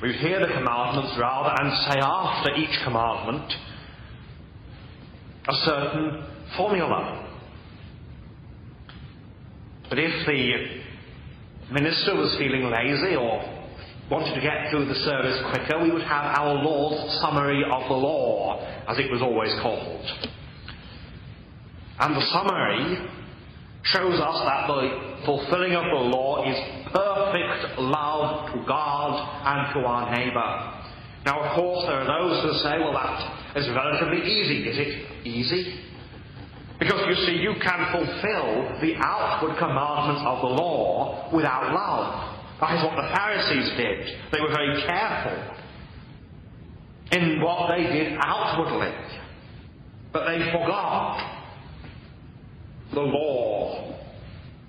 We 0.00 0.12
hear 0.12 0.38
the 0.38 0.46
commandments 0.46 1.16
rather 1.18 1.50
and 1.60 1.72
say 1.90 1.98
after 2.00 2.54
each 2.54 2.78
commandment 2.84 3.52
a 5.48 5.52
certain 5.64 6.24
formula. 6.56 7.28
But 9.88 9.98
if 9.98 10.24
the 10.24 11.72
minister 11.72 12.14
was 12.14 12.36
feeling 12.38 12.70
lazy 12.70 13.16
or 13.16 13.42
wanted 14.08 14.36
to 14.36 14.40
get 14.40 14.70
through 14.70 14.86
the 14.86 14.94
service 14.94 15.42
quicker, 15.50 15.82
we 15.82 15.90
would 15.90 16.02
have 16.02 16.38
our 16.38 16.62
Lord's 16.62 17.18
summary 17.20 17.64
of 17.64 17.88
the 17.88 17.94
law, 17.94 18.64
as 18.86 18.98
it 18.98 19.10
was 19.10 19.20
always 19.20 19.52
called. 19.60 20.06
And 21.98 22.14
the 22.14 22.24
summary 22.30 23.08
shows 23.82 24.20
us 24.20 24.44
that 24.44 24.66
the 24.68 25.07
fulfilling 25.24 25.74
of 25.74 25.84
the 25.84 26.02
law 26.10 26.44
is 26.44 26.56
perfect 26.92 27.78
love 27.78 28.52
to 28.52 28.64
God 28.66 29.12
and 29.44 29.74
to 29.74 29.86
our 29.86 30.14
neighbour. 30.14 30.78
Now, 31.24 31.40
of 31.42 31.54
course, 31.56 31.84
there 31.86 31.98
are 32.00 32.06
those 32.06 32.42
who 32.42 32.52
say, 32.60 32.78
well, 32.78 32.92
that 32.92 33.56
is 33.56 33.68
relatively 33.70 34.22
easy. 34.22 34.68
Is 34.68 34.78
it 34.78 35.26
easy? 35.26 35.80
Because 36.78 37.02
you 37.08 37.14
see, 37.26 37.42
you 37.42 37.54
can 37.60 37.90
fulfill 37.90 38.80
the 38.80 38.94
outward 38.98 39.58
commandments 39.58 40.22
of 40.24 40.40
the 40.42 40.54
law 40.62 41.28
without 41.34 41.74
love. 41.74 42.36
That 42.60 42.78
is 42.78 42.84
what 42.84 42.96
the 42.96 43.08
Pharisees 43.14 43.76
did. 43.76 44.32
They 44.32 44.40
were 44.40 44.48
very 44.48 44.80
careful 44.82 45.54
in 47.12 47.40
what 47.40 47.76
they 47.76 47.82
did 47.82 48.18
outwardly. 48.20 48.94
But 50.12 50.26
they 50.26 50.38
forgot 50.52 51.38
the 52.94 53.00
law 53.00 53.97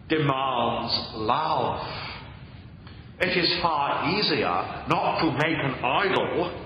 demands 0.10 0.94
love. 1.14 1.82
It 3.22 3.38
is 3.38 3.62
far 3.62 4.10
easier 4.10 4.86
not 4.90 5.20
to 5.22 5.32
make 5.32 5.58
an 5.58 5.84
idol 5.84 6.66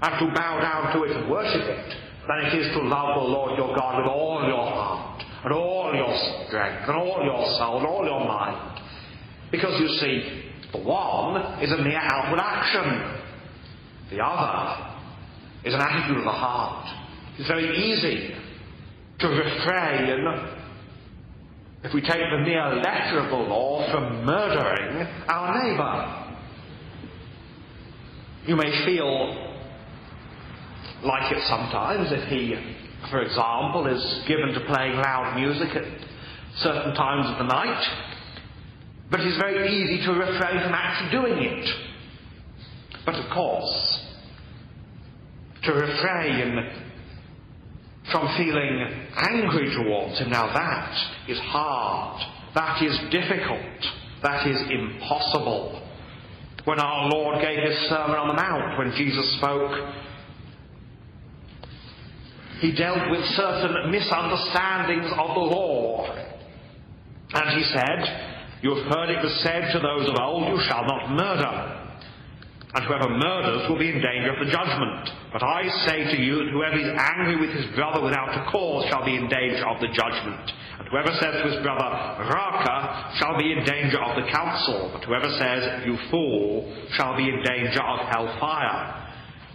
and 0.00 0.12
to 0.20 0.34
bow 0.34 0.60
down 0.60 0.96
to 0.96 1.04
it 1.04 1.16
and 1.16 1.30
worship 1.30 1.62
it 1.62 1.96
than 2.26 2.46
it 2.46 2.54
is 2.58 2.72
to 2.74 2.82
love 2.82 3.20
the 3.20 3.28
Lord 3.28 3.58
your 3.58 3.74
God 3.76 3.98
with 3.98 4.06
all 4.06 4.44
your 4.46 4.64
heart 4.64 5.24
and 5.44 5.52
all 5.52 5.92
your 5.94 6.46
strength 6.46 6.88
and 6.88 6.96
all 6.96 7.22
your 7.24 7.44
soul 7.58 7.78
and 7.78 7.86
all 7.86 8.04
your 8.04 8.20
mind. 8.20 8.80
Because 9.50 9.80
you 9.80 9.88
see, 9.88 10.44
the 10.72 10.78
one 10.78 11.62
is 11.62 11.72
a 11.72 11.78
mere 11.78 11.98
outward 12.00 12.40
action. 12.40 13.20
The 14.10 14.22
other 14.22 14.94
is 15.64 15.74
an 15.74 15.80
attitude 15.80 16.18
of 16.18 16.24
the 16.24 16.30
heart. 16.30 16.86
It's 17.38 17.48
very 17.48 17.76
easy 17.76 18.34
to 19.20 19.28
refrain 19.28 20.24
if 21.84 21.94
we 21.94 22.00
take 22.00 22.18
the 22.30 22.38
mere 22.38 22.74
letter 22.74 23.20
of 23.20 23.30
the 23.30 23.36
law 23.36 23.90
from 23.92 24.24
murdering 24.24 25.06
our 25.28 25.62
neighbour. 25.62 26.24
You 28.46 28.56
may 28.56 28.84
feel 28.84 29.48
like 31.04 31.30
it 31.32 31.42
sometimes 31.46 32.10
if 32.10 32.28
he, 32.28 32.56
for 33.10 33.22
example, 33.22 33.86
is 33.86 34.24
given 34.26 34.54
to 34.54 34.60
playing 34.66 34.96
loud 34.96 35.36
music 35.38 35.76
at 35.76 35.84
certain 36.56 36.94
times 36.94 37.30
of 37.30 37.38
the 37.38 37.44
night, 37.44 37.84
but 39.10 39.20
it's 39.20 39.36
very 39.38 39.70
easy 39.72 40.04
to 40.04 40.12
refrain 40.12 40.62
from 40.62 40.74
actually 40.74 41.10
doing 41.10 41.42
it. 41.42 41.68
But 43.06 43.14
of 43.14 43.30
course, 43.30 44.04
to 45.62 45.72
refrain 45.72 46.87
from 48.10 48.36
feeling 48.36 49.08
angry 49.16 49.74
towards 49.74 50.18
him. 50.18 50.30
Now 50.30 50.52
that 50.52 51.28
is 51.28 51.38
hard. 51.40 52.22
That 52.54 52.82
is 52.82 52.98
difficult. 53.10 53.84
That 54.22 54.46
is 54.46 54.60
impossible. 54.70 55.82
When 56.64 56.80
our 56.80 57.08
Lord 57.08 57.40
gave 57.40 57.58
his 57.62 57.76
Sermon 57.88 58.16
on 58.16 58.28
the 58.28 58.34
Mount, 58.34 58.78
when 58.78 58.92
Jesus 58.96 59.38
spoke, 59.38 59.94
he 62.60 62.74
dealt 62.74 63.10
with 63.10 63.24
certain 63.36 63.90
misunderstandings 63.90 65.10
of 65.12 65.28
the 65.34 65.46
law. 65.54 66.12
And 67.32 67.56
he 67.56 67.64
said, 67.72 68.58
You 68.62 68.74
have 68.74 68.86
heard 68.86 69.10
it 69.10 69.22
was 69.22 69.40
said 69.44 69.72
to 69.72 69.78
those 69.78 70.08
of 70.08 70.16
old, 70.20 70.48
You 70.48 70.60
shall 70.66 70.84
not 70.84 71.10
murder 71.10 71.87
and 72.74 72.84
whoever 72.84 73.08
murders 73.08 73.68
will 73.68 73.78
be 73.78 73.88
in 73.88 74.00
danger 74.00 74.32
of 74.32 74.44
the 74.44 74.52
judgment. 74.52 75.08
But 75.32 75.42
I 75.42 75.68
say 75.88 76.04
to 76.04 76.20
you 76.20 76.44
that 76.44 76.52
whoever 76.52 76.76
is 76.76 76.92
angry 76.96 77.40
with 77.40 77.56
his 77.56 77.64
brother 77.74 78.04
without 78.04 78.28
a 78.28 78.50
cause 78.50 78.84
shall 78.90 79.04
be 79.04 79.16
in 79.16 79.28
danger 79.28 79.66
of 79.66 79.80
the 79.80 79.88
judgment. 79.88 80.52
And 80.78 80.88
whoever 80.88 81.08
says 81.16 81.40
to 81.40 81.48
his 81.48 81.62
brother, 81.64 81.88
Raca, 82.28 83.16
shall 83.16 83.38
be 83.38 83.52
in 83.52 83.64
danger 83.64 83.98
of 84.00 84.20
the 84.20 84.30
council. 84.30 84.90
But 84.92 85.04
whoever 85.04 85.30
says, 85.40 85.86
You 85.86 85.96
fool, 86.10 86.68
shall 86.92 87.16
be 87.16 87.24
in 87.24 87.42
danger 87.42 87.80
of 87.80 88.00
hellfire. 88.12 89.08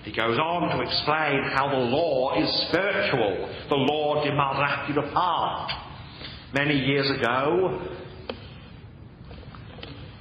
He 0.03 0.11
goes 0.11 0.38
on 0.38 0.76
to 0.76 0.81
explain 0.84 1.44
how 1.53 1.69
the 1.69 1.77
law 1.77 2.35
is 2.41 2.49
spiritual. 2.68 3.48
The 3.69 3.76
law 3.76 4.26
demands 4.26 4.60
an 4.60 4.65
attitude 4.65 5.03
of 5.03 5.14
heart. 5.14 5.72
Many 6.53 6.76
years 6.76 7.10
ago, 7.10 7.80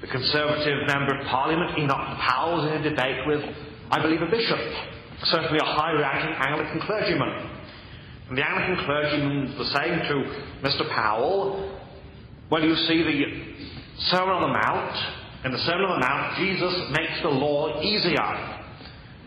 the 0.03 0.09
Conservative 0.09 0.85
Member 0.89 1.15
of 1.15 1.27
Parliament, 1.29 1.79
Enoch 1.79 2.19
Powell, 2.19 2.67
in 2.67 2.75
a 2.75 2.91
debate 2.91 3.25
with, 3.25 3.41
I 3.89 4.03
believe, 4.03 4.21
a 4.21 4.27
bishop, 4.27 4.59
certainly 5.23 5.59
a 5.63 5.65
high 5.65 5.93
ranking 5.93 6.35
Anglican 6.35 6.81
clergyman. 6.81 7.51
And 8.29 8.37
the 8.37 8.43
Anglican 8.45 8.85
clergyman 8.85 9.57
was 9.57 9.71
saying 9.71 10.03
to 10.11 10.67
Mr. 10.67 10.91
Powell, 10.91 11.79
Well, 12.51 12.65
you 12.65 12.75
see, 12.75 13.05
the 13.05 14.11
Sermon 14.11 14.35
on 14.35 14.43
the 14.43 14.59
Mount, 14.59 15.45
in 15.45 15.53
the 15.53 15.59
Sermon 15.59 15.87
on 15.87 16.01
the 16.01 16.07
Mount, 16.07 16.37
Jesus 16.37 16.75
makes 16.91 17.23
the 17.23 17.31
law 17.31 17.81
easier. 17.81 18.59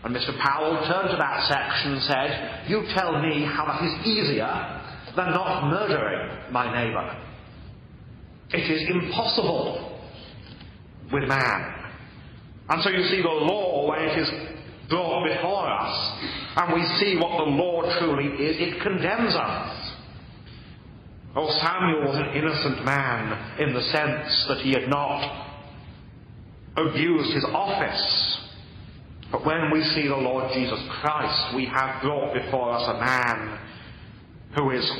And 0.04 0.14
Mr. 0.14 0.38
Powell 0.38 0.76
turned 0.86 1.10
to 1.10 1.16
that 1.16 1.48
section 1.48 1.92
and 1.94 2.02
said, 2.02 2.68
You 2.68 2.84
tell 2.94 3.18
me 3.22 3.46
how 3.48 3.64
that 3.64 3.82
is 3.82 4.06
easier 4.06 4.52
than 5.16 5.30
not 5.30 5.70
murdering 5.70 6.52
my 6.52 6.68
neighbour. 6.68 7.16
It 8.50 8.70
is 8.70 8.90
impossible 8.90 9.95
with 11.12 11.24
man. 11.24 11.74
And 12.68 12.82
so 12.82 12.90
you 12.90 13.02
see 13.08 13.22
the 13.22 13.28
law 13.28 13.88
when 13.88 14.00
it 14.00 14.18
is 14.18 14.30
brought 14.88 15.26
before 15.26 15.68
us, 15.68 16.22
and 16.56 16.74
we 16.74 16.84
see 16.98 17.16
what 17.16 17.44
the 17.44 17.50
law 17.50 17.82
truly 17.98 18.44
is, 18.44 18.56
it 18.58 18.80
condemns 18.82 19.34
us. 19.34 19.92
Oh, 21.34 21.50
Samuel 21.60 22.08
was 22.08 22.16
an 22.16 22.34
innocent 22.34 22.84
man 22.84 23.60
in 23.60 23.74
the 23.74 23.82
sense 23.82 24.46
that 24.48 24.58
he 24.62 24.72
had 24.72 24.88
not 24.88 25.46
abused 26.76 27.34
his 27.34 27.44
office. 27.52 28.38
But 29.30 29.44
when 29.44 29.70
we 29.72 29.82
see 29.94 30.08
the 30.08 30.16
Lord 30.16 30.50
Jesus 30.54 30.80
Christ, 31.00 31.54
we 31.54 31.66
have 31.66 32.02
brought 32.02 32.32
before 32.32 32.72
us 32.72 32.88
a 32.88 33.00
man 33.00 33.58
who 34.56 34.70
is 34.70 34.90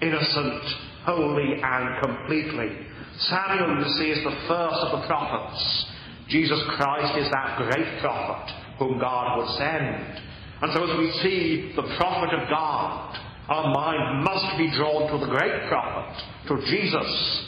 innocent, 0.00 0.62
holy, 1.04 1.60
and 1.62 2.02
completely 2.02 2.86
Samuel, 3.18 3.84
you 3.84 3.88
see, 3.98 4.10
is 4.10 4.24
the 4.24 4.48
first 4.48 4.76
of 4.86 5.00
the 5.00 5.06
prophets. 5.06 5.86
Jesus 6.28 6.60
Christ 6.76 7.18
is 7.18 7.30
that 7.30 7.58
great 7.58 8.00
prophet 8.00 8.54
whom 8.78 8.98
God 8.98 9.38
would 9.38 9.48
send. 9.58 10.20
And 10.62 10.72
so 10.72 10.84
as 10.84 10.98
we 10.98 11.10
see 11.22 11.72
the 11.74 11.82
prophet 11.96 12.32
of 12.34 12.48
God, 12.48 13.16
our 13.48 13.74
mind 13.74 14.24
must 14.24 14.58
be 14.58 14.70
drawn 14.76 15.10
to 15.10 15.26
the 15.26 15.30
great 15.30 15.68
prophet, 15.68 16.22
to 16.48 16.56
Jesus. 16.66 17.46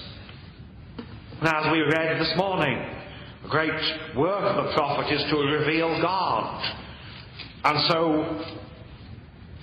And 1.40 1.48
as 1.48 1.72
we 1.72 1.80
read 1.80 2.20
this 2.20 2.32
morning, 2.36 2.76
the 3.42 3.48
great 3.48 4.16
work 4.16 4.42
of 4.42 4.64
the 4.64 4.72
prophet 4.74 5.12
is 5.12 5.22
to 5.30 5.36
reveal 5.36 6.00
God. 6.00 6.74
And 7.64 7.78
so, 7.88 8.44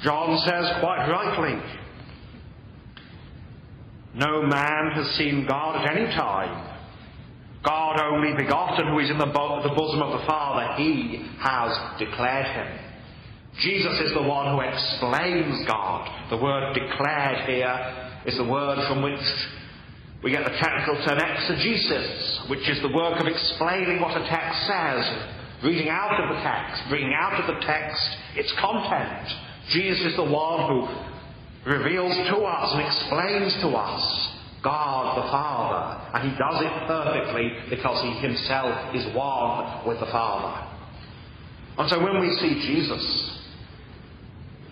John 0.03 0.37
says 0.39 0.79
quite 0.79 1.09
rightly, 1.09 1.59
no 4.15 4.41
man 4.43 4.91
has 4.95 5.15
seen 5.17 5.45
God 5.47 5.85
at 5.85 5.95
any 5.95 6.05
time. 6.15 6.77
God 7.63 7.99
only 8.01 8.35
begotten, 8.35 8.87
who 8.87 8.99
is 8.99 9.09
in 9.09 9.17
the, 9.17 9.25
bo- 9.27 9.61
the 9.61 9.75
bosom 9.75 10.01
of 10.01 10.19
the 10.19 10.25
Father, 10.25 10.81
he 10.81 11.25
has 11.39 11.99
declared 11.99 12.45
him. 12.45 12.85
Jesus 13.61 13.99
is 13.99 14.13
the 14.13 14.23
one 14.23 14.55
who 14.55 14.61
explains 14.61 15.67
God. 15.67 16.29
The 16.29 16.37
word 16.37 16.73
declared 16.73 17.49
here 17.49 18.21
is 18.25 18.37
the 18.37 18.45
word 18.45 18.79
from 18.87 19.01
which 19.01 19.19
We 20.23 20.31
get 20.31 20.43
the 20.43 20.57
technical 20.59 20.95
term 21.05 21.19
exegesis, 21.19 22.41
which 22.49 22.67
is 22.69 22.81
the 22.81 22.91
work 22.91 23.19
of 23.19 23.27
explaining 23.27 24.01
what 24.01 24.19
a 24.19 24.27
text 24.27 24.67
says, 24.67 25.63
reading 25.63 25.87
out 25.87 26.19
of 26.19 26.35
the 26.35 26.41
text, 26.43 26.83
bringing 26.89 27.13
out 27.13 27.39
of 27.39 27.47
the 27.47 27.65
text 27.65 27.99
its 28.35 28.51
content. 28.59 29.27
Jesus 29.71 30.11
is 30.11 30.15
the 30.17 30.27
one 30.27 30.67
who 30.67 30.87
reveals 31.69 32.15
to 32.15 32.37
us 32.37 32.73
and 32.73 32.81
explains 32.81 33.53
to 33.61 33.69
us 33.69 34.35
God 34.63 35.23
the 35.23 35.31
Father, 35.31 36.17
and 36.17 36.31
he 36.31 36.37
does 36.37 36.61
it 36.61 36.87
perfectly 36.87 37.51
because 37.69 38.03
he 38.03 38.27
himself 38.27 38.95
is 38.95 39.05
one 39.15 39.87
with 39.87 39.99
the 39.99 40.07
Father. 40.07 40.67
And 41.77 41.89
so 41.89 42.03
when 42.03 42.19
we 42.19 42.35
see 42.41 42.59
Jesus 42.67 43.39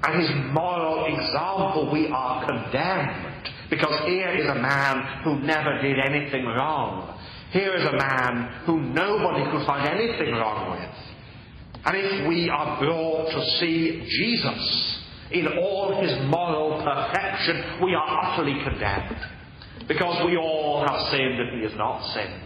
and 0.03 0.21
his 0.21 0.29
moral 0.51 1.05
example, 1.05 1.89
we 1.93 2.07
are 2.07 2.45
condemned 2.45 3.49
because 3.69 4.05
here 4.05 4.29
is 4.29 4.45
a 4.47 4.55
man 4.55 5.23
who 5.23 5.39
never 5.39 5.81
did 5.81 5.97
anything 5.99 6.45
wrong. 6.45 7.17
Here 7.51 7.73
is 7.75 7.85
a 7.85 7.95
man 7.95 8.63
who 8.65 8.81
nobody 8.81 9.49
could 9.51 9.65
find 9.65 9.87
anything 9.87 10.33
wrong 10.33 10.71
with. 10.71 11.85
And 11.85 11.95
if 11.95 12.27
we 12.27 12.49
are 12.49 12.77
brought 12.79 13.31
to 13.31 13.45
see 13.59 14.05
Jesus 14.09 14.96
in 15.31 15.47
all 15.47 16.01
his 16.01 16.11
moral 16.27 16.81
perfection, 16.83 17.83
we 17.83 17.93
are 17.93 18.25
utterly 18.25 18.63
condemned. 18.63 19.17
Because 19.87 20.25
we 20.25 20.37
all 20.37 20.85
have 20.85 21.09
sinned 21.11 21.39
and 21.39 21.57
he 21.57 21.63
has 21.63 21.77
not 21.77 22.03
sinned. 22.13 22.43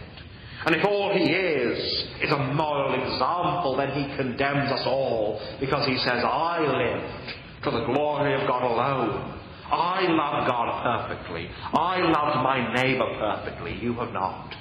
And 0.64 0.76
if 0.76 0.84
all 0.84 1.12
he 1.12 1.24
is 1.24 1.78
is 2.22 2.30
a 2.30 2.38
moral 2.54 2.94
example, 2.94 3.76
then 3.76 3.90
he 3.90 4.16
condemns 4.16 4.70
us 4.70 4.86
all 4.86 5.40
because 5.58 5.86
he 5.86 5.96
says, 5.98 6.22
I 6.24 6.60
lived 6.60 7.64
to 7.64 7.70
the 7.70 7.84
glory 7.84 8.34
of 8.40 8.46
God 8.46 8.62
alone. 8.62 9.40
I 9.72 10.02
love 10.08 10.46
God 10.46 11.08
perfectly. 11.08 11.48
I 11.72 11.98
loved 11.98 12.44
my 12.44 12.74
neighbor 12.74 13.06
perfectly. 13.18 13.78
You 13.82 13.94
have 13.94 14.12
not. 14.12 14.54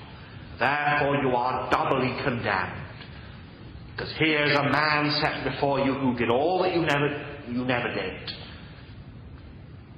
Therefore, 0.57 1.17
you 1.17 1.35
are 1.35 1.69
doubly 1.69 2.15
condemned. 2.23 2.81
Because 3.91 4.13
here's 4.17 4.57
a 4.57 4.63
man 4.63 5.11
set 5.21 5.43
before 5.43 5.81
you 5.81 5.93
who 5.93 6.15
did 6.17 6.29
all 6.29 6.63
that 6.63 6.73
you 6.73 6.81
never, 6.81 7.30
you 7.51 7.65
never 7.65 7.93
did. 7.93 8.31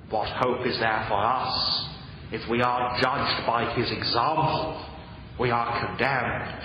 What 0.10 0.28
hope 0.30 0.66
is 0.66 0.78
there 0.80 1.06
for 1.08 1.24
us 1.24 1.90
if 2.32 2.50
we 2.50 2.62
are 2.62 3.00
judged 3.02 3.48
by 3.48 3.74
his 3.76 3.92
example? 3.92 4.86
We 5.40 5.50
are 5.50 5.88
condemned. 5.88 6.62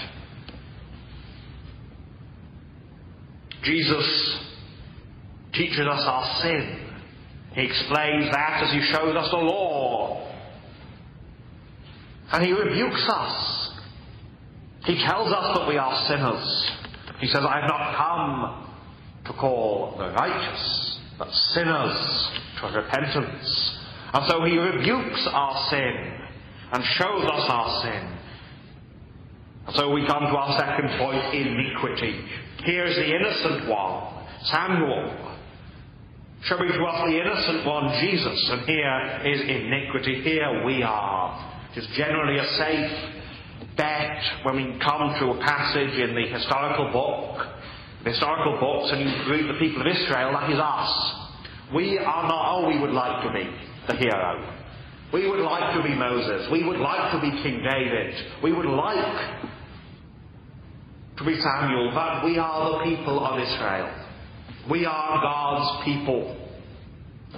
Jesus 3.62 4.44
teaches 5.54 5.80
us 5.80 6.02
our 6.06 6.42
sin. 6.42 6.84
He 7.54 7.62
explains 7.62 8.30
that 8.30 8.64
as 8.64 8.72
he 8.72 8.80
shows 8.92 9.16
us 9.16 9.30
the 9.30 9.38
law. 9.38 10.30
And 12.32 12.44
he 12.44 12.52
rebukes 12.52 13.06
us. 13.08 13.70
He 14.84 14.94
tells 15.06 15.32
us 15.32 15.58
that 15.58 15.68
we 15.68 15.76
are 15.76 16.06
sinners. 16.06 16.70
He 17.20 17.26
says, 17.26 17.42
I 17.48 17.60
have 17.60 17.68
not 17.68 17.96
come 17.96 18.67
to 19.28 19.32
call 19.34 19.94
the 19.98 20.10
righteous, 20.10 20.98
but 21.18 21.30
sinners 21.30 22.30
to 22.60 22.66
repentance. 22.66 23.78
And 24.12 24.26
so 24.28 24.44
he 24.44 24.58
rebukes 24.58 25.28
our 25.30 25.70
sin 25.70 26.18
and 26.72 26.84
shows 26.84 27.24
us 27.24 27.44
our 27.48 27.82
sin. 27.82 28.18
And 29.66 29.76
so 29.76 29.92
we 29.92 30.06
come 30.06 30.22
to 30.22 30.36
our 30.36 30.58
second 30.58 30.98
point, 30.98 31.34
iniquity. 31.34 32.24
Here's 32.64 32.96
the 32.96 33.06
innocent 33.06 33.68
one, 33.68 34.26
Samuel. 34.44 35.34
Showing 36.42 36.68
to 36.68 36.84
us 36.84 37.10
the 37.10 37.20
innocent 37.20 37.66
one, 37.66 38.00
Jesus. 38.00 38.50
And 38.50 38.62
here 38.62 39.20
is 39.26 39.40
iniquity. 39.42 40.22
Here 40.22 40.64
we 40.64 40.82
are. 40.82 41.68
It 41.74 41.80
is 41.80 41.86
generally 41.96 42.38
a 42.38 42.48
safe 42.56 43.76
bet 43.76 44.22
when 44.44 44.56
we 44.56 44.78
come 44.80 45.14
to 45.20 45.30
a 45.32 45.38
passage 45.40 45.98
in 45.98 46.14
the 46.14 46.26
historical 46.28 46.90
book, 46.92 47.46
the 48.04 48.10
historical 48.10 48.58
books, 48.60 48.92
and 48.92 49.00
you 49.00 49.30
read 49.30 49.48
the 49.48 49.58
people 49.58 49.80
of 49.82 49.86
Israel, 49.86 50.32
that 50.32 50.50
is 50.50 50.58
us. 50.58 51.14
We 51.74 51.98
are 51.98 52.28
not 52.28 52.44
all 52.46 52.66
we 52.66 52.78
would 52.78 52.92
like 52.92 53.22
to 53.26 53.32
be, 53.32 53.50
the 53.86 53.94
hero. 53.94 54.54
We 55.12 55.28
would 55.28 55.40
like 55.40 55.74
to 55.74 55.82
be 55.82 55.94
Moses. 55.94 56.50
We 56.50 56.64
would 56.64 56.78
like 56.78 57.12
to 57.12 57.20
be 57.20 57.30
King 57.42 57.62
David. 57.62 58.14
We 58.42 58.52
would 58.52 58.66
like 58.66 59.40
to 61.16 61.24
be 61.24 61.40
Samuel, 61.40 61.92
but 61.94 62.24
we 62.24 62.38
are 62.38 62.78
the 62.78 62.84
people 62.84 63.24
of 63.24 63.40
Israel. 63.40 63.90
We 64.70 64.84
are 64.84 65.22
God's 65.22 65.84
people 65.84 66.36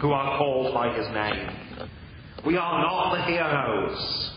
who 0.00 0.12
are 0.12 0.36
called 0.36 0.74
by 0.74 0.92
His 0.96 1.06
name. 1.08 1.88
We 2.44 2.56
are 2.56 2.82
not 2.82 3.14
the 3.16 3.24
heroes. 3.24 4.30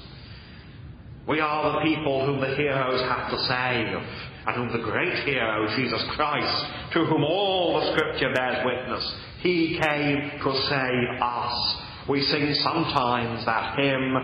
We 1.28 1.40
are 1.40 1.74
the 1.74 1.82
people 1.82 2.26
whom 2.26 2.40
the 2.42 2.56
heroes 2.56 3.02
have 3.02 3.32
to 3.32 3.38
save, 3.46 4.33
and 4.46 4.56
whom 4.56 4.72
the 4.72 4.84
great 4.84 5.24
hero, 5.24 5.68
Jesus 5.76 6.04
Christ, 6.16 6.94
to 6.94 7.06
whom 7.06 7.24
all 7.24 7.80
the 7.80 7.92
Scripture 7.94 8.34
bears 8.34 8.66
witness, 8.66 9.16
He 9.42 9.80
came 9.82 10.40
to 10.44 10.52
save 10.70 11.22
us. 11.22 11.76
We 12.10 12.22
sing 12.22 12.54
sometimes 12.56 13.46
that 13.46 13.80
hymn 13.80 14.16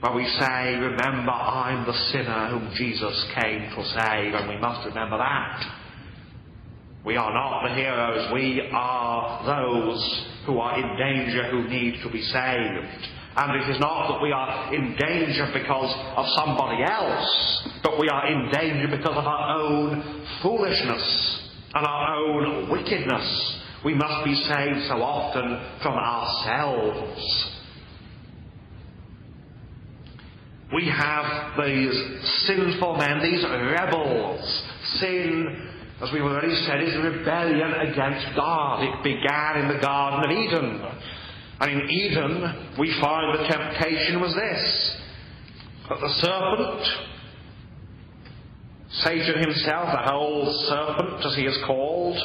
where 0.00 0.12
we 0.14 0.26
say, 0.38 0.74
Remember, 0.76 1.32
I'm 1.32 1.86
the 1.86 1.98
sinner 2.12 2.50
whom 2.50 2.70
Jesus 2.74 3.26
came 3.40 3.70
to 3.70 3.84
save, 3.84 4.34
and 4.34 4.48
we 4.48 4.58
must 4.58 4.86
remember 4.86 5.18
that. 5.18 5.64
We 7.04 7.16
are 7.16 7.32
not 7.32 7.68
the 7.68 7.74
heroes, 7.74 8.32
we 8.34 8.68
are 8.72 9.46
those 9.46 10.26
who 10.46 10.58
are 10.58 10.78
in 10.78 10.96
danger 10.98 11.50
who 11.50 11.68
need 11.68 12.02
to 12.02 12.10
be 12.10 12.22
saved. 12.22 13.08
And 13.36 13.62
it 13.62 13.70
is 13.70 13.80
not 13.80 14.08
that 14.08 14.22
we 14.22 14.32
are 14.32 14.74
in 14.74 14.96
danger 14.96 15.48
because 15.52 15.94
of 16.16 16.26
somebody 16.36 16.82
else, 16.82 17.68
but 17.82 17.98
we 18.00 18.08
are 18.08 18.26
in 18.26 18.50
danger 18.52 18.88
because 18.88 19.16
of 19.16 19.26
our 19.26 19.60
own 19.60 20.26
foolishness 20.42 21.48
and 21.74 21.86
our 21.86 22.16
own 22.16 22.70
wickedness. 22.70 23.60
We 23.84 23.94
must 23.94 24.24
be 24.24 24.34
saved 24.34 24.88
so 24.88 25.02
often 25.02 25.78
from 25.82 25.94
ourselves. 25.94 27.54
We 30.74 30.86
have 30.88 31.56
these 31.64 31.94
sinful 32.46 32.96
men, 32.96 33.22
these 33.22 33.44
rebels. 33.44 34.64
Sin, 34.98 35.70
as 36.02 36.12
we've 36.12 36.22
already 36.22 36.54
said, 36.66 36.82
is 36.82 36.94
rebellion 36.96 37.72
against 37.88 38.36
God. 38.36 38.82
It 38.82 39.02
began 39.02 39.62
in 39.62 39.68
the 39.68 39.80
Garden 39.80 40.24
of 40.24 40.36
Eden. 40.36 40.82
And 41.60 41.70
in 41.70 41.90
Eden, 41.90 42.76
we 42.78 42.94
find 43.00 43.38
the 43.38 43.48
temptation 43.48 44.20
was 44.20 44.34
this 44.34 44.96
that 45.88 46.00
the 46.00 46.14
serpent, 46.20 46.86
Satan 48.90 49.42
himself, 49.42 49.88
the 49.90 50.10
whole 50.12 50.52
serpent, 50.68 51.24
as 51.24 51.34
he 51.34 51.42
is 51.42 51.56
called, 51.66 52.16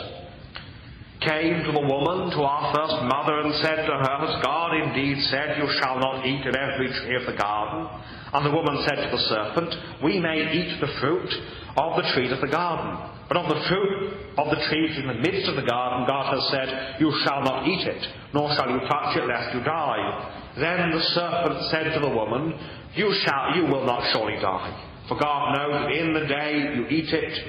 came 1.22 1.64
to 1.64 1.72
the 1.72 1.80
woman, 1.80 2.30
to 2.32 2.42
our 2.44 2.76
first 2.76 2.98
mother, 3.08 3.40
and 3.40 3.56
said 3.64 3.88
to 3.88 3.94
her, 3.94 4.28
Has 4.28 4.44
God 4.44 4.76
indeed 4.76 5.18
said, 5.32 5.58
You 5.58 5.70
shall 5.80 6.00
not 6.00 6.26
eat 6.26 6.46
of 6.46 6.56
every 6.56 6.92
tree 6.92 7.16
of 7.16 7.26
the 7.26 7.40
garden? 7.40 7.88
And 8.34 8.46
the 8.46 8.52
woman 8.52 8.84
said 8.86 8.96
to 8.96 9.10
the 9.12 9.24
serpent, 9.30 10.04
We 10.04 10.20
may 10.20 10.52
eat 10.52 10.82
the 10.82 10.94
fruit 11.00 11.32
of 11.78 11.96
the 11.96 12.12
trees 12.14 12.32
of 12.32 12.42
the 12.42 12.52
garden. 12.52 13.13
But 13.28 13.38
of 13.38 13.50
the 13.50 13.64
fruit 13.68 14.14
of 14.38 14.50
the 14.50 14.62
trees 14.68 14.98
in 14.98 15.08
the 15.08 15.14
midst 15.14 15.48
of 15.50 15.56
the 15.56 15.68
garden, 15.68 16.08
God 16.08 16.34
has 16.34 16.50
said, 16.50 16.98
You 17.00 17.12
shall 17.24 17.42
not 17.42 17.68
eat 17.68 17.88
it, 17.88 18.08
nor 18.34 18.54
shall 18.56 18.70
you 18.70 18.80
touch 18.88 19.18
it, 19.18 19.26
lest 19.26 19.56
you 19.56 19.64
die. 19.64 20.54
Then 20.60 20.92
the 20.92 21.02
serpent 21.02 21.72
said 21.72 21.94
to 21.94 22.00
the 22.00 22.14
woman, 22.14 22.54
You 22.96 23.14
shall, 23.24 23.56
you 23.56 23.64
will 23.64 23.86
not 23.86 24.12
surely 24.14 24.40
die. 24.42 24.90
For 25.08 25.20
God 25.20 25.56
knows 25.56 25.82
that 25.82 25.92
in 25.92 26.14
the 26.14 26.28
day 26.28 26.76
you 26.76 26.88
eat 26.88 27.14
it, 27.14 27.48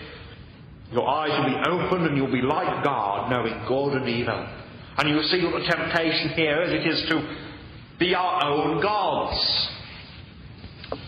your 0.92 1.09
eyes 1.09 1.30
will 1.30 1.51
be 1.51 1.70
opened 1.70 2.06
and 2.06 2.16
you'll 2.16 2.32
be 2.32 2.42
like 2.42 2.84
God, 2.84 3.30
knowing 3.30 3.64
good 3.66 4.01
and 4.01 4.09
evil. 4.09 4.46
And 4.96 5.09
you 5.09 5.22
see 5.24 5.44
what 5.44 5.60
the 5.60 5.66
temptation 5.66 6.30
here 6.30 6.62
is. 6.62 6.72
It 6.72 6.86
is 6.86 7.09
to 7.09 7.36
be 7.98 8.14
our 8.14 8.44
own 8.44 8.80
gods. 8.80 9.68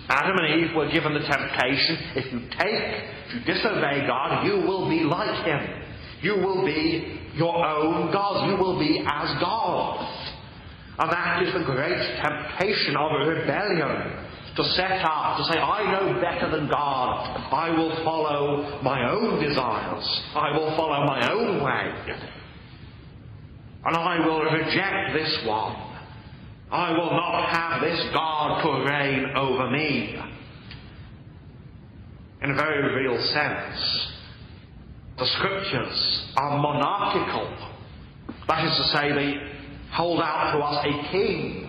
Adam 0.08 0.36
and 0.38 0.64
Eve 0.64 0.76
were 0.76 0.90
given 0.90 1.14
the 1.14 1.20
temptation 1.20 1.98
if 2.16 2.32
you 2.32 2.40
take, 2.58 3.15
you 3.32 3.40
disobey 3.40 4.06
God, 4.06 4.46
you 4.46 4.66
will 4.66 4.88
be 4.88 5.00
like 5.00 5.44
Him. 5.44 5.82
You 6.22 6.36
will 6.36 6.64
be 6.64 7.20
your 7.34 7.64
own 7.64 8.12
gods. 8.12 8.50
You 8.50 8.56
will 8.56 8.78
be 8.78 9.04
as 9.06 9.40
gods. 9.40 10.32
And 10.98 11.12
that 11.12 11.42
is 11.42 11.52
the 11.52 11.64
great 11.64 11.98
temptation 12.22 12.96
of 12.96 13.28
rebellion 13.28 14.26
to 14.56 14.64
set 14.72 15.04
up, 15.04 15.36
to 15.36 15.44
say, 15.52 15.58
I 15.58 15.92
know 15.92 16.20
better 16.20 16.50
than 16.50 16.68
God. 16.68 17.36
I 17.52 17.68
will 17.70 17.94
follow 18.02 18.80
my 18.82 19.10
own 19.10 19.42
desires. 19.42 20.22
I 20.34 20.56
will 20.56 20.74
follow 20.76 21.04
my 21.04 21.30
own 21.30 21.62
way. 21.62 22.16
And 23.84 23.96
I 23.96 24.26
will 24.26 24.40
reject 24.44 25.12
this 25.12 25.46
one. 25.46 25.76
I 26.70 26.90
will 26.92 27.10
not 27.10 27.48
have 27.50 27.82
this 27.82 28.02
God 28.14 28.62
to 28.62 28.90
reign 28.90 29.26
over 29.36 29.70
me. 29.70 30.16
In 32.42 32.50
a 32.50 32.54
very 32.54 33.02
real 33.02 33.16
sense, 33.32 34.12
the 35.18 35.26
scriptures 35.38 36.32
are 36.36 36.58
monarchical. 36.58 37.72
That 38.48 38.64
is 38.64 38.76
to 38.76 38.96
say, 38.96 39.12
they 39.12 39.34
hold 39.92 40.20
out 40.20 40.52
to 40.52 40.58
us 40.58 40.84
a 40.84 41.10
king 41.10 41.66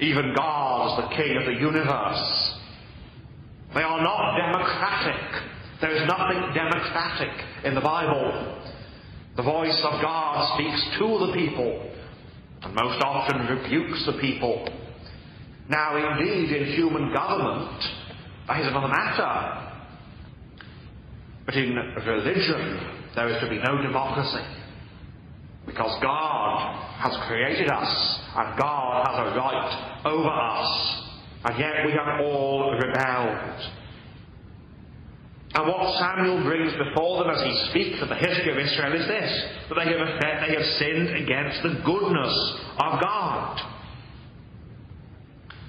even 0.00 0.34
God 0.36 0.90
as 0.90 1.04
the 1.04 1.16
King 1.16 1.36
of 1.36 1.46
the 1.46 1.60
universe. 1.60 2.54
They 3.74 3.82
are 3.82 4.02
not 4.02 4.36
democratic. 4.36 5.50
There 5.80 5.94
is 5.94 6.08
nothing 6.08 6.54
democratic 6.54 7.30
in 7.64 7.74
the 7.74 7.80
Bible. 7.80 8.60
The 9.36 9.42
voice 9.42 9.80
of 9.84 10.00
God 10.02 10.54
speaks 10.54 10.98
to 10.98 11.26
the 11.26 11.32
people 11.34 11.90
and 12.62 12.74
most 12.74 13.02
often 13.02 13.46
rebukes 13.46 14.06
the 14.06 14.18
people. 14.20 14.68
Now, 15.68 15.96
indeed, 15.96 16.52
in 16.52 16.72
human 16.72 17.12
government, 17.12 17.82
that 18.46 18.60
is 18.60 18.66
another 18.66 18.88
matter. 18.88 19.70
But 21.46 21.54
in 21.56 21.74
religion, 21.74 23.12
there 23.14 23.28
is 23.28 23.40
to 23.40 23.48
be 23.48 23.58
no 23.58 23.80
democracy. 23.82 24.44
Because 25.66 25.98
God 26.02 26.76
has 26.98 27.16
created 27.26 27.70
us, 27.70 28.20
and 28.36 28.58
God 28.58 29.06
has 29.06 29.18
a 29.18 29.36
right 29.36 30.02
over 30.04 30.28
us, 30.28 31.02
and 31.44 31.58
yet 31.58 31.86
we 31.86 31.92
have 31.92 32.20
all 32.20 32.72
rebelled. 32.72 33.60
And 35.54 35.68
what 35.68 35.98
Samuel 36.00 36.42
brings 36.42 36.72
before 36.72 37.22
them 37.22 37.34
as 37.34 37.42
he 37.42 37.70
speaks 37.70 38.02
of 38.02 38.08
the 38.08 38.16
history 38.16 38.50
of 38.50 38.58
Israel 38.58 38.92
is 39.00 39.06
this 39.06 39.44
that 39.68 39.76
they 39.76 39.86
have, 39.86 40.20
they 40.20 40.54
have 40.54 40.66
sinned 40.78 41.16
against 41.16 41.62
the 41.62 41.80
goodness 41.86 42.34
of 42.78 43.00
God. 43.00 43.60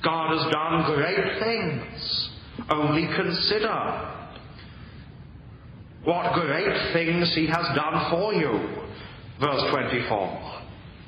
God 0.04 0.38
has 0.38 0.52
done 0.52 0.96
great 0.96 1.40
things. 1.40 2.35
Only 2.70 3.08
consider 3.16 4.12
what 6.04 6.34
great 6.34 6.94
things 6.94 7.34
He 7.36 7.48
has 7.48 7.66
done 7.76 8.10
for 8.12 8.34
you. 8.34 8.52
Verse 9.40 9.64
24. 9.72 10.56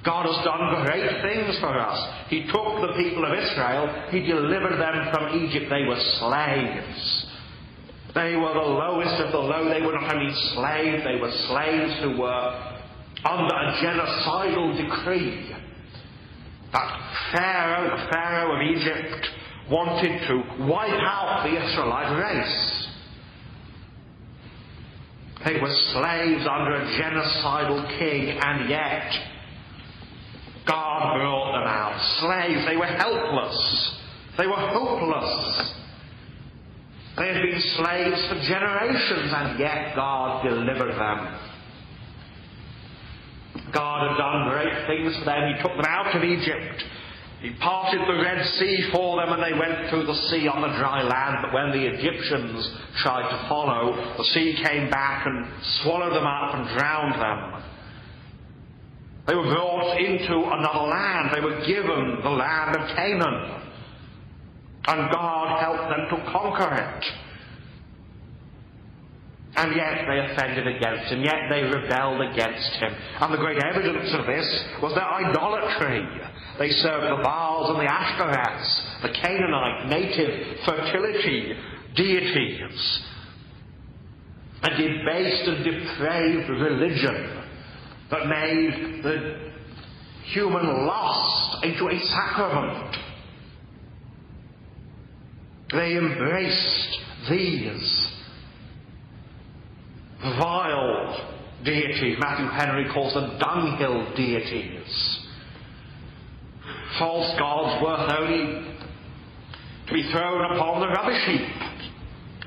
God 0.06 0.26
has 0.26 0.46
done 0.46 0.86
great 0.86 1.10
things 1.22 1.60
for 1.60 1.78
us. 1.78 2.30
He 2.30 2.44
took 2.48 2.82
the 2.82 2.94
people 2.98 3.26
of 3.26 3.34
Israel, 3.34 4.08
He 4.10 4.22
delivered 4.22 4.80
them 4.80 5.12
from 5.14 5.44
Egypt. 5.44 5.68
They 5.70 5.84
were 5.84 6.00
slaves. 6.20 7.26
They 8.16 8.36
were 8.36 8.54
the 8.54 8.72
lowest 8.72 9.22
of 9.22 9.32
the 9.32 9.38
low. 9.38 9.70
They 9.70 9.86
were 9.86 9.94
not 9.94 10.14
only 10.14 10.34
slaves, 10.56 11.04
they 11.04 11.20
were 11.20 11.32
slaves 11.50 12.02
who 12.02 12.18
were 12.20 12.78
under 13.26 13.54
a 13.54 13.74
genocidal 13.84 14.78
decree. 14.78 15.54
That 16.72 16.90
Pharaoh, 17.36 17.98
the 17.98 18.12
Pharaoh 18.12 18.56
of 18.56 18.62
Egypt, 18.62 19.28
wanted 19.72 20.28
to 20.28 20.66
wipe 20.66 20.90
out 20.90 21.44
the 21.44 21.56
Israelite 21.56 22.24
race. 22.24 22.88
They 25.46 25.62
were 25.62 25.74
slaves 25.94 26.48
under 26.50 26.76
a 26.76 26.86
genocidal 27.00 28.00
king, 28.00 28.38
and 28.42 28.70
yet 28.70 29.12
God 30.68 31.18
brought 31.18 31.52
them 31.54 31.68
out. 31.68 31.96
Slaves, 32.20 32.66
they 32.66 32.76
were 32.76 32.86
helpless. 32.86 33.96
They 34.38 34.48
were 34.48 34.56
hopeless. 34.56 35.74
They 37.18 37.28
had 37.28 37.42
been 37.42 37.62
slaves 37.78 38.28
for 38.28 38.36
generations, 38.48 39.34
and 39.34 39.60
yet 39.60 39.96
God 39.96 40.44
delivered 40.44 40.94
them. 40.94 41.40
God 43.74 44.10
had 44.10 44.18
done 44.18 44.50
great 44.50 44.88
things 44.88 45.18
for 45.18 45.26
them. 45.26 45.54
He 45.56 45.62
took 45.62 45.76
them 45.76 45.86
out 45.88 46.16
of 46.16 46.24
Egypt. 46.24 46.84
He 47.42 47.52
parted 47.62 48.02
the 48.02 48.22
Red 48.22 48.44
Sea 48.56 48.90
for 48.92 49.22
them 49.22 49.32
and 49.34 49.44
they 49.44 49.58
went 49.58 49.90
through 49.90 50.08
the 50.08 50.16
sea 50.30 50.48
on 50.48 50.62
the 50.62 50.76
dry 50.78 51.04
land. 51.04 51.38
But 51.44 51.54
when 51.54 51.72
the 51.72 51.86
Egyptians 51.86 52.68
tried 53.04 53.30
to 53.30 53.48
follow, 53.48 53.96
the 54.18 54.24
sea 54.24 54.58
came 54.64 54.90
back 54.90 55.28
and 55.28 55.46
swallowed 55.84 56.16
them 56.16 56.26
up 56.26 56.56
and 56.56 56.78
drowned 56.78 57.22
them. 57.22 57.64
They 59.28 59.36
were 59.36 59.54
brought 59.54 60.00
into 60.00 60.36
another 60.36 60.88
land. 60.88 61.30
They 61.36 61.42
were 61.42 61.66
given 61.68 62.22
the 62.24 62.30
land 62.30 62.76
of 62.76 62.96
Canaan. 62.96 63.62
And 64.88 65.12
God 65.12 65.60
helped 65.60 65.90
them 65.90 66.18
to 66.18 66.32
conquer 66.32 66.74
it. 66.74 67.27
And 69.58 69.76
yet 69.76 70.06
they 70.08 70.20
offended 70.20 70.68
against 70.68 71.12
him, 71.12 71.24
yet 71.24 71.50
they 71.50 71.64
rebelled 71.64 72.22
against 72.22 72.74
him. 72.78 72.94
And 73.20 73.34
the 73.34 73.38
great 73.38 73.58
evidence 73.64 74.14
of 74.14 74.28
this 74.28 74.46
was 74.84 74.94
their 74.94 75.04
idolatry. 75.04 76.06
They 76.60 76.70
served 76.70 77.06
the 77.06 77.24
Baals 77.24 77.72
and 77.72 77.80
the 77.80 77.92
Ashtoreths, 77.92 79.02
the 79.02 79.10
Canaanite 79.20 79.90
native 79.90 80.60
fertility 80.64 81.54
deities. 81.96 83.04
A 84.62 84.70
debased 84.70 85.48
and 85.48 85.64
depraved 85.64 86.50
religion 86.50 87.44
that 88.12 88.28
made 88.28 89.04
the 89.04 89.52
human 90.26 90.86
lust 90.86 91.64
into 91.64 91.88
a 91.88 92.00
sacrament. 92.00 92.96
They 95.72 95.98
embraced 95.98 96.98
these 97.30 98.14
vile 100.22 101.38
deities. 101.64 102.18
Matthew 102.20 102.48
Henry 102.48 102.92
calls 102.94 103.14
them 103.14 103.38
dunghill 103.40 104.16
deities. 104.16 105.20
False 107.00 107.38
gods 107.38 107.84
worth 107.84 108.12
only 108.18 108.68
to 109.88 109.94
be 109.94 110.10
thrown 110.12 110.56
upon 110.56 110.82
the 110.82 110.88
rubbish 110.88 111.24
heap. 111.26 111.68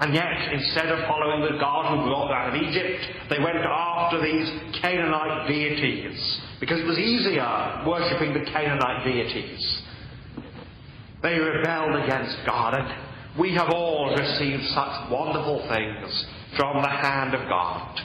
And 0.01 0.15
yet, 0.15 0.53
instead 0.53 0.87
of 0.87 1.07
following 1.07 1.43
the 1.43 1.59
God 1.59 1.91
who 1.91 2.09
brought 2.09 2.29
them 2.29 2.37
out 2.37 2.57
of 2.57 2.63
Egypt, 2.63 3.05
they 3.29 3.39
went 3.39 3.57
after 3.57 4.21
these 4.23 4.49
Canaanite 4.81 5.47
deities 5.47 6.41
because 6.59 6.81
it 6.81 6.87
was 6.87 6.99
easier 6.99 7.85
worshipping 7.87 8.33
the 8.33 8.51
Canaanite 8.51 9.05
deities. 9.05 9.83
They 11.23 11.39
rebelled 11.39 12.03
against 12.03 12.35
God, 12.47 12.75
and 12.79 13.39
we 13.39 13.55
have 13.55 13.69
all 13.69 14.17
received 14.17 14.63
such 14.69 15.11
wonderful 15.11 15.69
things 15.69 16.27
from 16.57 16.83
the 16.83 16.89
hand 16.89 17.35
of 17.35 17.49
God. 17.49 18.01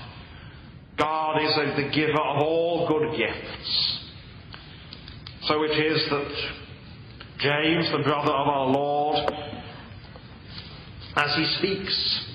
God 0.97 1.41
is 1.41 1.55
the 1.75 1.89
giver 1.93 2.19
of 2.19 2.41
all 2.41 2.87
good 2.87 3.17
gifts. 3.17 3.99
So 5.43 5.63
it 5.63 5.71
is 5.71 6.05
that 6.09 6.31
James, 7.39 7.91
the 7.91 8.03
brother 8.03 8.31
of 8.31 8.47
our 8.47 8.67
Lord, 8.67 9.31
as 11.15 11.35
he 11.35 11.45
speaks, 11.59 12.25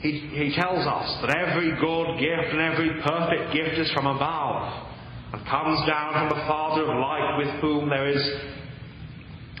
he, 0.00 0.10
he 0.10 0.54
tells 0.54 0.86
us 0.86 1.18
that 1.22 1.34
every 1.34 1.70
good 1.80 2.18
gift 2.18 2.52
and 2.52 2.60
every 2.60 2.90
perfect 3.02 3.54
gift 3.54 3.78
is 3.78 3.90
from 3.92 4.06
above 4.06 4.86
and 5.32 5.46
comes 5.46 5.80
down 5.88 6.12
from 6.12 6.28
the 6.28 6.44
Father 6.46 6.82
of 6.82 6.88
light 6.88 7.36
with 7.38 7.60
whom 7.62 7.88
there 7.88 8.08
is 8.08 8.22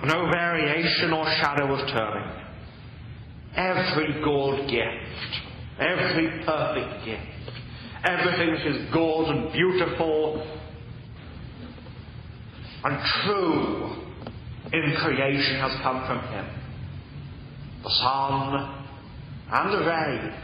no 0.04 0.28
variation 0.30 1.12
or 1.12 1.24
shadow 1.40 1.72
of 1.72 1.88
turning. 1.88 2.43
Every 3.56 4.20
good 4.24 4.68
gift, 4.68 5.42
every 5.78 6.44
perfect 6.44 7.04
gift, 7.04 7.60
everything 8.04 8.50
that 8.50 8.66
is 8.66 8.92
good 8.92 9.24
and 9.28 9.52
beautiful 9.52 10.44
and 12.84 12.98
true 13.24 13.90
in 14.72 14.94
creation 14.96 15.60
has 15.60 15.80
come 15.82 16.04
from 16.06 16.18
Him. 16.32 16.46
The 17.84 17.90
sun 17.90 18.84
and 19.52 19.72
the 19.72 19.86
rain, 19.86 20.34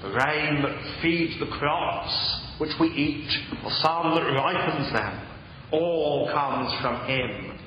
the 0.00 0.08
rain 0.10 0.62
that 0.62 1.02
feeds 1.02 1.38
the 1.40 1.46
crops 1.58 2.40
which 2.58 2.70
we 2.78 2.86
eat, 2.88 3.28
the 3.64 3.70
sun 3.82 4.14
that 4.14 4.22
ripens 4.32 4.92
them, 4.92 5.26
all 5.72 6.30
comes 6.32 6.72
from 6.80 7.04
Him. 7.08 7.58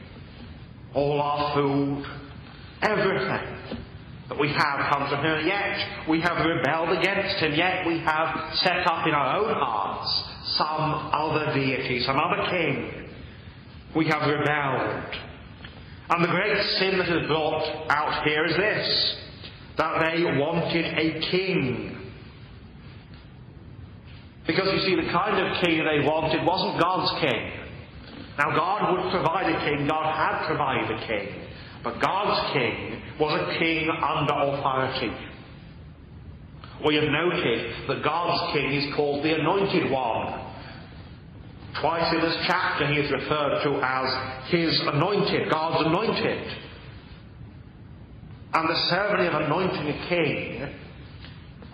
All 0.93 1.19
our 1.21 1.53
food, 1.53 2.05
everything 2.81 3.57
that 4.29 4.39
we 4.39 4.49
have 4.49 4.91
come 4.91 5.09
to 5.09 5.17
Him. 5.17 5.47
Yet 5.47 6.09
we 6.09 6.21
have 6.21 6.45
rebelled 6.45 6.97
against 6.97 7.37
Him. 7.37 7.53
Yet 7.53 7.87
we 7.87 7.99
have 7.99 8.53
set 8.55 8.85
up 8.87 9.07
in 9.07 9.13
our 9.13 9.37
own 9.37 9.53
hearts 9.53 10.23
some 10.57 11.09
other 11.13 11.53
deity, 11.53 12.01
some 12.03 12.17
other 12.17 12.49
king. 12.49 13.09
We 13.95 14.07
have 14.07 14.27
rebelled. 14.27 15.15
And 16.09 16.23
the 16.23 16.29
great 16.29 16.57
sin 16.79 16.97
that 16.99 17.09
is 17.09 17.27
brought 17.27 17.85
out 17.89 18.23
here 18.25 18.45
is 18.45 18.55
this 18.55 19.23
that 19.77 19.99
they 20.01 20.23
wanted 20.23 20.85
a 20.85 21.21
king. 21.29 21.93
Because 24.47 24.69
you 24.73 24.79
see, 24.79 24.95
the 24.95 25.11
kind 25.11 25.37
of 25.37 25.63
king 25.63 25.77
they 25.85 26.07
wanted 26.07 26.43
wasn't 26.45 26.81
God's 26.81 27.21
king. 27.21 27.51
Now, 28.39 28.55
God 28.55 28.93
would 28.93 29.11
provide 29.11 29.53
a 29.53 29.59
king, 29.65 29.87
God 29.87 30.05
had 30.15 30.47
provided 30.47 30.97
a 30.97 31.07
king. 31.07 31.47
But 31.83 31.99
God's 32.01 32.53
king 32.53 33.01
was 33.19 33.33
a 33.33 33.59
king 33.59 33.89
under 33.89 34.33
authority. 34.33 35.11
We 36.85 36.95
have 36.95 37.09
noted 37.09 37.87
that 37.87 38.03
God's 38.03 38.53
king 38.53 38.73
is 38.73 38.93
called 38.95 39.23
the 39.23 39.33
Anointed 39.39 39.91
One. 39.91 40.43
Twice 41.81 42.13
in 42.13 42.21
this 42.21 42.37
chapter 42.47 42.87
he 42.87 42.99
is 42.99 43.11
referred 43.11 43.63
to 43.63 43.79
as 43.83 44.51
his 44.51 44.79
anointed, 44.93 45.49
God's 45.49 45.87
anointed. 45.87 46.57
And 48.53 48.69
the 48.69 48.87
ceremony 48.89 49.27
of 49.27 49.41
anointing 49.41 49.87
a 49.87 50.09
king 50.09 50.75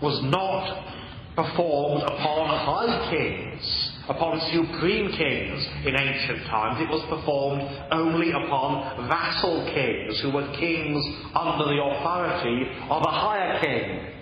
was 0.01 0.19
not 0.23 0.93
performed 1.35 2.03
upon 2.03 2.47
high 2.49 3.09
kings. 3.09 3.72
Upon 4.09 4.39
supreme 4.51 5.11
kings 5.11 5.67
in 5.85 5.95
ancient 5.95 6.45
times. 6.47 6.81
It 6.81 6.89
was 6.89 7.03
performed 7.07 7.63
only 7.91 8.31
upon 8.31 9.07
vassal 9.07 9.63
kings 9.73 10.19
who 10.21 10.31
were 10.31 10.47
kings 10.59 11.03
under 11.34 11.65
the 11.65 11.80
authority 11.80 12.67
of 12.89 13.01
a 13.01 13.11
higher 13.11 13.59
king. 13.61 14.13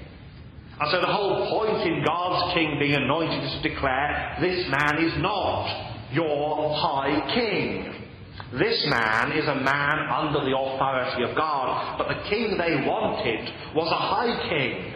And 0.80 0.92
so 0.92 1.02
the 1.02 1.08
whole 1.08 1.50
point 1.50 1.88
in 1.88 2.04
God's 2.06 2.54
king 2.54 2.78
being 2.80 2.96
anointed 2.96 3.44
is 3.44 3.62
to 3.62 3.70
declare, 3.70 4.38
this 4.42 4.68
man 4.70 5.04
is 5.04 5.14
not 5.18 6.10
your 6.12 6.76
high 6.76 7.34
king. 7.34 7.94
This 8.58 8.86
man 8.90 9.32
is 9.32 9.48
a 9.48 9.56
man 9.56 10.10
under 10.10 10.44
the 10.44 10.58
authority 10.58 11.24
of 11.24 11.36
God. 11.36 11.98
But 11.98 12.08
the 12.08 12.30
king 12.30 12.58
they 12.58 12.86
wanted 12.86 13.50
was 13.76 13.92
a 13.92 13.96
high 13.96 14.50
king, 14.50 14.94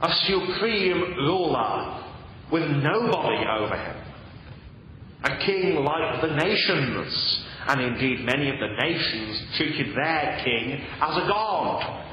a 0.00 0.12
supreme 0.26 1.14
ruler 1.16 2.03
with 2.54 2.70
nobody 2.70 3.44
over 3.50 3.76
him. 3.76 3.96
A 5.24 5.44
king 5.44 5.74
like 5.74 6.20
the 6.22 6.36
nations, 6.36 7.44
and 7.66 7.80
indeed 7.80 8.24
many 8.24 8.48
of 8.48 8.60
the 8.60 8.76
nations 8.78 9.42
treated 9.56 9.96
their 9.96 10.40
king 10.44 10.80
as 11.00 11.16
a 11.16 11.26
god. 11.26 12.04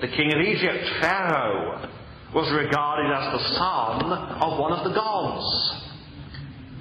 The 0.00 0.08
king 0.08 0.32
of 0.34 0.40
Egypt, 0.40 0.90
Pharaoh, 1.00 1.88
was 2.34 2.50
regarded 2.50 3.12
as 3.14 3.32
the 3.38 3.48
son 3.54 4.12
of 4.42 4.58
one 4.58 4.72
of 4.72 4.88
the 4.88 4.92
gods. 4.92 5.84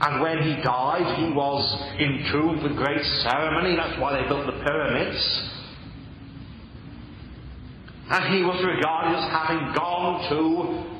And 0.01 0.19
when 0.23 0.41
he 0.41 0.63
died, 0.63 1.19
he 1.19 1.31
was 1.33 1.61
entombed 1.99 2.63
with 2.63 2.75
great 2.75 3.05
ceremony. 3.21 3.75
That's 3.75 4.01
why 4.01 4.19
they 4.19 4.27
built 4.27 4.47
the 4.47 4.63
pyramids. 4.63 5.51
And 8.09 8.33
he 8.33 8.43
was 8.43 8.65
regarded 8.65 9.19
as 9.19 9.29
having 9.29 9.75
gone 9.75 10.27
to 10.29 10.90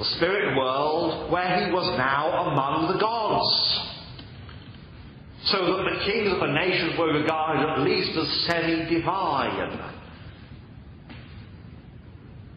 the 0.00 0.06
spirit 0.16 0.56
world 0.56 1.30
where 1.30 1.66
he 1.66 1.70
was 1.70 1.86
now 1.98 2.48
among 2.48 2.90
the 2.90 2.98
gods. 2.98 3.86
So 5.44 5.76
that 5.76 5.90
the 5.92 6.04
kings 6.10 6.32
of 6.32 6.40
the 6.40 6.52
nations 6.52 6.98
were 6.98 7.12
regarded 7.12 7.68
at 7.68 7.80
least 7.80 8.16
as 8.16 8.46
semi 8.46 8.88
divine. 8.88 9.92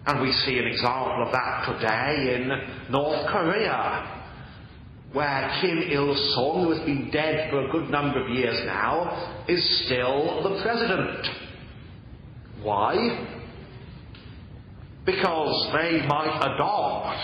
And 0.06 0.22
we 0.22 0.32
see 0.32 0.58
an 0.58 0.68
example 0.68 1.26
of 1.26 1.34
that 1.34 1.74
today 1.74 2.36
in 2.36 2.48
North 2.90 3.28
Korea, 3.28 4.24
where 5.12 5.60
Kim 5.60 5.80
Il 5.80 6.16
sung, 6.36 6.64
who 6.64 6.72
has 6.72 6.86
been 6.86 7.10
dead 7.12 7.50
for 7.50 7.68
a 7.68 7.72
good 7.72 7.90
number 7.90 8.24
of 8.24 8.30
years 8.30 8.58
now, 8.66 9.44
is 9.50 9.84
still 9.86 10.44
the 10.44 10.62
president. 10.62 11.28
Why? 12.62 13.43
Because 15.06 15.72
they 15.74 16.06
might 16.08 16.38
adopt 16.42 17.20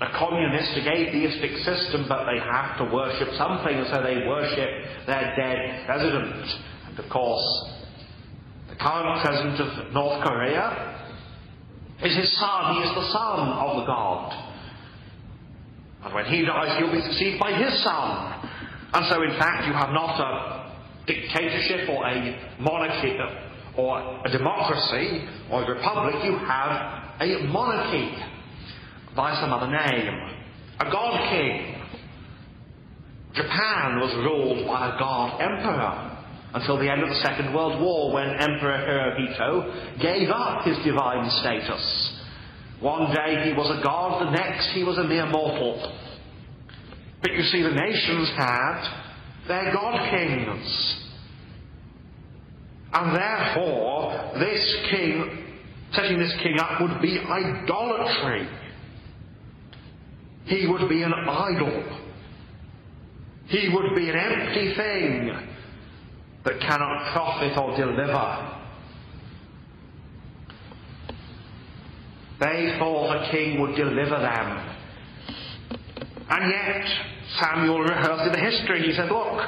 a 0.00 0.18
communistic, 0.18 0.84
atheistic 0.86 1.56
system, 1.64 2.04
but 2.08 2.26
they 2.26 2.38
have 2.38 2.76
to 2.78 2.84
worship 2.92 3.28
something, 3.38 3.84
so 3.90 4.02
they 4.02 4.26
worship 4.28 5.06
their 5.06 5.34
dead 5.36 5.86
president. 5.86 6.44
And 6.86 6.98
of 6.98 7.08
course, 7.08 7.70
the 8.68 8.76
current 8.76 9.24
president 9.24 9.60
of 9.60 9.92
North 9.94 10.22
Korea 10.26 10.96
is 12.02 12.14
his 12.14 12.38
son. 12.38 12.74
He 12.74 12.80
is 12.82 12.94
the 12.94 13.08
son 13.10 13.48
of 13.48 13.80
the 13.80 13.86
God. 13.86 14.32
And 16.04 16.14
when 16.14 16.26
he 16.26 16.44
dies, 16.44 16.78
he'll 16.78 16.92
be 16.92 17.00
succeeded 17.00 17.40
by 17.40 17.52
his 17.52 17.82
son. 17.82 18.50
And 18.92 19.06
so, 19.08 19.22
in 19.22 19.38
fact, 19.38 19.66
you 19.66 19.72
have 19.72 19.90
not 19.90 20.20
a 20.20 20.76
dictatorship 21.06 21.88
or 21.88 22.06
a 22.06 22.54
monarchy 22.60 23.16
or 23.76 23.98
a 24.24 24.30
democracy 24.30 25.26
or 25.50 25.64
a 25.64 25.74
republic. 25.74 26.14
You 26.24 26.38
have 26.38 27.20
a 27.20 27.46
monarchy 27.48 28.10
by 29.14 29.38
some 29.40 29.52
other 29.52 29.70
name. 29.70 30.36
A 30.80 30.90
god 30.90 31.30
king. 31.30 31.72
Japan 33.34 34.00
was 34.00 34.14
ruled 34.16 34.66
by 34.66 34.94
a 34.94 34.98
god 34.98 35.40
emperor 35.40 36.16
until 36.54 36.78
the 36.78 36.90
end 36.90 37.02
of 37.02 37.08
the 37.08 37.20
Second 37.22 37.54
World 37.54 37.80
War 37.82 38.14
when 38.14 38.28
Emperor 38.28 38.80
Hirohito 38.80 40.00
gave 40.00 40.30
up 40.30 40.64
his 40.64 40.76
divine 40.84 41.28
status. 41.40 42.12
One 42.80 43.12
day 43.14 43.44
he 43.44 43.52
was 43.52 43.68
a 43.78 43.82
god, 43.82 44.26
the 44.26 44.30
next 44.30 44.68
he 44.72 44.82
was 44.84 44.96
a 44.96 45.04
mere 45.04 45.26
mortal. 45.26 45.98
But 47.20 47.32
you 47.32 47.42
see, 47.42 47.62
the 47.62 47.70
nations 47.70 48.30
had 48.36 48.88
their 49.48 49.72
god 49.72 50.10
kings. 50.10 51.05
And 52.96 53.14
therefore, 53.14 54.32
this 54.38 54.76
king, 54.90 55.44
setting 55.92 56.18
this 56.18 56.32
king 56.42 56.58
up, 56.58 56.80
would 56.80 57.02
be 57.02 57.18
idolatry. 57.18 58.48
He 60.46 60.66
would 60.66 60.88
be 60.88 61.02
an 61.02 61.12
idol. 61.12 62.00
He 63.48 63.68
would 63.68 63.94
be 63.94 64.08
an 64.08 64.16
empty 64.16 64.74
thing 64.74 65.48
that 66.46 66.58
cannot 66.60 67.12
profit 67.12 67.58
or 67.58 67.76
deliver. 67.76 68.52
They 72.40 72.76
thought 72.78 73.14
a 73.14 73.30
king 73.30 73.60
would 73.60 73.76
deliver 73.76 74.18
them. 74.18 74.74
And 76.30 76.50
yet, 76.50 76.88
Samuel 77.42 77.80
rehearsed 77.80 78.32
the 78.32 78.40
history. 78.40 78.86
He 78.86 78.94
said, 78.94 79.10
Look, 79.10 79.42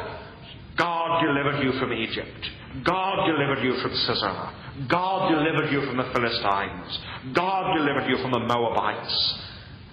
God 0.76 1.22
delivered 1.22 1.64
you 1.64 1.72
from 1.80 1.94
Egypt. 1.94 2.57
God 2.84 3.26
delivered 3.26 3.62
you 3.64 3.80
from 3.80 3.94
Sisera. 3.94 4.54
God 4.88 5.30
delivered 5.30 5.72
you 5.72 5.86
from 5.86 5.96
the 5.96 6.10
Philistines. 6.12 6.98
God 7.34 7.74
delivered 7.76 8.08
you 8.08 8.18
from 8.22 8.30
the 8.30 8.40
Moabites. 8.40 9.38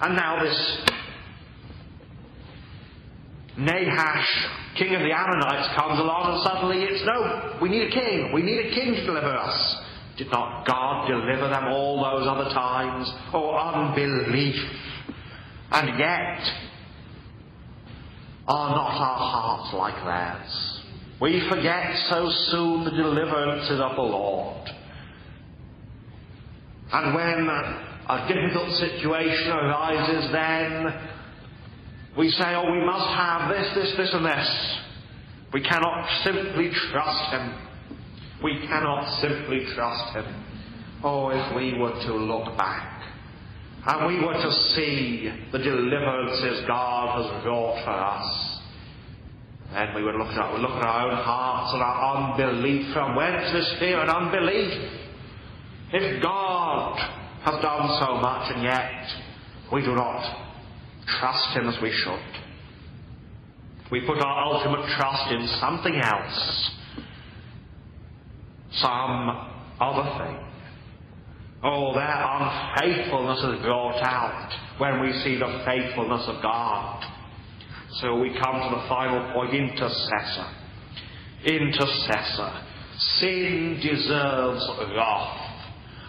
And 0.01 0.15
now 0.15 0.43
this 0.43 0.85
Nahash, 3.57 4.47
king 4.77 4.93
of 4.93 5.01
the 5.01 5.11
Ammonites, 5.11 5.73
comes 5.75 5.99
along 5.99 6.33
and 6.33 6.43
suddenly 6.43 6.83
it's 6.83 7.05
no, 7.05 7.57
we 7.61 7.69
need 7.69 7.87
a 7.87 7.91
king. 7.91 8.31
We 8.33 8.41
need 8.41 8.59
a 8.67 8.75
king 8.75 8.93
to 8.93 9.05
deliver 9.05 9.33
us. 9.33 9.77
Did 10.17 10.31
not 10.31 10.65
God 10.65 11.07
deliver 11.07 11.47
them 11.49 11.65
all 11.67 12.03
those 12.03 12.27
other 12.27 12.49
times? 12.53 13.11
Oh, 13.33 13.55
unbelief. 13.55 14.55
And 15.71 15.99
yet, 15.99 16.39
are 18.47 18.69
not 18.69 18.91
our 18.91 19.17
hearts 19.17 19.73
like 19.73 19.95
theirs? 20.05 20.84
We 21.21 21.47
forget 21.49 21.95
so 22.09 22.29
soon 22.51 22.83
the 22.83 22.91
deliverances 22.91 23.79
of 23.79 23.95
the 23.95 24.01
Lord. 24.01 24.69
And 26.91 27.15
when 27.15 27.47
a 28.07 28.27
difficult 28.27 28.71
situation 28.73 29.51
arises, 29.51 30.31
then 30.31 30.93
we 32.17 32.29
say, 32.29 32.53
oh, 32.55 32.71
we 32.71 32.85
must 32.85 33.07
have 33.15 33.49
this, 33.49 33.75
this, 33.75 33.97
this, 33.97 34.13
and 34.13 34.25
this. 34.25 34.79
We 35.53 35.61
cannot 35.61 36.07
simply 36.23 36.69
trust 36.91 37.31
Him. 37.31 37.53
We 38.43 38.67
cannot 38.67 39.21
simply 39.21 39.65
trust 39.73 40.15
Him. 40.15 40.25
Oh, 41.03 41.29
if 41.29 41.55
we 41.55 41.77
were 41.77 41.91
to 41.91 42.13
look 42.13 42.57
back 42.57 43.03
and 43.87 44.07
we 44.07 44.25
were 44.25 44.33
to 44.33 44.51
see 44.75 45.31
the 45.51 45.59
deliverances 45.59 46.65
God 46.67 47.21
has 47.21 47.45
wrought 47.45 47.83
for 47.83 47.91
us, 47.91 48.54
then 49.75 49.93
we 49.93 50.03
would 50.03 50.15
look 50.15 50.29
at, 50.29 50.59
look 50.59 50.71
at 50.71 50.85
our 50.85 51.09
own 51.09 51.17
hearts 51.17 51.73
and 51.73 51.83
our 51.83 52.33
unbelief. 52.33 52.93
From 52.93 53.15
whence 53.15 53.51
this 53.51 53.75
fear 53.79 53.99
and 53.99 54.09
unbelief? 54.09 54.71
If 55.91 56.23
God 56.23 56.97
has 57.43 57.61
done 57.61 57.89
so 57.99 58.15
much 58.21 58.51
and 58.55 58.63
yet 58.63 59.03
we 59.71 59.81
do 59.81 59.93
not 59.93 60.45
trust 61.19 61.57
Him 61.57 61.67
as 61.67 61.81
we 61.81 61.91
should. 61.91 62.41
We 63.91 64.01
put 64.01 64.17
our 64.17 64.53
ultimate 64.53 64.87
trust 64.97 65.31
in 65.31 65.47
something 65.59 65.95
else, 65.95 66.71
some 68.81 69.29
other 69.79 70.25
thing. 70.25 70.45
Oh, 71.63 71.93
that 71.95 72.25
unfaithfulness 72.25 73.39
is 73.39 73.61
brought 73.63 74.01
out 74.03 74.51
when 74.79 75.01
we 75.01 75.11
see 75.23 75.37
the 75.37 75.63
faithfulness 75.65 76.23
of 76.27 76.41
God. 76.41 77.14
So 78.01 78.19
we 78.19 78.29
come 78.29 78.59
to 78.59 78.75
the 78.75 78.85
final 78.89 79.33
point 79.33 79.53
intercessor. 79.53 80.47
Intercessor. 81.45 82.61
Sin 83.19 83.79
deserves 83.81 84.67
wrath. 84.95 85.45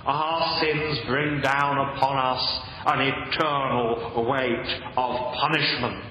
Our 0.05 0.61
sins 0.61 0.99
bring 1.07 1.41
down 1.41 1.79
upon 1.79 2.17
us 2.17 2.61
an 2.87 3.01
eternal 3.01 4.25
weight 4.29 4.83
of 4.97 5.35
punishment. 5.35 6.05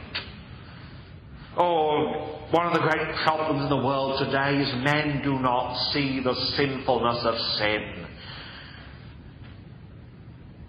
Oh, 1.57 2.45
one 2.51 2.67
of 2.67 2.73
the 2.73 2.79
great 2.79 3.15
problems 3.23 3.63
in 3.63 3.69
the 3.69 3.85
world 3.85 4.19
today 4.19 4.57
is 4.61 4.83
men 4.83 5.21
do 5.23 5.39
not 5.39 5.75
see 5.93 6.21
the 6.21 6.35
sinfulness 6.57 7.23
of 7.23 7.35
sin. 7.57 8.04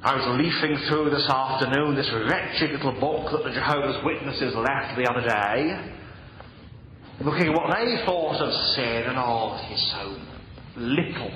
I 0.03 0.15
was 0.15 0.39
leafing 0.39 0.77
through 0.89 1.11
this 1.11 1.29
afternoon 1.29 1.97
this 1.97 2.11
wretched 2.13 2.71
little 2.71 3.01
book 3.01 3.33
that 3.33 3.45
the 3.45 3.55
Jehovah's 3.55 4.05
Witnesses 4.05 4.55
left 4.55 4.97
the 4.97 5.11
other 5.11 5.27
day, 5.27 5.93
looking 7.21 7.49
at 7.49 7.55
what 7.55 7.75
they 7.75 8.05
thought 8.05 8.37
of 8.37 8.53
sin, 8.75 9.03
and 9.09 9.17
oh, 9.17 9.59
it 9.59 9.73
is 9.73 9.91
so 9.93 10.17
little. 10.77 11.31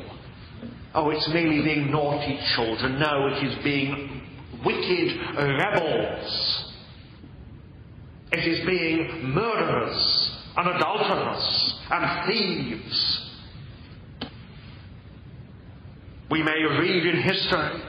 Oh, 0.95 1.11
it's 1.11 1.29
merely 1.33 1.63
being 1.63 1.91
naughty 1.91 2.39
children. 2.55 3.01
No, 3.01 3.29
it 3.29 3.45
is 3.47 3.65
being 3.65 4.23
wicked 4.65 5.17
rebels. 5.37 6.73
It 8.33 8.47
is 8.47 8.67
being 8.67 9.33
murderers 9.35 10.37
and 10.57 10.69
adulterers 10.69 11.81
and 11.91 12.29
thieves. 12.29 13.31
We 16.31 16.43
may 16.43 16.63
read 16.79 17.07
in 17.07 17.23
history 17.23 17.83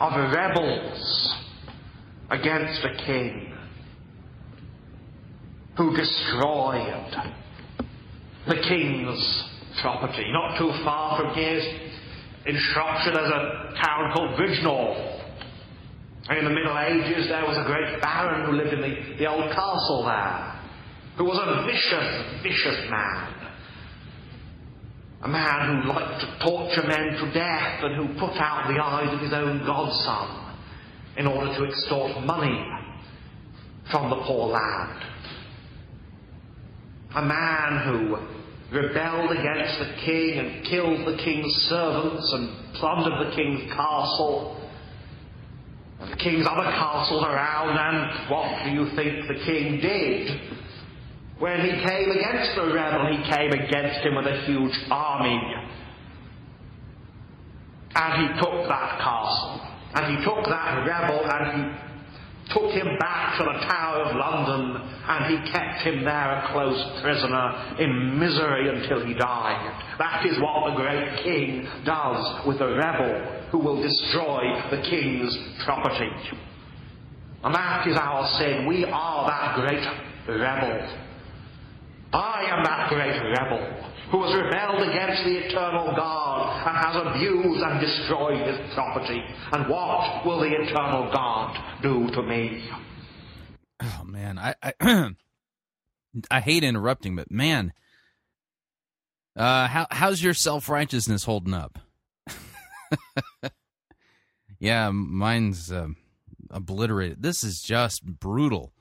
of 0.00 0.32
rebels 0.32 1.34
against 2.30 2.82
a 2.84 3.04
king 3.04 3.52
who 5.76 5.94
destroyed 5.94 7.14
the 8.48 8.56
king's 8.66 9.44
property. 9.82 10.24
Not 10.32 10.58
too 10.58 10.72
far 10.84 11.20
from 11.20 11.34
here 11.34 11.60
in 12.46 12.56
Shropshire, 12.72 13.12
there's 13.12 13.30
a 13.30 13.74
town 13.82 14.12
called 14.14 14.38
Bridgnorth. 14.38 15.20
And 16.30 16.38
in 16.38 16.44
the 16.44 16.50
Middle 16.50 16.78
Ages, 16.78 17.28
there 17.28 17.44
was 17.44 17.58
a 17.58 17.64
great 17.64 18.00
baron 18.00 18.46
who 18.46 18.56
lived 18.56 18.72
in 18.72 18.80
the, 18.80 19.18
the 19.18 19.26
old 19.26 19.52
castle 19.52 20.04
there, 20.04 20.60
who 21.18 21.24
was 21.24 21.38
a 21.38 21.66
vicious, 21.66 22.42
vicious 22.42 22.90
man. 22.90 23.39
A 25.22 25.28
man 25.28 25.82
who 25.82 25.88
liked 25.88 26.20
to 26.22 26.38
torture 26.44 26.86
men 26.86 27.18
to 27.18 27.32
death 27.32 27.84
and 27.84 27.96
who 27.96 28.18
put 28.18 28.36
out 28.36 28.72
the 28.72 28.82
eyes 28.82 29.12
of 29.12 29.20
his 29.20 29.32
own 29.32 29.64
godson 29.66 30.54
in 31.18 31.26
order 31.26 31.54
to 31.54 31.64
extort 31.64 32.24
money 32.24 32.64
from 33.90 34.08
the 34.08 34.16
poor 34.26 34.48
lad. 34.48 35.02
A 37.16 37.22
man 37.22 37.82
who 37.84 38.76
rebelled 38.76 39.32
against 39.32 39.78
the 39.80 39.94
king 40.04 40.38
and 40.38 40.64
killed 40.64 41.06
the 41.06 41.22
king's 41.22 41.52
servants 41.68 42.32
and 42.32 42.74
plundered 42.76 43.26
the 43.26 43.36
king's 43.36 43.70
castle 43.72 44.60
And 46.00 46.12
the 46.12 46.16
king's 46.16 46.46
other 46.48 46.70
castles 46.70 47.22
around, 47.22 47.76
and 47.76 48.30
what 48.30 48.64
do 48.64 48.70
you 48.70 48.86
think 48.96 49.28
the 49.28 49.44
king 49.44 49.80
did? 49.80 50.40
When 51.40 51.60
he 51.62 51.72
came 51.72 52.10
against 52.10 52.54
the 52.54 52.70
rebel, 52.70 53.16
he 53.16 53.24
came 53.32 53.50
against 53.50 54.04
him 54.04 54.14
with 54.14 54.26
a 54.26 54.44
huge 54.44 54.76
army. 54.90 55.40
And 57.94 58.12
he 58.22 58.40
took 58.40 58.68
that 58.68 59.00
castle, 59.00 59.60
and 59.94 60.18
he 60.18 60.24
took 60.24 60.44
that 60.44 60.86
rebel, 60.86 61.24
and 61.24 61.42
he 61.56 62.52
took 62.52 62.70
him 62.72 62.98
back 62.98 63.38
to 63.38 63.44
the 63.44 63.58
Tower 63.66 64.02
of 64.02 64.16
London, 64.16 64.82
and 65.08 65.24
he 65.32 65.50
kept 65.50 65.80
him 65.80 66.04
there 66.04 66.44
a 66.44 66.52
close 66.52 67.00
prisoner 67.00 67.76
in 67.80 68.18
misery 68.18 68.68
until 68.68 69.06
he 69.06 69.14
died. 69.14 69.96
That 69.98 70.26
is 70.26 70.38
what 70.40 70.68
the 70.68 70.76
great 70.76 71.24
king 71.24 71.66
does 71.86 72.46
with 72.46 72.58
the 72.58 72.68
rebel 72.68 73.48
who 73.50 73.58
will 73.58 73.80
destroy 73.80 74.42
the 74.70 74.82
king's 74.82 75.38
property. 75.64 76.10
And 77.42 77.54
that 77.54 77.86
is 77.86 77.96
our 77.96 78.28
sin. 78.38 78.66
We 78.66 78.84
are 78.84 79.26
that 79.26 79.56
great 79.56 80.38
rebel. 80.38 81.06
I 82.12 82.44
am 82.50 82.64
that 82.64 82.88
great 82.88 83.20
rebel 83.30 83.90
who 84.10 84.24
has 84.24 84.34
rebelled 84.34 84.82
against 84.88 85.24
the 85.24 85.36
eternal 85.46 85.92
God 85.94 86.66
and 86.66 86.76
has 86.76 86.96
abused 86.96 87.62
and 87.62 87.80
destroyed 87.80 88.46
his 88.46 88.74
property. 88.74 89.22
And 89.52 89.68
what 89.68 90.26
will 90.26 90.40
the 90.40 90.50
eternal 90.50 91.10
God 91.12 91.56
do 91.82 92.10
to 92.10 92.22
me? 92.22 92.68
Oh 93.80 94.02
man, 94.04 94.38
I 94.38 94.54
I, 94.62 95.10
I 96.30 96.40
hate 96.40 96.64
interrupting, 96.64 97.14
but 97.14 97.30
man, 97.30 97.72
uh, 99.36 99.68
how 99.68 99.86
how's 99.90 100.22
your 100.22 100.34
self 100.34 100.68
righteousness 100.68 101.22
holding 101.24 101.54
up? 101.54 101.78
yeah, 104.58 104.90
mine's 104.90 105.70
uh, 105.70 105.86
obliterated. 106.50 107.22
This 107.22 107.44
is 107.44 107.62
just 107.62 108.04
brutal 108.04 108.72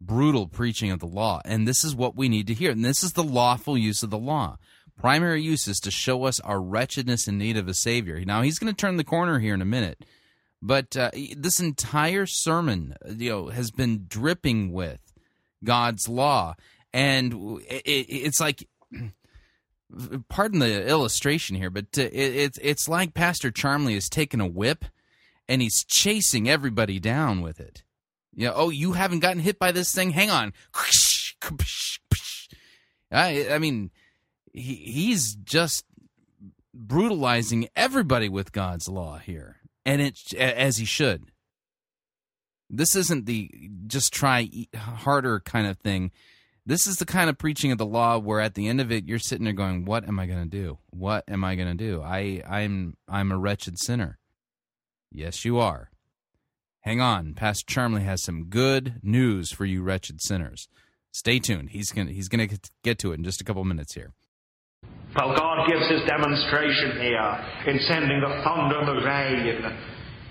brutal 0.00 0.46
preaching 0.46 0.90
of 0.90 1.00
the 1.00 1.06
law. 1.06 1.40
And 1.44 1.68
this 1.68 1.84
is 1.84 1.94
what 1.94 2.16
we 2.16 2.28
need 2.28 2.46
to 2.46 2.54
hear. 2.54 2.70
And 2.70 2.84
this 2.84 3.02
is 3.02 3.12
the 3.12 3.24
lawful 3.24 3.76
use 3.76 4.02
of 4.02 4.10
the 4.10 4.18
law. 4.18 4.56
Primary 4.96 5.42
use 5.42 5.66
is 5.66 5.80
to 5.80 5.90
show 5.90 6.24
us 6.24 6.40
our 6.40 6.60
wretchedness 6.60 7.26
in 7.26 7.38
need 7.38 7.56
of 7.56 7.68
a 7.68 7.74
Savior. 7.74 8.22
Now, 8.24 8.42
he's 8.42 8.58
going 8.58 8.72
to 8.72 8.78
turn 8.78 8.96
the 8.96 9.04
corner 9.04 9.38
here 9.38 9.54
in 9.54 9.62
a 9.62 9.66
minute. 9.66 10.04
But 10.62 10.96
uh, 10.96 11.10
this 11.36 11.58
entire 11.58 12.26
sermon, 12.26 12.94
you 13.08 13.30
know, 13.30 13.48
has 13.48 13.70
been 13.70 14.04
dripping 14.08 14.72
with 14.72 15.00
God's 15.64 16.06
law, 16.06 16.54
and 16.92 17.62
it, 17.66 17.82
it's 17.86 18.40
like, 18.40 18.68
pardon 20.28 20.58
the 20.58 20.86
illustration 20.86 21.56
here, 21.56 21.70
but 21.70 21.86
uh, 21.96 22.02
it, 22.12 22.58
it's 22.60 22.88
like 22.88 23.14
Pastor 23.14 23.50
Charmley 23.50 23.94
has 23.94 24.10
taken 24.10 24.40
a 24.40 24.46
whip, 24.46 24.84
and 25.48 25.62
he's 25.62 25.82
chasing 25.84 26.48
everybody 26.48 27.00
down 27.00 27.40
with 27.40 27.58
it. 27.58 27.82
You 28.40 28.46
know, 28.46 28.54
oh, 28.56 28.70
you 28.70 28.92
haven't 28.92 29.18
gotten 29.18 29.42
hit 29.42 29.58
by 29.58 29.70
this 29.70 29.92
thing? 29.92 30.12
Hang 30.12 30.30
on. 30.30 30.54
I, 33.12 33.48
I 33.50 33.58
mean, 33.58 33.90
he, 34.54 34.76
he's 34.76 35.34
just 35.34 35.84
brutalizing 36.72 37.68
everybody 37.76 38.30
with 38.30 38.52
God's 38.52 38.88
law 38.88 39.18
here, 39.18 39.56
and 39.84 40.00
it 40.00 40.32
as 40.32 40.78
he 40.78 40.86
should. 40.86 41.32
This 42.70 42.96
isn't 42.96 43.26
the 43.26 43.50
just 43.86 44.10
try 44.10 44.48
harder 44.74 45.40
kind 45.40 45.66
of 45.66 45.76
thing. 45.76 46.10
This 46.64 46.86
is 46.86 46.96
the 46.96 47.04
kind 47.04 47.28
of 47.28 47.36
preaching 47.36 47.72
of 47.72 47.76
the 47.78 47.84
law 47.84 48.16
where 48.16 48.40
at 48.40 48.54
the 48.54 48.68
end 48.68 48.80
of 48.80 48.90
it 48.90 49.06
you're 49.06 49.18
sitting 49.18 49.44
there 49.44 49.52
going, 49.52 49.84
"What 49.84 50.08
am 50.08 50.18
I 50.18 50.24
going 50.24 50.48
to 50.48 50.48
do? 50.48 50.78
What 50.88 51.24
am 51.28 51.44
I 51.44 51.56
going 51.56 51.76
to 51.76 51.84
do? 51.84 52.00
I 52.00 52.42
I'm 52.48 52.96
I'm 53.06 53.32
a 53.32 53.38
wretched 53.38 53.78
sinner." 53.78 54.18
Yes, 55.12 55.44
you 55.44 55.58
are. 55.58 55.89
Hang 56.82 57.00
on, 57.00 57.34
Pastor 57.34 57.66
Charmley 57.68 58.04
has 58.04 58.22
some 58.22 58.44
good 58.44 59.00
news 59.02 59.52
for 59.52 59.66
you 59.66 59.82
wretched 59.82 60.22
sinners. 60.22 60.66
Stay 61.12 61.38
tuned. 61.38 61.70
He's 61.70 61.92
going 61.92 62.08
he's 62.08 62.28
going 62.28 62.48
to 62.48 62.58
get 62.82 62.98
to 63.00 63.12
it 63.12 63.18
in 63.18 63.24
just 63.24 63.40
a 63.40 63.44
couple 63.44 63.64
minutes 63.64 63.92
here. 63.92 64.14
Well, 65.14 65.36
God 65.36 65.68
gives 65.68 65.90
his 65.90 66.00
demonstration 66.08 66.92
here 67.02 67.46
in 67.66 67.80
sending 67.80 68.20
the 68.20 68.42
thunder 68.44 68.78
and 68.78 68.88
the 68.88 69.04
rain 69.04 69.76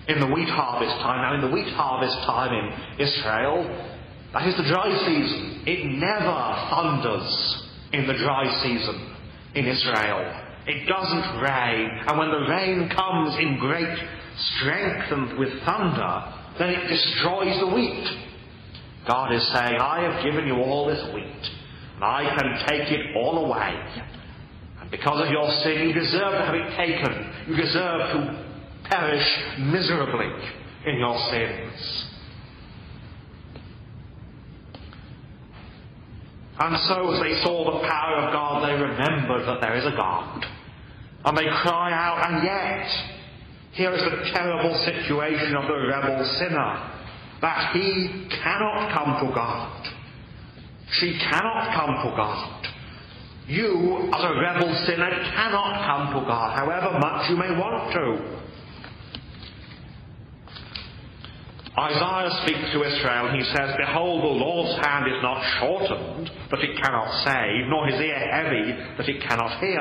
in 0.07 0.19
the 0.19 0.33
wheat 0.33 0.49
harvest 0.49 0.95
time. 1.03 1.21
Now, 1.21 1.35
in 1.35 1.41
the 1.41 1.53
wheat 1.53 1.71
harvest 1.75 2.17
time 2.25 2.49
in 2.49 3.05
Israel, 3.05 3.63
that 4.33 4.47
is 4.47 4.57
the 4.57 4.63
dry 4.63 4.89
season. 5.05 5.63
It 5.67 5.85
never 5.85 6.33
thunders 6.73 7.29
in 7.93 8.07
the 8.07 8.17
dry 8.17 8.49
season 8.63 9.15
in 9.53 9.67
Israel. 9.67 10.25
It 10.65 10.87
doesn't 10.87 11.41
rain. 11.43 11.89
And 12.07 12.17
when 12.17 12.31
the 12.31 12.49
rain 12.49 12.89
comes 12.89 13.37
in 13.37 13.59
great 13.59 13.99
strength 14.57 15.11
and 15.11 15.37
with 15.37 15.49
thunder, 15.65 16.38
then 16.59 16.69
it 16.69 16.87
destroys 16.87 17.57
the 17.59 17.67
wheat. 17.73 18.05
God 19.07 19.33
is 19.33 19.47
saying, 19.53 19.79
I 19.79 20.01
have 20.01 20.23
given 20.23 20.45
you 20.45 20.55
all 20.55 20.85
this 20.85 21.01
wheat, 21.15 21.49
and 21.95 22.03
I 22.03 22.35
can 22.37 22.67
take 22.67 22.91
it 22.91 23.15
all 23.15 23.45
away. 23.45 24.03
And 24.81 24.91
because 24.91 25.25
of 25.25 25.31
your 25.31 25.49
sin, 25.63 25.87
you 25.87 25.93
deserve 25.93 26.33
to 26.33 26.45
have 26.45 26.55
it 26.55 26.75
taken. 26.75 27.33
You 27.47 27.55
deserve 27.55 28.01
to 28.11 28.45
perish 28.89 29.39
miserably 29.57 30.29
in 30.85 30.99
your 30.99 31.17
sins. 31.31 32.05
And 36.59 36.77
so, 36.89 37.13
as 37.13 37.21
they 37.21 37.41
saw 37.41 37.71
the 37.71 37.87
power 37.87 38.17
of 38.17 38.33
God, 38.33 38.67
they 38.67 38.73
remembered 38.73 39.47
that 39.47 39.61
there 39.61 39.77
is 39.77 39.85
a 39.85 39.95
God. 39.95 40.45
And 41.23 41.37
they 41.37 41.47
cry 41.63 41.93
out, 41.93 42.27
and 42.27 42.43
yet, 42.43 43.18
here 43.71 43.93
is 43.93 44.01
the 44.01 44.31
terrible 44.31 44.75
situation 44.85 45.55
of 45.55 45.67
the 45.67 45.87
rebel 45.87 46.25
sinner 46.39 46.95
that 47.41 47.71
he 47.73 48.27
cannot 48.29 48.91
come 48.91 49.27
to 49.27 49.33
God. 49.33 49.87
She 50.91 51.17
cannot 51.19 51.73
come 51.75 52.09
to 52.09 52.15
God. 52.17 52.65
You, 53.47 54.09
as 54.13 54.23
a 54.23 54.39
rebel 54.39 54.85
sinner, 54.85 55.09
cannot 55.09 55.85
come 55.85 56.21
to 56.21 56.27
God, 56.27 56.55
however 56.55 56.99
much 56.99 57.29
you 57.29 57.37
may 57.37 57.51
want 57.51 57.93
to. 57.93 58.38
Isaiah 61.79 62.43
speaks 62.43 62.71
to 62.73 62.83
Israel 62.83 63.31
he 63.31 63.43
says, 63.55 63.73
Behold, 63.77 64.23
the 64.23 64.43
Lord's 64.43 64.85
hand 64.85 65.07
is 65.07 65.21
not 65.23 65.39
shortened 65.59 66.29
that 66.51 66.59
it 66.59 66.75
cannot 66.81 67.23
save, 67.23 67.67
nor 67.67 67.87
his 67.87 68.01
ear 68.01 68.19
heavy 68.19 68.71
that 68.97 69.07
it 69.07 69.21
cannot 69.21 69.59
hear. 69.59 69.79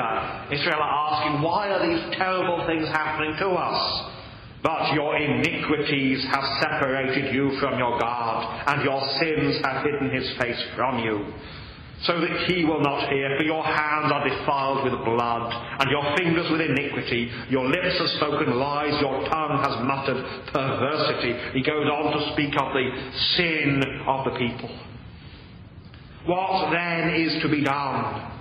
Israel 0.53 0.79
are 0.79 1.11
asking, 1.11 1.43
Why 1.43 1.71
are 1.71 1.83
these 1.83 2.17
terrible 2.17 2.65
things 2.67 2.87
happening 2.89 3.35
to 3.39 3.49
us? 3.51 4.15
But 4.63 4.93
your 4.95 5.17
iniquities 5.17 6.25
have 6.27 6.45
separated 6.61 7.35
you 7.35 7.59
from 7.59 7.79
your 7.79 7.99
God, 7.99 8.63
and 8.69 8.85
your 8.85 9.01
sins 9.19 9.65
have 9.65 9.85
hidden 9.85 10.11
his 10.11 10.31
face 10.39 10.63
from 10.77 11.01
you 11.01 11.33
so 12.05 12.21
that 12.21 12.47
he 12.47 12.65
will 12.65 12.81
not 12.81 13.09
hear. 13.11 13.37
For 13.37 13.45
your 13.45 13.65
hands 13.65 14.13
are 14.13 14.29
defiled 14.29 14.85
with 14.85 15.05
blood, 15.05 15.51
and 15.81 15.91
your 15.91 16.05
fingers 16.17 16.51
with 16.51 16.61
iniquity. 16.61 17.31
Your 17.51 17.67
lips 17.67 17.99
have 17.99 18.09
spoken 18.23 18.59
lies, 18.59 19.01
your 19.01 19.29
tongue 19.29 19.59
has 19.63 19.75
muttered 19.83 20.23
perversity. 20.53 21.35
He 21.59 21.63
goes 21.63 21.87
on 21.87 22.13
to 22.13 22.33
speak 22.33 22.55
of 22.61 22.73
the 22.73 22.87
sin 23.37 23.83
of 24.07 24.25
the 24.25 24.39
people. 24.39 24.71
What 26.27 26.71
then 26.71 27.15
is 27.15 27.43
to 27.43 27.49
be 27.49 27.65
done? 27.65 28.35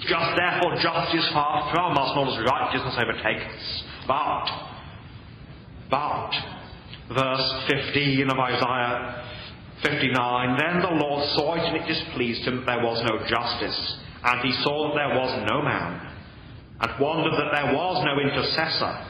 Just 0.00 0.32
therefore 0.36 0.76
justice 0.80 1.28
far 1.32 1.70
from 1.74 1.98
us, 1.98 2.12
nor 2.16 2.24
does 2.24 2.38
righteousness 2.50 2.94
overtake 2.96 3.46
us. 3.46 3.82
But, 4.06 4.46
but, 5.90 6.32
Verse 7.10 7.64
15 7.66 8.30
of 8.30 8.38
Isaiah 8.38 9.29
59 9.82 10.58
Then 10.58 10.82
the 10.82 10.96
Lord 11.00 11.24
saw 11.36 11.54
it, 11.54 11.64
and 11.64 11.76
it 11.76 11.88
displeased 11.88 12.46
him 12.46 12.64
that 12.64 12.66
there 12.66 12.84
was 12.84 13.02
no 13.04 13.18
justice, 13.26 13.78
and 14.24 14.40
he 14.40 14.52
saw 14.62 14.88
that 14.88 14.96
there 14.96 15.14
was 15.16 15.32
no 15.48 15.62
man, 15.62 16.12
and 16.80 17.00
wondered 17.00 17.32
that 17.32 17.52
there 17.52 17.74
was 17.74 18.04
no 18.04 18.20
intercessor. 18.20 19.06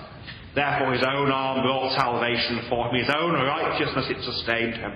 Therefore 0.55 0.95
his 0.95 1.05
own 1.07 1.31
arm 1.31 1.63
brought 1.63 1.95
salvation 1.95 2.67
for 2.69 2.89
him, 2.89 2.99
his 2.99 3.11
own 3.15 3.35
righteousness 3.35 4.07
it 4.11 4.23
sustained 4.23 4.75
him. 4.75 4.93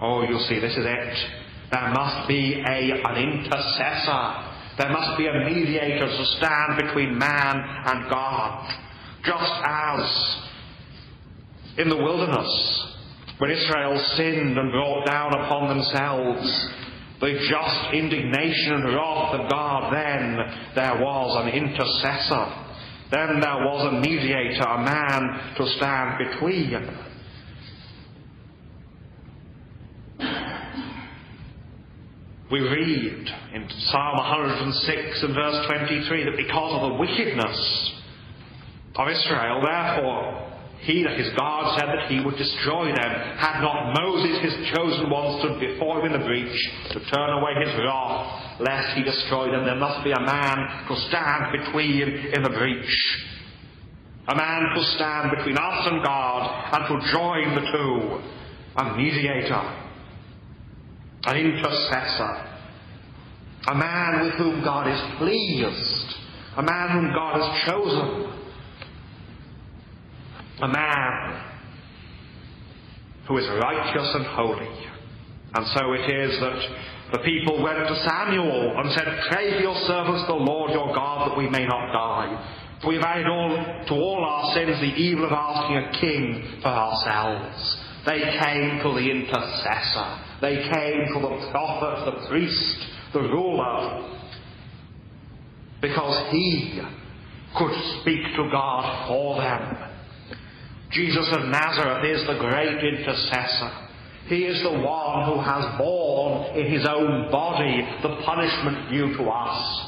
Oh, 0.00 0.22
you'll 0.22 0.46
see, 0.48 0.58
this 0.58 0.76
is 0.76 0.86
it. 0.86 1.16
There 1.70 1.90
must 1.90 2.26
be 2.26 2.62
a, 2.66 3.02
an 3.04 3.16
intercessor. 3.16 4.50
There 4.78 4.90
must 4.90 5.18
be 5.18 5.26
a 5.26 5.44
mediator 5.44 6.06
to 6.06 6.26
stand 6.38 6.76
between 6.78 7.16
man 7.16 7.56
and 7.58 8.10
God. 8.10 8.66
Just 9.24 9.52
as 9.64 10.36
in 11.78 11.88
the 11.88 11.96
wilderness, 11.96 12.89
when 13.40 13.50
Israel 13.50 13.98
sinned 14.16 14.58
and 14.58 14.70
brought 14.70 15.06
down 15.06 15.32
upon 15.32 15.68
themselves 15.68 16.68
the 17.22 17.38
just 17.48 17.94
indignation 17.94 18.74
and 18.74 18.84
wrath 18.94 19.40
of 19.40 19.50
God, 19.50 19.90
then 19.94 20.36
there 20.74 21.02
was 21.02 21.42
an 21.42 21.48
intercessor. 21.48 22.46
Then 23.10 23.40
there 23.40 23.64
was 23.64 23.92
a 23.92 24.00
mediator, 24.00 24.62
a 24.62 24.84
man 24.84 25.54
to 25.56 25.66
stand 25.78 26.18
between. 26.18 26.96
We 32.52 32.60
read 32.60 33.30
in 33.54 33.68
Psalm 33.70 34.16
106 34.18 35.22
and 35.22 35.34
verse 35.34 35.66
23 35.66 36.24
that 36.24 36.36
because 36.36 36.74
of 36.74 36.90
the 36.90 36.96
wickedness 36.98 37.92
of 38.96 39.08
Israel, 39.08 39.62
therefore, 39.62 40.49
he, 40.82 41.02
that 41.04 41.20
is 41.20 41.28
God, 41.36 41.78
said 41.78 41.88
that 41.88 42.08
he 42.08 42.20
would 42.20 42.36
destroy 42.36 42.86
them. 42.86 43.12
Had 43.36 43.60
not 43.60 43.92
Moses, 44.00 44.40
his 44.40 44.68
chosen 44.74 45.10
one, 45.10 45.38
stood 45.40 45.60
before 45.60 46.00
him 46.00 46.12
in 46.12 46.20
the 46.20 46.26
breach 46.26 46.56
to 46.92 47.00
turn 47.12 47.30
away 47.36 47.52
his 47.64 47.74
wrath, 47.84 48.60
lest 48.60 48.96
he 48.96 49.02
destroy 49.02 49.50
them, 49.50 49.66
there 49.66 49.76
must 49.76 50.02
be 50.02 50.12
a 50.12 50.20
man 50.20 50.86
to 50.88 50.96
stand 51.08 51.52
between 51.52 52.32
in 52.32 52.42
the 52.42 52.50
breach. 52.50 53.26
A 54.28 54.36
man 54.36 54.62
to 54.74 54.84
stand 54.96 55.36
between 55.36 55.58
us 55.58 55.86
and 55.86 56.02
God 56.02 56.72
and 56.72 56.82
to 56.88 57.12
join 57.12 57.54
the 57.56 57.70
two. 57.72 58.20
A 58.76 58.96
mediator. 58.96 59.76
An 61.24 61.36
intercessor. 61.36 62.46
A 63.68 63.74
man 63.74 64.24
with 64.24 64.34
whom 64.34 64.64
God 64.64 64.86
is 64.86 65.18
pleased. 65.18 66.14
A 66.56 66.62
man 66.62 66.90
whom 66.90 67.12
God 67.12 67.40
has 67.40 67.68
chosen 67.68 68.29
a 70.62 70.68
man 70.68 71.44
who 73.26 73.38
is 73.38 73.48
righteous 73.62 74.10
and 74.14 74.26
holy. 74.26 74.68
And 75.54 75.66
so 75.74 75.92
it 75.92 76.06
is 76.10 76.40
that 76.40 76.58
the 77.12 77.18
people 77.18 77.62
went 77.62 77.78
to 77.78 77.96
Samuel 78.08 78.78
and 78.78 78.92
said, 78.92 79.06
Pray 79.30 79.54
for 79.54 79.60
your 79.60 79.74
servants, 79.86 80.24
the 80.26 80.34
Lord 80.34 80.70
your 80.72 80.94
God, 80.94 81.30
that 81.30 81.38
we 81.38 81.48
may 81.48 81.66
not 81.66 81.92
die. 81.92 82.78
For 82.82 82.88
we 82.88 82.94
have 82.96 83.04
added 83.04 83.26
all, 83.26 83.50
to 83.88 83.94
all 83.94 84.24
our 84.24 84.54
sins 84.54 84.80
the 84.80 84.94
evil 84.94 85.26
of 85.26 85.32
asking 85.32 85.76
a 85.76 85.92
king 86.00 86.60
for 86.62 86.68
ourselves. 86.68 87.76
They 88.06 88.20
came 88.20 88.78
to 88.82 88.94
the 88.94 89.10
intercessor. 89.10 90.18
They 90.40 90.56
came 90.72 91.06
to 91.14 91.20
the 91.20 91.48
prophet, 91.50 92.12
the 92.12 92.28
priest, 92.28 92.76
the 93.12 93.20
ruler. 93.20 94.16
Because 95.82 96.30
he 96.30 96.80
could 97.58 97.72
speak 98.00 98.22
to 98.36 98.48
God 98.50 99.08
for 99.08 99.40
them. 99.40 99.89
Jesus 100.90 101.28
of 101.32 101.44
Nazareth 101.46 102.04
is 102.04 102.26
the 102.26 102.38
great 102.38 102.82
intercessor. 102.82 103.70
He 104.26 104.44
is 104.44 104.62
the 104.62 104.78
one 104.78 105.26
who 105.26 105.40
has 105.40 105.78
borne 105.78 106.56
in 106.56 106.70
his 106.70 106.86
own 106.86 107.30
body 107.30 107.86
the 108.02 108.22
punishment 108.24 108.90
due 108.90 109.16
to 109.16 109.22
us. 109.24 109.86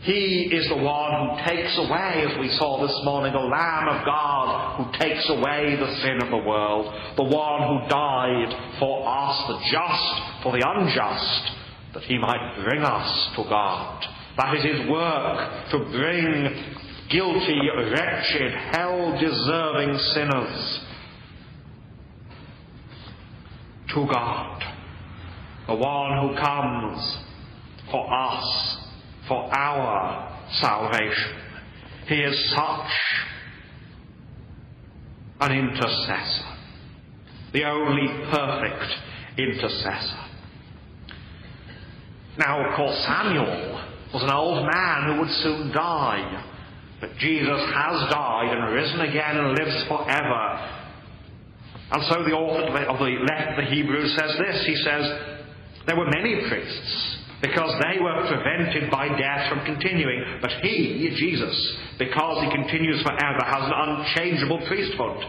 He 0.00 0.52
is 0.52 0.68
the 0.68 0.76
one 0.76 1.10
who 1.12 1.44
takes 1.48 1.76
away, 1.78 2.24
as 2.30 2.38
we 2.38 2.48
saw 2.56 2.86
this 2.86 2.96
morning, 3.04 3.32
the 3.32 3.40
Lamb 3.40 3.88
of 3.88 4.04
God 4.04 4.76
who 4.76 4.98
takes 4.98 5.28
away 5.30 5.76
the 5.76 5.96
sin 6.02 6.22
of 6.22 6.30
the 6.30 6.48
world. 6.48 6.94
The 7.16 7.24
one 7.24 7.66
who 7.66 7.88
died 7.88 8.78
for 8.78 9.02
us, 9.02 9.48
the 9.48 9.58
just 9.72 10.42
for 10.42 10.52
the 10.52 10.62
unjust, 10.64 11.52
that 11.94 12.04
he 12.04 12.18
might 12.18 12.62
bring 12.64 12.82
us 12.82 13.30
to 13.36 13.42
God. 13.44 14.04
That 14.36 14.54
is 14.56 14.64
his 14.64 14.88
work, 14.88 15.70
to 15.72 15.78
bring 15.90 16.85
guilty, 17.10 17.60
wretched, 17.90 18.52
hell 18.72 19.18
deserving 19.20 19.98
sinners 20.14 20.80
to 23.94 24.06
God. 24.06 24.62
The 25.68 25.74
one 25.74 26.18
who 26.20 26.36
comes 26.36 27.18
for 27.90 28.12
us, 28.12 28.78
for 29.28 29.54
our 29.54 30.48
salvation. 30.60 31.40
He 32.08 32.16
is 32.16 32.50
such 32.50 32.92
an 35.40 35.52
intercessor, 35.52 36.56
the 37.52 37.64
only 37.64 38.06
perfect 38.30 38.94
intercessor. 39.38 40.26
Now, 42.38 42.68
of 42.68 42.76
course, 42.76 42.96
Samuel 43.06 43.82
was 44.12 44.22
an 44.22 44.30
old 44.30 44.66
man 44.72 45.06
who 45.06 45.20
would 45.20 45.30
soon 45.30 45.72
die. 45.72 46.44
But 47.00 47.16
Jesus 47.18 47.60
has 47.74 48.10
died 48.10 48.56
and 48.56 48.74
risen 48.74 49.00
again 49.00 49.36
and 49.36 49.58
lives 49.58 49.84
forever. 49.88 50.42
And 51.92 52.02
so 52.10 52.24
the 52.24 52.32
author 52.32 52.66
of 52.88 52.98
the 52.98 53.16
letter 53.22 53.56
to 53.56 53.62
the 53.62 53.70
Hebrews 53.70 54.16
says 54.16 54.36
this. 54.38 54.66
He 54.66 54.76
says, 54.76 55.04
There 55.86 55.96
were 55.96 56.10
many 56.10 56.48
priests 56.48 57.16
because 57.42 57.70
they 57.84 58.00
were 58.00 58.26
prevented 58.26 58.90
by 58.90 59.08
death 59.08 59.48
from 59.50 59.64
continuing. 59.64 60.38
But 60.40 60.50
he, 60.62 61.12
Jesus, 61.16 61.76
because 61.98 62.42
he 62.42 62.50
continues 62.50 63.02
forever, 63.02 63.44
has 63.44 63.64
an 63.66 63.72
unchangeable 63.76 64.66
priesthood. 64.66 65.22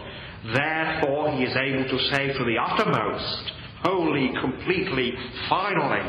Therefore, 0.54 1.32
he 1.34 1.44
is 1.44 1.56
able 1.56 1.90
to 1.90 2.00
say 2.16 2.28
to 2.32 2.44
the 2.46 2.58
uttermost, 2.58 3.52
wholly, 3.84 4.32
completely, 4.40 5.14
finally, 5.50 6.02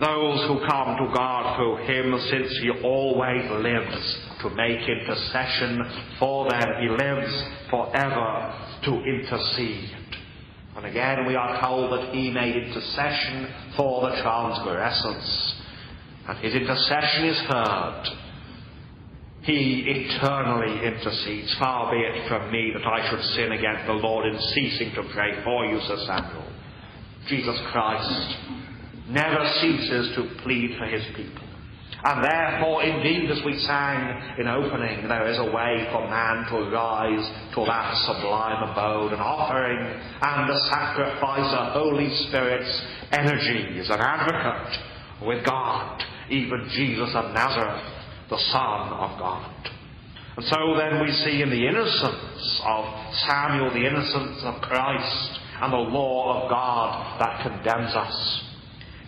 those 0.00 0.48
who 0.48 0.66
come 0.66 0.96
to 0.96 1.12
God 1.14 1.56
through 1.56 1.76
him, 1.84 2.18
since 2.30 2.58
he 2.58 2.70
always 2.82 3.50
lives 3.50 4.18
to 4.40 4.50
make 4.50 4.88
intercession 4.88 5.82
for 6.18 6.48
them. 6.48 6.68
He 6.80 6.88
lives 6.88 7.44
forever 7.68 8.54
to 8.84 8.92
intercede. 9.04 9.90
And 10.76 10.86
again, 10.86 11.26
we 11.26 11.34
are 11.34 11.60
told 11.60 11.92
that 11.92 12.14
he 12.14 12.30
made 12.30 12.56
intercession 12.56 13.48
for 13.76 14.08
the 14.08 14.22
transgressors. 14.22 15.54
And 16.28 16.38
his 16.38 16.54
intercession 16.54 17.26
is 17.26 17.38
heard. 17.40 18.08
He 19.42 19.84
eternally 19.86 20.86
intercedes. 20.86 21.54
Far 21.58 21.92
be 21.92 21.98
it 21.98 22.26
from 22.28 22.50
me 22.50 22.72
that 22.72 22.86
I 22.86 23.10
should 23.10 23.22
sin 23.34 23.52
against 23.52 23.86
the 23.86 23.92
Lord 23.92 24.32
in 24.32 24.40
ceasing 24.40 24.94
to 24.94 25.02
pray 25.12 25.42
for 25.44 25.66
you, 25.66 25.78
Sir 25.80 25.98
Samuel. 26.06 26.46
Jesus 27.26 27.60
Christ 27.70 28.38
never 29.10 29.44
ceases 29.60 30.14
to 30.16 30.42
plead 30.42 30.76
for 30.78 30.86
his 30.86 31.04
people. 31.16 31.46
And 32.02 32.24
therefore, 32.24 32.82
indeed, 32.82 33.30
as 33.30 33.44
we 33.44 33.58
sang 33.58 34.38
in 34.38 34.48
opening, 34.48 35.06
there 35.06 35.28
is 35.28 35.38
a 35.38 35.52
way 35.52 35.86
for 35.92 36.08
man 36.08 36.46
to 36.48 36.70
rise 36.72 37.26
to 37.54 37.64
that 37.66 37.94
sublime 38.06 38.70
abode, 38.70 39.12
an 39.12 39.20
offering 39.20 40.00
and 40.22 40.50
a 40.50 40.58
sacrifice, 40.70 41.52
a 41.52 41.72
Holy 41.72 42.08
Spirit's 42.28 42.72
energies, 43.12 43.90
an 43.90 44.00
advocate 44.00 44.80
with 45.26 45.44
God, 45.44 46.02
even 46.30 46.70
Jesus 46.72 47.10
of 47.14 47.34
Nazareth, 47.34 47.84
the 48.30 48.38
Son 48.50 48.88
of 48.96 49.18
God. 49.18 49.70
And 50.38 50.46
so 50.46 50.76
then 50.78 51.02
we 51.02 51.12
see 51.12 51.42
in 51.42 51.50
the 51.50 51.66
innocence 51.68 52.62
of 52.64 52.84
Samuel, 53.28 53.74
the 53.74 53.86
innocence 53.86 54.40
of 54.44 54.62
Christ, 54.62 55.40
and 55.60 55.70
the 55.70 55.76
law 55.76 56.40
of 56.40 56.48
God 56.48 57.20
that 57.20 57.42
condemns 57.42 57.94
us. 57.94 58.49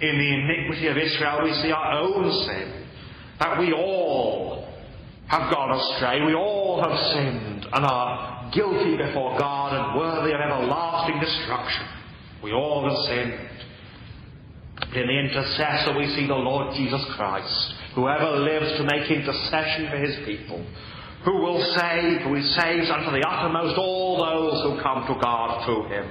In 0.03 0.19
the 0.19 0.35
iniquity 0.35 0.89
of 0.89 0.97
Israel, 0.97 1.41
we 1.45 1.53
see 1.63 1.71
our 1.71 1.93
own 2.01 2.31
sin 2.45 2.87
that 3.39 3.59
we 3.59 3.73
all 3.73 4.67
have 5.29 5.53
gone 5.53 5.71
astray. 5.79 6.27
We 6.27 6.35
all 6.35 6.83
have 6.83 6.99
sinned 7.15 7.67
and 7.73 7.87
are 7.87 8.51
guilty 8.53 8.97
before 8.97 9.39
God 9.39 9.73
and 9.73 9.99
worthy 9.99 10.33
of 10.35 10.41
everlasting 10.41 11.21
destruction. 11.21 11.87
We 12.43 12.53
all 12.53 12.83
have 12.83 12.99
sinned. 13.07 13.49
But 14.81 14.97
in 14.99 15.07
the 15.07 15.19
intercessor 15.21 15.97
we 15.97 16.13
see 16.17 16.27
the 16.27 16.35
Lord 16.35 16.75
Jesus 16.75 17.05
Christ, 17.15 17.75
whoever 17.95 18.37
lives 18.39 18.77
to 18.79 18.85
make 18.85 19.09
intercession 19.09 19.89
for 19.89 19.99
his 19.99 20.17
people, 20.27 20.67
who 21.25 21.37
will 21.39 21.63
save, 21.79 22.23
who 22.23 22.43
saves 22.43 22.91
unto 22.91 23.13
the 23.13 23.25
uttermost 23.27 23.79
all 23.79 24.19
those 24.19 24.63
who 24.65 24.83
come 24.83 25.07
to 25.07 25.15
God 25.23 25.65
through 25.65 25.87
him, 25.95 26.11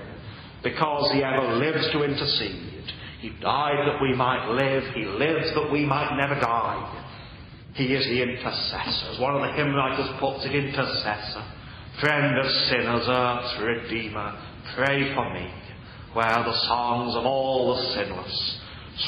because 0.63 1.11
he 1.11 1.21
ever 1.21 1.55
lives 1.57 1.91
to 1.91 2.03
intercede. 2.03 2.71
He 3.21 3.29
died 3.39 3.87
that 3.87 4.01
we 4.01 4.15
might 4.15 4.49
live, 4.49 4.83
he 4.95 5.05
lives 5.05 5.53
that 5.53 5.71
we 5.71 5.85
might 5.85 6.17
never 6.17 6.33
die. 6.41 7.07
He 7.75 7.93
is 7.93 8.03
the 8.05 8.21
intercessor. 8.23 9.11
As 9.11 9.19
one 9.19 9.35
of 9.35 9.41
the 9.41 9.53
hymn 9.53 9.75
writers 9.75 10.09
puts 10.19 10.43
it, 10.43 10.55
intercessor. 10.55 11.45
Friend 11.99 12.39
of 12.39 12.51
sinners, 12.51 13.05
earth's 13.07 13.59
Redeemer, 13.61 14.37
pray 14.75 15.13
for 15.13 15.33
me, 15.35 15.53
where 16.13 16.43
the 16.43 16.67
songs 16.67 17.15
of 17.15 17.25
all 17.27 17.75
the 17.75 17.93
sinless 17.93 18.61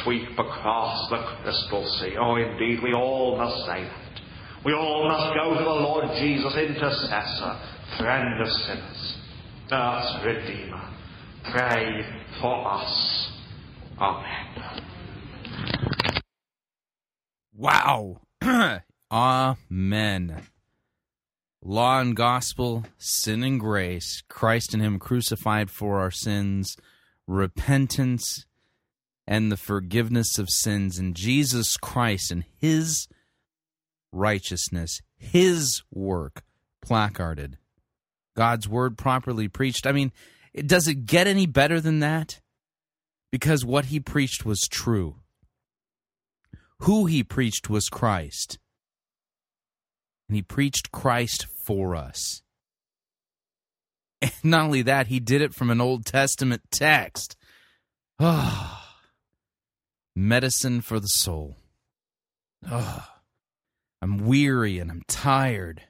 sweep 0.03 0.29
across 0.37 1.09
the 1.09 1.17
crystal 1.41 1.83
sea. 1.99 2.15
Oh, 2.19 2.35
indeed, 2.35 2.83
we 2.83 2.93
all 2.93 3.35
must 3.35 3.65
say 3.65 3.83
that. 3.83 4.21
We 4.63 4.73
all 4.73 5.07
must 5.07 5.33
go 5.33 5.57
to 5.57 5.63
the 5.63 5.69
Lord 5.69 6.05
Jesus, 6.19 6.55
intercessor, 6.55 7.59
friend 7.97 8.41
of 8.41 8.47
sinners, 8.47 9.17
earth's 9.71 10.23
Redeemer. 10.23 10.89
Pray 11.51 12.05
for 12.39 12.71
us. 12.71 13.12
Amen. 13.99 14.43
Wow. 17.55 18.21
Amen. 19.11 20.41
Law 21.61 21.99
and 22.01 22.15
gospel, 22.15 22.83
sin 22.97 23.43
and 23.43 23.59
grace, 23.59 24.21
Christ 24.27 24.73
and 24.73 24.83
Him 24.83 24.99
crucified 24.99 25.69
for 25.69 25.99
our 25.99 26.11
sins, 26.11 26.75
repentance, 27.25 28.45
and 29.25 29.51
the 29.51 29.57
forgiveness 29.57 30.37
of 30.37 30.49
sins 30.49 30.99
in 30.99 31.13
Jesus 31.13 31.77
Christ 31.77 32.31
and 32.31 32.43
His 32.59 33.07
righteousness, 34.11 35.01
His 35.15 35.83
work 35.89 36.43
placarded. 36.81 37.57
God's 38.35 38.67
word 38.67 38.97
properly 38.97 39.47
preached. 39.47 39.85
I 39.85 39.91
mean, 39.91 40.11
does 40.65 40.87
it 40.87 41.05
get 41.05 41.27
any 41.27 41.45
better 41.45 41.79
than 41.79 41.99
that? 41.99 42.41
Because 43.33 43.65
what 43.65 43.85
He 43.85 43.99
preached 43.99 44.45
was 44.45 44.67
true. 44.69 45.15
Who 46.81 47.07
He 47.07 47.23
preached 47.23 47.67
was 47.67 47.89
Christ. 47.89 48.59
And 50.29 50.35
He 50.35 50.43
preached 50.43 50.91
Christ 50.91 51.47
for 51.65 51.95
us. 51.95 52.43
And 54.21 54.31
not 54.43 54.65
only 54.65 54.83
that, 54.83 55.07
He 55.07 55.19
did 55.19 55.41
it 55.41 55.55
from 55.55 55.71
an 55.71 55.81
Old 55.81 56.05
Testament 56.05 56.61
text. 56.71 57.35
Ah 58.19 58.83
medicine 60.15 60.81
for 60.81 60.99
the 60.99 61.07
soul. 61.07 61.55
Ugh. 62.69 63.03
I'm 64.01 64.17
weary 64.25 64.79
and 64.79 64.91
I'm 64.91 65.03
tired, 65.07 65.83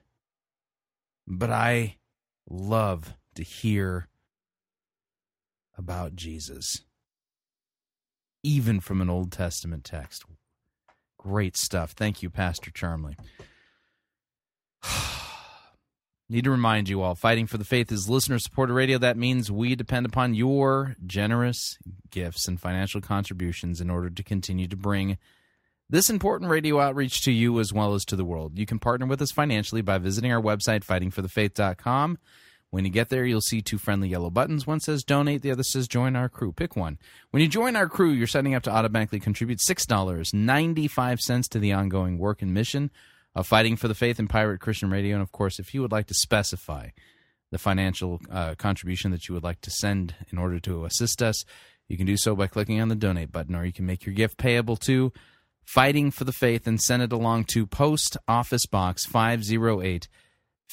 but 1.28 1.50
I 1.50 1.98
love 2.48 3.16
to 3.36 3.44
hear 3.44 4.08
about 5.76 6.16
Jesus, 6.16 6.84
even 8.44 8.80
from 8.80 9.02
an 9.02 9.10
Old 9.10 9.32
Testament 9.32 9.84
text. 9.84 10.26
Great 11.18 11.56
stuff. 11.56 11.92
Thank 11.92 12.22
you, 12.22 12.30
Pastor 12.30 12.70
Charmley. 12.70 13.16
Need 16.30 16.44
to 16.44 16.52
remind 16.52 16.90
you 16.90 17.02
all 17.02 17.16
Fighting 17.16 17.48
for 17.48 17.58
the 17.58 17.66
Faith 17.66 17.92
is 17.92 18.10
listener 18.10 18.40
supported 18.40 18.74
radio. 18.74 18.98
That 18.98 19.18
means 19.18 19.52
we 19.52 19.76
depend 19.76 20.06
upon 20.06 20.34
your 20.34 20.96
generous 21.06 21.78
gifts 22.10 22.48
and 22.48 22.60
financial 22.60 23.02
contributions 23.02 23.80
in 23.80 23.90
order 23.90 24.10
to 24.10 24.24
continue 24.24 24.68
to 24.68 24.76
bring 24.76 25.18
this 25.90 26.10
important 26.10 26.50
radio 26.50 26.80
outreach 26.80 27.24
to 27.24 27.32
you 27.32 27.60
as 27.60 27.72
well 27.72 27.94
as 27.94 28.04
to 28.06 28.16
the 28.16 28.26
world. 28.26 28.58
You 28.58 28.66
can 28.66 28.80
partner 28.80 29.06
with 29.06 29.22
us 29.22 29.32
financially 29.32 29.82
by 29.82 29.98
visiting 29.98 30.32
our 30.32 30.42
website, 30.42 30.84
fightingforthefaith.com. 30.84 32.18
When 32.74 32.86
you 32.86 32.90
get 32.90 33.10
there, 33.10 33.24
you'll 33.24 33.40
see 33.40 33.62
two 33.62 33.78
friendly 33.78 34.10
yellow 34.10 34.32
buttons. 34.32 34.66
One 34.66 34.80
says 34.80 35.04
donate, 35.04 35.44
the 35.44 35.52
other 35.52 35.62
says 35.62 35.88
join 35.88 36.16
our 36.16 36.28
crew. 36.28 36.52
Pick 36.52 36.76
one. 36.76 36.98
When 37.30 37.44
you 37.44 37.48
join 37.48 37.76
our 37.76 37.88
crew, 37.88 38.10
you're 38.10 38.26
setting 38.26 38.56
up 38.56 38.64
to 38.64 38.72
automatically 38.72 39.20
contribute 39.20 39.60
$6.95 39.60 41.50
to 41.50 41.60
the 41.60 41.72
ongoing 41.72 42.18
work 42.18 42.42
and 42.42 42.52
mission 42.52 42.90
of 43.36 43.46
Fighting 43.46 43.76
for 43.76 43.88
the 43.88 43.94
Faith 43.94 44.18
and 44.18 44.28
Pirate 44.28 44.60
Christian 44.60 44.90
Radio. 44.90 45.14
And 45.14 45.22
of 45.22 45.32
course, 45.32 45.60
if 45.60 45.76
you 45.76 45.84
would 45.84 45.92
like 45.92 46.08
to 46.08 46.16
specify 46.16 46.90
the 47.52 47.60
financial 47.60 48.20
uh, 48.32 48.56
contribution 48.56 49.12
that 49.12 49.28
you 49.28 49.36
would 49.36 49.44
like 49.44 49.62
to 49.62 49.70
send 49.70 50.16
in 50.32 50.40
order 50.40 50.60
to 50.62 50.86
assist 50.86 51.22
us, 51.22 51.46
you 51.88 51.96
can 51.96 52.08
do 52.08 52.18
so 52.18 52.36
by 52.36 52.48
clicking 52.48 52.82
on 52.82 52.88
the 52.88 52.96
donate 52.96 53.32
button, 53.32 53.54
or 53.54 53.66
you 53.66 53.72
can 53.72 53.86
make 53.86 54.04
your 54.04 54.16
gift 54.16 54.38
payable 54.38 54.78
to 54.78 55.14
Fighting 55.64 56.10
for 56.10 56.24
the 56.24 56.34
Faith 56.34 56.66
and 56.66 56.82
send 56.82 57.04
it 57.04 57.12
along 57.12 57.46
to 57.46 57.68
Post 57.68 58.18
Office 58.28 58.66
Box 58.66 59.06
508, 59.06 60.08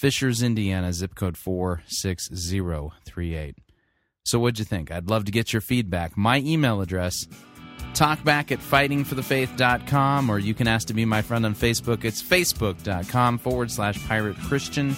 Fishers, 0.01 0.43
Indiana, 0.43 0.93
zip 0.95 1.15
code 1.15 1.37
46038. 1.37 3.55
So, 4.25 4.39
what'd 4.39 4.59
you 4.59 4.65
think? 4.65 4.91
I'd 4.91 5.11
love 5.11 5.27
to 5.27 5.31
get 5.31 5.53
your 5.53 5.61
feedback. 5.61 6.17
My 6.17 6.39
email 6.39 6.81
address 6.81 7.29
talkback 7.93 8.51
at 8.51 8.61
fightingforthefaith.com, 8.61 10.31
or 10.31 10.39
you 10.39 10.55
can 10.55 10.69
ask 10.69 10.89
to 10.89 10.95
be 10.95 11.05
my 11.05 11.21
friend 11.21 11.45
on 11.45 11.55
Facebook. 11.55 12.07
It's 12.07 12.23
facebook.com 12.23 13.41
forward 13.41 13.71
slash 13.71 14.03
pirate 14.09 14.39
Christian, 14.39 14.97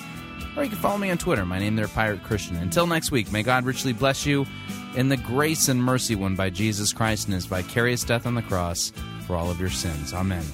or 0.57 0.63
you 0.63 0.71
can 0.71 0.79
follow 0.79 0.99
me 0.99 1.11
on 1.11 1.19
Twitter. 1.19 1.45
My 1.45 1.59
name 1.59 1.75
there, 1.75 1.89
Pirate 1.89 2.23
Christian. 2.23 2.55
Until 2.59 2.87
next 2.87 3.11
week, 3.11 3.33
may 3.33 3.43
God 3.43 3.65
richly 3.65 3.93
bless 3.93 4.25
you 4.25 4.47
in 4.95 5.09
the 5.09 5.17
grace 5.17 5.69
and 5.69 5.83
mercy 5.83 6.15
won 6.15 6.37
by 6.37 6.49
Jesus 6.49 6.93
Christ 6.93 7.27
and 7.27 7.35
his 7.35 7.47
vicarious 7.47 8.05
death 8.05 8.25
on 8.25 8.37
the 8.37 8.43
cross 8.43 8.93
for 9.27 9.35
all 9.35 9.51
of 9.51 9.59
your 9.59 9.71
sins. 9.71 10.15
Amen. 10.15 10.45